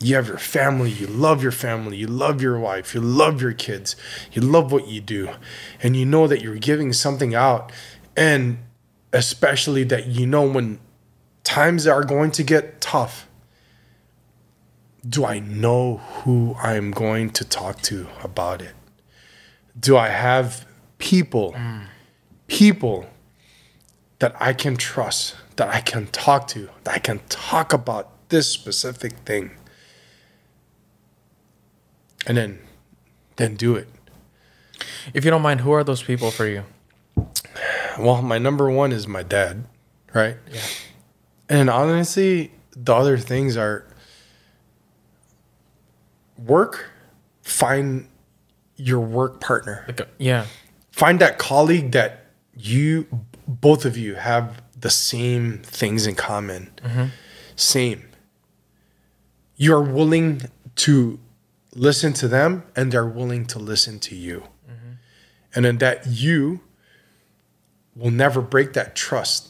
you 0.00 0.14
have 0.14 0.26
your 0.28 0.38
family 0.38 0.90
you 0.90 1.06
love 1.06 1.42
your 1.42 1.52
family 1.52 1.96
you 1.96 2.06
love 2.06 2.42
your 2.42 2.58
wife 2.58 2.94
you 2.94 3.00
love 3.00 3.40
your 3.40 3.52
kids 3.52 3.96
you 4.32 4.42
love 4.42 4.72
what 4.72 4.86
you 4.88 5.00
do 5.00 5.28
and 5.82 5.96
you 5.96 6.04
know 6.04 6.26
that 6.26 6.40
you're 6.40 6.56
giving 6.56 6.92
something 6.92 7.34
out 7.34 7.72
and 8.16 8.58
especially 9.12 9.84
that 9.84 10.06
you 10.06 10.26
know 10.26 10.46
when 10.46 10.78
times 11.44 11.86
are 11.86 12.04
going 12.04 12.30
to 12.30 12.42
get 12.42 12.80
tough 12.80 13.28
do 15.06 15.24
I 15.24 15.38
know 15.38 15.98
who 15.98 16.56
I'm 16.60 16.90
going 16.90 17.30
to 17.30 17.44
talk 17.44 17.80
to 17.82 18.08
about 18.22 18.60
it? 18.62 18.74
Do 19.78 19.96
I 19.96 20.08
have 20.08 20.66
people, 20.98 21.52
mm. 21.52 21.84
people 22.48 23.06
that 24.18 24.34
I 24.40 24.52
can 24.52 24.76
trust, 24.76 25.36
that 25.58 25.74
I 25.74 25.80
can 25.80 26.06
talk 26.06 26.46
to, 26.48 26.70
that 26.84 26.94
I 26.94 26.98
can 26.98 27.20
talk 27.28 27.72
about 27.72 28.28
this 28.28 28.48
specific 28.48 29.12
thing? 29.24 29.50
And 32.26 32.36
then, 32.36 32.60
then 33.36 33.56
do 33.56 33.74
it. 33.74 33.88
If 35.12 35.24
you 35.24 35.30
don't 35.32 35.42
mind, 35.42 35.60
who 35.60 35.72
are 35.72 35.82
those 35.82 36.02
people 36.02 36.30
for 36.30 36.46
you? 36.46 36.62
Well, 37.98 38.22
my 38.22 38.38
number 38.38 38.70
one 38.70 38.92
is 38.92 39.08
my 39.08 39.24
dad, 39.24 39.64
right? 40.14 40.36
Yeah. 40.52 40.60
And 41.48 41.68
honestly, 41.68 42.52
the 42.76 42.94
other 42.94 43.18
things 43.18 43.56
are 43.56 43.84
work, 46.36 46.88
find 47.42 48.06
your 48.76 49.00
work 49.00 49.40
partner. 49.40 49.84
Like, 49.88 50.00
a, 50.00 50.06
yeah. 50.18 50.46
Find 50.92 51.18
that 51.20 51.38
colleague 51.38 51.90
that 51.92 52.26
you 52.54 53.08
both 53.48 53.84
of 53.84 53.96
you 53.96 54.14
have 54.14 54.62
the 54.80 54.90
same 54.90 55.58
things 55.58 56.06
in 56.06 56.14
common. 56.14 56.70
Mm-hmm. 56.82 57.04
Same. 57.56 58.04
You're 59.56 59.82
willing 59.82 60.42
to 60.76 61.18
listen 61.74 62.12
to 62.14 62.28
them 62.28 62.64
and 62.76 62.92
they're 62.92 63.06
willing 63.06 63.46
to 63.46 63.58
listen 63.58 63.98
to 64.00 64.14
you. 64.14 64.44
Mm-hmm. 64.70 64.90
And 65.54 65.64
then 65.64 65.78
that 65.78 66.06
you 66.06 66.60
will 67.96 68.10
never 68.12 68.40
break 68.40 68.72
that 68.74 68.94
trust 68.94 69.48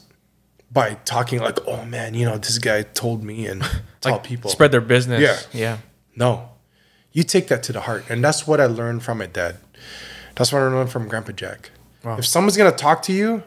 by 0.71 0.95
talking 1.05 1.41
like, 1.41 1.59
oh 1.67 1.85
man, 1.85 2.15
you 2.15 2.25
know, 2.27 2.39
this 2.39 2.59
guy 2.59 2.83
told 2.83 3.23
me 3.23 3.47
and 3.47 3.63
tell 4.01 4.13
Like, 4.13 4.25
people. 4.25 4.51
spread 4.51 4.73
their 4.73 4.81
business. 4.81 5.21
Yeah. 5.53 5.59
Yeah. 5.61 5.79
No. 6.17 6.51
You 7.13 7.23
take 7.23 7.49
that 7.49 7.63
to 7.65 7.73
the 7.73 7.81
heart. 7.81 8.05
And 8.09 8.23
that's 8.25 8.47
what 8.47 8.61
I 8.61 8.67
learned 8.67 9.03
from 9.03 9.19
my 9.19 9.27
dad. 9.27 9.57
That's 10.35 10.53
what 10.53 10.63
I 10.63 10.67
learned 10.69 10.91
from 10.91 11.09
Grandpa 11.09 11.33
Jack. 11.33 11.71
Wow. 12.05 12.19
If 12.19 12.27
someone's 12.27 12.57
to 12.57 12.77
talk 12.77 13.03
to 13.05 13.13
you, 13.13 13.43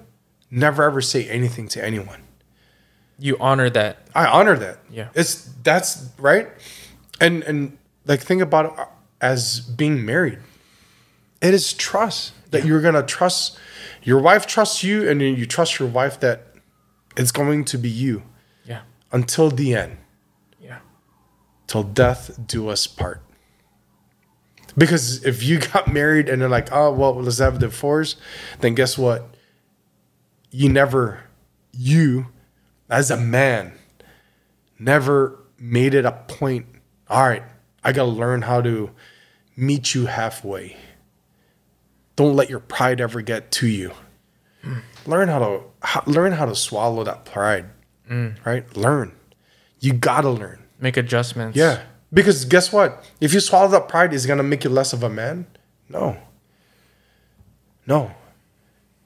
never 0.52 0.84
ever 0.84 1.02
say 1.02 1.28
anything 1.30 1.68
to 1.70 1.84
anyone. 1.84 2.22
You 3.18 3.38
honor 3.40 3.70
that. 3.70 4.08
I 4.14 4.26
honor 4.28 4.58
that. 4.58 4.80
Yeah. 4.92 5.10
It's 5.16 5.46
that's 5.64 6.10
right. 6.18 6.50
And 7.20 7.44
and 7.44 7.78
like 8.06 8.20
think 8.22 8.42
about 8.42 8.66
it 8.66 8.88
as 9.22 9.60
being 9.62 10.06
married. 10.06 10.40
It 11.42 11.54
is 11.54 11.74
trust 11.74 12.34
that 12.52 12.66
you're 12.66 12.82
going 12.82 12.94
to 12.96 13.04
trust 13.04 13.58
your 14.04 14.20
wife 14.20 14.46
trusts 14.46 14.84
you 14.84 15.10
and 15.10 15.22
then 15.22 15.36
you 15.36 15.46
trust 15.46 15.80
your 15.80 15.88
wife 15.88 16.20
that 16.20 16.48
it's 17.18 17.32
going 17.32 17.66
to 17.66 17.78
be 17.78 17.90
you 17.90 18.24
Yeah. 18.66 18.82
until 19.12 19.50
the 19.50 19.74
end. 19.76 19.98
Yeah. 20.60 20.80
till 21.68 21.84
death 21.84 22.38
do 22.48 22.70
us 22.70 22.86
part. 22.88 23.22
Because 24.78 25.24
if 25.26 25.44
you 25.44 25.60
got 25.74 25.92
married 25.92 26.30
and 26.30 26.42
they're 26.42 26.50
like, 26.50 26.70
oh, 26.72 26.92
well, 26.92 27.16
let's 27.16 27.40
have 27.40 27.56
a 27.58 27.60
divorce, 27.60 28.16
then 28.60 28.74
guess 28.76 28.98
what? 28.98 29.31
You 30.52 30.70
never, 30.70 31.24
you 31.72 32.28
as 32.90 33.10
a 33.10 33.18
man, 33.18 33.74
never 34.78 35.40
made 35.58 35.94
it 35.94 36.06
a 36.06 36.12
point. 36.12 36.66
All 37.10 37.28
right, 37.28 37.44
I 37.84 37.94
got 37.94 38.04
to 38.04 38.10
learn 38.10 38.44
how 38.44 38.62
to 38.62 38.92
meet 39.56 39.96
you 39.96 40.06
halfway. 40.06 40.78
Don't 42.16 42.36
let 42.36 42.50
your 42.50 42.60
pride 42.60 43.02
ever 43.02 43.22
get 43.22 43.52
to 43.54 43.68
you. 43.68 43.92
Learn 45.06 45.28
how 45.28 45.40
to 45.40 45.62
how, 45.82 46.04
learn 46.06 46.34
how 46.34 46.46
to 46.46 46.56
swallow 46.56 47.04
that 47.04 47.26
pride. 47.26 47.66
Mm. 48.10 48.36
Right? 48.46 48.78
Learn. 48.78 49.14
You 49.80 49.94
gotta 49.94 50.30
learn. 50.30 50.64
Make 50.80 50.98
adjustments. 50.98 51.58
Yeah. 51.58 51.82
Because 52.14 52.46
guess 52.46 52.72
what? 52.72 53.04
If 53.20 53.34
you 53.34 53.40
swallow 53.40 53.70
that 53.70 53.88
pride, 53.88 54.14
is 54.14 54.26
it 54.26 54.28
gonna 54.28 54.44
make 54.44 54.64
you 54.64 54.70
less 54.70 54.94
of 54.94 55.02
a 55.02 55.10
man? 55.10 55.48
No. 55.90 56.18
No. 57.88 58.12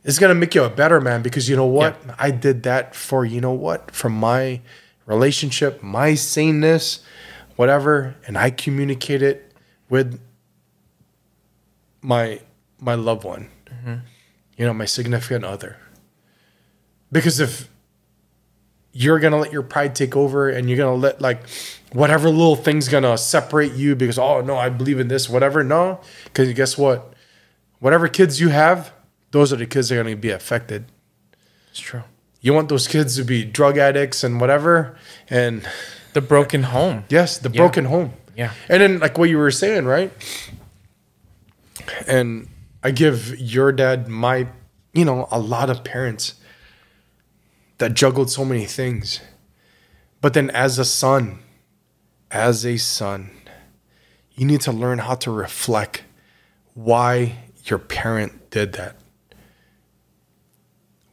It's 0.06 0.20
gonna 0.20 0.36
make 0.36 0.54
you 0.54 0.64
a 0.64 0.70
better 0.70 1.02
man 1.02 1.24
because 1.24 1.50
you 1.50 1.56
know 1.56 1.66
what? 1.66 1.98
I 2.20 2.30
did 2.30 2.64
that 2.64 2.96
for 2.96 3.26
you 3.26 3.42
know 3.42 3.54
what? 3.54 3.90
For 3.90 4.10
my 4.10 4.62
relationship, 5.08 5.82
my 5.82 6.14
saneness, 6.14 7.00
whatever, 7.56 8.16
and 8.28 8.38
I 8.38 8.52
communicate 8.52 9.24
it 9.24 9.52
with 9.90 10.22
my 12.02 12.40
my 12.80 12.94
loved 12.94 13.24
one. 13.24 13.50
Mm-hmm. 13.66 13.96
You 14.58 14.66
know, 14.66 14.74
my 14.74 14.86
significant 14.86 15.44
other. 15.44 15.78
Because 17.12 17.40
if 17.40 17.68
you're 18.92 19.20
gonna 19.20 19.38
let 19.38 19.52
your 19.52 19.64
pride 19.64 19.96
take 19.96 20.16
over 20.16 20.50
and 20.50 20.70
you're 20.70 20.78
gonna 20.78 20.96
let 20.96 21.20
like 21.20 21.50
whatever 21.92 22.30
little 22.30 22.56
thing's 22.56 22.88
gonna 22.88 23.18
separate 23.18 23.74
you 23.74 23.94
because 23.94 24.18
oh 24.18 24.40
no 24.40 24.56
i 24.56 24.70
believe 24.70 25.02
in 25.02 25.10
this 25.10 25.30
whatever 25.30 25.66
no 25.66 26.00
because 26.24 26.52
guess 26.54 26.78
what 26.78 27.14
whatever 27.80 28.08
kids 28.08 28.40
you 28.40 28.48
have 28.48 28.94
those 29.36 29.52
are 29.52 29.58
the 29.58 29.66
kids 29.66 29.90
that 29.90 29.96
are 30.00 30.04
gonna 30.04 30.16
be 30.16 30.30
affected 30.32 30.86
It's 31.72 31.80
true. 31.90 32.04
you 32.42 32.54
want 32.54 32.70
those 32.70 32.88
kids 32.88 33.16
to 33.18 33.24
be 33.26 33.44
drug 33.44 33.78
addicts 33.78 34.24
and 34.24 34.40
whatever 34.42 34.98
and 35.30 35.68
The 36.14 36.22
broken 36.22 36.64
home. 36.64 37.04
yes 37.10 37.38
the 37.38 37.50
Yeah. 37.50 37.58
broken 37.62 37.86
home 37.86 38.14
Yeah. 38.42 38.52
and 38.70 38.80
then 38.82 39.00
like 39.00 39.18
what 39.18 39.30
you 39.30 39.38
were 39.38 39.52
saying 39.52 39.84
right 39.86 40.12
and 42.08 42.48
i 42.84 42.92
give 42.92 43.38
your 43.40 43.72
dad 43.72 44.08
my 44.08 44.48
you 44.94 45.06
know 45.06 45.28
a 45.32 45.40
lot 45.40 45.70
of 45.70 45.84
parents 45.84 46.36
that 47.78 47.94
juggled 47.94 48.30
so 48.32 48.46
many 48.46 48.66
things 48.66 49.20
but 50.22 50.34
then 50.34 50.50
as 50.52 50.80
a 50.80 50.86
son 50.86 51.40
as 52.32 52.66
a 52.66 52.78
son 52.78 53.30
you 54.36 54.46
need 54.46 54.62
to 54.62 54.72
learn 54.72 55.00
how 55.00 55.16
to 55.16 55.32
reflect 55.32 56.04
why 56.74 57.36
your 57.66 57.80
parent 57.80 58.50
did 58.52 58.74
that 58.74 58.96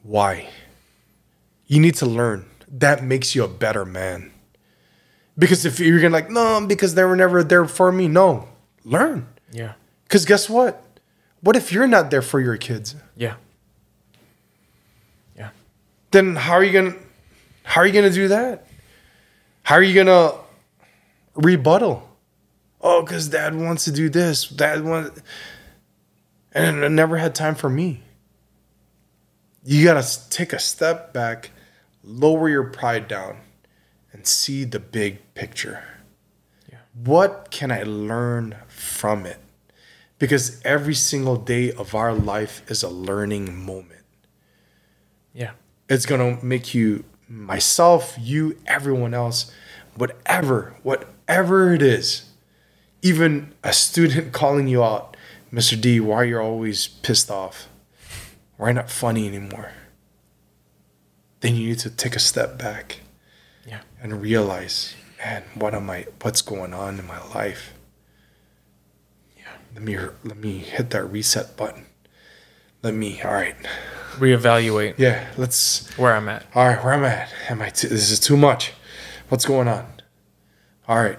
why 0.02 0.48
you 1.66 1.80
need 1.80 1.94
to 1.96 2.06
learn 2.06 2.44
that 2.68 3.02
makes 3.04 3.34
you 3.34 3.44
a 3.44 3.48
better 3.48 3.84
man 3.84 4.30
because 5.38 5.64
if 5.64 5.78
you're 5.80 6.00
gonna 6.00 6.12
like 6.12 6.30
no 6.30 6.64
because 6.66 6.94
they 6.94 7.04
were 7.04 7.16
never 7.16 7.42
there 7.44 7.64
for 7.66 7.90
me 7.92 8.08
no 8.08 8.48
learn 8.84 9.26
Yeah. 9.52 9.74
because 10.04 10.24
guess 10.24 10.48
what? 10.50 10.84
What 11.40 11.56
if 11.56 11.72
you're 11.72 11.86
not 11.88 12.10
there 12.10 12.22
for 12.22 12.38
your 12.40 12.56
kids? 12.56 12.94
Yeah. 13.16 13.34
Yeah. 15.36 15.50
Then 16.12 16.36
how 16.36 16.52
are 16.54 16.62
you 16.64 16.72
gonna 16.72 16.94
how 17.64 17.80
are 17.80 17.86
you 17.86 17.92
gonna 17.92 18.10
do 18.10 18.28
that? 18.28 18.66
How 19.64 19.74
are 19.76 19.82
you 19.82 19.94
gonna 19.94 20.32
rebuttal? 21.34 22.08
Oh, 22.80 23.02
because 23.02 23.28
dad 23.28 23.54
wants 23.54 23.84
to 23.84 23.92
do 23.92 24.08
this. 24.08 24.48
Dad 24.48 24.84
wants 24.84 25.20
and 26.52 26.84
I 26.84 26.88
never 26.88 27.16
had 27.16 27.34
time 27.34 27.54
for 27.54 27.68
me. 27.70 28.02
You 29.64 29.84
gotta 29.84 30.28
take 30.28 30.52
a 30.52 30.58
step 30.58 31.12
back, 31.12 31.50
lower 32.02 32.48
your 32.48 32.64
pride 32.64 33.06
down, 33.06 33.36
and 34.12 34.26
see 34.26 34.64
the 34.64 34.80
big 34.80 35.34
picture. 35.34 35.84
Yeah. 36.68 36.78
What 36.94 37.48
can 37.52 37.70
I 37.70 37.84
learn 37.84 38.56
from 38.66 39.24
it? 39.24 39.38
Because 40.18 40.60
every 40.64 40.94
single 40.94 41.36
day 41.36 41.70
of 41.70 41.94
our 41.94 42.12
life 42.12 42.62
is 42.68 42.82
a 42.82 42.88
learning 42.88 43.64
moment. 43.64 44.04
Yeah. 45.32 45.52
It's 45.88 46.06
gonna 46.06 46.42
make 46.42 46.74
you, 46.74 47.04
myself, 47.28 48.16
you, 48.20 48.58
everyone 48.66 49.14
else, 49.14 49.52
whatever, 49.94 50.74
whatever 50.82 51.72
it 51.72 51.82
is, 51.82 52.30
even 53.00 53.54
a 53.62 53.72
student 53.72 54.32
calling 54.40 54.66
you 54.66 54.82
out, 54.82 55.16
Mr. 55.52 55.80
D, 55.80 56.00
why 56.00 56.24
you're 56.24 56.42
always 56.42 56.88
pissed 56.88 57.30
off? 57.30 57.68
Why 58.62 58.68
you're 58.68 58.74
not 58.74 58.90
funny 58.90 59.26
anymore? 59.26 59.72
Then 61.40 61.56
you 61.56 61.70
need 61.70 61.80
to 61.80 61.90
take 61.90 62.14
a 62.14 62.20
step 62.20 62.56
back 62.60 63.00
Yeah. 63.66 63.80
and 64.00 64.22
realize, 64.22 64.94
man, 65.18 65.42
what 65.56 65.74
am 65.74 65.90
I? 65.90 66.06
What's 66.20 66.42
going 66.42 66.72
on 66.72 67.00
in 67.00 67.04
my 67.08 67.18
life? 67.34 67.72
Yeah. 69.36 69.48
Let 69.74 69.82
me 69.82 69.98
let 70.22 70.36
me 70.36 70.58
hit 70.58 70.90
that 70.90 71.04
reset 71.10 71.56
button. 71.56 71.86
Let 72.84 72.94
me. 72.94 73.20
All 73.22 73.32
right. 73.32 73.56
Reevaluate 74.18 74.94
Yeah. 74.96 75.26
Let's. 75.36 75.88
where 75.98 76.14
I'm 76.14 76.28
at. 76.28 76.44
All 76.54 76.64
right. 76.68 76.84
Where 76.84 76.94
I'm 76.94 77.02
I 77.02 77.08
at? 77.08 77.34
Am 77.48 77.60
I? 77.62 77.70
T- 77.70 77.88
this 77.88 78.12
is 78.12 78.20
too 78.20 78.36
much. 78.36 78.74
What's 79.28 79.44
going 79.44 79.66
on? 79.66 79.86
All 80.86 81.02
right. 81.02 81.18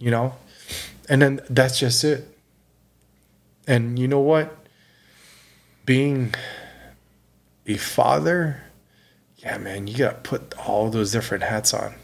You 0.00 0.10
know, 0.10 0.34
and 1.08 1.22
then 1.22 1.40
that's 1.48 1.78
just 1.78 2.02
it. 2.02 2.36
And 3.68 3.96
you 3.96 4.08
know 4.08 4.18
what? 4.18 4.56
Being 5.86 6.34
a 7.70 7.76
father, 7.78 8.62
yeah, 9.36 9.58
man, 9.58 9.86
you 9.86 9.96
got 9.98 10.24
to 10.24 10.30
put 10.30 10.54
all 10.58 10.90
those 10.90 11.12
different 11.12 11.44
hats 11.44 11.72
on. 11.72 11.94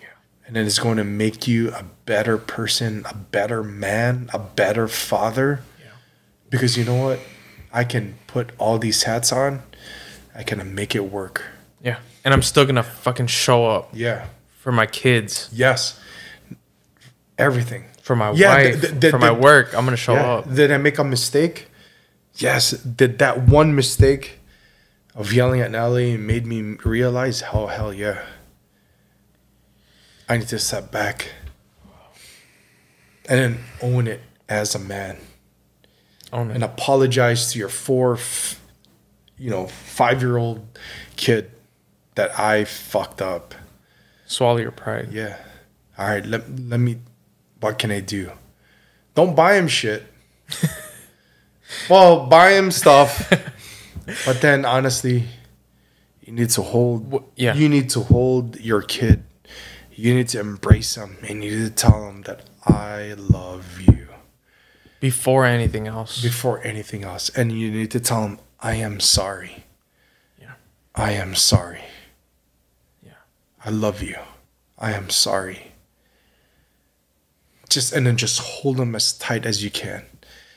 Yeah. 0.00 0.06
And 0.46 0.54
then 0.56 0.66
it's 0.66 0.78
going 0.78 0.96
to 0.98 1.04
make 1.04 1.48
you 1.48 1.70
a 1.72 1.84
better 2.06 2.38
person, 2.38 3.04
a 3.08 3.14
better 3.14 3.62
man, 3.62 4.30
a 4.32 4.38
better 4.38 4.88
father. 4.88 5.62
Yeah. 5.80 5.86
Because 6.50 6.76
you 6.76 6.84
know 6.84 6.96
what? 7.02 7.18
I 7.72 7.84
can 7.84 8.16
put 8.26 8.50
all 8.58 8.78
these 8.78 9.04
hats 9.04 9.32
on. 9.32 9.62
I 10.34 10.42
can 10.42 10.74
make 10.74 10.94
it 10.94 11.10
work. 11.10 11.42
Yeah. 11.82 11.98
And 12.24 12.32
I'm 12.32 12.42
still 12.42 12.64
gonna 12.64 12.82
fucking 12.82 13.26
show 13.26 13.66
up 13.66 13.90
Yeah. 13.92 14.26
for 14.60 14.70
my 14.72 14.86
kids, 14.86 15.48
Yes. 15.52 15.98
Everything. 17.38 17.84
for 18.02 18.14
my 18.14 18.30
Yeah, 18.32 18.54
wife, 18.54 19.10
for 19.10 19.18
my 19.18 19.30
work. 19.32 19.74
I'm 19.74 19.84
gonna 19.84 19.96
show 19.96 20.14
Yeah. 20.14 20.32
up. 20.34 20.54
Did 20.54 20.70
I 20.70 20.76
make 20.78 20.98
a 20.98 21.04
mistake? 21.04 21.68
Yes. 22.36 22.70
Did 22.72 23.18
that 23.18 23.42
one 23.48 23.74
mistake 23.74 24.38
of 25.14 25.32
yelling 25.32 25.60
at 25.60 25.70
Nelly 25.70 26.16
made 26.16 26.46
me 26.46 26.76
realize 26.84 27.40
how 27.42 27.66
hell 27.66 27.92
yeah. 27.92 28.22
I 30.28 30.38
need 30.38 30.48
to 30.48 30.58
step 30.58 30.90
back 30.90 31.32
and 33.28 33.38
then 33.38 33.58
own 33.82 34.06
it 34.06 34.20
as 34.48 34.74
a 34.74 34.78
man 34.78 35.18
Own 36.32 36.50
it. 36.50 36.54
and 36.54 36.64
apologize 36.64 37.52
to 37.52 37.58
your 37.58 37.68
four, 37.68 38.14
f- 38.14 38.60
you 39.36 39.50
know, 39.50 39.66
five 39.66 40.22
year 40.22 40.36
old 40.38 40.66
kid 41.16 41.50
that 42.14 42.38
I 42.38 42.64
fucked 42.64 43.20
up. 43.20 43.54
Swallow 44.26 44.58
your 44.58 44.70
pride. 44.70 45.08
Yeah. 45.12 45.36
All 45.98 46.08
right. 46.08 46.24
Let, 46.24 46.48
let 46.58 46.80
me. 46.80 46.98
What 47.60 47.78
can 47.78 47.90
I 47.90 48.00
do? 48.00 48.32
Don't 49.14 49.36
buy 49.36 49.54
him 49.54 49.68
shit. 49.68 50.04
well, 51.90 52.26
buy 52.26 52.52
him 52.52 52.70
stuff. 52.70 53.30
but 54.26 54.40
then 54.40 54.64
honestly, 54.64 55.24
You 56.24 56.32
need 56.32 56.50
to 56.50 56.62
hold. 56.62 57.24
Yeah. 57.36 57.54
You 57.54 57.68
need 57.68 57.90
to 57.90 58.00
hold 58.00 58.60
your 58.60 58.80
kid. 58.82 59.24
You 59.94 60.14
need 60.14 60.28
to 60.28 60.40
embrace 60.40 60.94
them, 60.94 61.16
and 61.28 61.42
you 61.44 61.50
need 61.58 61.76
to 61.76 61.82
tell 61.88 62.06
them 62.06 62.22
that 62.22 62.46
I 62.64 63.14
love 63.18 63.80
you 63.80 64.08
Before 65.00 65.44
anything 65.44 65.86
else. 65.88 66.22
before 66.22 66.62
anything 66.64 67.02
else, 67.04 67.28
and 67.36 67.50
you 67.52 67.70
need 67.70 67.90
to 67.90 68.00
tell 68.00 68.22
them 68.22 68.38
I 68.60 68.74
am 68.76 69.00
sorry. 69.00 69.64
Yeah. 70.40 70.54
I 70.94 71.12
am 71.12 71.34
sorry. 71.34 71.82
Yeah. 73.04 73.18
I 73.66 73.70
love 73.70 74.00
you. 74.02 74.16
I 74.78 74.92
am 74.92 75.10
sorry. 75.10 75.72
Just 77.68 77.92
and 77.92 78.06
then 78.06 78.16
just 78.16 78.38
hold 78.40 78.76
them 78.76 78.94
as 78.94 79.12
tight 79.12 79.44
as 79.46 79.62
you 79.64 79.70
can 79.70 80.04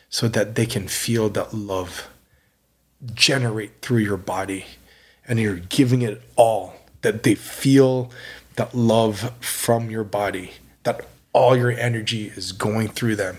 so 0.10 0.28
that 0.28 0.56
they 0.56 0.66
can 0.66 0.88
feel 0.88 1.30
that 1.30 1.54
love 1.54 2.08
generate 3.14 3.82
through 3.82 4.00
your 4.00 4.18
body 4.18 4.66
and 5.28 5.40
you're 5.40 5.56
giving 5.58 6.02
it 6.02 6.22
all 6.36 6.76
that 7.02 7.24
they 7.24 7.36
feel 7.36 8.12
that 8.56 8.74
love 8.74 9.32
from 9.40 9.90
your 9.90 10.04
body 10.04 10.54
that 10.84 11.06
all 11.34 11.58
your 11.58 11.72
energy 11.72 12.28
is 12.28 12.52
going 12.52 12.88
through 12.88 13.16
them 13.16 13.38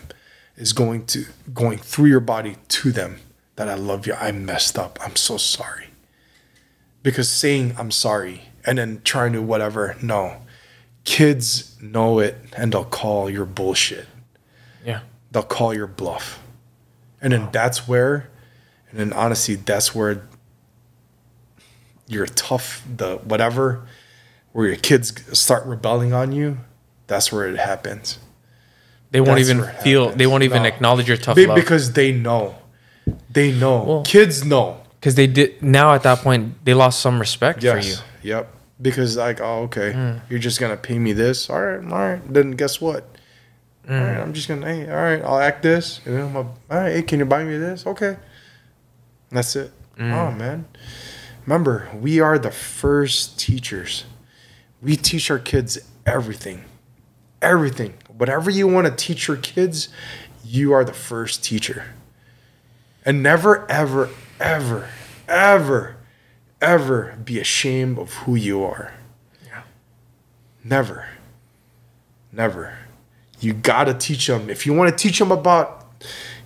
is 0.57 0.73
going 0.73 1.07
to 1.07 1.25
going 1.53 1.79
through 1.79 2.07
your 2.07 2.21
body 2.21 2.57
to 2.69 2.93
them 2.93 3.19
that 3.57 3.69
I 3.69 3.75
love 3.75 4.07
you. 4.07 4.15
I 4.15 4.33
messed 4.33 4.79
up. 4.79 4.99
I'm 5.03 5.17
so 5.17 5.37
sorry. 5.37 5.87
Because 7.03 7.31
saying 7.31 7.75
I'm 7.79 7.91
sorry 7.91 8.43
and 8.65 8.79
then 8.79 9.01
trying 9.05 9.33
to 9.33 9.43
whatever 9.43 9.97
no. 10.03 10.43
Kids 11.05 11.81
know 11.81 12.19
it 12.19 12.37
and 12.57 12.73
they'll 12.73 12.85
call 12.85 13.31
your 13.31 13.47
bullshit. 13.47 14.07
Yeah. 14.85 15.01
they'll 15.33 15.43
call 15.43 15.75
your 15.75 15.87
bluff. 15.87 16.43
And 17.21 17.33
then 17.33 17.49
that's 17.51 17.89
where 17.89 18.31
and 18.97 19.13
then 19.13 19.19
honestly 19.19 19.55
that's 19.57 19.95
where 19.95 20.23
your 22.09 22.27
tough 22.27 22.83
the 22.97 23.17
whatever 23.19 23.87
where 24.53 24.69
your 24.69 24.77
kids 24.77 25.13
start 25.39 25.67
rebelling 25.67 26.13
on 26.13 26.33
you 26.33 26.59
that's 27.07 27.31
where 27.33 27.47
it 27.49 27.59
happens 27.59 28.19
They 29.13 29.21
won't 29.21 29.39
That's 29.39 29.51
even 29.51 29.63
feel. 29.85 30.03
happens. 30.05 30.19
They 30.19 30.27
won't 30.27 30.43
even 30.43 30.63
No. 30.63 30.69
acknowledge 30.69 31.09
your 31.09 31.17
tough 31.17 31.39
love 31.39 31.55
because 31.57 31.93
they 31.93 32.11
know 32.13 32.57
they 33.31 33.53
know 33.53 33.83
Well- 33.85 34.03
kids 34.03 34.45
know 34.45 34.81
because 34.99 35.15
they 35.15 35.29
did. 35.29 35.63
Now 35.63 35.95
at 35.95 36.03
that 36.03 36.19
point, 36.27 36.65
they 36.65 36.75
lost 36.75 37.01
some 37.01 37.21
respect 37.21 37.61
for 37.63 37.79
you. 37.79 37.95
Yep. 38.23 38.45
Because 38.83 39.17
like, 39.17 39.41
oh, 39.41 39.63
okay, 39.71 39.93
mm. 39.93 40.21
you're 40.29 40.41
just 40.41 40.59
gonna 40.59 40.77
pay 40.77 40.99
me 40.99 41.13
this. 41.13 41.49
All 41.49 41.61
right, 41.63 41.85
all 41.93 41.99
right. 42.09 42.23
Then 42.35 42.51
guess 42.53 42.81
what? 42.81 43.07
Mm. 43.89 44.01
All 44.01 44.07
right, 44.07 44.19
I'm 44.19 44.33
just 44.33 44.49
gonna. 44.49 44.67
Hey, 44.67 44.91
all 44.91 44.97
right, 45.09 45.23
I'll 45.23 45.39
act 45.39 45.63
this. 45.63 46.01
And 46.05 46.17
then 46.17 46.23
I'm 46.27 46.37
a, 46.37 46.41
all 46.41 46.51
right, 46.83 46.93
hey, 46.97 47.03
can 47.03 47.21
you 47.21 47.25
buy 47.27 47.45
me 47.45 47.57
this? 47.57 47.87
Okay. 47.87 48.17
That's 49.37 49.55
it. 49.55 49.71
Oh 50.01 50.31
man. 50.31 50.65
Remember, 51.45 51.91
we 51.95 52.21
are 52.21 52.39
the 52.39 52.51
first 52.51 53.39
teachers. 53.39 54.07
We 54.81 54.97
teach 54.97 55.31
our 55.31 55.39
kids 55.39 55.79
everything. 56.07 56.65
Everything. 57.43 57.93
Whatever 58.09 58.51
you 58.51 58.67
want 58.67 58.87
to 58.87 58.95
teach 58.95 59.29
your 59.29 59.37
kids, 59.37 59.91
you 60.43 60.73
are 60.73 60.87
the 60.87 60.95
first 60.95 61.45
teacher. 61.45 61.85
And 63.05 63.23
never, 63.23 63.71
ever, 63.71 64.09
ever, 64.41 64.89
ever, 65.29 65.97
ever 66.63 67.19
be 67.23 67.39
ashamed 67.39 67.99
of 67.99 68.15
who 68.15 68.37
you 68.37 68.65
are. 68.65 68.95
Yeah. 69.45 69.65
Never. 70.65 71.09
Never. 72.33 72.79
You 73.41 73.53
got 73.53 73.85
to 73.85 73.93
teach 73.93 74.29
them. 74.29 74.49
If 74.49 74.65
you 74.65 74.73
want 74.73 74.97
to 74.97 74.97
teach 74.97 75.19
them 75.19 75.31
about 75.31 75.85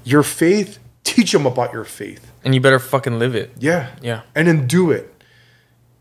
your 0.03 0.25
faith, 0.25 0.80
teach 1.05 1.33
them 1.33 1.47
about 1.47 1.73
your 1.73 1.85
faith. 1.85 2.31
And 2.45 2.55
you 2.55 2.61
better 2.61 2.79
fucking 2.79 3.19
live 3.19 3.35
it. 3.35 3.53
Yeah. 3.59 3.91
Yeah. 4.03 4.23
And 4.35 4.49
then 4.49 4.67
do 4.67 4.91
it. 4.91 5.15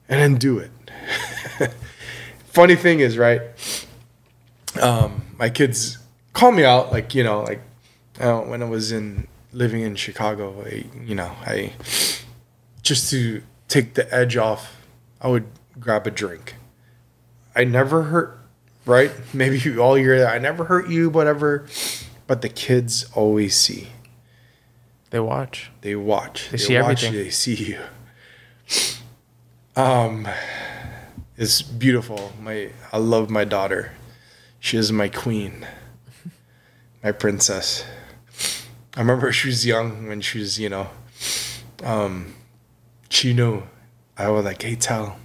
And 0.07 0.19
then 0.19 0.35
do 0.35 0.59
it. 0.59 0.71
Funny 2.45 2.75
thing 2.75 2.99
is, 2.99 3.17
right? 3.17 3.41
Um, 4.81 5.23
my 5.37 5.49
kids 5.49 5.97
call 6.33 6.51
me 6.51 6.63
out, 6.63 6.91
like, 6.91 7.13
you 7.13 7.23
know, 7.23 7.41
like 7.43 7.61
uh, 8.19 8.41
when 8.41 8.61
I 8.61 8.65
was 8.65 8.91
in 8.91 9.27
living 9.51 9.81
in 9.81 9.95
Chicago, 9.95 10.63
I, 10.65 10.85
you 11.03 11.15
know, 11.15 11.31
I 11.45 11.73
just 12.81 13.09
to 13.11 13.43
take 13.67 13.93
the 13.93 14.13
edge 14.13 14.37
off, 14.37 14.81
I 15.21 15.27
would 15.27 15.45
grab 15.79 16.07
a 16.07 16.11
drink. 16.11 16.55
I 17.55 17.63
never 17.63 18.03
hurt, 18.03 18.39
right? 18.85 19.11
Maybe 19.33 19.59
you 19.59 19.81
all 19.81 19.97
year 19.97 20.27
I 20.27 20.39
never 20.39 20.65
hurt 20.65 20.89
you, 20.89 21.09
whatever. 21.09 21.67
But 22.27 22.41
the 22.41 22.49
kids 22.49 23.05
always 23.13 23.55
see. 23.55 23.87
They 25.09 25.19
watch. 25.19 25.71
They 25.81 25.95
watch. 25.95 26.49
They 26.49 26.57
see 26.57 26.75
everything. 26.75 27.13
They 27.13 27.29
see 27.29 27.55
you. 27.55 27.79
Um, 29.75 30.27
it's 31.37 31.61
beautiful. 31.61 32.33
My 32.41 32.71
I 32.91 32.97
love 32.97 33.29
my 33.29 33.45
daughter. 33.45 33.93
She 34.59 34.77
is 34.77 34.91
my 34.91 35.07
queen, 35.07 35.65
my 37.03 37.11
princess. 37.11 37.85
I 38.95 38.99
remember 38.99 39.31
she 39.31 39.47
was 39.47 39.65
young 39.65 40.07
when 40.07 40.19
she 40.19 40.39
was, 40.39 40.59
you 40.59 40.67
know, 40.67 40.89
um, 41.83 42.35
she 43.09 43.33
knew. 43.33 43.63
I 44.17 44.27
was 44.29 44.43
like, 44.43 44.61
"Hey, 44.63 44.75
tell, 44.75 45.17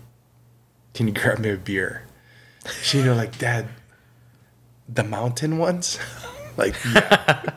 can 0.94 1.08
you 1.08 1.12
grab 1.14 1.40
me 1.40 1.50
a 1.50 1.56
beer?" 1.56 2.06
She 2.80 3.02
knew, 3.02 3.12
like, 3.12 3.36
Dad, 3.38 3.66
the 4.88 5.02
mountain 5.02 5.58
ones, 5.58 5.98
like, 6.56 6.76
yeah. 6.94 7.54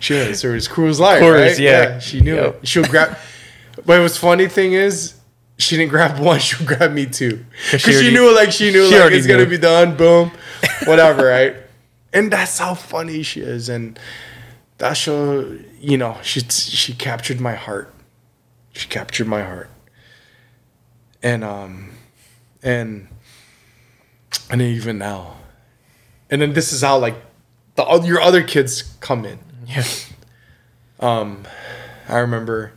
She. 0.00 0.34
So 0.34 0.50
it 0.50 0.54
was 0.54 0.68
Coors 0.68 0.98
Light, 0.98 1.22
Coors, 1.22 1.40
right? 1.50 1.58
yeah. 1.58 1.98
She 1.98 2.20
knew 2.20 2.34
Yep. 2.36 2.62
it. 2.62 2.68
She'll 2.68 2.84
grab. 2.84 3.16
But 3.86 4.00
what's 4.02 4.16
funny 4.16 4.48
thing 4.48 4.72
is, 4.72 5.14
she 5.58 5.76
didn't 5.76 5.90
grab 5.90 6.18
one. 6.24 6.38
She'll 6.40 6.66
grab 6.66 6.92
me 6.92 7.06
two. 7.06 7.44
Because 7.70 7.82
she, 7.82 7.92
already- 7.94 8.12
knew, 8.12 8.34
like, 8.34 8.50
she 8.52 8.70
knew, 8.72 8.88
she 8.90 8.98
like, 8.98 9.12
it's 9.12 9.26
gonna 9.26 9.46
be 9.46 9.58
done. 9.58 9.96
Boom, 9.96 10.32
whatever, 10.86 11.26
right? 11.26 11.56
And 12.12 12.32
that's 12.32 12.58
how 12.58 12.74
funny 12.74 13.22
she 13.22 13.40
is, 13.40 13.68
and 13.68 13.96
that 14.78 14.94
show, 14.94 15.56
you 15.78 15.96
know, 15.96 16.18
she 16.22 16.40
she 16.40 16.92
captured 16.94 17.40
my 17.40 17.54
heart. 17.54 17.94
She 18.72 18.88
captured 18.88 19.28
my 19.28 19.42
heart, 19.44 19.70
and 21.22 21.44
um, 21.44 21.90
and 22.62 23.06
and 24.50 24.60
even 24.62 24.98
now, 24.98 25.36
and 26.30 26.42
then 26.42 26.52
this 26.52 26.72
is 26.72 26.82
how 26.82 26.98
like 26.98 27.14
the 27.76 27.84
your 28.04 28.20
other 28.20 28.42
kids 28.42 28.82
come 29.00 29.24
in. 29.24 29.38
Yeah. 29.70 29.84
Um, 30.98 31.44
I 32.08 32.18
remember, 32.18 32.72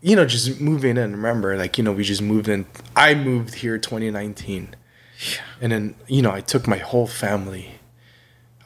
you 0.00 0.16
know, 0.16 0.24
just 0.24 0.60
moving 0.60 0.96
in. 0.96 1.12
Remember, 1.12 1.56
like 1.56 1.76
you 1.78 1.84
know, 1.84 1.92
we 1.92 2.02
just 2.04 2.22
moved 2.22 2.48
in. 2.48 2.66
I 2.96 3.14
moved 3.14 3.54
here 3.56 3.78
2019, 3.78 4.74
and 5.60 5.72
then 5.72 5.94
you 6.08 6.22
know, 6.22 6.30
I 6.32 6.40
took 6.40 6.66
my 6.66 6.78
whole 6.78 7.06
family 7.06 7.72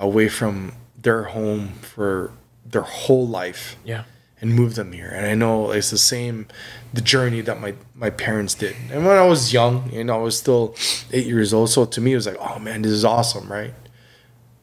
away 0.00 0.28
from 0.28 0.72
their 1.00 1.24
home 1.24 1.68
for 1.82 2.32
their 2.64 2.82
whole 2.82 3.26
life 3.28 3.76
Yeah. 3.84 4.04
and 4.40 4.54
moved 4.54 4.76
them 4.76 4.92
here. 4.92 5.08
And 5.08 5.26
I 5.26 5.34
know 5.34 5.70
it's 5.70 5.90
the 5.90 5.98
same, 5.98 6.46
the 6.94 7.00
journey 7.02 7.40
that 7.42 7.60
my 7.60 7.74
my 7.94 8.10
parents 8.10 8.54
did. 8.54 8.74
And 8.90 9.04
when 9.04 9.16
I 9.18 9.22
was 9.26 9.52
young, 9.52 9.90
you 9.92 10.04
know, 10.04 10.14
I 10.14 10.22
was 10.22 10.38
still 10.38 10.74
eight 11.12 11.26
years 11.26 11.52
old. 11.52 11.70
So 11.70 11.84
to 11.84 12.00
me, 12.00 12.12
it 12.12 12.16
was 12.16 12.26
like, 12.26 12.38
oh 12.40 12.58
man, 12.58 12.82
this 12.82 12.92
is 12.92 13.04
awesome, 13.04 13.50
right? 13.52 13.74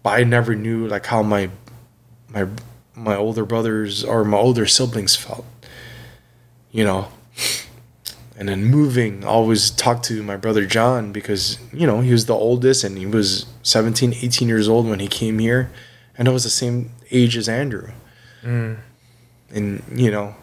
But 0.01 0.11
I 0.19 0.23
never 0.23 0.55
knew 0.55 0.87
like 0.87 1.05
how 1.05 1.21
my 1.21 1.49
my 2.33 2.47
my 2.95 3.15
older 3.15 3.45
brothers 3.45 4.03
or 4.03 4.23
my 4.23 4.37
older 4.37 4.65
siblings 4.65 5.15
felt, 5.15 5.45
you 6.71 6.83
know. 6.83 7.07
And 8.37 8.49
then 8.49 8.65
moving, 8.65 9.23
I 9.23 9.27
always 9.27 9.69
talked 9.69 10.03
to 10.05 10.23
my 10.23 10.35
brother 10.35 10.65
John 10.65 11.11
because, 11.11 11.59
you 11.71 11.85
know, 11.85 12.01
he 12.01 12.11
was 12.11 12.25
the 12.25 12.33
oldest 12.33 12.83
and 12.83 12.97
he 12.97 13.05
was 13.05 13.45
17, 13.61 14.15
18 14.15 14.47
years 14.47 14.67
old 14.67 14.87
when 14.87 14.99
he 14.99 15.07
came 15.07 15.37
here. 15.37 15.69
And 16.17 16.27
I 16.27 16.31
was 16.31 16.43
the 16.43 16.49
same 16.49 16.91
age 17.11 17.37
as 17.37 17.47
Andrew 17.47 17.91
and 19.51 19.83
you 19.93 20.09
know 20.09 20.35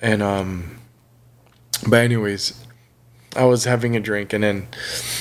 and 0.00 0.22
um 0.22 0.78
but 1.86 2.00
anyways 2.00 2.64
i 3.36 3.44
was 3.44 3.64
having 3.64 3.96
a 3.96 4.00
drink 4.00 4.32
and 4.32 4.44
then 4.44 4.66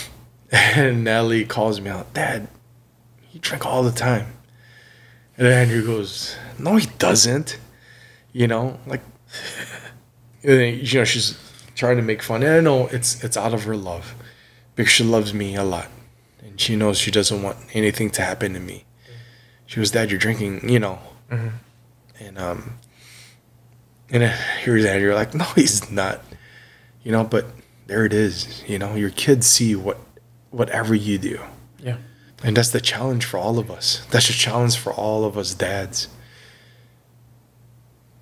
and 0.52 1.03
nellie 1.03 1.45
calls 1.45 1.82
me 1.82 1.90
out 1.90 2.14
dad 2.14 2.48
you 3.32 3.40
drink 3.40 3.66
all 3.66 3.84
the 3.84 3.91
time 3.91 4.28
and 5.41 5.49
andrew 5.49 5.84
goes 5.84 6.35
no 6.59 6.76
he 6.76 6.88
doesn't. 6.99 7.57
You 8.31 8.47
know 8.47 8.80
like 8.85 9.01
then, 10.43 10.80
you 10.81 10.99
know 10.99 11.03
she's 11.03 11.38
trying 11.76 11.97
to 11.97 12.03
make 12.03 12.22
fun. 12.22 12.43
And 12.43 12.53
i 12.53 12.59
know 12.59 12.88
it's 12.88 13.23
it's 13.23 13.35
out 13.35 13.53
of 13.53 13.63
her 13.63 13.76
love 13.76 14.15
because 14.76 14.91
she 14.91 15.03
loves 15.03 15.34
me 15.34 15.55
a 15.55 15.63
lot. 15.63 15.88
And 16.43 16.59
she 16.61 16.76
knows 16.76 16.97
she 16.97 17.11
doesn't 17.11 17.41
want 17.41 17.57
anything 17.73 18.09
to 18.11 18.22
happen 18.22 18.53
to 18.53 18.59
me. 18.59 18.85
She 19.65 19.77
goes 19.77 19.91
dad 19.91 20.11
you're 20.11 20.19
drinking 20.19 20.69
you 20.69 20.80
know. 20.80 20.99
And 22.19 22.38
um 22.38 22.77
and 24.11 24.23
here's 24.63 24.85
Andrew 24.85 25.13
like 25.13 25.34
no 25.41 25.45
he's 25.55 25.91
not. 25.91 26.22
You 27.03 27.11
know 27.11 27.23
but 27.23 27.47
there 27.88 28.05
it 28.05 28.13
is 28.13 28.63
you 28.68 28.77
know. 28.77 28.93
Your 28.93 29.09
kids 29.09 29.47
see 29.47 29.76
what 29.76 29.97
whatever 30.51 30.93
you 30.93 31.18
do. 31.18 31.39
Yeah. 31.80 31.97
And 32.43 32.57
that's 32.57 32.69
the 32.72 32.81
challenge 32.81 33.26
for 33.26 33.38
all 33.38 33.59
of 33.59 33.69
us 33.69 34.05
that's 34.11 34.27
the 34.27 34.34
challenge 34.34 34.77
for 34.77 34.93
all 34.93 35.26
of 35.26 35.38
us 35.38 35.53
dads 35.53 36.07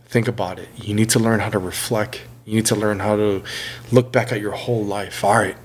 think 0.05 0.27
about 0.27 0.59
it 0.59 0.69
you 0.75 0.93
need 0.93 1.09
to 1.09 1.19
learn 1.19 1.39
how 1.39 1.49
to 1.49 1.59
reflect 1.59 2.21
You 2.49 2.55
need 2.55 2.65
to 2.65 2.75
learn 2.75 2.99
how 2.99 3.15
to 3.15 3.43
look 3.91 4.11
back 4.11 4.31
at 4.31 4.41
your 4.41 4.53
whole 4.53 4.83
life. 4.83 5.23
All 5.23 5.35
right. 5.35 5.55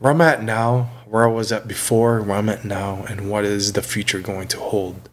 Where 0.00 0.12
I'm 0.12 0.20
at 0.20 0.42
now, 0.42 0.90
where 1.06 1.22
I 1.22 1.30
was 1.30 1.52
at 1.52 1.68
before, 1.68 2.20
where 2.20 2.36
I'm 2.36 2.48
at 2.48 2.64
now, 2.64 3.04
and 3.08 3.30
what 3.30 3.44
is 3.44 3.74
the 3.74 3.82
future 3.82 4.18
going 4.18 4.48
to 4.48 4.58
hold? 4.58 5.08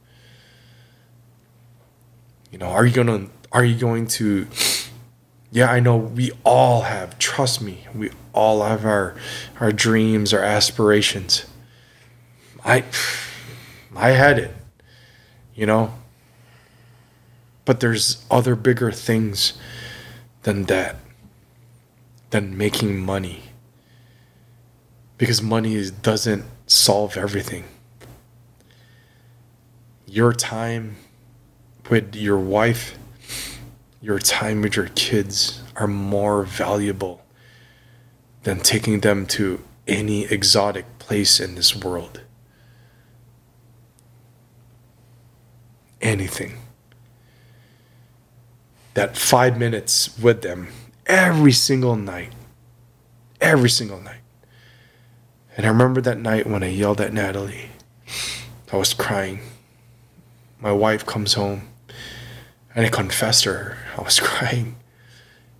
You 2.51 2.57
know, 2.57 2.65
are 2.65 2.83
you 2.83 2.93
gonna 2.93 3.27
are 3.51 3.63
you 3.63 3.75
going 3.75 4.07
to 4.07 4.47
yeah, 5.51 5.71
I 5.71 5.79
know 5.79 5.97
we 5.97 6.31
all 6.43 6.81
have, 6.81 7.19
trust 7.19 7.61
me, 7.61 7.85
we 7.93 8.09
all 8.33 8.63
have 8.63 8.85
our 8.85 9.15
our 9.59 9.71
dreams, 9.71 10.33
our 10.33 10.41
aspirations. 10.41 11.45
I 12.63 12.83
I 13.95 14.09
had 14.11 14.39
it. 14.39 14.55
You 15.55 15.65
know? 15.65 15.93
But 17.65 17.79
there's 17.79 18.25
other 18.29 18.55
bigger 18.55 18.91
things 18.91 19.53
than 20.43 20.63
that. 20.65 20.97
Than 22.31 22.57
making 22.57 22.99
money. 22.99 23.43
Because 25.17 25.41
money 25.41 25.89
doesn't 25.89 26.45
solve 26.67 27.15
everything. 27.15 27.65
Your 30.05 30.33
time 30.33 30.95
with 31.89 32.15
your 32.15 32.37
wife, 32.37 32.97
your 34.01 34.19
time 34.19 34.61
with 34.61 34.75
your 34.75 34.89
kids 34.95 35.61
are 35.75 35.87
more 35.87 36.43
valuable 36.43 37.21
than 38.43 38.59
taking 38.59 38.99
them 38.99 39.25
to 39.25 39.63
any 39.87 40.25
exotic 40.25 40.85
place 40.99 41.39
in 41.39 41.55
this 41.55 41.75
world. 41.75 42.21
Anything. 46.03 46.57
That 48.93 49.17
five 49.17 49.57
minutes 49.57 50.19
with 50.19 50.41
them 50.43 50.67
every 51.07 51.53
single 51.53 51.95
night. 51.95 52.33
Every 53.41 53.69
single 53.69 53.99
night. 53.99 54.21
And 55.55 55.65
I 55.65 55.69
remember 55.69 56.01
that 56.01 56.19
night 56.19 56.45
when 56.45 56.61
I 56.61 56.67
yelled 56.67 56.99
at 56.99 57.13
Natalie. 57.13 57.69
I 58.71 58.77
was 58.77 58.93
crying. 58.93 59.39
My 60.59 60.71
wife 60.71 61.05
comes 61.05 61.35
home 61.35 61.69
and 62.75 62.85
I 62.85 62.89
confessed 62.89 63.43
to 63.43 63.53
her. 63.53 63.77
I 63.97 64.01
was 64.01 64.19
crying 64.19 64.75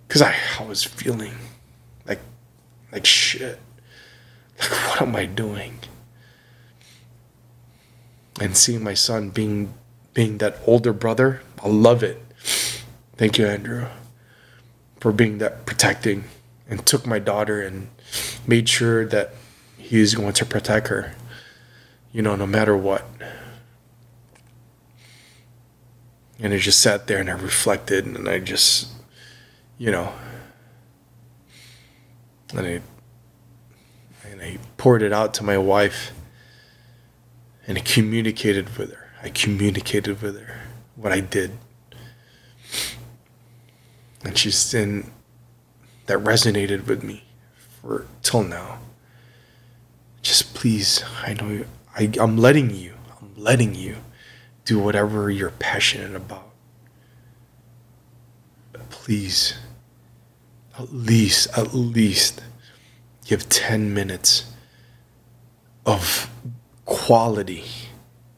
because 0.06 0.20
I, 0.20 0.34
I 0.60 0.64
was 0.64 0.84
feeling 0.84 1.34
like 2.06 2.20
like 2.92 3.06
shit. 3.06 3.60
Like 4.60 4.70
what 4.70 5.02
am 5.02 5.16
I 5.16 5.24
doing? 5.24 5.78
And 8.40 8.56
seeing 8.56 8.82
my 8.82 8.94
son 8.94 9.30
being 9.30 9.74
being 10.14 10.38
that 10.38 10.56
older 10.66 10.92
brother, 10.92 11.42
I 11.62 11.68
love 11.68 12.02
it. 12.02 12.24
Thank 13.16 13.36
you, 13.36 13.46
Andrew, 13.46 13.86
for 15.00 15.12
being 15.12 15.38
that 15.38 15.66
protecting 15.66 16.24
and 16.68 16.86
took 16.86 17.06
my 17.06 17.18
daughter 17.18 17.60
and 17.60 17.88
made 18.46 18.68
sure 18.68 19.04
that 19.06 19.34
he 19.76 20.00
is 20.00 20.14
going 20.14 20.32
to 20.34 20.46
protect 20.46 20.88
her. 20.88 21.14
You 22.12 22.22
know, 22.22 22.36
no 22.36 22.46
matter 22.46 22.76
what. 22.76 23.04
And 26.38 26.52
I 26.52 26.58
just 26.58 26.80
sat 26.80 27.06
there 27.06 27.18
and 27.18 27.28
I 27.28 27.34
reflected 27.34 28.06
and 28.06 28.28
I 28.28 28.38
just, 28.38 28.88
you 29.78 29.90
know, 29.90 30.12
and 32.52 32.66
I, 32.66 32.80
and 34.30 34.40
I 34.40 34.58
poured 34.76 35.02
it 35.02 35.12
out 35.12 35.34
to 35.34 35.44
my 35.44 35.58
wife 35.58 36.12
and 37.66 37.78
I 37.78 37.80
communicated 37.80 38.76
with 38.76 38.92
her. 38.92 39.03
I 39.24 39.30
communicated 39.30 40.20
with 40.20 40.38
her 40.38 40.60
what 40.96 41.10
I 41.10 41.20
did. 41.20 41.52
And 44.22 44.36
she's 44.36 44.74
in, 44.74 45.10
that 46.06 46.18
resonated 46.18 46.86
with 46.86 47.02
me 47.02 47.24
for 47.80 48.06
till 48.22 48.42
now. 48.42 48.80
Just 50.20 50.54
please, 50.54 51.02
I 51.22 51.32
know 51.32 51.64
I, 51.96 52.10
I'm 52.20 52.36
letting 52.36 52.68
you, 52.70 52.94
I'm 53.20 53.32
letting 53.36 53.74
you 53.74 53.96
do 54.66 54.78
whatever 54.78 55.30
you're 55.30 55.50
passionate 55.50 56.14
about. 56.14 56.50
But 58.72 58.90
please, 58.90 59.54
at 60.78 60.92
least, 60.92 61.48
at 61.56 61.74
least 61.74 62.42
give 63.24 63.48
10 63.48 63.94
minutes 63.94 64.52
of 65.86 66.30
quality, 66.84 67.64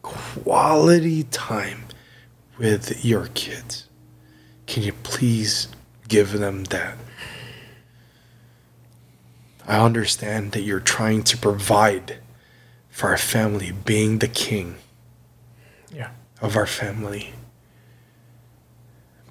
quality 0.07 1.25
time 1.25 1.85
with 2.59 3.05
your 3.05 3.27
kids. 3.35 3.87
Can 4.67 4.83
you 4.85 4.93
please 4.93 5.69
give 6.09 6.33
them 6.33 6.65
that? 6.65 6.97
I 9.67 9.81
understand 9.81 10.53
that 10.53 10.63
you're 10.63 10.79
trying 10.81 11.25
to 11.25 11.37
provide 11.37 12.19
for 12.89 13.11
our 13.11 13.19
family, 13.19 13.73
being 13.73 14.19
the 14.21 14.29
king 14.29 14.77
Yeah. 15.93 16.11
of 16.41 16.57
our 16.57 16.67
family. 16.67 17.35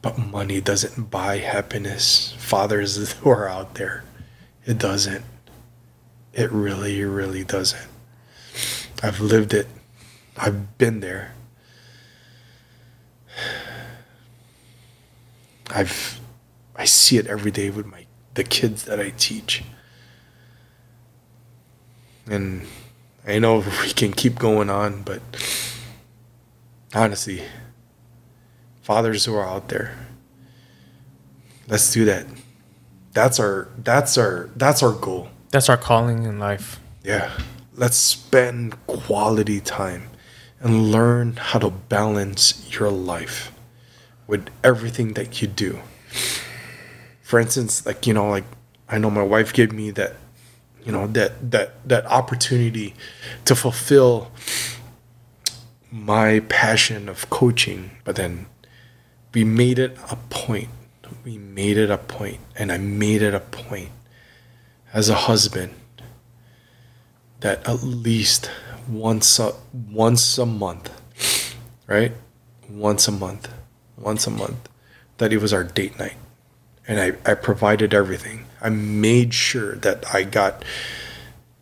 But 0.02 0.18
money 0.20 0.60
doesn't 0.62 1.10
buy 1.10 1.38
happiness. 1.38 2.36
Fathers 2.38 3.12
who 3.20 3.30
are 3.30 3.48
out 3.48 3.76
there, 3.76 4.04
it 4.66 4.78
doesn't. 4.78 5.24
It 6.34 6.52
really, 6.52 7.02
really 7.06 7.46
doesn't. 7.46 7.88
I've 9.02 9.22
lived 9.22 9.54
it. 9.54 9.68
I've 10.38 10.78
been 10.78 11.00
there. 11.00 11.34
I've 15.70 16.20
I 16.76 16.86
see 16.86 17.18
it 17.18 17.28
every 17.28 17.52
day 17.52 17.70
with 17.70 17.86
my 17.86 18.06
the 18.34 18.44
kids 18.44 18.84
that 18.86 19.00
I 19.00 19.12
teach. 19.18 19.64
And 22.28 22.68
I 23.26 23.40
know 23.40 23.60
we 23.84 23.94
can 23.94 24.14
keep 24.14 24.38
going 24.38 24.70
on, 24.70 25.04
but 25.04 25.22
honestly, 26.94 27.44
fathers 28.82 29.26
who 29.26 29.36
are 29.36 29.48
out 29.48 29.70
there, 29.70 29.98
let's 31.68 31.92
do 31.94 32.06
that. 32.06 32.26
That's 33.14 33.40
our 33.40 33.70
that's 33.78 34.18
our 34.18 34.50
that's 34.56 34.84
our 34.84 34.92
goal. 34.92 35.30
That's 35.52 35.70
our 35.70 35.78
calling 35.78 36.24
in 36.24 36.40
life. 36.40 36.80
Yeah. 37.04 37.32
Let's 37.78 37.98
spend 37.98 38.86
quality 38.88 39.60
time 39.60 40.10
and 40.60 40.92
learn 40.92 41.36
how 41.36 41.60
to 41.60 41.70
balance 41.70 42.68
your 42.72 42.90
life 42.90 43.52
with 44.28 44.48
everything 44.64 45.14
that 45.14 45.42
you 45.42 45.48
do. 45.48 45.80
For 47.22 47.40
instance, 47.40 47.86
like 47.86 48.08
you 48.08 48.14
know, 48.14 48.30
like 48.30 48.46
I 48.90 48.98
know 48.98 49.10
my 49.10 49.24
wife 49.24 49.54
gave 49.54 49.72
me 49.72 49.92
that 49.92 50.16
you 50.84 50.92
know 50.92 51.08
that 51.08 51.52
that 51.52 51.88
that 51.88 52.06
opportunity 52.06 52.94
to 53.46 53.56
fulfill 53.56 54.32
my 55.92 56.42
passion 56.42 57.10
of 57.10 57.30
coaching, 57.30 57.92
but 58.04 58.16
then 58.16 58.46
we 59.34 59.44
made 59.44 59.80
it 59.80 59.98
a 60.10 60.16
point. 60.30 60.70
We 61.24 61.38
made 61.38 61.78
it 61.78 61.90
a 61.90 61.98
point, 61.98 62.40
and 62.56 62.72
I 62.72 62.78
made 62.78 63.22
it 63.22 63.34
a 63.34 63.40
point 63.40 63.90
as 64.94 65.10
a 65.10 65.16
husband 65.16 65.74
that 67.42 67.68
at 67.68 67.84
least 67.84 68.50
once 68.88 69.40
a 69.40 69.54
once 69.74 70.38
a 70.38 70.46
month, 70.46 70.92
right? 71.88 72.14
Once 72.70 73.08
a 73.08 73.12
month, 73.12 73.54
once 73.98 74.28
a 74.28 74.32
month, 74.32 74.70
that 75.18 75.32
it 75.32 75.38
was 75.38 75.54
our 75.54 75.64
date 75.64 75.98
night, 76.00 76.18
and 76.88 77.00
I 77.00 77.32
I 77.32 77.36
provided 77.36 77.94
everything. 77.94 78.46
I 78.62 78.70
made 78.70 79.34
sure 79.34 79.76
that 79.76 80.14
I 80.14 80.24
got, 80.24 80.66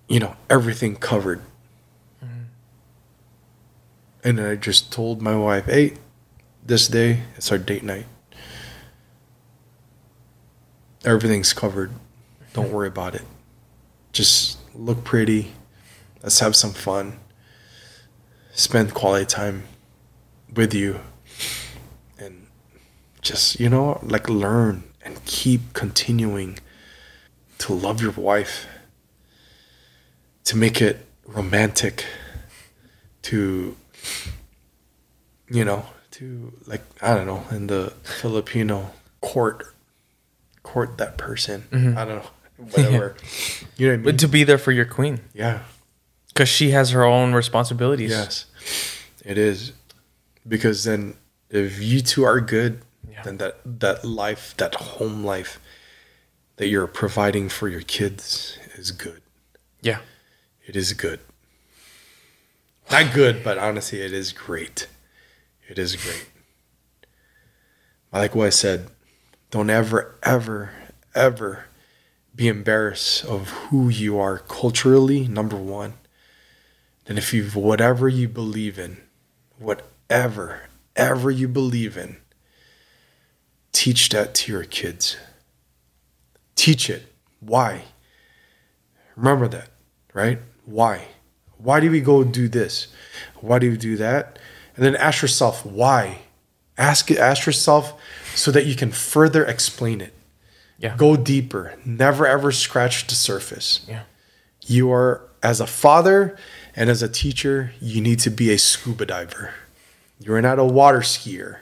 you 0.08 0.20
know, 0.20 0.36
everything 0.50 0.96
covered. 0.96 1.42
Mm-hmm. 2.24 2.44
And 4.24 4.40
I 4.40 4.56
just 4.56 4.92
told 4.92 5.22
my 5.22 5.36
wife, 5.36 5.66
"Hey, 5.66 5.94
this 6.66 6.88
day 6.88 7.22
it's 7.36 7.52
our 7.52 7.58
date 7.58 7.84
night. 7.84 8.06
Everything's 11.04 11.54
covered. 11.54 11.92
Don't 12.54 12.72
worry 12.76 12.88
about 12.88 13.16
it. 13.16 13.24
Just 14.14 14.60
look 14.74 15.04
pretty. 15.04 15.52
Let's 16.24 16.40
have 16.40 16.56
some 16.56 16.72
fun. 16.72 17.20
Spend 18.54 18.94
quality 18.94 19.26
time 19.26 19.64
with 20.56 20.74
you. 20.74 21.02
And 22.18 22.48
just, 23.22 23.60
you 23.60 23.70
know, 23.70 24.00
like 24.02 24.30
learn 24.30 24.84
and 25.04 25.24
keep 25.26 25.74
continuing 25.74 26.60
to 27.60 27.74
love 27.74 28.02
your 28.02 28.12
wife, 28.12 28.68
to 30.46 30.56
make 30.56 30.82
it 30.82 31.06
romantic, 31.26 32.06
to, 33.24 33.76
you 35.50 35.66
know, 35.66 35.86
to 36.12 36.54
like, 36.66 36.82
I 37.02 37.16
don't 37.16 37.28
know, 37.28 37.44
in 37.52 37.68
the 37.68 37.94
Filipino 38.04 38.92
court, 39.20 39.74
court 40.62 40.98
that 41.00 41.18
person. 41.18 41.64
Mm-hmm. 41.72 41.98
I 41.98 42.06
don't 42.06 42.24
know, 42.24 42.30
whatever. 42.58 43.16
You 43.76 43.88
know 43.88 43.94
what 43.94 43.94
I 43.94 43.98
mean? 43.98 44.06
But 44.06 44.20
to 44.20 44.28
be 44.28 44.44
there 44.44 44.60
for 44.60 44.72
your 44.72 44.86
queen. 44.86 45.20
yeah. 45.34 45.64
Because 46.34 46.50
she 46.50 46.72
has 46.72 46.92
her 46.92 47.04
own 47.04 47.34
responsibilities. 47.34 48.12
Yes, 48.12 48.46
it 49.24 49.38
is. 49.38 49.74
Because 50.48 50.84
then, 50.84 51.16
if 51.50 51.82
you 51.82 52.02
two 52.02 52.24
are 52.24 52.42
good, 52.42 52.82
then 53.24 53.38
that 53.38 53.60
that 53.66 54.04
life, 54.04 54.56
that 54.58 54.76
home 54.76 55.24
life 55.24 55.60
that 56.58 56.68
you're 56.68 56.88
providing 56.88 57.50
for 57.50 57.68
your 57.68 57.82
kids 57.82 58.58
is 58.76 58.92
good. 58.92 59.22
Yeah. 59.82 60.00
It 60.66 60.76
is 60.76 60.94
good. 60.94 61.20
Not 62.92 63.14
good, 63.14 63.44
but 63.44 63.58
honestly, 63.58 64.02
it 64.02 64.14
is 64.14 64.32
great. 64.32 64.88
It 65.68 65.80
is 65.80 65.96
great. 65.96 66.30
I 68.12 68.20
like 68.20 68.36
what 68.36 68.48
I 68.48 68.52
said, 68.52 68.88
don't 69.50 69.70
ever, 69.70 70.16
ever, 70.22 70.72
ever 71.16 71.66
be 72.36 72.48
embarrassed 72.48 73.26
of 73.26 73.50
who 73.50 73.90
you 73.90 74.20
are 74.20 74.40
culturally, 74.40 75.28
number 75.28 75.56
one. 75.56 75.94
And 77.08 77.18
if 77.18 77.34
you've 77.34 77.56
whatever 77.56 78.08
you 78.08 78.30
believe 78.30 78.80
in, 78.80 78.98
whatever, 79.58 80.62
ever 80.96 81.30
you 81.30 81.48
believe 81.48 81.98
in, 81.98 82.18
teach 83.72 84.10
that 84.10 84.34
to 84.36 84.52
your 84.52 84.64
kids. 84.64 85.18
Teach 86.56 86.90
it. 86.90 87.14
Why? 87.40 87.84
Remember 89.16 89.48
that, 89.50 89.70
right? 90.14 90.40
Why? 90.66 91.08
Why 91.58 91.80
do 91.80 91.92
we 91.92 92.02
go 92.02 92.24
do 92.24 92.48
this? 92.48 92.88
Why 93.42 93.60
do 93.60 93.72
we 93.72 93.78
do 93.78 93.98
that? 93.98 94.40
And 94.76 94.86
then 94.86 94.96
ask 94.96 95.22
yourself 95.22 95.66
why. 95.66 96.20
Ask 96.78 97.12
ask 97.12 97.46
yourself 97.46 98.00
so 98.34 98.52
that 98.52 98.66
you 98.66 98.76
can 98.76 98.92
further 98.92 99.46
explain 99.46 100.02
it. 100.02 100.14
Yeah. 100.80 100.98
Go 100.98 101.16
deeper. 101.16 101.76
Never 101.86 102.26
ever 102.26 102.52
scratch 102.52 103.08
the 103.08 103.16
surface. 103.16 103.86
Yeah. 103.88 104.04
You 104.62 104.92
are 104.92 105.30
as 105.44 105.60
a 105.60 105.68
father 105.68 106.38
and 106.76 106.90
as 106.90 107.04
a 107.04 107.10
teacher, 107.10 107.72
you 107.80 108.02
need 108.02 108.20
to 108.20 108.30
be 108.30 108.52
a 108.52 108.58
scuba 108.58 109.06
diver. 109.06 109.54
You're 110.20 110.42
not 110.42 110.60
a 110.60 110.64
water 110.64 111.00
skier. 111.00 111.60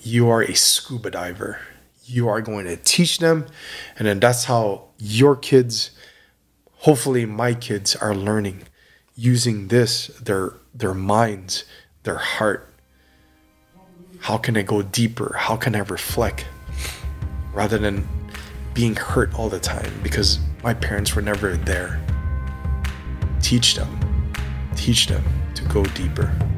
You 0.00 0.28
are 0.28 0.42
a 0.42 0.54
scuba 0.54 1.10
diver. 1.10 1.58
You 2.04 2.28
are 2.28 2.40
going 2.40 2.66
to 2.66 2.76
teach 2.76 3.18
them, 3.18 3.46
and 3.98 4.06
then 4.06 4.20
that's 4.20 4.44
how 4.44 4.88
your 4.98 5.36
kids, 5.36 5.90
hopefully 6.72 7.24
my 7.24 7.54
kids, 7.54 7.96
are 7.96 8.14
learning 8.14 8.64
using 9.14 9.68
this, 9.68 10.08
their 10.22 10.54
their 10.74 10.94
minds, 10.94 11.64
their 12.02 12.18
heart. 12.18 12.68
How 14.20 14.38
can 14.38 14.56
I 14.56 14.62
go 14.62 14.82
deeper? 14.82 15.36
How 15.38 15.56
can 15.56 15.74
I 15.74 15.80
reflect? 15.80 16.46
Rather 17.52 17.78
than 17.78 18.06
being 18.74 18.96
hurt 18.96 19.32
all 19.38 19.48
the 19.48 19.60
time 19.60 19.92
because 20.02 20.40
my 20.62 20.74
parents 20.74 21.14
were 21.14 21.22
never 21.22 21.56
there. 21.56 22.00
Teach 23.44 23.74
them. 23.74 23.88
Teach 24.74 25.06
them 25.06 25.22
to 25.54 25.64
go 25.64 25.84
deeper. 25.84 26.53